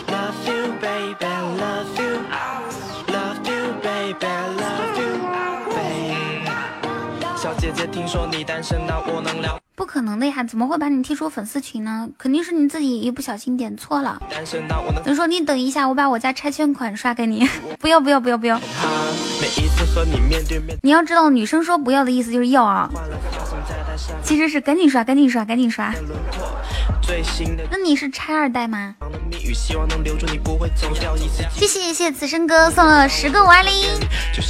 [0.07, 1.26] Love you, baby.
[1.58, 2.23] Love you.
[3.08, 4.26] Love you, baby.
[4.57, 5.18] Love you,
[5.75, 6.47] baby.
[7.36, 12.08] 小姐姐，听说你单身，那我能聊不可能的呀，怎么会把你踢出粉丝群呢？
[12.18, 14.20] 肯定是你自己一不小心点错了。
[14.28, 17.48] 单身，那我能就说你等一下，我把我家拆迁款刷给你。
[17.78, 18.60] 不要不要不要不要！
[20.82, 22.90] 你，要知道，女生说不要的意思就是要啊，
[24.24, 25.94] 其实是赶紧刷赶紧刷赶紧刷。
[27.70, 28.94] 那你是拆二代吗？
[29.31, 33.73] 密语，希望能留住你，不会走掉一丝谢谢谢谢此生哥送了十个五二零。
[34.34, 34.42] 就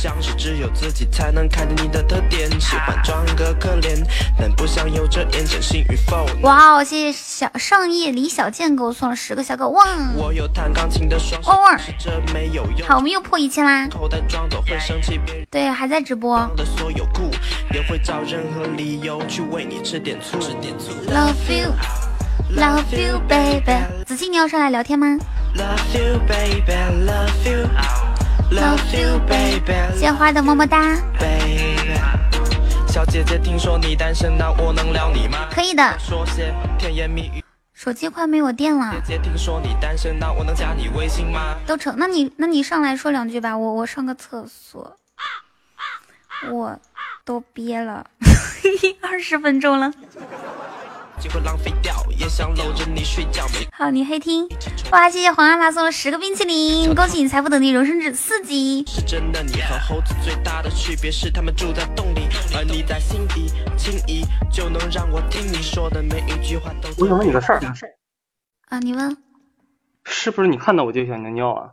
[6.42, 9.84] 哇哦，谢谢小上夜李小健给我送了十个小狗哇。
[10.14, 11.50] 我有弹钢琴的双手。
[12.86, 13.86] 好，我们又破一千啦。
[13.88, 16.38] 头但装作会生气，别人对，还在直播。
[16.56, 17.30] 的所有故，
[17.74, 20.38] 也会找任何理由去为你吃点醋。
[20.38, 21.72] 吃点醋 Love you,
[22.54, 24.04] love you, baby。
[24.06, 25.18] 子期，你要上来聊天吗
[25.56, 26.72] Love you, baby,
[27.04, 27.68] love you,
[28.52, 30.96] love you, baby, 谢谢花的么么哒。
[31.18, 31.76] baby。
[32.88, 35.46] 小姐姐，听说你单身，那我能撩你吗？
[35.52, 37.44] 可以的，说些甜言蜜语。
[37.74, 41.54] 手机快没有电了，姐姐，听说你单身，那我能加你微信吗？
[41.66, 41.94] 都成。
[41.98, 44.96] 那你那你上来说两句吧，我我上个厕所，
[46.50, 46.80] 我
[47.26, 48.04] 都憋了
[49.02, 49.92] 二十分钟了。
[51.18, 53.46] 机会浪费掉，也想搂着你睡觉。
[53.48, 54.48] 没好，你黑听。
[54.92, 58.84] 哇，谢谢黄阿玛送了十个冰淇淋，恭喜你财富等级荣升至四级。
[58.86, 66.88] 是真的，你和猴子最大的区别是他们住在洞里，而你在心底，轻易就能让我听你说的每一句话都。
[66.98, 67.60] 我想问你个事儿，
[68.68, 69.16] 啊，你问？
[70.04, 71.70] 是不是你看到我就想尿尿啊？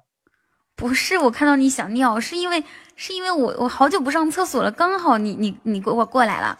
[0.76, 2.62] 不是我看到你想尿，是因为
[2.98, 6.58] 是因为我我好久不上厕所了，刚好你你你给我过来了。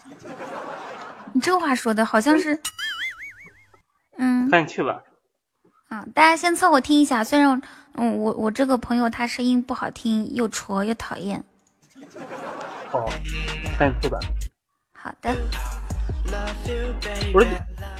[1.36, 2.58] 你这话说的好像是，
[4.16, 5.02] 嗯那你去吧。
[5.88, 7.22] 啊，大家先凑合听一下。
[7.22, 7.60] 虽然
[7.92, 11.44] 嗯我我这个朋友他声音不好听，又戳又讨厌。
[12.90, 13.06] 哦，
[13.78, 14.18] 那你去吧。
[14.94, 15.36] 好的，
[17.34, 17.46] 不是，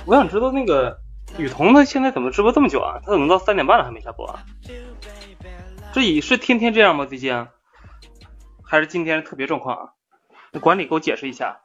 [0.06, 0.98] 我想知道那个
[1.36, 2.98] 雨桐他现在怎么直播这么久啊？
[3.04, 4.42] 他怎么到三点半了还没下播啊？
[5.92, 7.04] 这也是天天这样吗？
[7.04, 7.46] 最近？
[8.64, 9.92] 还是今天特别状况啊？
[10.52, 11.60] 那管理给我解释一下。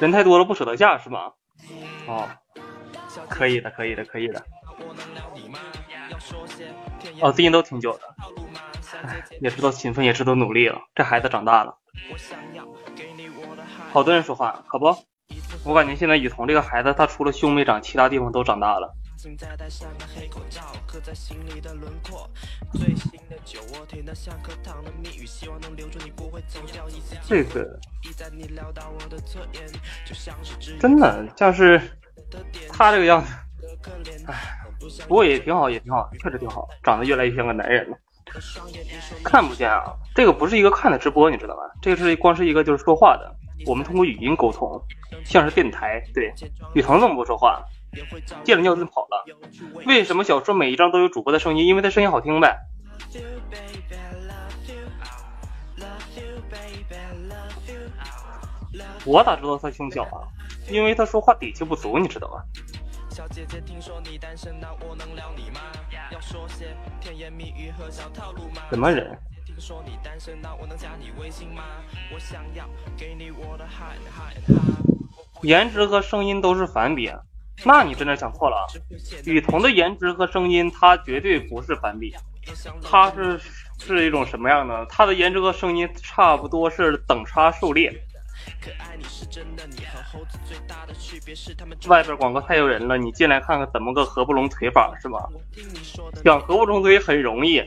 [0.00, 1.32] 人太多了不舍得下是吗？
[2.06, 2.28] 哦，
[3.28, 4.42] 可以的，可以的，可以的。
[7.20, 8.00] 哦，最近都挺久的，
[9.02, 10.80] 唉，也知道勤奋，也知道努力了。
[10.94, 11.78] 这孩子长大了，
[13.92, 14.96] 好多人说话，可不？
[15.64, 18.94] 我感觉现在雨桐这个孩子，他除了胸没长，其他地方都长大了。
[27.26, 27.80] 这个
[30.78, 31.80] 真的像是
[32.68, 33.32] 他这个样子，
[34.26, 34.58] 唉，
[35.08, 37.96] 不过也挺好，也挺好，确实挺好，长得越来越像个男人了。
[39.22, 41.62] 看不见啊，这个不是一个看的直播，你知道吧？
[41.80, 43.34] 这个是光是一个就是说话的，
[43.66, 44.80] 我们通过语音沟通，
[45.24, 46.02] 像是电台。
[46.12, 46.32] 对，
[46.74, 47.62] 雨桐怎么不说话？
[48.44, 49.24] 借了尿遁跑了。
[49.86, 51.66] 为什么小说每一张都有主播的声音？
[51.66, 52.56] 因为他声音好听呗。
[59.04, 60.24] 我咋知道他胸小啊？
[60.70, 62.42] 因为他说话底气不足，你知道吧？
[63.10, 65.60] 小姐姐，听说你单身，那我能撩你吗？
[66.10, 68.62] 要说些甜言蜜语和小套路吗？
[68.70, 69.16] 什么人？
[69.44, 71.62] 听说你单身，那我能加你微信吗？
[72.12, 74.62] 我想要给你我的嗨嗨哈。
[75.42, 77.12] 颜值和声音都是反比，
[77.62, 78.64] 那你真的想错了啊！
[79.24, 82.14] 雨桐的颜值和声音，它绝对不是反比，
[82.82, 83.40] 它是
[83.78, 84.84] 是一种什么样的？
[84.86, 87.92] 它的颜值和声音差不多是等差数列。
[91.86, 95.28] 外边广告太诱人了，你进来看看怎么个合不拢腿法是吧？
[96.24, 97.62] 想合不拢腿很容易，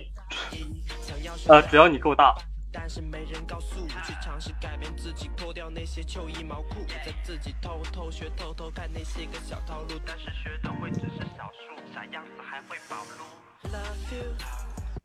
[1.47, 2.35] 呃，只要你够大。
[2.71, 13.71] 但是没人告诉，去尝试改变自己，脱掉那些秋衣毛裤，在自己偷偷学，偷偷看那些个小套路，但是学的会只是少数，傻样子还会暴露。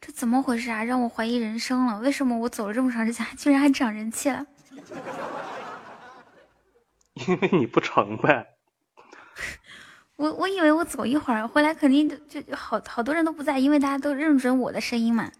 [0.00, 0.82] 这怎么回事啊？
[0.82, 1.99] 让我怀疑人生了。
[2.00, 4.44] 为什么我走了这么长时间，居然还涨人气了？
[7.15, 8.47] 因为你不成呗。
[10.16, 15.31] 我我以为我走一会儿回来，肯定就就好好多人都不在，因为大家都认准我的声音嘛。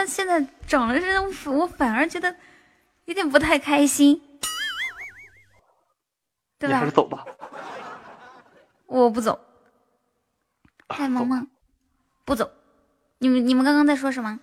[0.00, 2.34] 那现在整了这，我反而觉得
[3.04, 4.18] 有点不太开心，
[6.58, 6.78] 对吧？
[6.78, 7.22] 还是走吧。
[8.86, 9.38] 我不走。
[10.88, 11.46] 嗨，萌萌，
[12.24, 12.50] 不走。
[13.18, 14.40] 你们你们刚刚在说什么？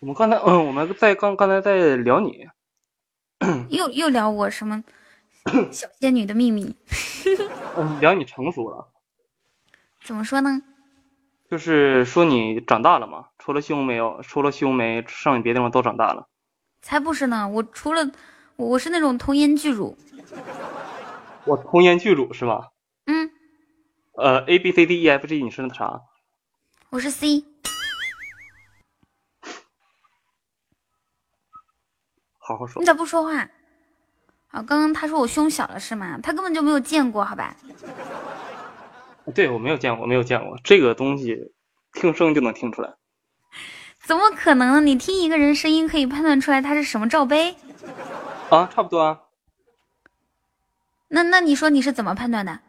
[0.00, 2.46] 我们刚才嗯，我们在刚刚才在聊你，
[3.70, 4.84] 又又聊我什么
[5.72, 6.76] 小仙女的秘密？
[7.74, 8.86] 嗯，聊你成熟了。
[10.04, 10.60] 怎么说呢？
[11.48, 16.28] 就是说你长大了嘛，除了胸没有，除了胸没，剩下别的地方都长大了。
[16.82, 18.10] 才不是呢，我除了
[18.56, 19.96] 我我是那种童颜巨乳。
[21.44, 22.68] 我童颜巨乳是吗？
[23.06, 23.30] 嗯。
[24.12, 26.02] 呃，A B C D E F G，你是那啥？
[26.90, 27.44] 我是 C。
[32.38, 32.80] 好好说。
[32.80, 33.48] 你咋不说话？
[34.48, 36.18] 啊，刚刚他说我胸小了是吗？
[36.22, 37.56] 他根本就没有见过，好吧？
[39.34, 41.52] 对，我没有见过，没有见过这个东西，
[41.92, 42.94] 听声就能听出来。
[44.00, 44.80] 怎么可能呢？
[44.80, 47.56] 你听一个人声音可以判断出来他是什么罩杯？
[48.50, 49.20] 啊，差不多啊。
[51.08, 52.60] 那那你说你是怎么判断的？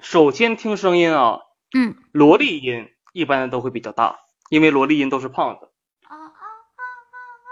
[0.00, 1.40] 首先听声音啊，
[1.74, 5.70] 嗯，萝莉音一般都会比较大，因为萝莉音都是胖子。
[6.04, 7.16] 啊啊啊啊
[7.48, 7.50] 啊！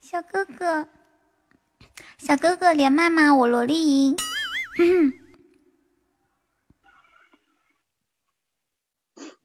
[0.00, 0.88] 小哥哥，
[2.16, 3.34] 小哥哥连麦吗？
[3.34, 4.16] 我萝莉音。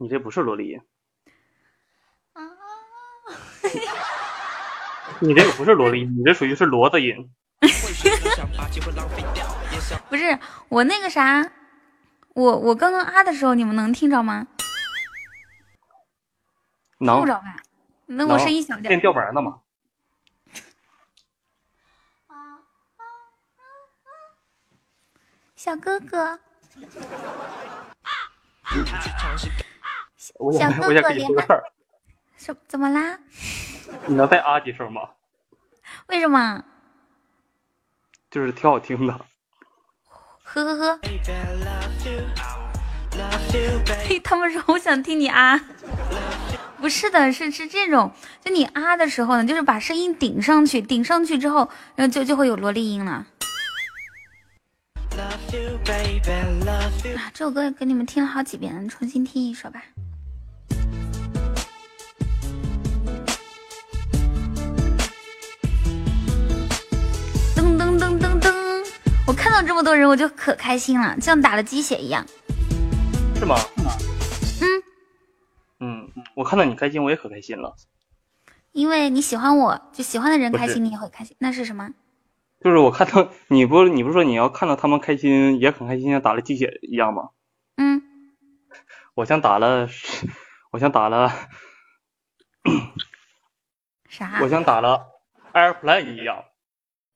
[0.04, 0.82] 你这不是萝莉音。
[2.34, 2.44] 啊！
[5.22, 7.32] 你这个不是萝莉音，你这属于是骡子音。
[10.10, 11.50] 不是我那个啥，
[12.34, 14.46] 我我刚刚啊的时候，你们能听着吗？
[16.98, 17.20] 能。
[17.20, 17.56] 听着吧？
[18.08, 18.90] 那我声音小点。
[18.90, 19.62] 变吊板呢吗？
[25.56, 26.42] 小哥哥。
[30.36, 31.64] 我想，我想跟你说个事儿。
[32.38, 33.18] 什怎么啦？
[34.08, 35.10] 你能再啊几声吗？
[36.08, 36.64] 为什么？
[38.30, 39.14] 就是挺好听的。
[40.44, 41.00] 呵呵呵。
[44.08, 45.60] 嘿，他们说我想听你啊。
[46.82, 48.12] 不是的，是是这种，
[48.42, 53.12] 就你啊的时候呢，就是把声音顶上去，顶上去之后，然后就就会有萝莉音了。
[53.12, 53.28] 啊，
[57.34, 59.82] 这首歌给你们听了好几遍，重新听一首吧。
[69.54, 72.26] 到这么多人，我就可开心了，像打了鸡血一样。
[73.36, 73.56] 是吗？
[74.62, 74.84] 嗯
[75.80, 77.76] 嗯，我看到你开心，我也可开心了。
[78.72, 81.36] 因为你喜欢我，就喜欢的人开心，你也会开心。
[81.40, 81.88] 那是什么？
[82.62, 87.30] 就是我看到你不，你不是说你要看到他们开心也很开心，像打了鸡血一样吗？
[87.76, 88.02] 嗯。
[89.14, 89.88] 我像打了，
[90.72, 91.32] 我像打了，
[94.10, 94.40] 啥？
[94.42, 95.06] 我像打了
[95.54, 96.44] airplane 一样。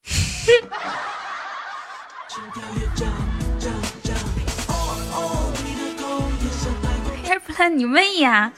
[7.26, 8.52] airplane 你妹呀！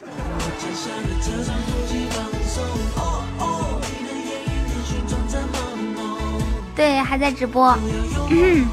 [6.75, 7.77] 对，还在直播。
[8.29, 8.67] 嗯，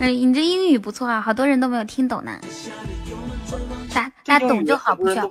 [0.00, 2.40] 哎，你这英语不错啊，好多人都没有听懂呢。
[3.92, 5.30] 大大家懂就好，不需要。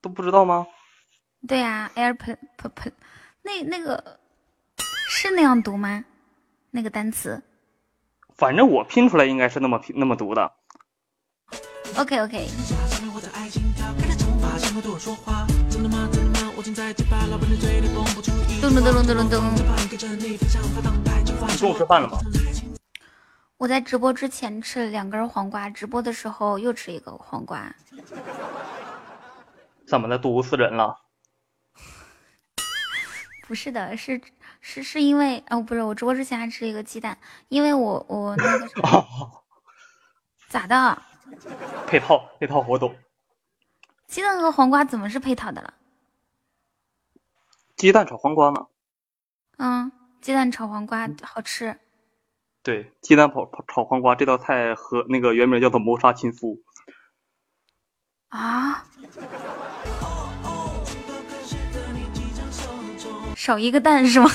[0.00, 0.66] 都不知道吗？
[1.48, 2.36] 对呀，airplane，
[3.42, 4.20] 那那个
[5.26, 6.04] 是那样读吗？
[6.70, 7.42] 那个单词？
[8.36, 10.52] 反正我拼出来应该是那么拼那么读的。
[11.96, 12.46] OK OK。
[18.60, 19.42] 咚咚咚咚咚咚！
[21.48, 22.18] 你中午吃饭了吗？
[23.56, 27.74] 我在直播之前吃了两根黄瓜，直播的时候又吃一个黄瓜。
[29.86, 30.94] 怎么的，毒死人了？
[33.48, 34.20] 不是的，是
[34.66, 37.18] 是是因为哦，不是，我直播之前还吃了一个鸡蛋，
[37.48, 38.68] 因为我我那个
[40.48, 41.02] 咋的？
[41.86, 42.96] 配套配套活动。
[44.06, 45.74] 鸡蛋和黄瓜怎么是配套的了？
[47.76, 48.66] 鸡蛋炒黄瓜呢？
[49.58, 51.78] 嗯，鸡蛋炒黄瓜好吃。
[52.62, 56.58] 对，鸡蛋炒炒黄瓜这道菜和那个原名叫做谋杀亲夫。
[58.28, 58.86] 啊？
[63.44, 64.26] 少一个蛋是吗？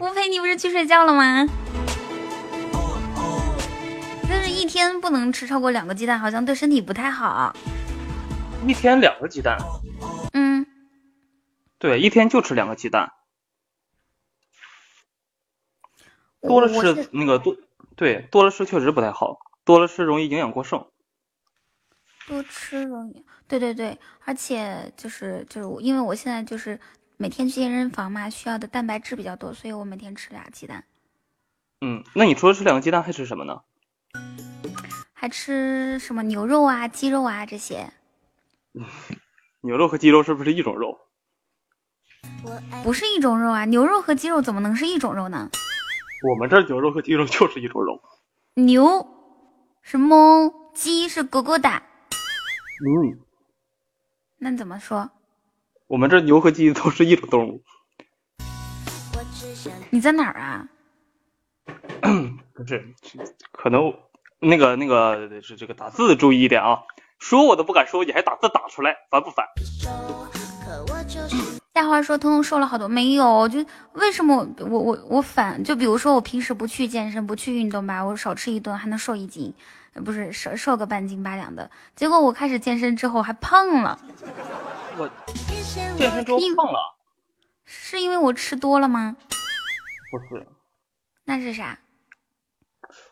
[0.00, 1.46] 乌飞，你不是去睡觉了吗？
[4.48, 7.54] 一天不能吃超过两个鸡蛋，好像对身体不太好。
[8.66, 9.58] 一天两个鸡蛋，
[10.32, 10.64] 嗯，
[11.78, 13.12] 对，一天就吃两个鸡蛋，
[16.40, 17.54] 多了吃那个多，
[17.96, 20.86] 对，多了吃确实不太好，多了吃容易营养过剩。
[22.26, 26.80] 多吃容易，对对对，而且就是就是我，因为我现在就是
[27.18, 30.82] 每天去健身房嘛，需要的蛋白质比较多，所以我每天吃俩鸡蛋，
[31.82, 33.60] 嗯，那你除了吃两个鸡蛋还吃什么呢？
[35.12, 37.92] 还吃什么牛肉啊、鸡肉啊这些，
[39.60, 40.98] 牛肉和鸡肉是不是一种肉？
[42.82, 45.50] 不是一种肉啊，牛肉和鸡肉怎么能是一种肉呢？
[46.26, 48.00] 我们这儿牛肉和鸡肉就是一种肉。
[48.54, 49.06] 牛
[49.82, 53.20] 是猫，鸡是狗狗的，嗯，
[54.44, 55.08] 那怎么说？
[55.86, 57.62] 我们这牛和鸡都是一种动物。
[59.90, 60.66] 你在哪儿啊？
[62.52, 62.84] 不是，
[63.52, 63.94] 可能
[64.40, 66.80] 那个那个是这个打字注意一点啊，
[67.20, 69.46] 说我都不敢说，你还打字打出来，烦不烦？
[71.72, 75.62] 大花说：“彤彤瘦了好多，没有，就为什么我我我我反？
[75.62, 81.70] 就比如说我平时不去健身，不去运动吧，我少吃一顿还能瘦一斤，呃不是瘦瘦个半斤八两的。
[81.94, 83.98] 结果我开始健身之后还胖了，
[84.96, 85.10] 我
[85.98, 86.96] 健身之后胖了，
[87.64, 89.16] 是因为我吃多了吗？
[90.10, 90.46] 不是，
[91.24, 91.78] 那是啥？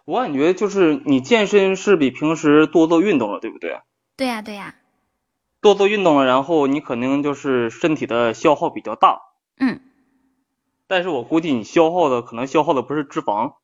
[0.04, 3.80] 我感觉就是你健身是比平时多做运动了，对不对？
[4.16, 4.74] 对呀、对呀、
[5.60, 9.20] 多做运动了，然后你肯定就是身体的消耗比较大。
[9.58, 9.80] 嗯。
[10.86, 13.54] 但是我估计你消耗的可能消耗的不是脂肪，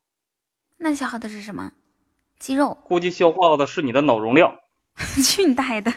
[0.77, 1.73] 那消耗的是什么？
[2.39, 2.77] 肌肉？
[2.83, 4.55] 估计消化的是你的脑容量。
[5.23, 5.93] 去你大爷的！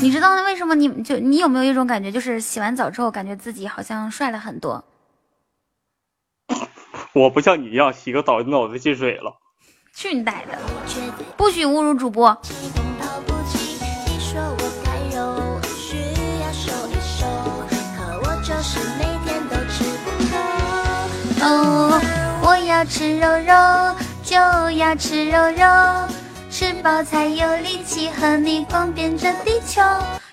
[0.00, 4.84] 你知道为什么你就你有没有一种感觉，就是洗完澡之后，感觉自己好像帅了很多？
[7.12, 9.32] 我不像你一样洗个澡脑子进水了。
[9.94, 10.58] 去你大爷的！
[11.36, 12.36] 不许侮辱主播！
[21.42, 22.00] 哦，
[22.40, 24.36] 我要吃肉肉，就
[24.70, 25.66] 要吃肉肉，
[26.48, 29.82] 吃饱才有力气和你逛遍这地球。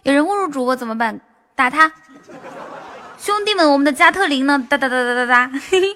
[0.03, 1.19] 有人侮辱主播怎么办？
[1.55, 1.91] 打他！
[3.17, 4.63] 兄弟们，我们的加特林呢？
[4.69, 5.51] 哒哒哒哒哒哒！
[5.71, 5.87] 嘿嘿。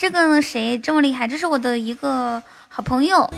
[0.00, 1.28] 这个呢，谁这么厉害？
[1.28, 3.30] 这是我的一个好朋友。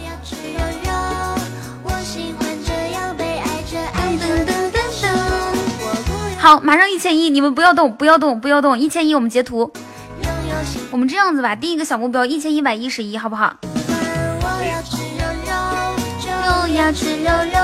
[6.39, 9.71] 好，马上一千一，你们不要动，不要动，不要动，一千一我们截图。
[10.91, 13.57] 我们这样子吧，定一个小目标一千一百一十一，好不好？
[13.63, 15.53] 我要吃肉肉，
[16.21, 16.29] 就
[16.75, 17.59] 要吃肉肉，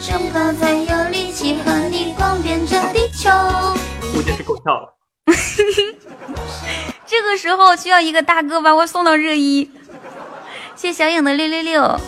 [0.00, 3.30] 吃饱才有力气和你逛遍这地球。
[4.12, 4.94] 估计是够呛了。
[7.06, 9.70] 这个时候需要一个大哥把我送到热一，
[10.74, 12.00] 谢谢小影的六六六。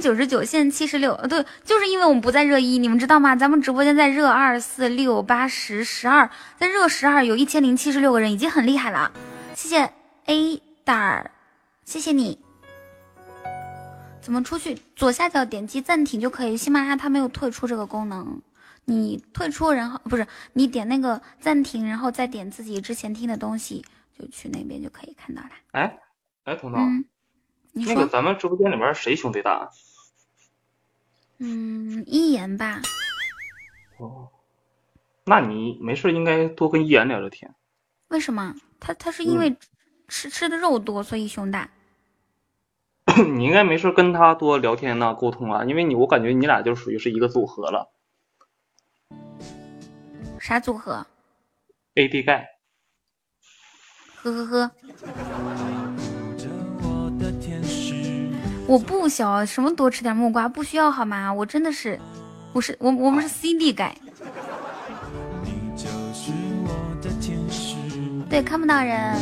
[0.00, 3.34] 九十九，现在七十六，呃，对，就是因为我们不在热一，你们知道吗？
[3.36, 9.12] 咱们直播间在热二、四、六、八、十、十二，在热十二有一千零七十六个人，已经很厉害了。
[9.54, 9.92] 谢谢
[10.26, 11.30] A 大儿，
[11.84, 12.38] 谢谢你。
[14.20, 14.78] 怎么出去？
[14.96, 16.56] 左下角点击暂停就可以。
[16.56, 18.40] 喜马拉雅它没有退出这个功能，
[18.86, 23.84] 你退出然后不是你点那个暂停，然后再点自己之前听的东西，
[24.18, 25.50] 就去那边就可以看到了。
[25.72, 25.98] 哎
[26.44, 27.04] 哎，彤彤，嗯，
[27.72, 29.68] 你说，那个咱们直播间里面谁兄弟大？
[31.38, 32.80] 嗯，一言吧。
[33.98, 34.28] 哦，
[35.24, 37.54] 那你没事应该多跟一言聊聊天。
[38.08, 38.54] 为什么？
[38.80, 39.56] 他他是因为
[40.08, 41.70] 吃、吃的肉多，所以胸大。
[43.36, 47.90] 你应该没事跟他多聊天呐、沟通啊，因为你我感觉你俩就属于是一个组合了
[50.40, 51.06] 啥组合
[51.94, 52.58] ？，AD 钙。
[54.22, 54.70] 呵呵呵。
[58.66, 61.32] 我不小，什么多吃点木瓜不需要好吗？
[61.32, 62.00] 我真的是，
[62.52, 63.94] 我是我我们是 CD 改。
[68.30, 69.14] 对，看不到人。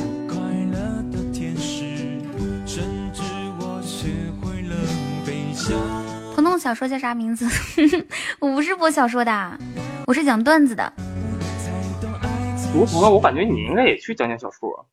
[6.34, 7.46] 彤彤小说叫啥名字？
[8.40, 9.58] 我不是播小说的，
[10.06, 10.92] 我是讲段子的。
[12.72, 14.86] 如彤啊，我感觉你应该也去讲讲小说。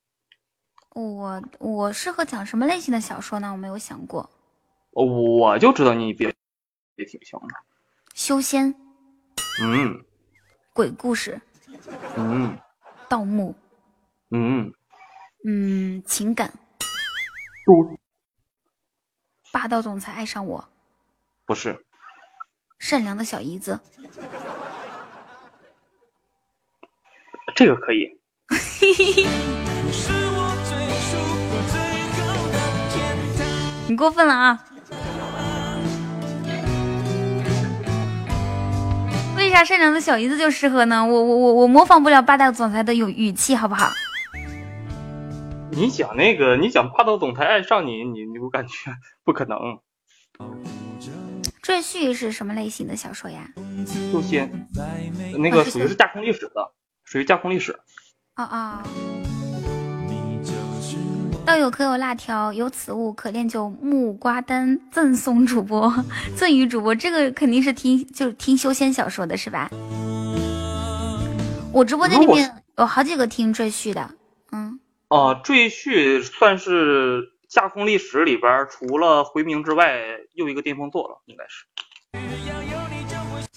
[0.96, 3.52] 我我适合讲什么类型的小说呢？
[3.52, 4.30] 我没有想过。
[4.92, 6.34] 哦我就知道你别
[6.96, 7.48] 也挺行的。
[8.16, 8.74] 修仙、
[9.62, 10.04] 嗯
[10.74, 11.40] 鬼故事、
[12.18, 12.58] 嗯
[13.08, 13.56] 盗墓，
[14.32, 14.74] 嗯，
[15.46, 16.52] 嗯，情感。
[17.66, 17.98] 都
[19.52, 20.68] 霸道总裁爱上我，
[21.46, 21.86] 不是，
[22.80, 23.80] 善良的小姨子。
[27.56, 28.20] 这个可以。
[33.88, 34.66] 你过分了啊！
[39.50, 41.04] 为啥善良的小姨子就适合呢？
[41.04, 43.90] 我我我我模仿不了霸道总裁的语语气，好不好？
[45.72, 48.92] 你讲那个，你讲霸道总裁爱上你，你你我感觉
[49.26, 49.58] 不可能。
[51.64, 53.50] 赘婿是什么类型的小说呀？
[54.12, 54.68] 修仙，
[55.40, 56.72] 那个属于是架空历史的，
[57.04, 57.72] 属于架空历史。
[58.36, 58.84] 哦哦。
[61.50, 62.54] 道友可有辣条？
[62.54, 65.92] 有此物可练就木瓜丹，赠送主播，
[66.38, 66.94] 赠予主播。
[66.94, 69.68] 这个肯定是听，就是听修仙小说的是吧？
[71.74, 74.12] 我直播间里面有好几个听赘婿的，
[74.52, 74.80] 嗯。
[75.08, 80.00] 哦，赘婿算是架空历史里边除了回明之外
[80.36, 81.66] 又一个巅峰作了，应该是。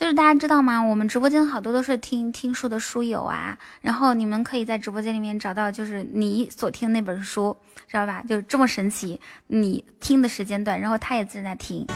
[0.02, 0.80] 就是大家知道吗？
[0.80, 7.56] 我们直播间好多都是听听书的书友啊，然后你们可以在直播间里面找到，就是你所听那本书，
[7.86, 8.20] 知道吧？
[8.28, 11.86] 就这么神奇，你听的时间段，然后他也自然在听。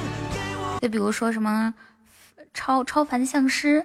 [0.81, 1.75] 就比如说什么
[2.55, 3.85] 超超凡相师，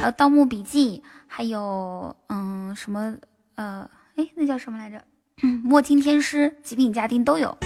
[0.00, 3.16] 还有盗墓笔记，还有嗯什么
[3.54, 5.00] 呃哎那叫什么来着？
[5.62, 7.56] 墨听天师，极品家丁都有。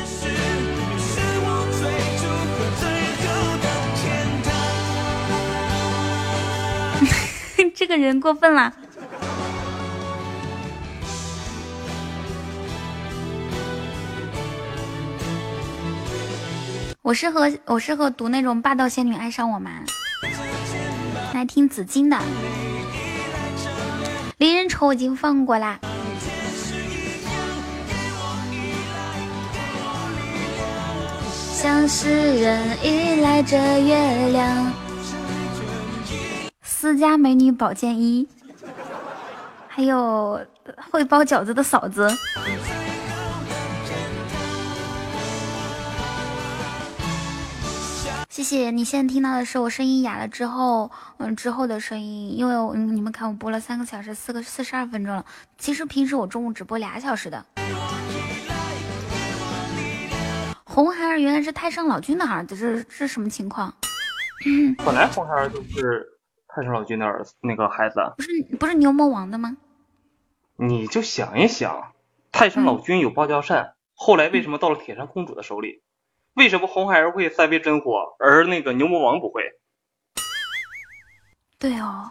[7.80, 8.70] 这个人过分了。
[17.00, 19.70] 我适合我适合读那种霸道仙女爱上我吗？
[21.32, 22.16] 来听紫金的
[24.36, 25.80] 《离人愁》，已经放过啦。
[31.54, 32.10] 像诗
[32.42, 34.70] 人依赖着月亮。
[36.80, 38.26] 私家美女保健医，
[39.68, 40.40] 还有
[40.90, 42.08] 会包饺子的嫂子。
[48.30, 55.22] 谢谢你现在听到的是我声音哑了之后，嗯之后的声音，因为嗯你们看我播了三个小时，四个四十二分钟了。
[55.58, 57.44] 其实平时我中午只播俩小时的。
[60.64, 63.70] 红孩儿原来是太上老君的儿子，这是什么情况？
[64.82, 66.08] 本来红孩儿就是。
[66.54, 69.56] 太上老君的儿子，那个孩子不是不是牛魔王的吗？
[70.56, 71.92] 你就想一想，
[72.32, 75.82] 太上老君有芭蕉扇，后来为什么到了铁扇公主的手里？
[76.34, 79.42] 为什么红孩儿会三昧真火，而那个牛魔王不会？
[81.58, 82.10] 对哦，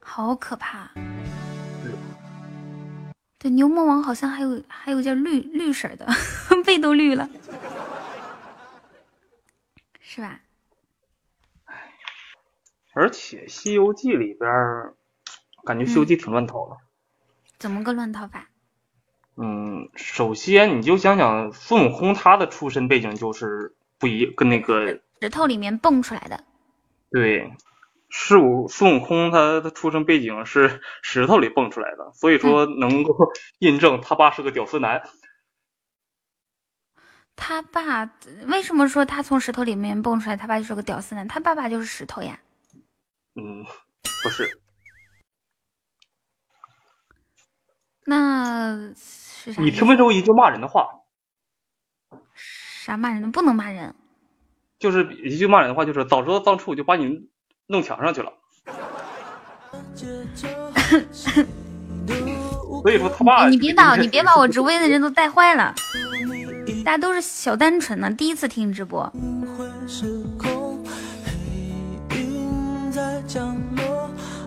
[0.00, 0.90] 好可怕。
[3.38, 6.06] 对，牛魔王好像还有还有件绿绿色的，
[6.66, 7.28] 背都绿了，
[10.00, 10.40] 是吧？
[12.92, 14.50] 而且《西游记》里边，
[15.64, 16.76] 感觉《西游记》挺乱套的。
[17.58, 18.48] 怎么个乱套法？
[19.36, 26.44] 嗯，首先你就想想孙悟空，他的出身背景就是不一，跟那个石头里面蹦出来的。
[27.10, 27.52] 对，
[28.08, 33.14] 是悟孙悟空他的出生背景是石头里蹦出来的，所以说能够
[33.58, 35.02] 印证他爸是个屌丝男。
[37.36, 38.10] 他爸
[38.46, 40.36] 为什么说他从石头里面蹦出来？
[40.36, 42.38] 他爸就是个屌丝男，他爸爸就是石头呀。
[43.36, 43.64] 嗯，
[44.22, 44.60] 不是，
[48.04, 49.62] 那是啥？
[49.62, 50.88] 你听没听过一句骂人的话？
[52.84, 53.28] 啥骂人的？
[53.28, 53.94] 不能骂人。
[54.78, 57.28] 就是一句骂人的话，就是早知道当初我就把你
[57.66, 58.32] 弄墙上去了。
[62.82, 65.74] 所以说他爸，你别把你别把我直播间的人都带坏了。
[66.84, 69.12] 大家都是小单纯呢，第一次听直播。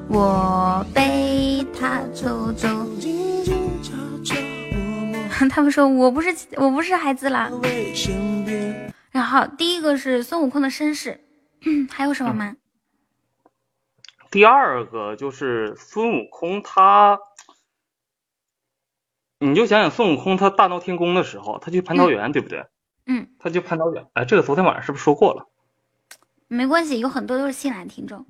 [0.10, 2.68] 我被他走走。
[5.50, 7.50] 他们说我不是我不是孩子啦。
[9.12, 11.20] 然后第一个是孙悟空的身世，
[11.92, 12.56] 还有什么吗？
[14.32, 17.20] 第二个就是孙悟空他，
[19.40, 22.66] 你就想想孙悟空他大闹天宫的时候，他去蟠桃园，对不对？
[23.06, 23.28] 嗯。
[23.40, 25.48] 他去蟠桃园，哎，这个昨天晚上是不是说过了？
[26.48, 28.26] 没关系，有很多都是新来听众。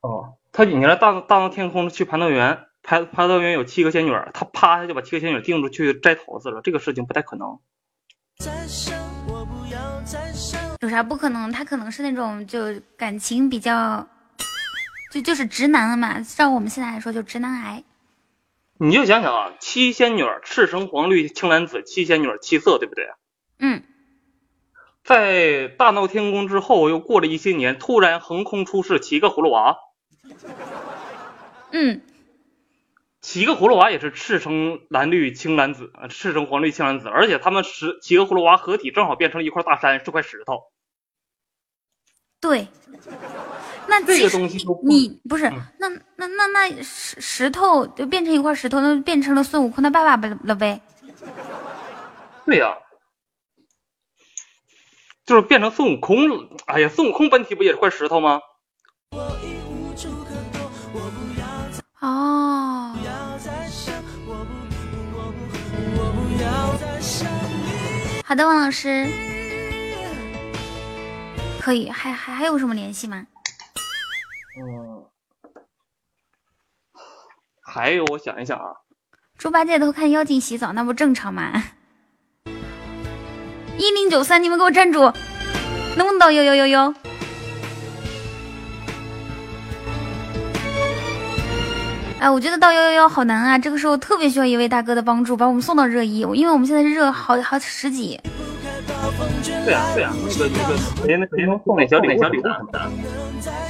[0.00, 7.58] 哦，他引进来大大闹天宫去蟠桃园，蟠蟠桃园有七个仙女，他啪他就把七个仙女定住去摘桃子了，这个事情不太可能。
[10.80, 11.50] 有啥不可能？
[11.50, 14.06] 他可能是那种就感情比较，
[15.10, 16.20] 就就是直男了嘛。
[16.20, 17.82] 照我们现在来说，就直男癌。
[18.78, 23.08] 你就想想啊，七仙女赤橙黄绿青蓝紫，七仙女七色，对不对？
[23.58, 23.82] 嗯，
[25.06, 29.76] 在大闹天宫之后，又过了一些年，突然横空出世七个葫芦娃，
[31.70, 32.02] 嗯，
[33.20, 40.64] 七个葫芦娃也是赤橙蓝绿青蓝紫，呃赤橙黄绿青蓝紫，而且他们十七个葫芦娃合体正好变成了一块大山，是块石头。
[42.40, 42.66] 对。
[43.88, 50.80] 那这个东西就不你不是嗯那那那那石石头就变成一块石头，那变成了孙悟空的爸爸了呗？
[52.44, 52.76] 对呀、
[55.26, 56.48] 就是变成孙悟空了。
[56.66, 58.40] 哎呀，孙悟空本体不也是块石头吗？
[62.00, 62.94] 哦，
[68.24, 69.06] 好的，王老师，
[71.60, 73.26] 可以，还还还有什么联系吗？
[74.60, 75.04] 嗯，
[77.62, 78.76] 还有我想一想啊，
[79.36, 81.64] 猪八戒偷看妖精洗澡，那不正常吗？
[83.78, 85.12] 一零九三，你们给我站住！
[85.96, 86.94] 能不能到幺幺幺幺？
[92.18, 93.58] 哎，我觉得到幺幺幺好难啊！
[93.58, 98.18] 这个时候特别需要一位大哥的帮助，把我们送到热一，因为我们现在是热好好十几。
[99.64, 102.90] 对啊、对啊、那个那个，谁那谁能送点小礼物小礼物什么的。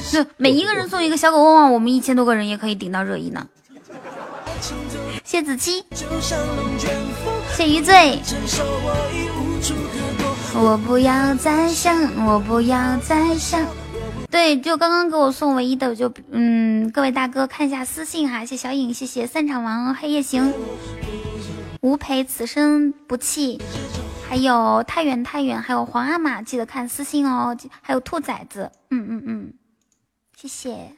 [0.09, 3.45] 就每一个人送一个小狗汪汪，我们一千多个人也可以顶到热一呢。
[5.23, 5.83] 谢子期，
[7.53, 8.19] 谢余罪。
[10.59, 11.95] 我不要再想，
[12.25, 13.63] 我不要再想。
[14.31, 20.51] 对，就刚刚给我送唯一的，就嗯，各位大哥看一下私信哈，谢小影，谢谢散场王黑夜行，
[21.81, 23.61] 吴培此生不弃，
[24.27, 29.53] 还有太远太远，还有皇阿玛，记得看私信哦，还有兔崽子，嗯嗯嗯，
[30.35, 30.91] 谢谢，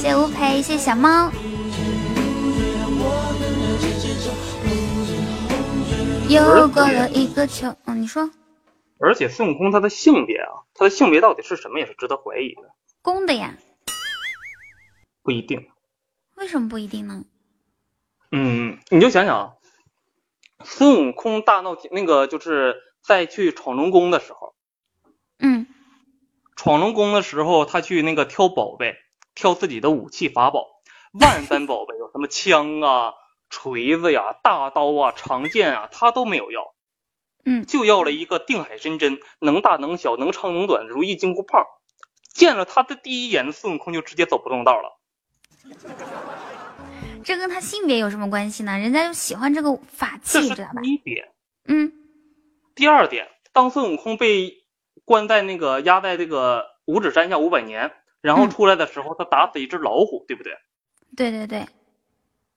[0.00, 1.30] 谢吴培，谢小猫。
[6.28, 8.30] 又过了一个秋，嗯，你说
[8.98, 12.62] 而且孙悟空他的性别啊，他的性别到底是什么，也是值得怀疑的，
[13.02, 13.54] 公的呀？
[15.22, 15.68] 不一定。
[16.36, 17.24] 为什么不一定呢？
[18.32, 19.52] 嗯，你就想想啊，
[20.64, 24.54] 孙悟空大闹天那个就是在去闯龙宫的时候，
[25.38, 25.66] 嗯
[26.56, 28.96] 闯龙宫的时候，他去那个挑宝贝，
[29.34, 30.66] 挑自己的武器法宝，
[31.12, 33.12] 万般宝贝有什么枪啊、
[33.54, 36.74] 锤子呀、大刀啊、长剑啊，他都没有要，
[37.44, 41.64] 嗯，就要了一个定海神针，能大能小，能长能短，如意金箍棒。
[42.32, 44.98] 见了他的第一眼，孙悟空就直接走不动道了。
[47.22, 48.76] 这跟他性别有什么关系呢？
[48.76, 50.80] 人家就喜欢这个法器，知道吧？
[50.82, 51.32] 第一点。
[51.66, 51.92] 嗯
[52.74, 54.64] 第二点，当孙悟空被
[55.04, 60.52] 关在那个压在这个五指山下五百年，然后嗯出来的时候，他打死一只老虎，对不对？
[61.16, 61.68] 对对对，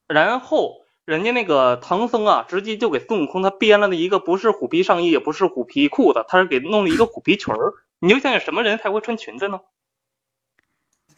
[0.08, 7.72] 然后人家那个唐僧啊，直接就给孙悟空他编了的一个不是虎皮上衣，也不是虎皮裤子，他是给弄了一个虎皮裙儿。
[7.98, 9.58] 你就想想什么人才会穿裙子呢？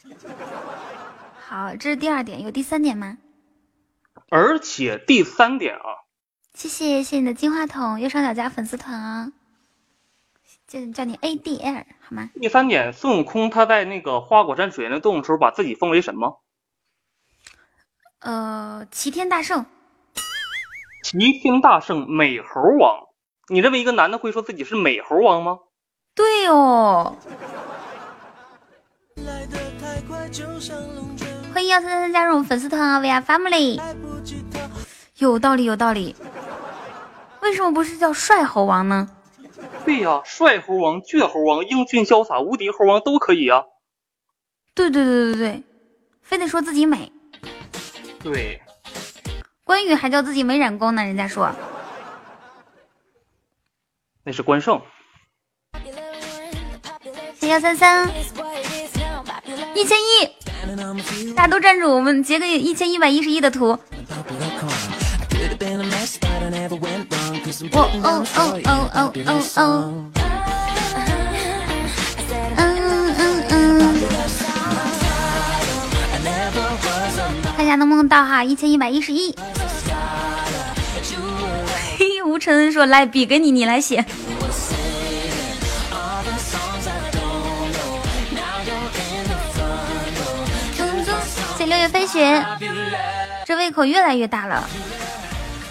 [1.45, 3.19] 好，这是第二点，有第三点吗？
[4.29, 6.07] 而且第三点啊，
[6.55, 9.33] 谢谢谢谢你的金话筒，右上角加粉丝团啊、
[10.69, 12.31] 叫叫你 ADL 好吗？
[12.41, 16.41] 第三点，孙悟空他在那个花果山水帘洞的时候，把自己封为什么？
[18.21, 19.67] 呃，齐天大圣，
[21.03, 23.09] 齐天大圣美猴王。
[23.49, 25.59] 你认为一个男的会说自己是美猴王吗？
[26.15, 27.17] 对哦。
[31.53, 33.81] 欢迎幺三三三加入我们粉丝团啊，VR Family。
[35.19, 36.15] 有道理，有道理。
[37.41, 39.09] 为什么不是叫帅猴王呢？
[39.85, 43.65] 对呀、帅猴王、倔猴王、英俊潇洒、无敌猴王都可以啊。
[44.75, 45.63] 对对对对对，
[46.23, 47.11] 非得说自己美。
[48.23, 48.63] 对，
[49.71, 51.49] 关羽还叫自己没染工呢，人家说。
[54.25, 54.83] 那是关胜。
[57.39, 58.11] 谢幺三三，
[59.73, 63.79] 一千一，大家都站住，我们截个一千一百一十一的图。
[67.71, 70.11] 我哦哦哦哦哦哦，
[77.71, 79.33] 看能不能到哈，一千一百一十一。
[81.97, 84.05] 嘿，吴承恩说来比给你，你来写。
[91.57, 92.45] 谢六月飞雪，
[93.47, 94.69] 这胃口越来越大了。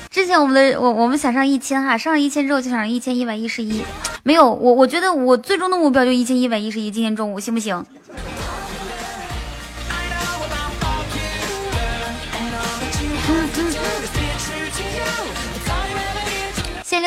[0.10, 3.84] 之前我们的我我们想上一千哈，上了一千之后就想上一千一百一十一，
[4.24, 7.86] 没有我我觉得我最终的目标就一千一百一十一，今天中午行不行？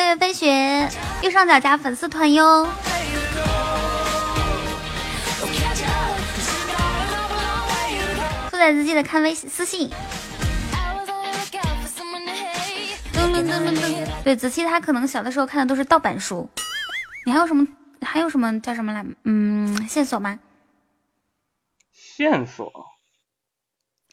[0.05, 0.89] 月飞雪，
[1.21, 2.67] 右上角加粉丝团哟。
[8.49, 9.89] 兔崽子记得看微信私信。
[13.13, 16.49] 噔噔噔噔噔，对，子期他可能小的时候看的都是盗版书。
[17.25, 17.65] 你还有什么？
[18.01, 19.05] 还有什么叫什么来？
[19.23, 20.37] 嗯，线索吗？
[21.93, 22.71] 线索。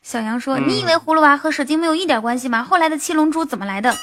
[0.02, 2.64] 小杨说：“你以为葫芦娃和蛇精没有一点关系吗？
[2.64, 3.94] 后来的七龙珠怎么来的？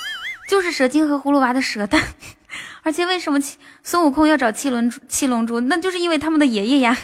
[0.47, 2.01] 就是蛇精和葫芦娃的蛇蛋。
[2.81, 3.39] 而且为什么
[3.83, 5.01] 孙悟空要找七龙珠？
[5.09, 6.97] 七龙珠，那就是因为他们的爷爷呀。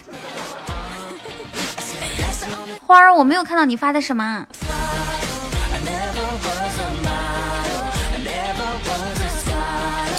[2.88, 4.48] 花儿，我没有看到你发的什么。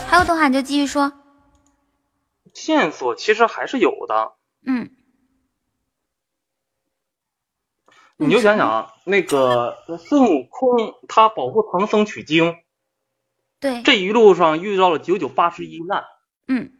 [0.06, 1.12] 还有的话你就继续说。
[2.52, 4.32] 线索其实还是有的，
[4.64, 4.90] 嗯，
[8.16, 12.54] 你就想想啊，那个孙悟空他保护唐僧取经，
[13.64, 16.04] 对，这一路上遇到了九九八十一难，
[16.48, 16.72] 嗯，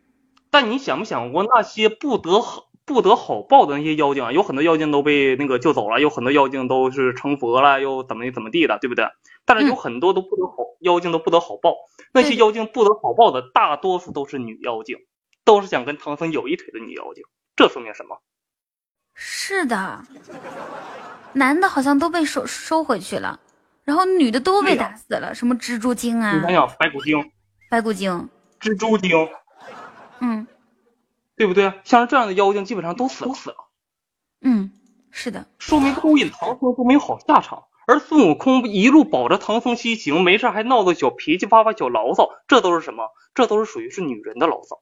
[0.51, 4.33] 但你想没想过那些不得好不得好报的那些妖精啊？
[4.33, 9.07] 有很多妖精都被那个救走了，有很多妖精都是成佛了，又怎么怎么地的，对不对？
[9.47, 11.75] 但是有很多都不得好，妖精都不得好报。
[12.13, 14.99] 那些妖精不得好报的，大多数都是女妖精，
[15.43, 17.25] 都是想跟唐僧有一腿的女妖精。
[17.57, 18.19] 这说明什么？
[19.15, 20.05] 是的，
[21.33, 23.41] 男的好像都被收收回去了，
[23.85, 27.31] 然后女的都被打死了，什么蜘蛛精啊你，想想，白骨精、
[27.71, 28.29] 白骨精，
[28.61, 29.29] 蜘蛛精，
[30.21, 30.47] 嗯
[31.37, 31.73] 对不对？
[31.85, 33.57] 像是这样的妖精，基本上都死了，死了，
[34.41, 34.73] 嗯，
[35.11, 37.65] 是的，说明勾引唐僧都没有好下场。
[37.87, 43.11] 而孙悟空一路保着唐僧西行，没事还闹个小脾气，发发小牢骚，这都是什么？
[43.35, 44.81] 这都是属于是女人的牢骚。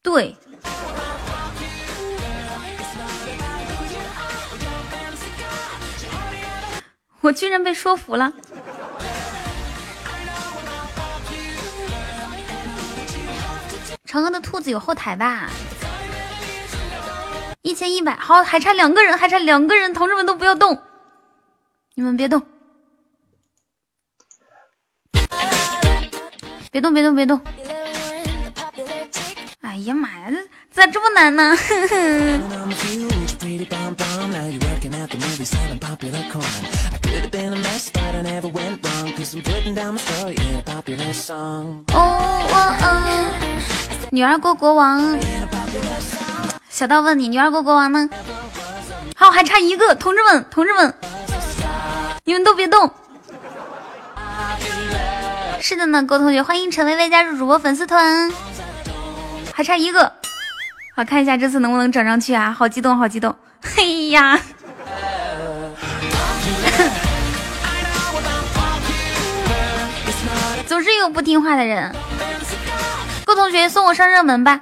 [0.00, 0.36] 对。
[7.20, 8.32] 我居然被说服了。
[14.06, 15.50] 嫦娥的兔子有后台吧？
[17.62, 20.80] 一千一百，好，还差两个人，还差两个人，同志们都不要动，
[21.94, 22.40] 你们别动，
[26.70, 27.38] 别动，别动，别动。
[29.60, 31.54] 哎呀妈呀，这咋这么难呢？
[31.68, 32.40] 哼哼
[41.92, 41.98] 哦
[42.50, 42.86] 哦哦，
[44.10, 45.18] 女儿国国王，
[46.68, 48.08] 小道问你，女儿国国王呢？
[49.16, 50.94] 好，还差一个，同志们，同志们，
[52.24, 52.90] 你们都别动。
[55.60, 58.30] 是的呢，郭同学，欢迎陈薇薇加入主播粉丝团，
[59.52, 60.12] 还差一个，
[60.94, 62.52] 好看一下这次能不能整上去啊？
[62.52, 63.34] 好激动，好激动！
[63.60, 64.40] 嘿呀，
[70.98, 71.94] 有不听话的人。
[73.24, 74.60] 郭同学送我上热门吧，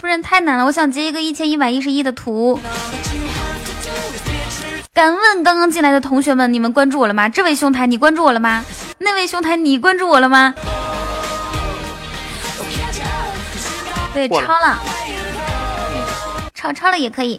[0.00, 0.64] 不然太难了。
[0.64, 2.60] 我想截一个一千一百一十一的图。
[4.92, 7.28] 敢问刚刚进来的同学们，你们关注我了吗？
[7.28, 8.64] 这位兄台，你关注我了吗？
[8.98, 10.54] 那位兄台，你关注我了吗？
[14.14, 14.78] 对，超了，
[16.54, 17.38] 超超了也可以。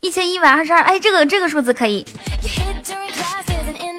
[0.00, 2.06] 一千一百二十二，哎，这个这个数字可以。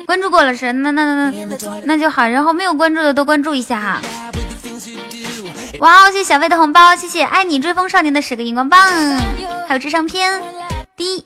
[0.09, 2.27] 关注过了是，那那那那那就好。
[2.27, 4.01] 然后没有关注的都关注一下哈。
[5.81, 8.81] 哇哦，谢谢小薇的红包，谢谢爱你追风少年的十个荧光棒，
[9.67, 10.41] 还有智商篇。
[10.97, 11.23] 第一，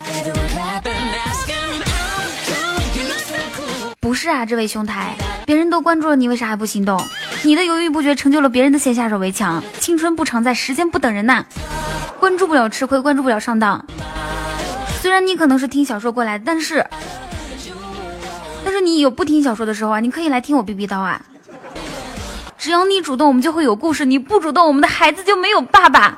[4.01, 7.01] 不是啊，这位兄台，别人都关注了你，为啥还不心动？
[7.43, 9.63] 你的犹豫不决成就了别人的先下手为强。
[9.79, 11.45] 青春不常在，时间不等人呐。
[12.19, 13.85] 关注不了吃亏，关注不了上当。
[15.01, 16.85] 虽然你可能是听小说过来，但是
[18.83, 21.21] 你有不听小说的时候啊，你可以来听我逼逼叨啊。
[22.57, 26.17] 只要你主动，我们就会有故事；你不主动，我们的孩子就没有爸爸。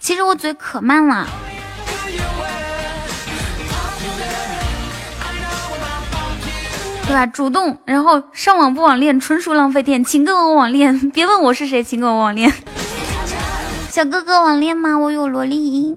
[0.00, 1.28] 其实我嘴可慢了。
[7.08, 7.26] 对吧？
[7.26, 10.96] 主动，然后上网不网恋，纯属浪费电，请跟我网恋。
[11.10, 12.52] 别问我是谁，请跟我网恋。
[13.88, 14.98] 小哥哥网恋吗？
[14.98, 15.96] 我有萝莉音。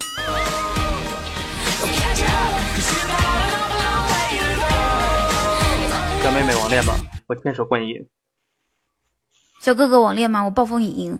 [6.24, 6.96] 小妹妹网恋吧，
[7.28, 8.08] 我千手观音。
[9.60, 10.46] 小哥哥网恋吗？
[10.46, 11.20] 我暴风影音。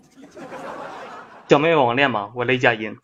[1.50, 2.30] 小妹妹网恋吗？
[2.34, 2.96] 我雷佳音。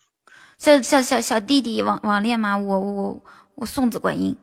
[0.58, 2.58] 小小小小弟弟网网恋吗？
[2.58, 3.22] 我我
[3.56, 4.38] 我送子观音。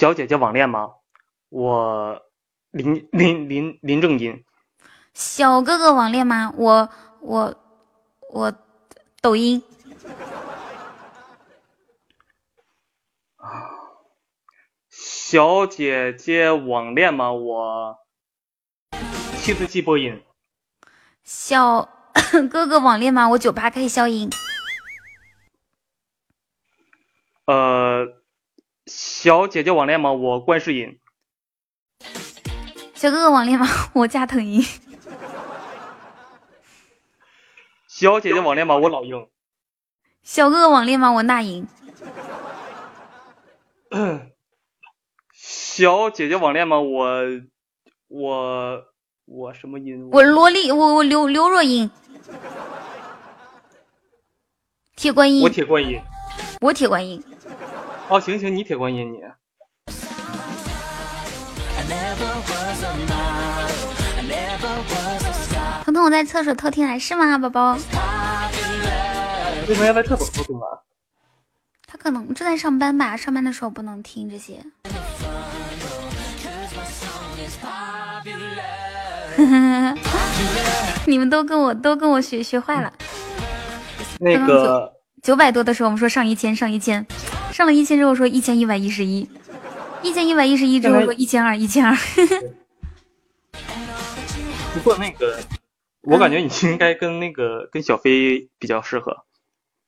[0.00, 0.94] 小姐姐网恋吗？
[1.50, 2.22] 我
[2.70, 4.42] 林林林林正英，
[5.12, 6.54] 小哥哥网恋吗？
[6.56, 6.88] 我
[7.20, 7.54] 我
[8.30, 8.50] 我
[9.20, 9.62] 抖音
[14.88, 17.34] 小姐姐网恋吗？
[17.34, 17.98] 我
[19.36, 20.22] 七四七播音，
[21.24, 21.90] 小
[22.50, 23.28] 哥哥网恋吗？
[23.28, 24.30] 我九八 K 消音
[27.44, 28.19] 呃，
[28.92, 30.12] 小姐姐网恋吗？
[30.12, 30.98] 我观世音，
[32.92, 33.64] 小哥哥网恋吗？
[33.94, 34.60] 我加藤鹰
[37.86, 38.76] 小姐姐网恋吗？
[38.76, 39.28] 我老鹰，
[40.24, 41.12] 小哥哥网恋吗？
[41.12, 41.68] 我那英
[45.32, 46.80] 小姐姐网恋吗？
[46.80, 47.22] 我
[48.08, 48.84] 我
[49.24, 50.10] 我什么音？
[50.10, 51.88] 我萝莉我我刘刘若英
[54.96, 56.02] 铁观音我铁观音。
[56.60, 57.22] 我铁观音
[58.10, 59.20] 哦，行行，你铁观音你。
[65.84, 67.78] 彤彤我在厕所偷听来是吗，宝宝？
[69.68, 70.66] 为什么要在厕所偷听啊？
[71.86, 74.60] 他可能正在上班吧，上班的时候不能听这些。
[81.06, 82.92] 你们都跟我都跟我学学坏了。
[84.18, 87.06] 那个九百多的时候我们说上一千上一千，
[87.60, 89.28] 上了一千之后说一千一百一十一，
[90.02, 91.94] 一千一百一十一之后说一千二一千二。
[94.72, 95.38] 不过那个，
[96.00, 99.26] 我感觉你应该跟那个跟小飞比较适合。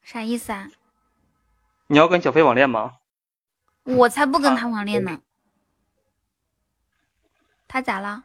[0.02, 0.68] 啥意思啊？
[1.86, 2.96] 你要跟小飞网恋吗？
[3.84, 5.20] 我才不跟他网恋呢。
[7.66, 8.22] 他咋了？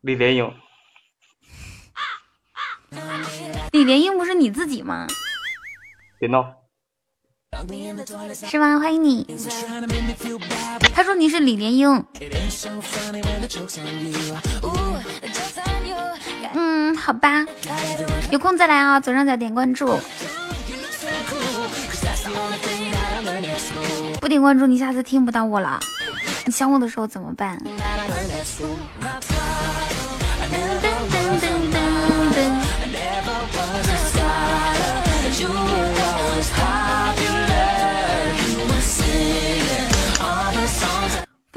[0.00, 0.52] 李莲英，
[3.70, 5.06] 李莲英不是你自己吗？
[6.18, 6.65] 别闹。
[8.48, 8.78] 是吗？
[8.78, 9.26] 欢迎你。
[10.94, 12.04] 他说你是李莲英。
[16.54, 17.44] 嗯，好吧，
[18.30, 19.98] 有空再来啊，左上角点关注。
[24.20, 25.78] 不点关注，你下次听不到我了。
[26.44, 27.58] 你想我的时候怎么办？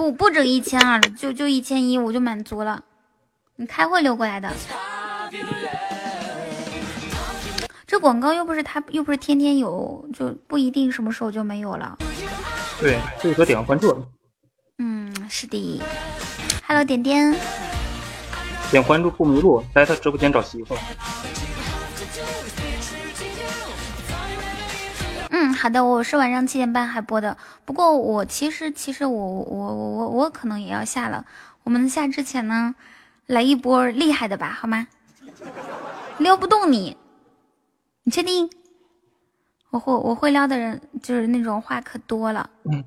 [0.10, 2.84] 不不止一千二了，就就一千一，我就满足了。
[3.58, 4.52] 你开会溜过来的，
[7.86, 11.96] 这广告又不是他，又不是天天有，就不一定什么时候就没有了。
[12.80, 14.04] 对，就是说点个关注。
[14.80, 15.80] 嗯，是的。
[16.66, 17.36] Hello，点点。
[18.72, 20.76] 点关注不迷路，来他直播间找媳妇。
[25.42, 27.38] 嗯，好的，我是晚上七点半还播的。
[27.64, 31.26] 不过我其实其实我我我我我可能也要下了。
[31.64, 32.76] 我们下之前呢，
[33.26, 34.85] 来一波厉害的吧，好吗？
[36.18, 36.98] 撩不动你，
[38.03, 38.50] 你确定？
[39.69, 42.50] 我会我会撩的人就是那种话可多了。
[42.66, 42.84] 嗯，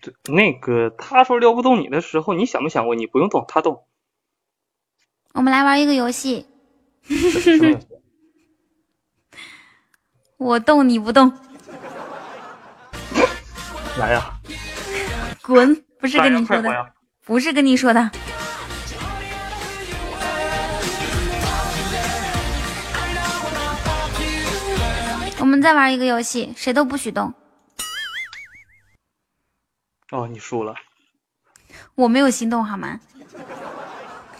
[0.00, 3.84] 对，那个他说撩不动你的时候，你想没想过你不用动，他动。
[5.34, 6.46] 我们来玩一个游戏。
[10.42, 11.32] 我动你不动，
[13.96, 14.34] 来呀！
[15.40, 15.72] 滚！
[16.00, 16.92] 不是跟你说的，
[17.24, 18.10] 不是跟你说的。
[25.38, 27.32] 我们再玩一个游戏，谁都不许动。
[30.10, 30.74] 哦，你输了。
[31.94, 32.98] 我没有心动好吗？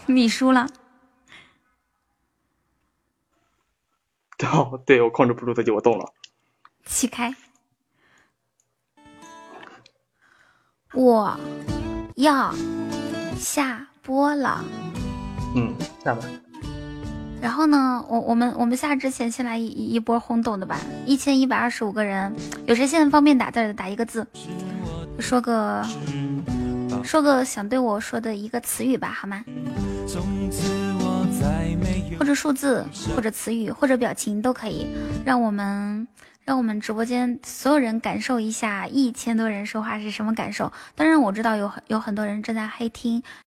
[0.05, 0.67] 你输了。
[4.45, 6.05] 哦，对我控制不住自己，我动了。
[6.85, 7.33] 起开！
[10.93, 11.35] 我
[12.15, 12.53] 要
[13.37, 14.63] 下播了。
[15.55, 15.73] 嗯，
[16.03, 16.21] 下吧。
[17.41, 22.33] 然后呢，我我们我们下之前先来一一波轰动的吧，一千一百二十五个人，
[22.65, 24.25] 有谁现在方便打字的打一个字，
[25.19, 25.85] 说个
[27.03, 29.43] 说个想对我说的一个词语吧，好吗？
[32.19, 32.85] 或者数字，
[33.15, 34.87] 或者词语，或者表情都可以，
[35.25, 36.07] 让我们
[36.45, 40.71] 让我们直播间所有人感受一下一千多人说话是什么感受。
[40.95, 43.23] 当然我知道有很有很多人正在黑听，